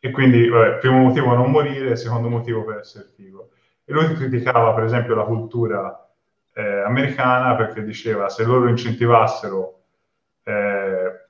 e 0.00 0.10
quindi, 0.10 0.48
vabbè, 0.48 0.78
primo 0.78 0.98
motivo 0.98 1.32
non 1.36 1.52
morire, 1.52 1.94
secondo 1.94 2.28
motivo 2.28 2.64
per 2.64 2.78
essere 2.78 3.06
figo. 3.14 3.50
E 3.88 3.92
lui 3.92 4.12
criticava, 4.14 4.74
per 4.74 4.84
esempio, 4.84 5.14
la 5.14 5.22
cultura 5.24 6.10
eh, 6.52 6.82
americana 6.82 7.54
perché 7.54 7.84
diceva 7.84 8.28
se 8.28 8.44
loro 8.44 8.68
incentivassero 8.68 9.76
eh, 10.42 11.26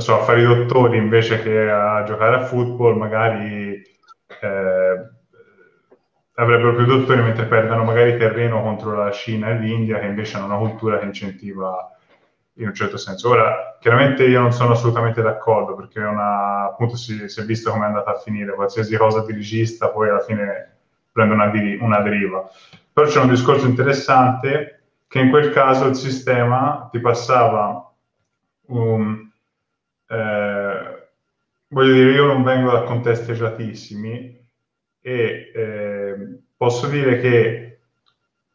so, 0.00 0.20
a 0.20 0.22
fare 0.22 0.42
i 0.42 0.44
dottori 0.44 0.96
invece 0.96 1.42
che 1.42 1.70
a 1.70 2.02
giocare 2.04 2.36
a 2.36 2.44
football, 2.44 2.96
magari 2.96 3.82
eh, 4.40 5.08
avrebbero 6.34 6.74
più 6.74 6.84
dottori 6.84 7.22
mentre 7.22 7.46
perdono 7.46 7.84
magari 7.84 8.16
terreno 8.16 8.62
contro 8.62 8.94
la 8.94 9.10
Cina 9.10 9.48
e 9.48 9.58
l'India, 9.58 9.98
che 9.98 10.06
invece 10.06 10.36
hanno 10.36 10.46
una 10.46 10.58
cultura 10.58 10.98
che 10.98 11.06
incentiva 11.06 11.92
in 12.54 12.66
un 12.66 12.74
certo 12.74 12.96
senso. 12.96 13.30
Ora, 13.30 13.76
chiaramente 13.80 14.24
io 14.24 14.40
non 14.40 14.52
sono 14.52 14.72
assolutamente 14.72 15.22
d'accordo 15.22 15.74
perché 15.74 16.00
una, 16.00 16.64
appunto 16.64 16.96
si, 16.96 17.28
si 17.28 17.40
è 17.40 17.44
visto 17.44 17.70
come 17.70 17.84
è 17.84 17.88
andata 17.88 18.10
a 18.10 18.18
finire, 18.18 18.54
qualsiasi 18.54 18.96
cosa 18.96 19.24
dirigista 19.24 19.90
poi 19.90 20.08
alla 20.08 20.20
fine 20.20 20.77
prende 21.18 21.34
una, 21.34 21.50
una 21.80 22.00
deriva. 22.00 22.48
Però 22.92 23.06
c'è 23.06 23.20
un 23.20 23.28
discorso 23.28 23.66
interessante 23.66 24.82
che 25.08 25.18
in 25.18 25.30
quel 25.30 25.50
caso 25.50 25.86
il 25.86 25.96
sistema 25.96 26.88
ti 26.90 27.00
passava 27.00 27.92
un... 28.66 29.28
Eh, 30.06 31.08
voglio 31.68 31.92
dire, 31.92 32.12
io 32.12 32.26
non 32.26 32.42
vengo 32.42 32.70
da 32.70 32.82
contesti 32.82 33.32
agiatissimi 33.32 34.46
e 35.00 35.52
eh, 35.54 36.38
posso 36.56 36.86
dire 36.86 37.20
che 37.20 37.78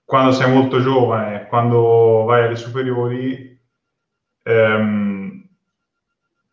quando 0.06 0.32
sei 0.32 0.52
molto 0.52 0.80
giovane, 0.80 1.48
quando 1.48 2.24
vai 2.26 2.46
alle 2.46 2.56
superiori, 2.56 3.60
ehm, 4.44 5.13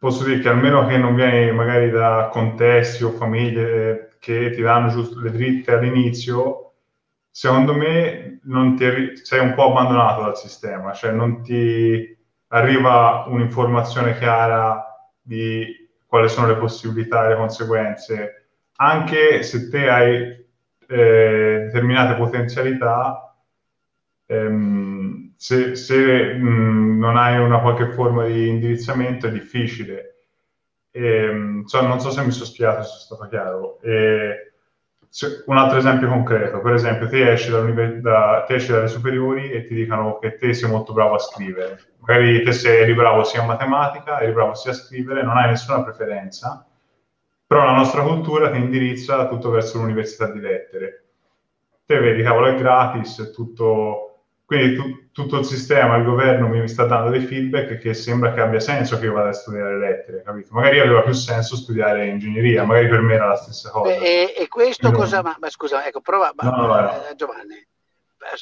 posso 0.00 0.24
dire 0.24 0.40
che 0.40 0.48
almeno 0.48 0.86
che 0.86 0.96
non 0.96 1.14
vieni 1.14 1.52
magari 1.52 1.90
da 1.90 2.30
contesti 2.32 3.04
o 3.04 3.10
famiglie 3.10 4.16
che 4.18 4.50
ti 4.50 4.62
danno 4.62 4.88
giusto 4.88 5.20
le 5.20 5.30
dritte 5.30 5.72
all'inizio, 5.72 6.72
secondo 7.30 7.74
me 7.74 8.40
ti, 8.76 9.16
sei 9.22 9.40
un 9.40 9.52
po' 9.52 9.68
abbandonato 9.68 10.22
dal 10.22 10.38
sistema, 10.38 10.94
cioè 10.94 11.12
non 11.12 11.42
ti 11.42 12.16
arriva 12.48 13.24
un'informazione 13.26 14.16
chiara 14.16 14.82
di 15.20 15.66
quali 16.06 16.30
sono 16.30 16.46
le 16.46 16.56
possibilità 16.56 17.26
e 17.26 17.28
le 17.28 17.36
conseguenze, 17.36 18.48
anche 18.76 19.42
se 19.42 19.68
te 19.68 19.88
hai 19.90 20.46
eh, 20.88 21.60
determinate 21.66 22.14
potenzialità, 22.14 23.36
ehm, 24.24 25.29
se, 25.40 25.74
se 25.74 26.34
mh, 26.34 26.98
non 26.98 27.16
hai 27.16 27.38
una 27.38 27.60
qualche 27.60 27.92
forma 27.92 28.26
di 28.26 28.48
indirizzamento 28.48 29.26
è 29.26 29.30
difficile. 29.30 30.16
E, 30.90 31.62
so, 31.64 31.80
non 31.80 31.98
so 31.98 32.10
se 32.10 32.22
mi 32.22 32.30
sono 32.30 32.44
spiegato, 32.44 32.82
se 32.82 32.88
sono 32.88 33.00
stato 33.00 33.26
chiaro. 33.30 33.80
E, 33.80 34.52
se, 35.08 35.42
un 35.46 35.56
altro 35.56 35.78
esempio 35.78 36.08
concreto, 36.08 36.60
per 36.60 36.74
esempio, 36.74 37.08
ti 37.08 37.22
esci, 37.22 37.50
da, 38.02 38.44
ti 38.46 38.52
esci 38.52 38.70
dalle 38.70 38.88
superiori 38.88 39.50
e 39.50 39.64
ti 39.64 39.74
dicono 39.74 40.18
che 40.18 40.36
te 40.36 40.52
sei 40.52 40.68
molto 40.68 40.92
bravo 40.92 41.14
a 41.14 41.18
scrivere. 41.18 41.94
Magari 42.00 42.42
te 42.42 42.52
sei 42.52 42.92
bravo 42.92 43.24
sia 43.24 43.40
a 43.40 43.46
matematica, 43.46 44.20
eri 44.20 44.32
bravo 44.32 44.52
sia 44.52 44.72
a 44.72 44.74
scrivere, 44.74 45.22
non 45.22 45.38
hai 45.38 45.48
nessuna 45.48 45.82
preferenza, 45.82 46.66
però 47.46 47.64
la 47.64 47.76
nostra 47.76 48.02
cultura 48.02 48.50
ti 48.50 48.58
indirizza 48.58 49.26
tutto 49.26 49.48
verso 49.48 49.78
l'università 49.78 50.30
di 50.30 50.40
lettere. 50.40 51.04
Te 51.86 51.98
vedi, 51.98 52.22
cavolo, 52.22 52.48
è 52.48 52.54
gratis, 52.56 53.32
tutto 53.34 54.09
quindi 54.50 54.74
tu, 54.74 55.10
tutto 55.12 55.38
il 55.38 55.44
sistema, 55.44 55.94
il 55.94 56.02
governo 56.02 56.48
mi 56.48 56.66
sta 56.66 56.84
dando 56.84 57.10
dei 57.10 57.20
feedback 57.20 57.78
che 57.78 57.94
sembra 57.94 58.32
che 58.32 58.40
abbia 58.40 58.58
senso 58.58 58.98
che 58.98 59.04
io 59.04 59.12
vada 59.12 59.28
a 59.28 59.32
studiare 59.32 59.78
lettere, 59.78 60.24
capito? 60.24 60.48
Magari 60.54 60.80
aveva 60.80 61.02
più 61.02 61.12
senso 61.12 61.54
studiare 61.54 62.08
ingegneria, 62.08 62.64
magari 62.64 62.88
per 62.88 63.00
me 63.00 63.14
era 63.14 63.28
la 63.28 63.36
stessa 63.36 63.70
cosa. 63.70 63.94
E, 63.94 64.34
e 64.36 64.48
questo 64.48 64.88
Quindi 64.88 64.98
cosa... 64.98 65.22
Ma, 65.22 65.36
ma, 65.38 65.48
scusa, 65.50 65.86
ecco, 65.86 66.00
prova... 66.00 66.32
No, 66.34 66.50
no, 66.50 66.66
no. 66.66 67.06
Eh, 67.06 67.14
Giovanni, 67.14 67.64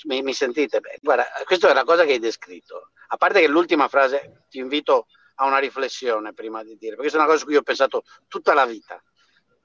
mi, 0.05 0.22
mi 0.22 0.32
sentite? 0.32 0.80
Beh, 0.80 0.97
guarda, 1.02 1.26
questa 1.44 1.68
è 1.68 1.72
una 1.72 1.85
cosa 1.85 2.06
che 2.06 2.12
hai 2.12 2.18
descritto. 2.18 2.93
A 3.09 3.18
parte 3.18 3.40
che 3.40 3.48
l'ultima 3.48 3.86
frase 3.89 4.44
ti 4.48 4.60
invito 4.60 5.09
a 5.35 5.47
una 5.47 5.59
riflessione 5.59 6.32
prima 6.32 6.64
di 6.64 6.78
dire, 6.80 6.97
perché 6.97 7.12
è 7.12 7.16
una 7.16 7.26
cosa 7.26 7.36
su 7.36 7.44
cui 7.44 7.56
ho 7.56 7.62
pensato 7.62 8.05
tutta 8.28 8.55
la 8.55 8.64
vita, 8.64 8.98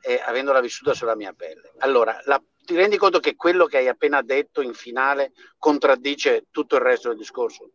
eh, 0.02 0.22
avendola 0.26 0.60
vissuta 0.60 0.94
sulla 0.94 1.16
mia 1.16 1.32
pelle. 1.32 1.72
Allora, 1.78 2.20
la 2.26 2.38
ti 2.64 2.76
rendi 2.76 2.98
conto 2.98 3.20
che 3.20 3.36
quello 3.36 3.66
che 3.66 3.78
hai 3.78 3.88
appena 3.88 4.22
detto 4.22 4.62
in 4.62 4.74
finale 4.74 5.34
contraddice 5.58 6.46
tutto 6.52 6.76
il 6.76 6.82
resto 6.82 7.10
del 7.10 7.18
discorso? 7.18 7.72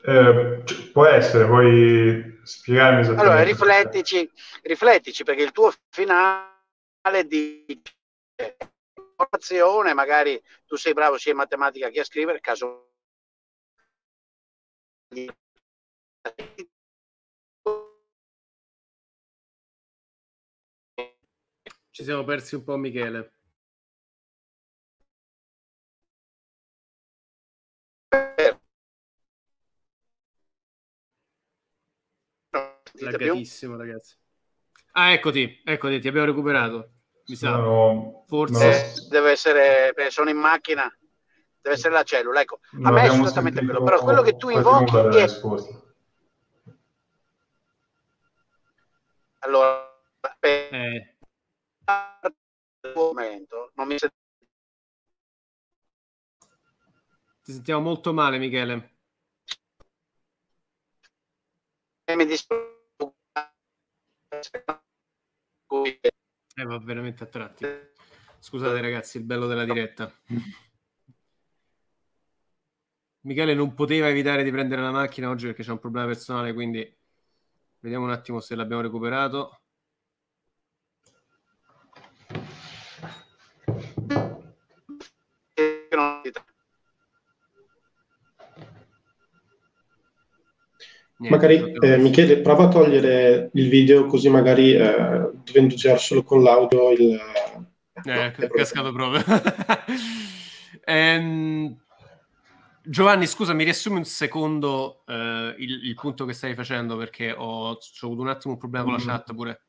Eh, 0.00 0.62
può 0.92 1.06
essere, 1.06 1.44
vuoi 1.44 2.40
spiegarmi 2.42 3.00
esattamente? 3.00 3.30
Allora, 3.30 3.42
riflettici, 3.42 4.30
riflettici 4.62 5.24
perché 5.24 5.42
il 5.42 5.52
tuo 5.52 5.72
finale 5.90 7.26
di 7.26 7.82
informazione, 9.18 9.94
magari 9.94 10.40
tu 10.64 10.76
sei 10.76 10.92
bravo 10.92 11.18
sia 11.18 11.32
in 11.32 11.38
matematica 11.38 11.88
che 11.90 12.00
a 12.00 12.04
scrivere, 12.04 12.40
caso 12.40 12.92
Ci 21.98 22.04
siamo 22.04 22.22
persi 22.22 22.54
un 22.54 22.62
po', 22.62 22.76
Michele. 22.76 23.32
Laggatissimo, 33.00 33.76
ragazzi. 33.76 34.14
Ah, 34.92 35.10
eccoti, 35.10 35.60
eccoti, 35.64 35.98
ti 35.98 36.06
abbiamo 36.06 36.26
recuperato. 36.26 36.92
Mi 37.26 37.34
sa. 37.34 37.56
No, 37.56 38.24
Forse 38.28 38.94
no. 39.00 39.08
deve 39.08 39.32
essere, 39.32 39.92
sono 40.10 40.30
in 40.30 40.36
macchina, 40.36 40.88
deve 41.60 41.74
essere 41.74 41.94
la 41.94 42.04
cellula. 42.04 42.42
Ecco, 42.42 42.60
a 42.80 42.92
me 42.92 43.02
è 43.02 43.06
assolutamente 43.08 43.64
quello, 43.64 43.82
però 43.82 43.98
quello 43.98 44.22
che 44.22 44.36
tu 44.36 44.50
invochi 44.50 44.94
è... 45.16 45.26
Allora, 49.40 50.00
eh 50.38 51.14
momento 53.12 53.72
non 53.74 53.86
mi 53.86 53.98
sento 53.98 54.16
ti 57.48 57.54
sentiamo 57.54 57.80
molto 57.80 58.12
male 58.12 58.36
Michele. 58.36 58.96
Mi 62.14 62.26
dispiace. 62.26 62.66
Eh, 65.70 66.64
va 66.64 66.78
veramente 66.78 67.24
a 67.24 67.26
tratti. 67.26 67.66
Scusate 68.38 68.78
ragazzi 68.82 69.16
il 69.16 69.24
bello 69.24 69.46
della 69.46 69.64
diretta. 69.64 70.12
Michele 73.20 73.54
non 73.54 73.72
poteva 73.72 74.08
evitare 74.08 74.42
di 74.42 74.50
prendere 74.50 74.82
la 74.82 74.90
macchina 74.90 75.30
oggi 75.30 75.46
perché 75.46 75.62
c'è 75.62 75.70
un 75.70 75.78
problema 75.78 76.06
personale 76.06 76.52
quindi 76.52 76.98
vediamo 77.78 78.04
un 78.04 78.10
attimo 78.10 78.40
se 78.40 78.54
l'abbiamo 78.54 78.82
recuperato 78.82 79.62
Niente, 91.20 91.36
magari 91.36 91.72
eh, 91.80 91.96
Michele 91.96 92.38
prova 92.38 92.64
a 92.64 92.68
togliere 92.68 93.50
il 93.54 93.68
video 93.68 94.06
così 94.06 94.28
magari 94.28 94.72
eh, 94.72 95.30
dovendo 95.42 95.74
girare 95.74 95.98
solo 95.98 96.22
con 96.22 96.44
l'audio 96.44 96.92
il... 96.92 97.18
Eh, 98.04 98.32
è 98.32 98.48
cascato 98.48 98.92
proprio. 98.92 99.24
ehm, 100.84 101.76
Giovanni, 102.84 103.26
scusa, 103.26 103.52
mi 103.52 103.64
riassumi 103.64 103.96
un 103.96 104.04
secondo 104.04 105.02
eh, 105.06 105.56
il, 105.58 105.88
il, 105.88 105.94
punto 105.94 106.24
che 106.24 106.32
stai 106.32 106.54
facendo 106.54 106.96
perché 106.96 107.32
ho, 107.32 107.70
ho 107.70 107.78
avuto 108.02 108.22
un 108.22 108.28
attimo 108.28 108.54
un 108.54 108.60
problema 108.60 108.84
con 108.84 108.94
la 108.94 109.02
mm. 109.02 109.06
chat 109.06 109.34
pure. 109.34 109.60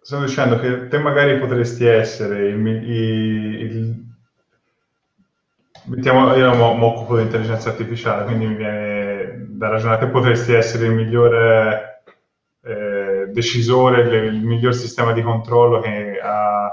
Stavo 0.00 0.24
dicendo 0.24 0.58
che 0.58 0.88
te 0.88 0.98
magari 0.98 1.38
potresti 1.38 1.84
essere 1.84 2.48
il, 2.48 2.66
il, 2.66 3.60
il 3.60 4.04
mettiamo, 5.84 6.34
io 6.34 6.54
mi 6.54 6.82
occupo 6.84 7.16
di 7.16 7.22
intelligenza 7.24 7.68
artificiale, 7.68 8.24
quindi 8.24 8.46
mi 8.46 8.56
viene 8.56 9.05
da 9.56 9.68
ragionare, 9.68 10.08
potresti 10.08 10.52
essere 10.52 10.86
il 10.86 10.92
migliore 10.92 12.02
eh, 12.62 13.26
decisore, 13.32 14.02
il, 14.26 14.44
miglior 14.44 14.74
sistema 14.74 15.12
di 15.12 15.22
controllo 15.22 15.80
che, 15.80 16.20
ha, 16.22 16.68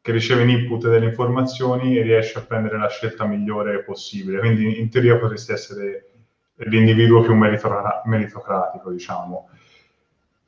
che 0.00 0.12
riceve 0.12 0.42
in 0.42 0.50
input 0.50 0.88
delle 0.88 1.06
informazioni 1.06 1.98
e 1.98 2.02
riesce 2.02 2.38
a 2.38 2.42
prendere 2.42 2.78
la 2.78 2.88
scelta 2.88 3.24
migliore 3.24 3.82
possibile. 3.82 4.38
Quindi 4.38 4.78
in 4.78 4.88
teoria 4.88 5.18
potresti 5.18 5.52
essere 5.52 6.10
l'individuo 6.56 7.22
più 7.22 7.34
meritocratico, 7.34 8.90
diciamo. 8.90 9.48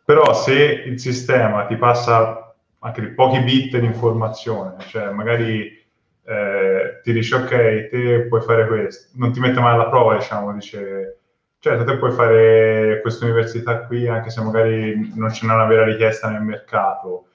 Però 0.05 0.33
se 0.35 0.55
il 0.55 0.99
sistema 0.99 1.67
ti 1.67 1.77
passa 1.77 2.55
anche 2.81 3.03
pochi 3.09 3.41
bit 3.41 3.79
di 3.79 3.87
informazione, 3.87 4.77
cioè 4.87 5.11
magari 5.11 5.79
eh, 6.25 7.01
ti 7.03 7.13
dice 7.13 7.35
ok, 7.37 7.49
te 7.89 8.27
puoi 8.29 8.41
fare 8.43 8.67
questo, 8.67 9.11
non 9.15 9.33
ti 9.33 9.41
mette 9.41 9.61
mai 9.61 9.75
alla 9.75 9.89
prova, 9.89 10.17
diciamo, 10.17 10.53
dice 10.53 11.20
certo, 11.61 11.85
te 11.85 11.99
puoi 11.99 12.13
fare 12.13 13.01
questa 13.03 13.27
università 13.27 13.85
qui 13.87 14.09
anche 14.09 14.31
se 14.31 14.41
magari 14.43 15.13
non 15.15 15.31
c'è 15.31 15.45
una 15.45 15.67
vera 15.67 15.85
richiesta 15.85 16.29
nel 16.31 16.43
mercato. 16.43 17.27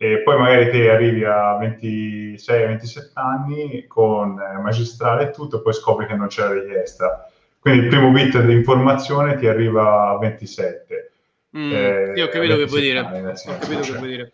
E 0.00 0.22
poi 0.22 0.38
magari 0.38 0.70
te 0.70 0.90
arrivi 0.90 1.24
a 1.24 1.58
26-27 1.58 3.10
anni 3.14 3.86
con 3.88 4.38
eh, 4.40 4.60
magistrale 4.60 5.24
e 5.24 5.30
tutto, 5.30 5.58
e 5.58 5.62
poi 5.62 5.72
scopri 5.72 6.06
che 6.06 6.14
non 6.14 6.28
c'è 6.28 6.42
la 6.42 6.52
richiesta. 6.52 7.28
Quindi 7.58 7.80
il 7.80 7.88
primo 7.88 8.12
bit 8.12 8.40
di 8.40 8.52
informazione 8.52 9.36
ti 9.36 9.48
arriva 9.48 10.10
a 10.10 10.18
27. 10.18 11.12
Mm, 11.56 11.72
eh, 11.72 12.12
io 12.14 12.26
ho 12.26 12.28
capito 12.28 12.56
che 12.56 12.66
vuoi 12.66 12.80
dire. 12.80 12.98
Anni, 13.00 13.26
ho 13.26 13.58
capito 13.58 13.82
cioè. 13.82 13.92
che 13.92 13.98
vuoi 13.98 14.08
dire. 14.08 14.32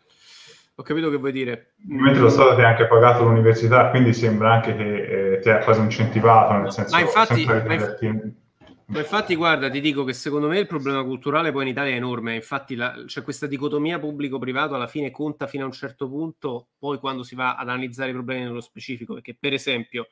Ho 0.75 0.83
capito 0.83 1.09
che 1.09 1.17
vuoi 1.17 1.33
dire. 1.33 1.73
Mentre 1.87 2.21
lo 2.21 2.29
Stato 2.29 2.57
ti 2.57 2.61
ha 2.61 2.69
anche 2.69 2.87
pagato 2.87 3.25
l'università, 3.25 3.89
quindi 3.89 4.13
sembra 4.13 4.53
anche 4.53 4.77
che 4.77 5.33
eh, 5.33 5.39
ti 5.39 5.49
ha 5.49 5.59
quasi 5.61 5.81
incentivato, 5.81 6.53
nel 6.53 6.73
senso 6.73 6.95
ma 6.95 7.01
infatti, 7.01 7.45
ma, 7.47 7.73
inf- 7.73 8.43
ma 8.87 8.99
infatti, 8.99 9.35
guarda, 9.35 9.71
ti 9.71 9.81
dico 9.81 10.05
che 10.05 10.13
secondo 10.13 10.49
me 10.49 10.59
il 10.59 10.67
problema 10.67 11.03
culturale 11.03 11.53
poi 11.53 11.63
in 11.63 11.69
Italia 11.69 11.93
è 11.93 11.97
enorme. 11.97 12.35
Infatti, 12.35 12.75
la, 12.75 13.05
c'è 13.07 13.23
questa 13.23 13.47
dicotomia 13.47 13.99
pubblico-privato 13.99 14.75
alla 14.75 14.87
fine 14.87 15.11
conta 15.11 15.47
fino 15.47 15.65
a 15.65 15.67
un 15.67 15.73
certo 15.73 16.09
punto, 16.09 16.69
poi 16.79 16.99
quando 16.99 17.23
si 17.23 17.35
va 17.35 17.55
ad 17.57 17.69
analizzare 17.69 18.11
i 18.11 18.13
problemi 18.13 18.43
nello 18.43 18.61
specifico. 18.61 19.15
Perché, 19.15 19.35
per 19.35 19.53
esempio, 19.53 20.09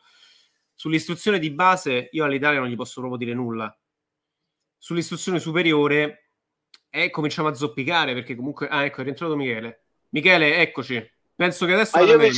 sull'istruzione 0.74 1.38
di 1.38 1.50
base 1.50 2.08
io 2.12 2.24
all'Italia 2.24 2.60
non 2.60 2.68
gli 2.68 2.76
posso 2.76 3.00
proprio 3.00 3.18
dire 3.18 3.34
nulla. 3.34 3.76
Sull'istruzione 4.78 5.38
superiore 5.38 6.30
eh, 6.88 7.10
cominciamo 7.10 7.48
a 7.48 7.54
zoppicare 7.54 8.14
perché 8.14 8.34
comunque... 8.34 8.68
Ah, 8.68 8.84
ecco, 8.84 9.00
è 9.00 9.04
rientrato 9.04 9.36
Michele. 9.36 9.84
Michele, 10.10 10.56
eccoci. 10.56 11.10
Penso 11.34 11.66
che 11.66 11.74
adesso 11.74 11.98
ma, 11.98 12.16
vi... 12.16 12.30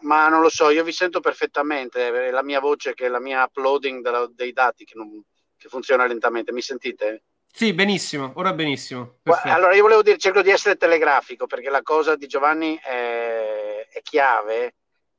ma 0.00 0.28
non 0.28 0.40
lo 0.40 0.48
so, 0.48 0.70
io 0.70 0.84
vi 0.84 0.92
sento 0.92 1.20
perfettamente. 1.20 2.28
È 2.28 2.30
la 2.30 2.42
mia 2.42 2.60
voce 2.60 2.94
che 2.94 3.06
è 3.06 3.08
la 3.08 3.20
mia 3.20 3.44
uploading 3.44 4.02
della, 4.02 4.28
dei 4.30 4.52
dati 4.52 4.84
che, 4.84 4.94
non, 4.96 5.22
che 5.56 5.68
funziona 5.68 6.06
lentamente. 6.06 6.52
Mi 6.52 6.60
sentite? 6.62 7.24
Sì, 7.50 7.72
benissimo, 7.72 8.32
ora 8.36 8.52
benissimo. 8.52 9.18
Perfetto. 9.22 9.54
Allora, 9.54 9.74
io 9.74 9.82
volevo 9.82 10.02
dire, 10.02 10.18
cerco 10.18 10.42
di 10.42 10.50
essere 10.50 10.76
telegrafico 10.76 11.46
perché 11.46 11.70
la 11.70 11.82
cosa 11.82 12.14
di 12.14 12.26
Giovanni 12.26 12.78
è, 12.82 13.88
è 13.90 14.02
chiave, 14.02 14.74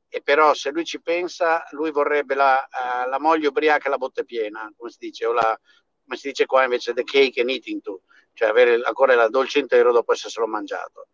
e 0.07 0.21
però 0.21 0.53
se 0.53 0.69
lui 0.69 0.85
ci 0.85 1.01
pensa, 1.01 1.65
lui 1.71 1.89
vorrebbe 1.89 2.35
la, 2.35 2.63
uh, 2.69 3.09
la 3.09 3.19
moglie 3.19 3.47
ubriaca 3.47 3.87
e 3.87 3.89
la 3.89 3.97
botte 3.97 4.23
piena, 4.23 4.71
come 4.77 4.91
si 4.91 4.97
dice, 4.99 5.25
o 5.25 5.33
la, 5.33 5.59
come 6.03 6.15
si 6.15 6.27
dice 6.27 6.45
qua 6.45 6.63
invece, 6.63 6.93
the 6.93 7.03
cake 7.03 7.41
and 7.41 7.49
eating 7.49 7.81
too, 7.81 8.01
cioè 8.33 8.49
avere 8.49 8.81
ancora 8.83 9.15
la 9.15 9.29
dolce 9.29 9.57
intero 9.57 9.91
dopo 9.91 10.13
esserselo 10.13 10.45
mangiato 10.45 11.07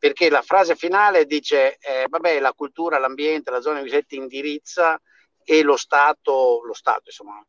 perché 0.00 0.30
la 0.30 0.40
frase 0.40 0.76
finale 0.76 1.26
dice, 1.26 1.76
eh, 1.76 2.06
vabbè, 2.08 2.40
la 2.40 2.54
cultura, 2.54 2.96
l'ambiente, 2.96 3.50
la 3.50 3.60
zona 3.60 3.80
in 3.80 3.86
cui 3.86 4.06
ti 4.06 4.16
indirizza 4.16 4.98
e 5.44 5.62
lo 5.62 5.76
Stato, 5.76 6.62
lo 6.64 6.72
Stato 6.72 7.02
insomma, 7.04 7.46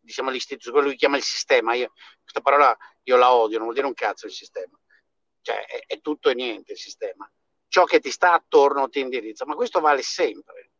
diciamo 0.00 0.30
l'istituto, 0.30 0.72
quello 0.72 0.88
che 0.88 0.96
chiama 0.96 1.16
il 1.16 1.22
sistema, 1.22 1.74
io, 1.74 1.92
questa 2.20 2.40
parola 2.40 2.76
io 3.04 3.16
la 3.16 3.32
odio, 3.32 3.58
non 3.58 3.66
vuol 3.66 3.74
dire 3.74 3.86
un 3.86 3.94
cazzo 3.94 4.26
il 4.26 4.32
sistema, 4.32 4.76
cioè 5.40 5.64
è, 5.66 5.84
è 5.86 6.00
tutto 6.00 6.30
e 6.30 6.34
niente 6.34 6.72
il 6.72 6.78
sistema, 6.78 7.30
ciò 7.68 7.84
che 7.84 8.00
ti 8.00 8.10
sta 8.10 8.32
attorno 8.32 8.88
ti 8.88 8.98
indirizza, 8.98 9.46
ma 9.46 9.54
questo 9.54 9.78
vale 9.78 10.02
sempre. 10.02 10.72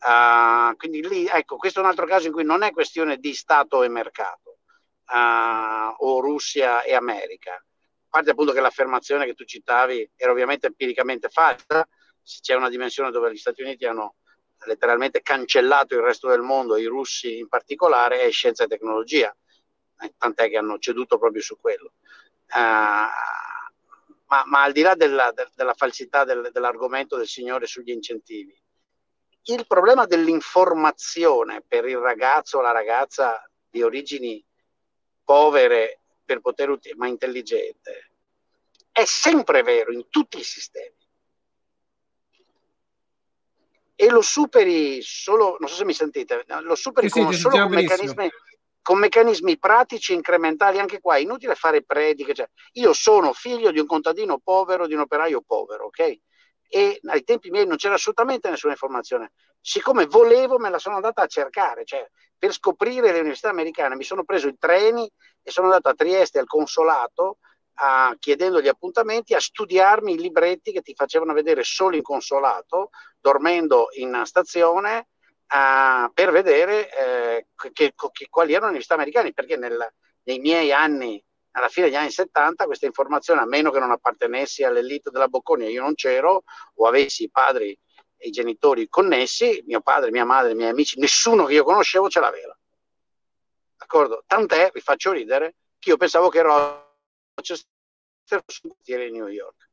Uh, 0.00 0.74
quindi 0.76 1.06
lì, 1.06 1.26
ecco, 1.26 1.56
questo 1.56 1.80
è 1.80 1.82
un 1.82 1.90
altro 1.90 2.06
caso 2.06 2.28
in 2.28 2.32
cui 2.32 2.44
non 2.44 2.62
è 2.62 2.72
questione 2.72 3.18
di 3.18 3.34
Stato 3.34 3.82
e 3.82 3.88
mercato, 3.88 4.60
uh, 5.12 5.94
o 5.98 6.20
Russia 6.20 6.82
e 6.82 6.94
America, 6.94 7.62
parte 8.14 8.30
appunto 8.30 8.52
che 8.52 8.60
l'affermazione 8.60 9.26
che 9.26 9.34
tu 9.34 9.42
citavi 9.42 10.12
era 10.14 10.30
ovviamente 10.30 10.68
empiricamente 10.68 11.28
falsa, 11.28 11.84
c'è 12.22 12.54
una 12.54 12.68
dimensione 12.68 13.10
dove 13.10 13.32
gli 13.32 13.36
Stati 13.36 13.62
Uniti 13.62 13.86
hanno 13.86 14.14
letteralmente 14.66 15.20
cancellato 15.20 15.96
il 15.96 16.00
resto 16.00 16.28
del 16.28 16.40
mondo, 16.40 16.76
i 16.76 16.84
russi 16.84 17.38
in 17.38 17.48
particolare, 17.48 18.20
è 18.20 18.30
scienza 18.30 18.62
e 18.62 18.68
tecnologia, 18.68 19.36
eh, 19.98 20.14
tant'è 20.16 20.48
che 20.48 20.56
hanno 20.56 20.78
ceduto 20.78 21.18
proprio 21.18 21.42
su 21.42 21.58
quello. 21.60 21.94
Uh, 22.50 23.10
ma, 24.26 24.44
ma, 24.44 24.62
al 24.62 24.70
di 24.70 24.82
là 24.82 24.94
della, 24.94 25.32
de, 25.32 25.48
della 25.56 25.74
falsità 25.74 26.22
del, 26.22 26.50
dell'argomento 26.52 27.16
del 27.16 27.26
signore 27.26 27.66
sugli 27.66 27.90
incentivi, 27.90 28.56
il 29.46 29.66
problema 29.66 30.06
dell'informazione 30.06 31.64
per 31.66 31.84
il 31.86 31.98
ragazzo 31.98 32.58
o 32.58 32.60
la 32.60 32.70
ragazza 32.70 33.44
di 33.68 33.82
origini 33.82 34.42
povere 35.24 35.98
per 36.24 36.40
poter 36.40 36.70
ut- 36.70 36.94
ma 36.94 37.06
intelligente 37.06 38.10
è 38.90 39.04
sempre 39.04 39.62
vero 39.62 39.92
in 39.92 40.08
tutti 40.08 40.38
i 40.38 40.44
sistemi 40.44 40.94
e 43.96 44.10
lo 44.10 44.22
superi 44.22 45.00
solo, 45.02 45.56
non 45.60 45.68
so 45.68 45.76
se 45.76 45.84
mi 45.84 45.94
sentite, 45.94 46.44
lo 46.62 46.74
superi 46.74 47.08
sì, 47.08 47.22
con, 47.22 47.32
sì, 47.32 47.38
solo 47.38 47.60
con 47.60 47.70
meccanismi, 47.70 48.30
con 48.82 48.98
meccanismi, 48.98 49.58
pratici 49.58 50.12
incrementali, 50.12 50.78
anche 50.78 51.00
qua 51.00 51.16
è 51.16 51.20
inutile 51.20 51.54
fare 51.54 51.82
prediche, 51.82 52.34
cioè, 52.34 52.48
io 52.72 52.92
sono 52.92 53.32
figlio 53.32 53.70
di 53.70 53.78
un 53.78 53.86
contadino 53.86 54.38
povero, 54.38 54.86
di 54.86 54.94
un 54.94 55.00
operaio 55.00 55.42
povero, 55.42 55.86
ok? 55.86 56.18
E 56.68 57.00
ai 57.04 57.22
tempi 57.22 57.50
miei 57.50 57.66
non 57.66 57.76
c'era 57.76 57.94
assolutamente 57.94 58.50
nessuna 58.50 58.72
informazione. 58.72 59.32
Siccome 59.66 60.04
volevo, 60.04 60.58
me 60.58 60.68
la 60.68 60.78
sono 60.78 60.96
andata 60.96 61.22
a 61.22 61.26
cercare, 61.26 61.86
cioè 61.86 62.06
per 62.36 62.52
scoprire 62.52 63.12
le 63.12 63.20
università 63.20 63.48
americane 63.48 63.96
mi 63.96 64.04
sono 64.04 64.22
preso 64.22 64.46
i 64.46 64.58
treni 64.58 65.10
e 65.42 65.50
sono 65.50 65.68
andato 65.68 65.88
a 65.88 65.94
Trieste 65.94 66.38
al 66.38 66.46
consolato 66.46 67.38
a, 67.76 68.14
chiedendo 68.18 68.60
gli 68.60 68.68
appuntamenti, 68.68 69.32
a 69.32 69.40
studiarmi 69.40 70.12
i 70.12 70.18
libretti 70.18 70.70
che 70.70 70.82
ti 70.82 70.94
facevano 70.94 71.32
vedere 71.32 71.62
solo 71.62 71.96
in 71.96 72.02
consolato, 72.02 72.90
dormendo 73.18 73.88
in 73.92 74.20
stazione, 74.26 75.08
a, 75.46 76.10
per 76.12 76.30
vedere 76.30 76.90
eh, 76.92 77.46
che, 77.72 77.94
che, 77.94 78.26
quali 78.28 78.50
erano 78.50 78.66
le 78.66 78.72
università 78.72 78.96
americane, 78.96 79.32
perché 79.32 79.56
nel, 79.56 79.94
nei 80.24 80.40
miei 80.40 80.72
anni, 80.72 81.24
alla 81.52 81.68
fine 81.68 81.86
degli 81.86 81.96
anni 81.96 82.10
70, 82.10 82.66
questa 82.66 82.84
informazione, 82.84 83.40
a 83.40 83.46
meno 83.46 83.70
che 83.70 83.78
non 83.78 83.92
appartenessi 83.92 84.62
all'elite 84.62 85.08
della 85.08 85.28
Bocconi, 85.28 85.70
io 85.70 85.80
non 85.80 85.94
c'ero, 85.94 86.42
o 86.74 86.86
avessi 86.86 87.22
i 87.22 87.30
padri 87.30 87.74
i 88.24 88.30
genitori 88.30 88.88
connessi, 88.88 89.62
mio 89.66 89.80
padre, 89.80 90.10
mia 90.10 90.24
madre, 90.24 90.52
i 90.52 90.54
miei 90.54 90.70
amici, 90.70 90.98
nessuno 90.98 91.44
che 91.44 91.54
io 91.54 91.64
conoscevo 91.64 92.08
ce 92.08 92.20
l'aveva. 92.20 92.56
D'accordo? 93.76 94.24
Tant'è, 94.26 94.70
vi 94.72 94.80
faccio 94.80 95.12
ridere, 95.12 95.56
che 95.78 95.90
io 95.90 95.96
pensavo 95.96 96.28
che 96.28 96.38
ero 96.38 96.96
Rochester 97.34 98.42
sul 98.46 98.70
quartiere 98.70 99.06
di 99.06 99.12
New 99.12 99.28
York. 99.28 99.70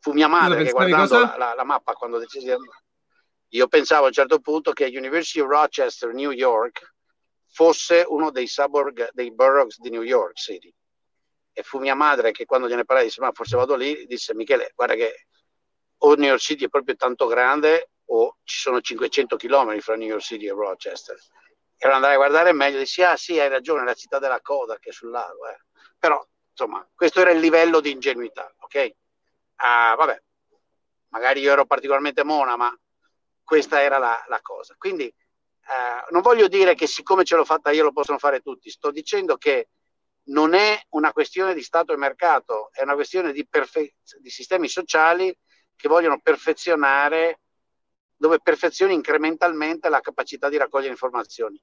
Fu 0.00 0.12
mia 0.12 0.28
madre 0.28 0.64
che 0.64 0.70
guardando 0.70 1.18
la, 1.18 1.36
la, 1.36 1.54
la, 1.54 1.64
mappa 1.64 1.92
quando 1.92 2.18
decisi 2.18 2.46
di 2.46 2.52
andare. 2.52 2.84
Io 3.48 3.66
pensavo 3.66 4.04
a 4.04 4.06
un 4.06 4.12
certo 4.12 4.38
punto 4.40 4.72
che 4.72 4.86
University 4.86 5.40
of 5.40 5.48
Rochester, 5.48 6.12
New 6.12 6.30
York, 6.30 6.94
fosse 7.48 8.04
uno 8.06 8.30
dei 8.30 8.46
suburb, 8.46 9.08
dei 9.12 9.32
boroughs 9.32 9.78
di 9.78 9.90
New 9.90 10.02
York 10.02 10.38
City. 10.38 10.72
E 11.52 11.62
fu 11.62 11.78
mia 11.78 11.94
madre 11.94 12.30
che 12.30 12.44
quando 12.44 12.68
gliene 12.68 12.84
parlai 12.84 13.06
disse, 13.06 13.20
ma 13.20 13.32
forse 13.32 13.56
vado 13.56 13.74
lì, 13.74 14.06
disse 14.06 14.34
Michele, 14.34 14.72
guarda 14.74 14.94
che 14.94 15.26
o 15.98 16.14
New 16.14 16.28
York 16.28 16.40
City 16.40 16.64
è 16.64 16.68
proprio 16.68 16.96
tanto 16.96 17.26
grande 17.26 17.90
o 18.06 18.38
ci 18.44 18.58
sono 18.58 18.80
500 18.80 19.36
km 19.36 19.78
fra 19.80 19.96
New 19.96 20.08
York 20.08 20.22
City 20.22 20.46
e 20.46 20.52
Rochester. 20.52 21.16
E 21.16 21.86
allora 21.86 21.96
andare 21.96 22.14
a 22.14 22.16
guardare 22.16 22.52
meglio, 22.52 22.78
dissi, 22.78 23.02
ah 23.02 23.16
sì, 23.16 23.38
hai 23.38 23.48
ragione, 23.48 23.82
è 23.82 23.84
la 23.84 23.94
città 23.94 24.18
della 24.18 24.40
coda 24.40 24.78
che 24.78 24.90
è 24.90 24.92
sul 24.92 25.10
lago. 25.10 25.46
Eh 25.48 25.58
però 25.98 26.24
insomma 26.50 26.86
questo 26.94 27.20
era 27.20 27.30
il 27.30 27.40
livello 27.40 27.80
di 27.80 27.90
ingenuità, 27.90 28.52
ok? 28.58 28.90
Uh, 29.58 29.96
vabbè, 29.96 30.22
magari 31.08 31.40
io 31.40 31.52
ero 31.52 31.66
particolarmente 31.66 32.24
mona, 32.24 32.56
ma 32.56 32.76
questa 33.42 33.82
era 33.82 33.98
la, 33.98 34.24
la 34.28 34.40
cosa. 34.40 34.74
Quindi 34.78 35.04
uh, 35.04 36.12
non 36.12 36.22
voglio 36.22 36.48
dire 36.48 36.74
che 36.74 36.86
siccome 36.86 37.24
ce 37.24 37.36
l'ho 37.36 37.44
fatta 37.44 37.70
io 37.70 37.82
lo 37.82 37.92
possono 37.92 38.18
fare 38.18 38.40
tutti, 38.40 38.70
sto 38.70 38.90
dicendo 38.90 39.36
che 39.36 39.70
non 40.28 40.54
è 40.54 40.80
una 40.90 41.12
questione 41.12 41.54
di 41.54 41.62
Stato 41.62 41.92
e 41.92 41.96
mercato, 41.96 42.70
è 42.72 42.82
una 42.82 42.94
questione 42.94 43.32
di, 43.32 43.46
perfe- 43.46 43.94
di 44.20 44.30
sistemi 44.30 44.68
sociali 44.68 45.36
che 45.78 45.88
vogliono 45.88 46.18
perfezionare, 46.20 47.38
dove 48.16 48.40
perfezioni 48.40 48.94
incrementalmente 48.94 49.88
la 49.88 50.00
capacità 50.00 50.48
di 50.48 50.56
raccogliere 50.56 50.90
informazioni. 50.90 51.62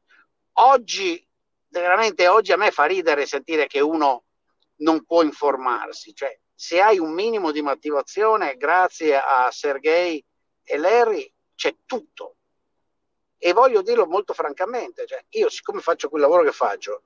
Oggi 0.53 1.21
veramente 1.67 2.29
oggi 2.29 2.53
a 2.53 2.57
me 2.57 2.71
fa 2.71 2.85
ridere 2.85 3.25
sentire 3.25 3.67
che 3.67 3.81
uno 3.81 4.23
non 4.77 5.03
può 5.03 5.21
informarsi, 5.21 6.15
cioè 6.15 6.39
se 6.53 6.79
hai 6.79 6.97
un 6.97 7.11
minimo 7.11 7.51
di 7.51 7.61
motivazione, 7.61 8.55
grazie 8.55 9.17
a 9.17 9.51
Sergei 9.51 10.23
e 10.63 10.77
Larry 10.77 11.29
c'è 11.53 11.75
tutto. 11.85 12.37
E 13.37 13.51
voglio 13.51 13.81
dirlo 13.81 14.05
molto 14.05 14.33
francamente, 14.33 15.05
cioè 15.05 15.23
io 15.31 15.49
siccome 15.49 15.81
faccio 15.81 16.07
quel 16.07 16.21
lavoro 16.21 16.43
che 16.43 16.53
faccio, 16.53 17.03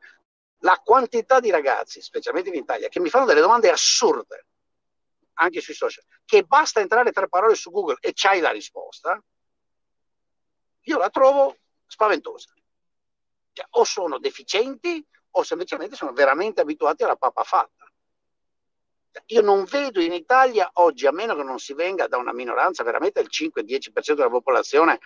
la 0.60 0.80
quantità 0.84 1.40
di 1.40 1.50
ragazzi, 1.50 2.02
specialmente 2.02 2.50
in 2.50 2.56
Italia, 2.56 2.88
che 2.88 3.00
mi 3.00 3.10
fanno 3.10 3.26
delle 3.26 3.42
domande 3.42 3.72
assurde, 3.72 4.46
anche 5.40 5.62
sui 5.62 5.74
social, 5.74 6.04
che 6.26 6.44
basta 6.44 6.80
entrare 6.80 7.12
tre 7.12 7.28
parole 7.28 7.56
su 7.56 7.72
Google 7.72 7.98
e 8.00 8.12
c'hai 8.14 8.40
la 8.40 8.52
risposta, 8.52 9.22
io 10.82 10.98
la 10.98 11.10
trovo 11.10 11.58
spaventosa. 11.86 12.54
Cioè, 13.54 13.66
o 13.72 13.84
sono 13.84 14.20
deficienti 14.20 15.06
o 15.32 15.44
semplicemente 15.44 15.96
sono 15.96 16.12
veramente 16.12 16.62
abituati 16.62 17.04
alla 17.04 17.16
papa 17.16 17.44
fatta. 17.44 17.92
Cioè, 19.12 19.24
io 19.28 19.42
non 19.42 19.64
vedo 19.64 20.02
in 20.02 20.14
Italia 20.14 20.70
oggi, 20.74 21.08
a 21.08 21.12
meno 21.12 21.36
che 21.36 21.44
non 21.44 21.60
si 21.60 21.74
venga 21.74 22.08
da 22.08 22.18
una 22.18 22.34
minoranza, 22.34 22.84
veramente 22.84 23.22
il 23.22 23.30
5-10% 23.30 24.14
della 24.16 24.30
popolazione, 24.30 25.00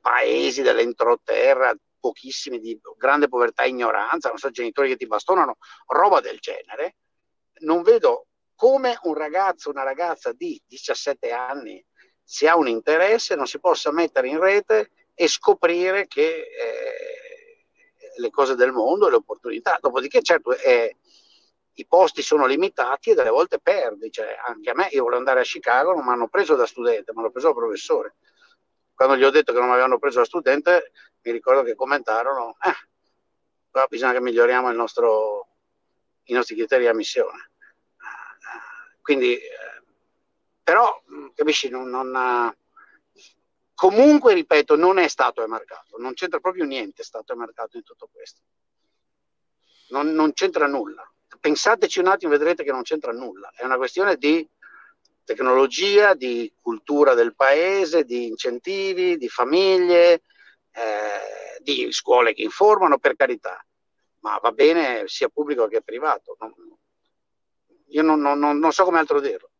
paesi 0.00 0.62
dell'entroterra, 0.62 1.74
pochissimi 1.98 2.60
di 2.60 2.78
grande 2.96 3.28
povertà 3.28 3.62
e 3.62 3.68
ignoranza, 3.68 4.28
non 4.28 4.38
so, 4.38 4.50
genitori 4.50 4.90
che 4.90 4.96
ti 4.96 5.06
bastonano, 5.06 5.56
roba 5.86 6.20
del 6.20 6.38
genere, 6.38 6.96
non 7.60 7.82
vedo 7.82 8.26
come 8.54 8.98
un 9.02 9.14
ragazzo, 9.14 9.70
una 9.70 9.82
ragazza 9.82 10.32
di 10.32 10.60
17 10.66 11.30
anni, 11.32 11.84
se 12.22 12.48
ha 12.48 12.56
un 12.56 12.68
interesse, 12.68 13.34
non 13.34 13.46
si 13.46 13.58
possa 13.60 13.92
mettere 13.92 14.28
in 14.28 14.40
rete 14.40 14.90
e 15.14 15.28
scoprire 15.28 16.06
che 16.06 16.26
eh, 16.26 17.64
le 18.16 18.30
cose 18.30 18.54
del 18.54 18.72
mondo, 18.72 19.08
le 19.08 19.16
opportunità. 19.16 19.78
Dopodiché, 19.80 20.22
certo, 20.22 20.56
eh, 20.56 20.96
i 21.74 21.86
posti 21.86 22.22
sono 22.22 22.46
limitati 22.46 23.10
e 23.10 23.14
delle 23.14 23.30
volte 23.30 23.58
perdi. 23.58 24.10
Cioè, 24.10 24.36
anche 24.46 24.70
a 24.70 24.74
me, 24.74 24.88
io 24.90 25.02
volevo 25.02 25.18
andare 25.18 25.40
a 25.40 25.44
Chicago, 25.44 25.92
non 25.92 26.04
mi 26.04 26.12
hanno 26.12 26.28
preso 26.28 26.54
da 26.54 26.66
studente, 26.66 27.12
mi 27.12 27.20
hanno 27.20 27.30
preso 27.30 27.48
da 27.48 27.54
professore. 27.54 28.14
Quando 28.94 29.16
gli 29.16 29.24
ho 29.24 29.30
detto 29.30 29.52
che 29.52 29.58
non 29.58 29.66
mi 29.66 29.72
avevano 29.74 29.98
preso 29.98 30.20
da 30.20 30.24
studente, 30.24 30.92
mi 31.22 31.32
ricordo 31.32 31.62
che 31.62 31.74
commentarono, 31.74 32.56
eh, 32.62 32.88
però 33.70 33.86
bisogna 33.88 34.12
che 34.12 34.20
miglioriamo 34.20 34.70
nostro, 34.70 35.48
i 36.24 36.32
nostri 36.32 36.54
criteri 36.54 36.82
di 36.82 36.88
ammissione. 36.88 37.50
Quindi, 39.04 39.36
eh, 39.36 39.82
però, 40.62 40.98
capisci, 41.34 41.68
non, 41.68 41.90
non 41.90 42.56
Comunque, 43.74 44.32
ripeto, 44.32 44.76
non 44.76 44.96
è 44.96 45.08
stato 45.08 45.42
emarcato, 45.42 45.98
non 45.98 46.14
c'entra 46.14 46.40
proprio 46.40 46.64
niente 46.64 47.02
stato 47.02 47.34
emarcato 47.34 47.76
in 47.76 47.82
tutto 47.82 48.08
questo. 48.10 48.40
Non, 49.88 50.12
non 50.12 50.32
c'entra 50.32 50.66
nulla. 50.66 51.06
Pensateci 51.38 51.98
un 51.98 52.06
attimo, 52.06 52.30
vedrete 52.30 52.64
che 52.64 52.70
non 52.70 52.80
c'entra 52.80 53.12
nulla. 53.12 53.52
È 53.54 53.62
una 53.64 53.76
questione 53.76 54.16
di 54.16 54.48
tecnologia, 55.24 56.14
di 56.14 56.50
cultura 56.62 57.12
del 57.12 57.34
paese, 57.34 58.04
di 58.04 58.26
incentivi, 58.28 59.18
di 59.18 59.28
famiglie, 59.28 60.22
eh, 60.72 61.60
di 61.60 61.92
scuole 61.92 62.32
che 62.32 62.42
informano, 62.42 62.98
per 62.98 63.16
carità. 63.16 63.62
Ma 64.20 64.38
va 64.38 64.52
bene 64.52 65.02
sia 65.08 65.28
pubblico 65.28 65.66
che 65.66 65.82
privato. 65.82 66.36
Non, 66.38 66.54
io 67.86 68.02
non, 68.02 68.20
non, 68.20 68.38
non, 68.38 68.72
so 68.72 68.84
come 68.84 68.98
altro 68.98 69.20
dirlo. 69.20 69.50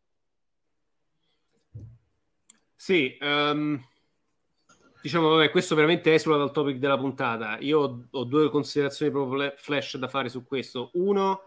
Sì, 2.75 3.17
um, 3.21 3.81
Diciamo, 5.05 5.29
vabbè, 5.29 5.51
questo 5.51 5.75
veramente 5.75 6.15
esula 6.15 6.35
dal 6.35 6.51
topic 6.51 6.77
della 6.77 6.97
puntata. 6.97 7.59
Io 7.59 8.07
ho 8.09 8.23
due 8.23 8.49
considerazioni 8.49 9.11
proprio 9.11 9.53
flash 9.55 9.97
da 9.97 10.07
fare 10.07 10.29
su 10.29 10.43
questo. 10.43 10.89
Uno, 10.93 11.43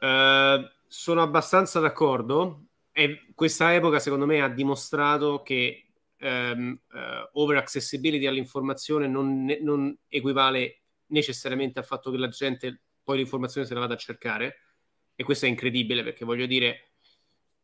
eh, 0.00 0.70
sono 0.88 1.22
abbastanza 1.22 1.78
d'accordo 1.78 2.64
e 2.90 3.26
questa 3.36 3.72
epoca 3.72 4.00
secondo 4.00 4.26
me 4.26 4.42
ha 4.42 4.48
dimostrato 4.48 5.42
che 5.42 5.86
um, 6.18 6.76
uh, 6.90 7.40
over 7.40 7.58
accessibility 7.58 8.26
all'informazione 8.26 9.06
non, 9.06 9.46
non, 9.60 9.96
equivale 10.08 10.80
necessariamente 11.06 11.78
al 11.78 11.84
fatto 11.86 12.10
che 12.10 12.18
la 12.18 12.26
gente 12.28 12.80
poi 13.04 13.18
l'informazione 13.18 13.68
se 13.68 13.74
la 13.74 13.80
vada 13.80 13.94
a 13.94 13.98
cercare 13.98 14.56
e 15.14 15.24
questo 15.24 15.46
è 15.46 15.48
incredibile 15.48 16.02
perché 16.02 16.24
voglio 16.24 16.46
dire 16.46 16.92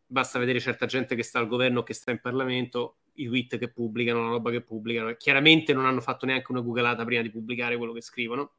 basta 0.07 0.39
vedere 0.39 0.61
certa 0.61 0.87
gente 0.87 1.15
che 1.15 1.23
sta 1.23 1.39
al 1.39 1.49
governo 1.49 1.83
che 1.83 1.93
sta 1.93 2.11
in 2.11 2.21
Parlamento 2.21 2.99
i 3.15 3.27
tweet 3.27 3.59
che 3.59 3.71
pubblicano, 3.71 4.23
la 4.23 4.31
roba 4.31 4.51
che 4.51 4.63
pubblicano 4.63 5.15
chiaramente 5.17 5.73
non 5.73 5.85
hanno 5.87 6.01
fatto 6.01 6.25
neanche 6.25 6.51
una 6.53 6.61
googolata 6.61 7.05
prima 7.05 7.23
di 7.23 7.31
pubblicare 7.31 7.77
quello 7.77 7.93
che 7.93 8.01
scrivono. 8.01 8.53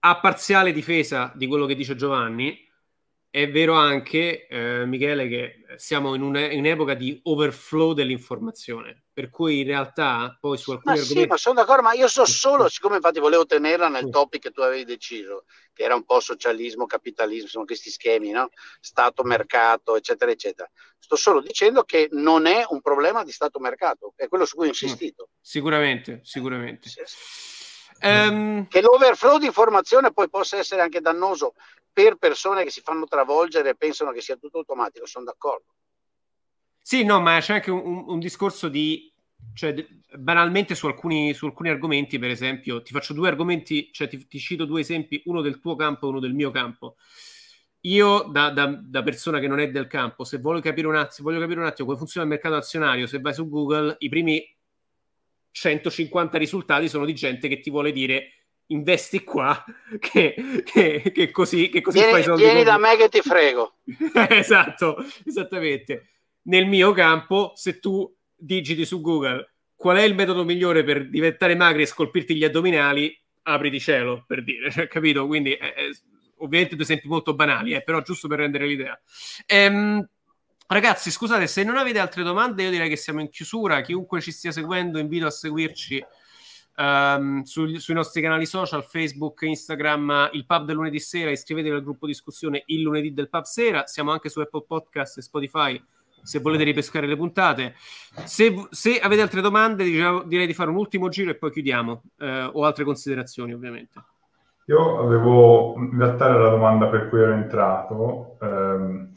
A 0.00 0.20
parziale 0.20 0.72
difesa 0.72 1.32
di 1.34 1.46
quello 1.46 1.66
che 1.66 1.74
dice 1.74 1.96
Giovanni 1.96 2.64
è 3.30 3.50
vero 3.50 3.74
anche, 3.74 4.46
eh, 4.46 4.86
Michele, 4.86 5.28
che 5.28 5.64
siamo 5.76 6.14
in 6.14 6.22
un'epoca 6.22 6.94
di 6.94 7.18
overflow 7.24 7.92
dell'informazione, 7.92 9.04
per 9.16 9.30
cui 9.30 9.60
in 9.60 9.66
realtà 9.66 10.36
poi 10.38 10.58
su 10.58 10.72
alcuni 10.72 10.94
ma 10.94 11.00
argomenti... 11.00 11.22
Sì, 11.22 11.26
ma 11.26 11.36
sono 11.38 11.54
d'accordo, 11.54 11.80
ma 11.80 11.94
io 11.94 12.06
so 12.06 12.26
solo, 12.26 12.68
siccome 12.68 12.96
infatti 12.96 13.18
volevo 13.18 13.46
tenerla 13.46 13.88
nel 13.88 14.10
topic 14.10 14.42
che 14.42 14.50
tu 14.50 14.60
avevi 14.60 14.84
deciso, 14.84 15.44
che 15.72 15.84
era 15.84 15.94
un 15.94 16.04
po' 16.04 16.20
socialismo, 16.20 16.84
capitalismo, 16.84 17.48
sono 17.48 17.64
questi 17.64 17.88
schemi, 17.88 18.30
no? 18.30 18.50
Stato, 18.78 19.22
mercato, 19.22 19.96
eccetera, 19.96 20.30
eccetera. 20.30 20.70
Sto 20.98 21.16
solo 21.16 21.40
dicendo 21.40 21.84
che 21.84 22.08
non 22.10 22.44
è 22.44 22.62
un 22.68 22.82
problema 22.82 23.24
di 23.24 23.32
Stato-mercato, 23.32 24.12
è 24.16 24.28
quello 24.28 24.44
su 24.44 24.54
cui 24.56 24.66
ho 24.66 24.68
insistito. 24.68 25.30
Sicuramente, 25.40 26.20
sicuramente. 26.22 26.90
Sì, 26.90 27.00
Um... 28.02 28.68
Che 28.68 28.82
l'overflow 28.82 29.38
di 29.38 29.46
informazione 29.46 30.12
poi 30.12 30.28
possa 30.28 30.58
essere 30.58 30.82
anche 30.82 31.00
dannoso 31.00 31.54
per 31.90 32.16
persone 32.16 32.64
che 32.64 32.70
si 32.70 32.82
fanno 32.82 33.06
travolgere 33.06 33.70
e 33.70 33.76
pensano 33.76 34.12
che 34.12 34.20
sia 34.20 34.36
tutto 34.36 34.58
automatico, 34.58 35.06
sono 35.06 35.24
d'accordo. 35.24 35.72
Sì, 36.88 37.02
no, 37.02 37.20
ma 37.20 37.40
c'è 37.40 37.54
anche 37.54 37.72
un, 37.72 38.04
un 38.06 38.20
discorso 38.20 38.68
di, 38.68 39.12
cioè, 39.54 39.74
banalmente 40.16 40.76
su 40.76 40.86
alcuni, 40.86 41.34
su 41.34 41.46
alcuni, 41.46 41.68
argomenti, 41.68 42.16
per 42.16 42.30
esempio, 42.30 42.80
ti 42.80 42.92
faccio 42.92 43.12
due 43.12 43.26
argomenti, 43.26 43.90
cioè 43.90 44.06
ti, 44.06 44.24
ti, 44.28 44.38
cito 44.38 44.66
due 44.66 44.82
esempi, 44.82 45.20
uno 45.24 45.40
del 45.40 45.58
tuo 45.58 45.74
campo 45.74 46.06
e 46.06 46.10
uno 46.10 46.20
del 46.20 46.32
mio 46.32 46.52
campo. 46.52 46.94
Io, 47.80 48.28
da, 48.30 48.50
da, 48.50 48.66
da, 48.80 49.02
persona 49.02 49.40
che 49.40 49.48
non 49.48 49.58
è 49.58 49.68
del 49.68 49.88
campo, 49.88 50.22
se 50.22 50.38
voglio 50.38 50.60
capire 50.60 50.86
un 50.86 50.94
attimo, 50.94 51.28
voglio 51.28 51.40
capire 51.40 51.58
un 51.58 51.66
attimo 51.66 51.88
come 51.88 51.98
funziona 51.98 52.24
il 52.24 52.32
mercato 52.32 52.54
azionario, 52.54 53.08
se 53.08 53.18
vai 53.18 53.34
su 53.34 53.48
Google, 53.48 53.96
i 53.98 54.08
primi 54.08 54.56
150 55.50 56.38
risultati 56.38 56.88
sono 56.88 57.04
di 57.04 57.16
gente 57.16 57.48
che 57.48 57.58
ti 57.58 57.68
vuole 57.68 57.90
dire 57.90 58.44
investi 58.66 59.24
qua, 59.24 59.60
che, 59.98 60.62
che, 60.64 61.10
che 61.12 61.30
così, 61.32 61.68
che 61.68 61.80
così 61.80 61.98
vieni, 61.98 62.12
fai 62.12 62.22
soldi. 62.22 62.44
Vieni 62.44 62.62
da 62.62 62.78
me 62.78 62.96
che 62.96 63.08
ti 63.08 63.22
frego. 63.22 63.78
esatto, 64.30 64.98
esattamente. 65.24 66.10
Nel 66.46 66.66
mio 66.66 66.92
campo, 66.92 67.52
se 67.54 67.78
tu 67.78 68.12
digiti 68.34 68.84
su 68.84 69.00
Google 69.00 69.52
qual 69.76 69.98
è 69.98 70.02
il 70.02 70.14
metodo 70.14 70.44
migliore 70.44 70.82
per 70.82 71.08
diventare 71.08 71.54
magri 71.54 71.82
e 71.82 71.86
scolpirti 71.86 72.34
gli 72.34 72.44
addominali, 72.44 73.14
apriti 73.42 73.78
cielo, 73.78 74.24
per 74.26 74.42
dire, 74.42 74.70
cioè, 74.70 74.88
capito? 74.88 75.26
Quindi, 75.26 75.52
eh, 75.52 75.74
eh, 75.76 75.96
ovviamente 76.38 76.74
due 76.74 76.84
esempi 76.84 77.08
molto 77.08 77.34
banali, 77.34 77.72
eh, 77.74 77.82
però 77.82 78.00
giusto 78.00 78.26
per 78.26 78.38
rendere 78.38 78.66
l'idea. 78.66 78.98
Ehm, 79.46 80.08
Ragazzi, 80.68 81.12
scusate, 81.12 81.46
se 81.46 81.62
non 81.62 81.76
avete 81.76 82.00
altre 82.00 82.24
domande, 82.24 82.64
io 82.64 82.70
direi 82.70 82.88
che 82.88 82.96
siamo 82.96 83.20
in 83.20 83.30
chiusura. 83.30 83.82
Chiunque 83.82 84.20
ci 84.20 84.32
stia 84.32 84.50
seguendo, 84.50 84.98
invito 84.98 85.24
a 85.26 85.30
seguirci 85.30 86.04
um, 86.78 87.42
su, 87.42 87.76
sui 87.76 87.94
nostri 87.94 88.20
canali 88.20 88.46
social, 88.46 88.82
Facebook, 88.82 89.42
Instagram, 89.42 90.30
il 90.32 90.44
pub 90.44 90.64
del 90.64 90.74
lunedì 90.74 90.98
sera. 90.98 91.30
Iscrivetevi 91.30 91.72
al 91.72 91.84
gruppo 91.84 92.08
discussione 92.08 92.64
il 92.66 92.80
lunedì 92.80 93.12
del 93.12 93.28
pub 93.28 93.44
sera. 93.44 93.86
Siamo 93.86 94.10
anche 94.10 94.28
su 94.28 94.40
Apple 94.40 94.64
Podcast 94.66 95.18
e 95.18 95.22
Spotify 95.22 95.80
se 96.26 96.40
volete 96.40 96.64
ripescare 96.64 97.06
le 97.06 97.16
puntate. 97.16 97.74
Se, 98.24 98.66
se 98.70 98.98
avete 98.98 99.22
altre 99.22 99.40
domande, 99.40 99.84
diciamo, 99.84 100.24
direi 100.24 100.46
di 100.46 100.54
fare 100.54 100.70
un 100.70 100.76
ultimo 100.76 101.08
giro 101.08 101.30
e 101.30 101.36
poi 101.36 101.52
chiudiamo, 101.52 102.02
eh, 102.18 102.50
o 102.52 102.64
altre 102.64 102.84
considerazioni, 102.84 103.52
ovviamente. 103.52 104.02
Io 104.66 104.98
avevo, 104.98 105.76
in 105.76 105.96
realtà 105.96 106.26
era 106.26 106.42
la 106.42 106.50
domanda 106.50 106.88
per 106.88 107.08
cui 107.08 107.20
ero 107.20 107.32
entrato. 107.32 108.36
Ehm, 108.42 109.12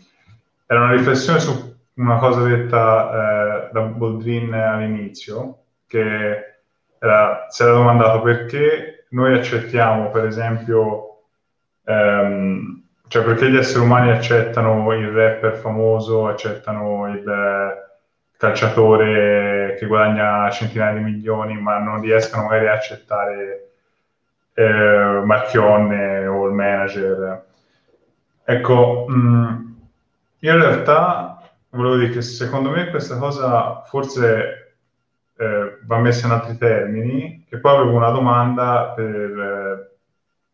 era 0.67 0.83
una 0.83 0.91
riflessione 0.91 1.39
su 1.39 1.75
una 1.95 2.17
cosa 2.17 2.43
detta 2.43 3.67
eh, 3.67 3.69
da 3.73 3.81
Boldrin 3.81 4.53
all'inizio, 4.53 5.63
che 5.87 6.61
era, 6.99 7.47
si 7.49 7.63
era 7.63 7.71
domandato 7.71 8.21
perché 8.21 9.05
noi 9.09 9.33
accettiamo, 9.33 10.11
per 10.11 10.25
esempio, 10.25 11.23
ehm, 11.85 12.78
cioè 13.09 13.23
perché 13.23 13.49
gli 13.49 13.57
esseri 13.57 13.83
umani 13.83 14.11
accettano 14.11 14.93
il 14.93 15.09
rapper 15.09 15.55
famoso, 15.55 16.27
accettano 16.27 17.09
il 17.09 17.23
calciatore 18.37 19.75
che 19.79 19.85
guadagna 19.87 20.49
centinaia 20.51 20.93
di 20.93 21.03
milioni, 21.03 21.59
ma 21.59 21.79
non 21.79 22.01
riescono 22.01 22.43
magari 22.43 22.67
a 22.67 22.73
accettare 22.73 23.71
eh, 24.53 25.21
Marchionne 25.25 26.27
o 26.27 26.47
il 26.47 26.53
manager. 26.53 27.45
Ecco, 28.43 29.05
mh, 29.07 29.75
in 30.39 30.53
realtà 30.53 31.41
volevo 31.71 31.97
dire 31.97 32.11
che 32.11 32.21
secondo 32.21 32.69
me 32.69 32.91
questa 32.91 33.17
cosa 33.17 33.81
forse 33.85 34.75
eh, 35.35 35.79
va 35.83 35.97
messa 35.97 36.27
in 36.27 36.33
altri 36.33 36.57
termini 36.57 37.45
e 37.49 37.57
poi 37.57 37.75
avevo 37.75 37.95
una 37.95 38.11
domanda 38.11 38.93
per 38.95 39.09
eh, 39.09 39.88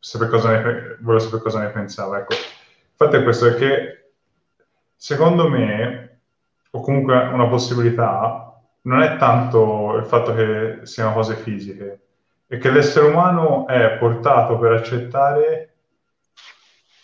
sapere 0.06 0.30
cosa 0.30 0.50
ne, 0.52 0.98
volevo 1.00 1.20
sapere 1.20 1.42
cosa 1.42 1.60
ne 1.60 1.70
pensava. 1.70 2.20
Ecco, 2.20 2.34
il 2.34 2.94
fatto 2.96 3.16
è 3.16 3.24
questo, 3.24 3.48
è 3.48 3.56
che 3.56 4.12
secondo 4.96 5.50
me, 5.50 6.20
o 6.70 6.82
comunque 6.82 7.16
una 7.16 7.48
possibilità, 7.48 8.62
non 8.82 9.02
è 9.02 9.18
tanto 9.18 9.96
il 9.98 10.06
fatto 10.06 10.36
che 10.36 10.80
siano 10.84 11.12
cose 11.14 11.36
fisiche, 11.36 12.00
è 12.46 12.60
che 12.60 12.70
l'essere 12.70 13.08
umano 13.08 13.66
è 13.66 13.98
portato 13.98 14.60
per 14.60 14.74
accettare 14.74 15.74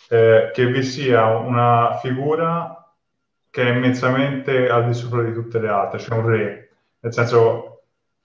eh, 0.08 0.50
che 0.54 0.66
vi 0.66 0.84
sia 0.84 1.26
una 1.26 1.98
figura 2.00 2.94
che 3.50 3.64
è 3.64 3.74
immensamente 3.74 4.68
al 4.68 4.86
di 4.86 4.94
sopra 4.94 5.22
di 5.22 5.32
tutte 5.32 5.58
le 5.58 5.68
altre, 5.68 5.98
c'è 5.98 6.14
un 6.14 6.26
re, 6.26 6.70
nel 7.00 7.12
senso, 7.12 7.71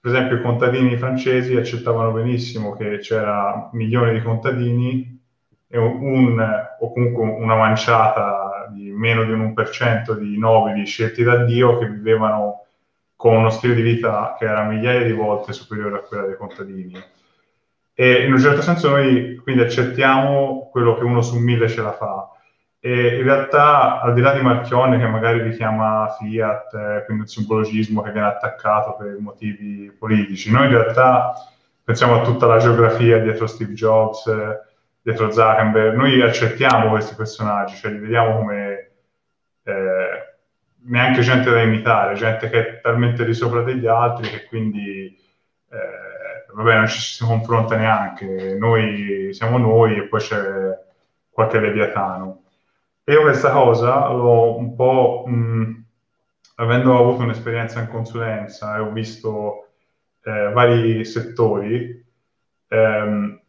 per 0.00 0.12
esempio, 0.12 0.36
i 0.36 0.42
contadini 0.42 0.96
francesi 0.96 1.56
accettavano 1.56 2.12
benissimo 2.12 2.74
che 2.74 2.98
c'era 2.98 3.68
milioni 3.72 4.12
di 4.12 4.22
contadini 4.22 5.20
e 5.66 5.78
un, 5.78 6.66
o 6.80 6.92
comunque 6.92 7.24
una 7.24 7.56
manciata 7.56 8.68
di 8.70 8.90
meno 8.90 9.24
di 9.24 9.32
un 9.32 9.54
1% 9.56 10.12
di 10.12 10.38
nobili 10.38 10.86
scelti 10.86 11.22
da 11.22 11.44
Dio 11.44 11.78
che 11.78 11.88
vivevano 11.88 12.64
con 13.16 13.36
uno 13.36 13.50
stile 13.50 13.74
di 13.74 13.82
vita 13.82 14.36
che 14.38 14.44
era 14.44 14.62
migliaia 14.64 15.04
di 15.04 15.12
volte 15.12 15.52
superiore 15.52 15.96
a 15.96 16.00
quella 16.00 16.26
dei 16.26 16.36
contadini 16.36 16.94
e 18.00 18.24
in 18.24 18.32
un 18.32 18.38
certo 18.38 18.62
senso 18.62 18.90
noi 18.90 19.34
quindi 19.42 19.62
accettiamo 19.62 20.68
quello 20.70 20.96
che 20.96 21.02
uno 21.02 21.20
su 21.20 21.36
mille 21.36 21.68
ce 21.68 21.82
la 21.82 21.92
fa. 21.92 22.30
E 22.80 23.16
in 23.16 23.24
realtà, 23.24 24.00
al 24.00 24.14
di 24.14 24.20
là 24.20 24.32
di 24.32 24.40
Marchionne, 24.40 24.98
che 24.98 25.06
magari 25.06 25.42
richiama 25.42 26.14
Fiat, 26.18 26.74
eh, 26.74 27.04
quindi 27.06 27.22
un 27.24 27.28
simbologismo 27.28 28.02
che 28.02 28.12
viene 28.12 28.28
attaccato 28.28 28.94
per 28.96 29.16
motivi 29.18 29.90
politici, 29.98 30.50
noi 30.52 30.66
in 30.66 30.72
realtà 30.72 31.32
pensiamo 31.82 32.20
a 32.20 32.24
tutta 32.24 32.46
la 32.46 32.58
geografia 32.58 33.18
dietro 33.18 33.46
Steve 33.46 33.72
Jobs, 33.72 34.26
eh, 34.26 34.60
dietro 35.02 35.30
Zuckerberg, 35.30 35.96
noi 35.96 36.20
accettiamo 36.22 36.90
questi 36.90 37.14
personaggi, 37.14 37.74
cioè 37.76 37.90
li 37.90 37.98
vediamo 37.98 38.36
come 38.36 38.90
eh, 39.64 40.36
neanche 40.84 41.20
gente 41.22 41.50
da 41.50 41.62
imitare, 41.62 42.14
gente 42.14 42.48
che 42.48 42.58
è 42.60 42.80
talmente 42.80 43.24
di 43.24 43.34
sopra 43.34 43.62
degli 43.62 43.86
altri 43.86 44.28
che 44.28 44.44
quindi 44.44 45.16
eh, 45.70 46.52
vabbè, 46.52 46.76
non 46.76 46.88
ci 46.88 47.00
si 47.00 47.24
confronta 47.24 47.76
neanche, 47.76 48.56
noi 48.58 49.30
siamo 49.32 49.58
noi 49.58 49.96
e 49.96 50.02
poi 50.08 50.20
c'è 50.20 50.78
qualche 51.30 51.58
leviatano. 51.60 52.42
Io 53.08 53.22
questa 53.22 53.50
cosa 53.52 54.08
l'ho 54.12 54.56
un 54.58 54.74
po', 54.76 55.24
mh, 55.26 55.84
avendo 56.56 56.98
avuto 56.98 57.22
un'esperienza 57.22 57.80
in 57.80 57.88
consulenza 57.88 58.76
e 58.76 58.80
ho 58.80 58.90
visto 58.92 59.68
eh, 60.24 60.50
vari 60.52 61.04
settori, 61.06 62.04
ehm, 62.68 63.40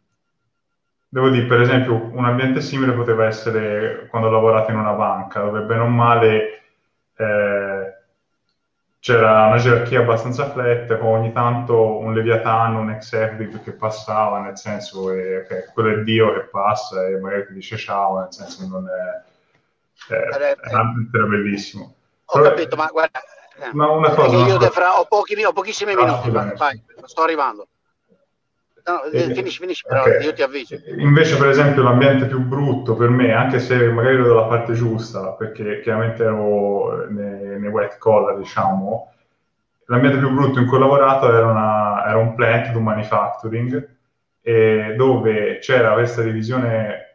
devo 1.08 1.28
dire, 1.28 1.46
per 1.46 1.60
esempio, 1.60 1.94
un 1.94 2.24
ambiente 2.24 2.60
simile 2.62 2.92
poteva 2.92 3.26
essere 3.26 4.06
quando 4.08 4.28
ho 4.28 4.30
lavorato 4.30 4.70
in 4.70 4.78
una 4.78 4.92
banca, 4.92 5.40
dove 5.42 5.60
bene 5.62 5.80
o 5.82 5.86
male 5.88 6.62
eh, 7.16 7.94
c'era 8.98 9.46
una 9.46 9.56
gerarchia 9.58 10.00
abbastanza 10.00 10.48
flat, 10.50 10.96
con 10.98 11.08
ogni 11.18 11.32
tanto 11.32 11.98
un 11.98 12.14
Leviatano, 12.14 12.80
un 12.80 12.90
executive 12.90 13.60
che 13.62 13.72
passava, 13.72 14.40
nel 14.40 14.56
senso 14.56 15.06
che, 15.06 15.44
che 15.48 15.66
quello 15.74 16.00
è 16.00 16.02
Dio 16.02 16.32
che 16.32 16.48
passa 16.50 17.06
e 17.06 17.18
magari 17.18 17.46
ti 17.46 17.52
dice 17.54 17.76
ciao, 17.76 18.20
nel 18.20 18.32
senso 18.32 18.62
che 18.62 18.68
non 18.68 18.86
è... 18.88 19.28
è, 20.08 20.14
è 20.14 20.56
era 20.72 21.26
bellissimo. 21.26 21.94
Ho 22.24 22.38
Però, 22.38 22.48
capito, 22.48 22.76
ma 22.76 22.88
guarda... 22.90 23.20
Ma 23.72 23.90
una 23.90 24.10
cosa, 24.10 24.36
io 24.36 24.56
una 24.56 24.68
cosa... 24.68 24.98
Ho, 24.98 25.04
pochi, 25.04 25.42
ho, 25.42 25.52
pochissimi 25.52 25.94
minuti, 25.94 26.30
vai, 26.30 26.52
vai, 26.56 26.82
sto 27.04 27.22
arrivando. 27.22 27.68
No, 28.84 29.02
eh, 29.04 29.34
finisci, 29.34 29.60
finisci, 29.60 29.84
però 29.86 30.00
okay. 30.00 30.24
io 30.24 30.32
ti 30.32 30.42
avviso. 30.42 30.74
Invece, 30.96 31.36
per 31.36 31.48
esempio, 31.48 31.82
l'ambiente 31.82 32.24
più 32.24 32.40
brutto 32.40 32.96
per 32.96 33.10
me, 33.10 33.32
anche 33.32 33.58
se 33.58 33.76
magari 33.90 34.14
ero 34.14 34.28
dalla 34.28 34.46
parte 34.46 34.72
giusta, 34.72 35.32
perché 35.32 35.80
chiaramente 35.80 36.22
ero 36.22 37.06
nei, 37.08 37.60
nei 37.60 37.70
white 37.70 37.98
collar, 37.98 38.38
diciamo, 38.38 39.12
l'ambiente 39.86 40.18
più 40.18 40.30
brutto 40.30 40.58
in 40.58 40.66
cui 40.66 40.78
ho 40.78 40.80
lavorato 40.80 41.28
era, 41.28 41.46
una, 41.46 42.06
era 42.06 42.16
un 42.16 42.34
plant, 42.34 42.74
un 42.74 42.82
manufacturing, 42.82 43.96
dove 44.96 45.58
c'era 45.58 45.92
questa 45.92 46.22
divisione 46.22 47.09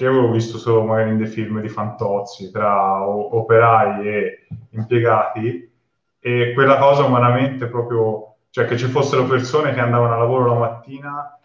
che 0.00 0.06
avevo 0.06 0.30
visto 0.30 0.56
solo 0.56 0.82
magari 0.82 1.10
in 1.10 1.18
dei 1.18 1.26
film 1.26 1.60
di 1.60 1.68
Fantozzi 1.68 2.50
tra 2.50 3.06
operai 3.06 4.08
e 4.08 4.46
impiegati 4.70 5.70
e 6.18 6.52
quella 6.54 6.78
cosa 6.78 7.04
umanamente 7.04 7.66
proprio, 7.66 8.36
cioè 8.48 8.64
che 8.64 8.78
ci 8.78 8.86
fossero 8.86 9.24
persone 9.24 9.74
che 9.74 9.80
andavano 9.80 10.14
a 10.14 10.16
lavoro 10.16 10.54
la 10.54 10.58
mattina 10.58 11.38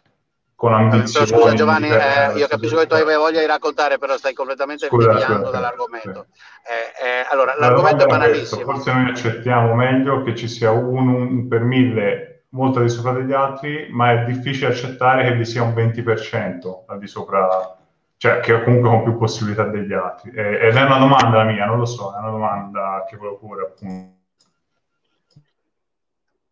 con 0.56 0.74
ambizioni. 0.74 1.28
Scusa 1.28 1.54
Giovanni, 1.54 1.90
eh, 1.90 2.38
io 2.38 2.48
capisco 2.48 2.78
che 2.78 2.88
tu 2.88 2.94
hai 2.94 3.04
voglia 3.04 3.42
di 3.42 3.46
raccontare, 3.46 3.98
però 3.98 4.16
stai 4.16 4.34
completamente 4.34 4.88
deviando 4.90 5.50
dall'argomento. 5.50 6.28
Eh, 6.64 7.06
eh, 7.06 7.28
allora, 7.30 7.56
l'argomento 7.60 8.06
è 8.06 8.08
banalissimo. 8.08 8.62
Forse 8.62 8.94
noi 8.94 9.10
accettiamo 9.10 9.76
meglio 9.76 10.24
che 10.24 10.34
ci 10.34 10.48
sia 10.48 10.72
un, 10.72 11.10
un 11.10 11.48
per 11.50 11.60
mille 11.60 12.46
molto 12.52 12.80
al 12.80 12.86
di 12.86 12.90
sopra 12.90 13.12
degli 13.12 13.34
altri, 13.34 13.90
ma 13.92 14.14
è 14.14 14.24
difficile 14.24 14.68
accettare 14.68 15.26
che 15.26 15.36
vi 15.36 15.44
sia 15.44 15.62
un 15.62 15.74
20% 15.74 16.86
al 16.88 17.00
di 17.00 17.08
sopra 17.08 17.75
cioè 18.18 18.40
che 18.40 18.64
comunque 18.64 18.90
con 18.90 19.04
più 19.04 19.18
possibilità 19.18 19.64
degli 19.64 19.94
altri. 19.94 20.30
ed 20.32 20.76
è 20.76 20.84
una 20.84 20.98
domanda 20.98 21.44
mia, 21.44 21.66
non 21.66 21.80
lo 21.80 21.86
so, 21.86 22.14
è 22.14 22.18
una 22.20 22.32
domanda 22.32 23.06
che 23.10 23.18
volevo 23.18 23.38
porre 23.38 23.64
appunto. 23.64 24.14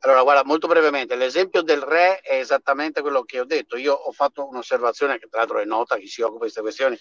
Allora, 0.05 0.23
guarda, 0.23 0.43
molto 0.43 0.67
brevemente, 0.67 1.15
l'esempio 1.15 1.61
del 1.61 1.79
re 1.79 2.19
è 2.19 2.35
esattamente 2.35 2.99
quello 2.99 3.23
che 3.23 3.39
ho 3.39 3.45
detto. 3.45 3.77
Io 3.77 3.93
ho 3.93 4.11
fatto 4.11 4.45
un'osservazione 4.49 5.17
che 5.17 5.29
tra 5.29 5.39
l'altro 5.39 5.59
è 5.59 5.65
nota 5.65 5.95
chi 5.95 6.07
si 6.07 6.21
occupa 6.21 6.45
di 6.45 6.51
queste 6.51 6.61
questioni, 6.61 6.99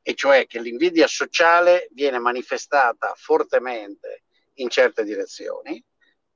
e 0.00 0.14
cioè 0.14 0.46
che 0.46 0.60
l'invidia 0.60 1.08
sociale 1.08 1.88
viene 1.90 2.20
manifestata 2.20 3.12
fortemente 3.16 4.22
in 4.54 4.68
certe 4.68 5.02
direzioni, 5.02 5.84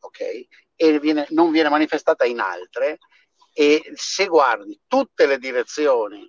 ok? 0.00 0.46
E 0.74 0.98
viene, 0.98 1.26
non 1.30 1.52
viene 1.52 1.68
manifestata 1.68 2.24
in 2.24 2.40
altre. 2.40 2.98
E 3.52 3.92
se 3.94 4.26
guardi 4.26 4.80
tutte 4.88 5.26
le 5.26 5.38
direzioni 5.38 6.28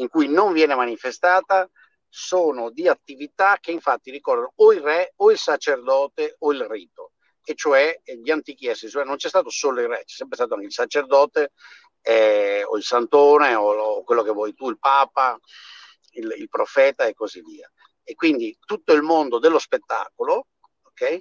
in 0.00 0.08
cui 0.08 0.28
non 0.28 0.52
viene 0.52 0.74
manifestata 0.74 1.68
sono 2.08 2.70
di 2.70 2.88
attività 2.88 3.58
che 3.60 3.70
infatti 3.70 4.10
ricordano 4.10 4.52
o 4.56 4.72
il 4.72 4.80
re 4.80 5.12
o 5.16 5.30
il 5.30 5.38
sacerdote 5.38 6.36
o 6.40 6.52
il 6.52 6.64
rito, 6.64 7.12
e 7.44 7.54
cioè 7.54 8.00
gli 8.04 8.30
antichi 8.30 8.66
esseri, 8.66 8.90
cioè 8.90 9.04
non 9.04 9.16
c'è 9.16 9.28
stato 9.28 9.48
solo 9.50 9.80
il 9.80 9.88
re, 9.88 10.02
c'è 10.04 10.16
sempre 10.16 10.36
stato 10.36 10.54
anche 10.54 10.66
il 10.66 10.72
sacerdote 10.72 11.52
eh, 12.02 12.64
o 12.64 12.76
il 12.76 12.82
santone 12.82 13.54
o, 13.54 13.70
o, 13.70 14.02
quello 14.02 14.22
che 14.22 14.32
vuoi 14.32 14.54
tu, 14.54 14.68
il 14.68 14.78
papa, 14.78 15.38
il, 16.12 16.34
il, 16.36 16.48
profeta 16.48 17.04
e 17.04 17.14
così 17.14 17.42
via. 17.42 17.70
E 18.02 18.14
quindi 18.14 18.56
tutto 18.64 18.92
il 18.92 19.02
mondo 19.02 19.38
dello 19.38 19.58
spettacolo, 19.58 20.48
ok? 20.82 21.18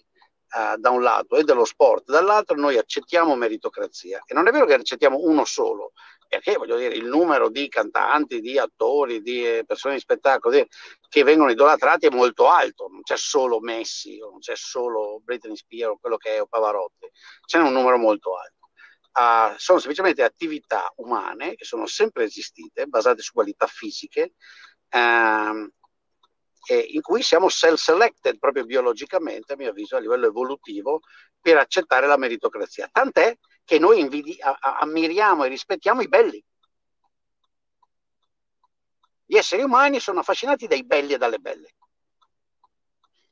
Uh, 0.49 0.77
da 0.77 0.89
un 0.89 1.03
lato 1.03 1.35
e 1.35 1.43
dello 1.43 1.63
sport 1.63 2.05
dall'altro 2.05 2.55
noi 2.55 2.75
accettiamo 2.75 3.35
meritocrazia 3.35 4.23
e 4.25 4.33
non 4.33 4.47
è 4.47 4.51
vero 4.51 4.65
che 4.65 4.73
accettiamo 4.73 5.19
uno 5.19 5.45
solo 5.45 5.91
perché 6.29 6.55
voglio 6.57 6.77
dire 6.77 6.93
il 6.93 7.05
numero 7.05 7.49
di 7.49 7.67
cantanti, 7.67 8.39
di 8.39 8.59
attori, 8.59 9.21
di 9.21 9.45
eh, 9.45 9.63
persone 9.65 9.95
di 9.95 9.99
spettacolo 9.99 10.55
di, 10.55 10.65
che 11.09 11.23
vengono 11.23 11.49
idolatrati 11.49 12.05
è 12.05 12.11
molto 12.11 12.47
alto, 12.47 12.87
non 12.87 13.01
c'è 13.01 13.17
solo 13.17 13.59
Messi 13.59 14.19
non 14.19 14.37
c'è 14.39 14.55
solo 14.55 15.19
Britney 15.23 15.55
Spears 15.55 15.93
o 15.93 15.97
quello 15.97 16.17
che 16.17 16.35
è 16.35 16.41
o 16.41 16.45
Pavarotti, 16.45 17.09
c'è 17.45 17.57
un 17.57 17.73
numero 17.73 17.97
molto 17.97 18.37
alto. 18.37 18.57
Uh, 19.11 19.57
sono 19.57 19.79
semplicemente 19.79 20.23
attività 20.23 20.93
umane 20.97 21.55
che 21.55 21.65
sono 21.65 21.87
sempre 21.87 22.25
esistite, 22.25 22.85
basate 22.85 23.21
su 23.21 23.33
qualità 23.33 23.65
fisiche, 23.65 24.33
uh, 26.67 26.83
in 26.87 27.01
cui 27.01 27.21
siamo 27.21 27.49
self-selected 27.49 28.37
proprio 28.37 28.65
biologicamente, 28.65 29.53
a 29.53 29.55
mio 29.55 29.69
avviso, 29.69 29.95
a 29.95 29.99
livello 29.99 30.27
evolutivo, 30.27 31.01
per 31.39 31.57
accettare 31.57 32.07
la 32.07 32.17
meritocrazia. 32.17 32.89
Tant'è 32.91 33.37
che 33.63 33.79
noi 33.79 33.99
invidi- 33.99 34.37
ammiriamo 34.41 35.43
e 35.43 35.47
rispettiamo 35.47 36.01
i 36.01 36.07
belli. 36.07 36.43
Gli 39.25 39.37
esseri 39.37 39.61
umani 39.61 39.99
sono 39.99 40.21
affascinati 40.21 40.65
dai 40.65 40.83
belli 40.83 41.13
e 41.13 41.17
dalle 41.17 41.37
belle. 41.37 41.75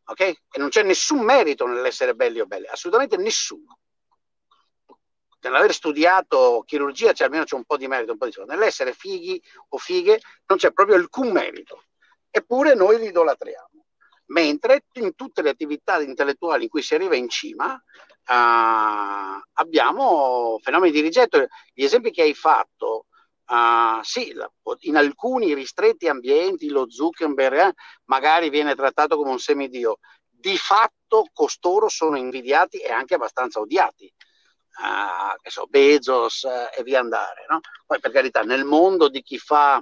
Ok? 0.06 0.22
E 0.22 0.38
non 0.58 0.70
c'è 0.70 0.84
nessun 0.84 1.22
merito 1.22 1.66
nell'essere 1.66 2.14
belli 2.14 2.40
o 2.40 2.46
belle, 2.46 2.68
assolutamente 2.68 3.18
nessuno. 3.18 3.80
Nell'aver 5.40 5.74
studiato 5.74 6.64
chirurgia 6.66 7.14
c'è 7.14 7.26
almeno 7.26 7.44
c'è 7.44 7.56
un 7.56 7.66
po' 7.66 7.78
di 7.78 7.88
merito, 7.88 8.12
un 8.12 8.18
po' 8.18 8.28
di. 8.28 8.34
Nell'essere 8.46 8.94
fighi 8.94 9.42
o 9.70 9.78
fighe 9.78 10.20
non 10.46 10.58
c'è 10.58 10.72
proprio 10.72 10.96
alcun 10.96 11.32
merito. 11.32 11.86
Eppure 12.38 12.76
noi 12.76 13.00
li 13.00 13.08
idolatriamo. 13.08 13.86
Mentre 14.28 14.84
in 14.94 15.16
tutte 15.16 15.42
le 15.42 15.50
attività 15.50 16.00
intellettuali 16.02 16.64
in 16.64 16.70
cui 16.70 16.84
si 16.84 16.94
arriva 16.94 17.16
in 17.16 17.30
cima, 17.30 17.74
uh, 17.74 19.42
abbiamo 19.54 20.60
fenomeni 20.62 20.92
di 20.92 21.02
rigetto. 21.02 21.48
Gli 21.74 21.84
esempi 21.84 22.12
che 22.12 22.22
hai 22.22 22.36
fatto, 22.36 23.06
uh, 23.48 24.04
sì, 24.04 24.32
in 24.82 24.98
alcuni 24.98 25.56
ristretti 25.56 26.08
ambienti 26.08 26.70
lo 26.70 26.88
Zuckerberg 26.88 27.70
eh, 27.70 27.74
magari 28.06 28.50
viene 28.50 28.76
trattato 28.76 29.18
come 29.18 29.32
un 29.32 29.40
semidio, 29.40 29.98
di 30.30 30.58
fatto 30.58 31.26
costoro 31.34 31.90
sono 31.90 32.18
invidiati 32.18 32.78
e 32.78 32.92
anche 32.92 33.16
abbastanza 33.16 33.60
odiati. 33.60 34.14
Uh, 34.80 35.50
so, 35.50 35.66
Bezos 35.66 36.44
e 36.44 36.84
via 36.84 37.00
andare. 37.00 37.46
No? 37.50 37.62
Poi 37.88 38.00
per 38.00 38.12
carità, 38.12 38.42
nel 38.42 38.64
mondo 38.64 39.10
di 39.10 39.24
chi 39.24 39.40
fa, 39.40 39.82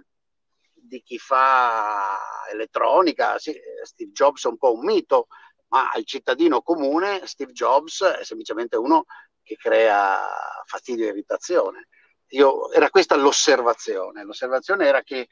di 0.88 1.02
chi 1.02 1.18
fa 1.18 2.18
elettronica, 2.52 3.38
sì, 3.40 3.53
Steve 3.84 4.12
Jobs 4.12 4.45
è 4.45 4.49
un 4.49 4.57
po' 4.57 4.74
un 4.74 4.86
mito, 4.86 5.28
ma 5.68 5.90
al 5.91 6.06
cittadino 6.06 6.62
comune 6.62 7.26
Steve 7.26 7.52
Jobs 7.52 8.03
è 8.03 8.24
semplicemente 8.24 8.78
uno 8.78 9.06
che 9.41 9.56
crea 9.56 10.28
fastidio 10.66 11.06
e 11.06 11.10
irritazione. 11.10 11.88
Io, 12.30 12.72
era 12.72 12.90
questa 12.90 13.16
l'osservazione. 13.16 14.24
L'osservazione 14.24 14.86
era 14.88 15.03
che 15.03 15.28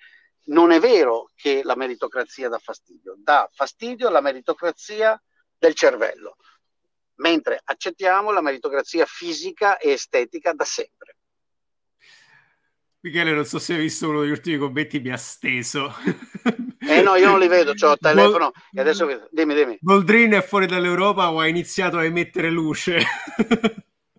non 0.46 0.72
è 0.72 0.80
vero 0.80 1.30
che 1.36 1.62
la 1.64 1.76
meritocrazia 1.76 2.50
dà 2.50 2.60
fastidio, 2.60 3.16
dà 3.18 3.50
fastidio 3.52 4.10
la 4.10 4.22
meritocrazia 4.22 5.22
del 5.58 5.74
cervello, 5.74 6.36
mentre 7.16 7.60
accettiamo 7.64 8.32
la 8.32 8.42
meritocrazia 8.42 9.06
fisica 9.06 9.78
e 9.78 9.92
estetica 9.92 10.54
da 10.54 10.66
sempre. 10.66 11.13
Michele, 13.04 13.34
non 13.34 13.44
so 13.46 13.60
se 13.60 13.74
hai 13.74 13.82
visto 13.82 14.08
uno 14.08 14.22
degli 14.22 14.30
ultimi 14.30 14.58
commenti, 14.58 15.02
mi 15.02 15.12
ha 15.12 15.18
steso. 15.18 15.94
Eh 16.80 17.02
no, 17.02 17.16
io 17.16 17.30
non 17.30 17.40
li 17.40 17.50
vedo, 17.50 17.72
ho 17.72 17.92
il 17.92 17.98
telefono 18.00 18.52
Bol- 18.52 18.64
e 18.74 18.80
adesso 18.80 19.28
dimmi, 19.30 19.54
dimmi. 19.54 19.78
Boldrin 19.82 20.32
è 20.32 20.42
fuori 20.42 20.68
dall'Europa 20.68 21.32
o 21.32 21.40
ha 21.40 21.48
iniziato 21.48 21.98
a 21.98 22.06
emettere 22.06 22.50
luce? 22.50 23.00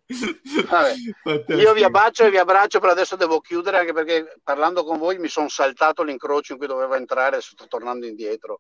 Vabbè, 0.07 1.55
io 1.55 1.73
vi 1.73 1.83
abbraccio 1.83 2.25
e 2.25 2.31
vi 2.31 2.37
abbraccio, 2.37 2.79
però 2.79 2.93
adesso 2.93 3.17
devo 3.17 3.41
chiudere 3.41 3.79
anche 3.79 3.95
perché 3.95 4.35
parlando 4.43 4.85
con 4.85 4.99
voi 4.99 5.19
mi 5.19 5.29
sono 5.29 5.49
saltato 5.49 6.03
l'incrocio 6.03 6.53
in 6.53 6.59
cui 6.59 6.67
dovevo 6.67 6.95
entrare 6.95 7.39
e 7.39 7.41
sto 7.41 7.67
tornando 7.67 8.05
indietro 8.05 8.59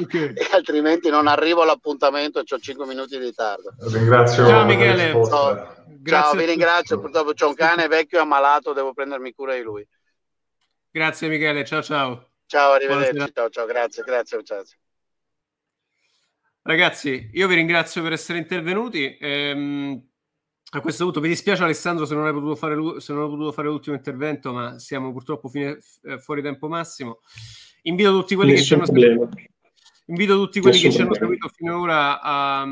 okay. 0.00 0.32
e 0.38 0.48
altrimenti 0.52 1.10
non 1.10 1.26
arrivo 1.26 1.62
all'appuntamento 1.62 2.38
e 2.38 2.44
ho 2.48 2.58
5 2.58 2.86
minuti 2.86 3.18
di 3.18 3.24
ritardo. 3.24 3.74
Ringrazio. 3.90 4.46
Ciao 4.46 4.64
Michele. 4.64 5.12
No, 5.12 5.26
ciao, 5.26 6.34
vi 6.34 6.44
ringrazio. 6.44 7.00
Purtroppo 7.00 7.32
c'è 7.32 7.44
un 7.44 7.54
cane 7.54 7.88
vecchio 7.88 8.18
e 8.18 8.20
ammalato, 8.20 8.72
devo 8.72 8.92
prendermi 8.92 9.32
cura 9.32 9.54
di 9.54 9.62
lui. 9.62 9.86
Grazie 10.90 11.26
Michele, 11.26 11.64
ciao 11.64 11.82
ciao. 11.82 12.30
Ciao, 12.46 12.72
arrivederci. 12.72 13.32
Ciao, 13.32 13.48
ciao, 13.48 13.66
grazie, 13.66 14.04
grazie, 14.04 14.42
grazie. 14.42 14.76
Ragazzi, 16.64 17.30
io 17.32 17.48
vi 17.48 17.56
ringrazio 17.56 18.02
per 18.02 18.12
essere 18.12 18.38
intervenuti. 18.38 19.16
Ehm, 19.18 20.11
a 20.74 20.80
questo 20.80 21.04
punto 21.04 21.20
mi 21.20 21.28
dispiace 21.28 21.62
Alessandro 21.62 22.06
se 22.06 22.14
non 22.14 22.24
hai 22.24 22.32
potuto 22.32 22.56
fare, 22.56 23.00
se 23.00 23.12
non 23.12 23.24
ho 23.24 23.28
potuto 23.28 23.52
fare 23.52 23.68
l'ultimo 23.68 23.94
intervento, 23.94 24.52
ma 24.52 24.78
siamo 24.78 25.12
purtroppo 25.12 25.48
fine, 25.48 25.78
eh, 26.04 26.18
fuori 26.18 26.40
tempo 26.40 26.66
massimo. 26.66 27.20
Invito 27.82 28.10
tutti 28.12 28.34
quelli 28.34 28.52
Nessun 28.52 28.78
che 28.80 28.86
ci 28.86 28.92
hanno 28.92 29.06
seguito, 29.06 29.28
invito 30.06 30.34
tutti 30.36 30.60
quelli 30.60 30.76
Nessun 30.76 30.90
che 30.90 30.96
ci 30.96 31.02
hanno 31.02 31.14
seguito 31.14 31.48
finora 31.48 32.20
a, 32.22 32.66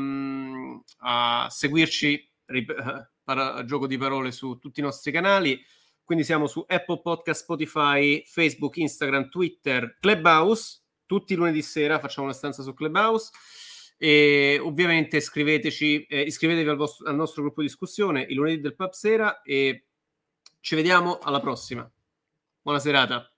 a 0.97 1.49
seguirci 1.49 2.29
a 3.25 3.63
gioco 3.65 3.85
di 3.85 3.97
parole 3.97 4.31
su 4.31 4.57
tutti 4.57 4.79
i 4.79 4.83
nostri 4.83 5.11
canali. 5.11 5.61
Quindi 6.03 6.23
siamo 6.23 6.47
su 6.47 6.65
Apple 6.67 7.01
Podcast, 7.01 7.43
Spotify, 7.43 8.23
Facebook, 8.25 8.77
Instagram, 8.77 9.29
Twitter, 9.29 9.97
Clubhouse. 9.99 10.81
Tutti 11.05 11.35
lunedì 11.35 11.61
sera 11.61 11.99
facciamo 11.99 12.25
una 12.25 12.35
stanza 12.35 12.63
su 12.63 12.73
Clubhouse. 12.73 13.29
E 14.03 14.57
ovviamente 14.59 15.17
iscriveteci, 15.17 16.05
eh, 16.05 16.21
iscrivetevi 16.21 16.67
al, 16.67 16.75
vostro, 16.75 17.07
al 17.07 17.13
nostro 17.13 17.43
gruppo 17.43 17.61
di 17.61 17.67
discussione 17.67 18.25
il 18.27 18.33
lunedì 18.33 18.59
del 18.59 18.73
Pub 18.73 18.89
Sera 18.93 19.43
e 19.43 19.85
ci 20.59 20.73
vediamo 20.73 21.19
alla 21.19 21.39
prossima. 21.39 21.87
Buona 22.63 22.79
serata. 22.79 23.30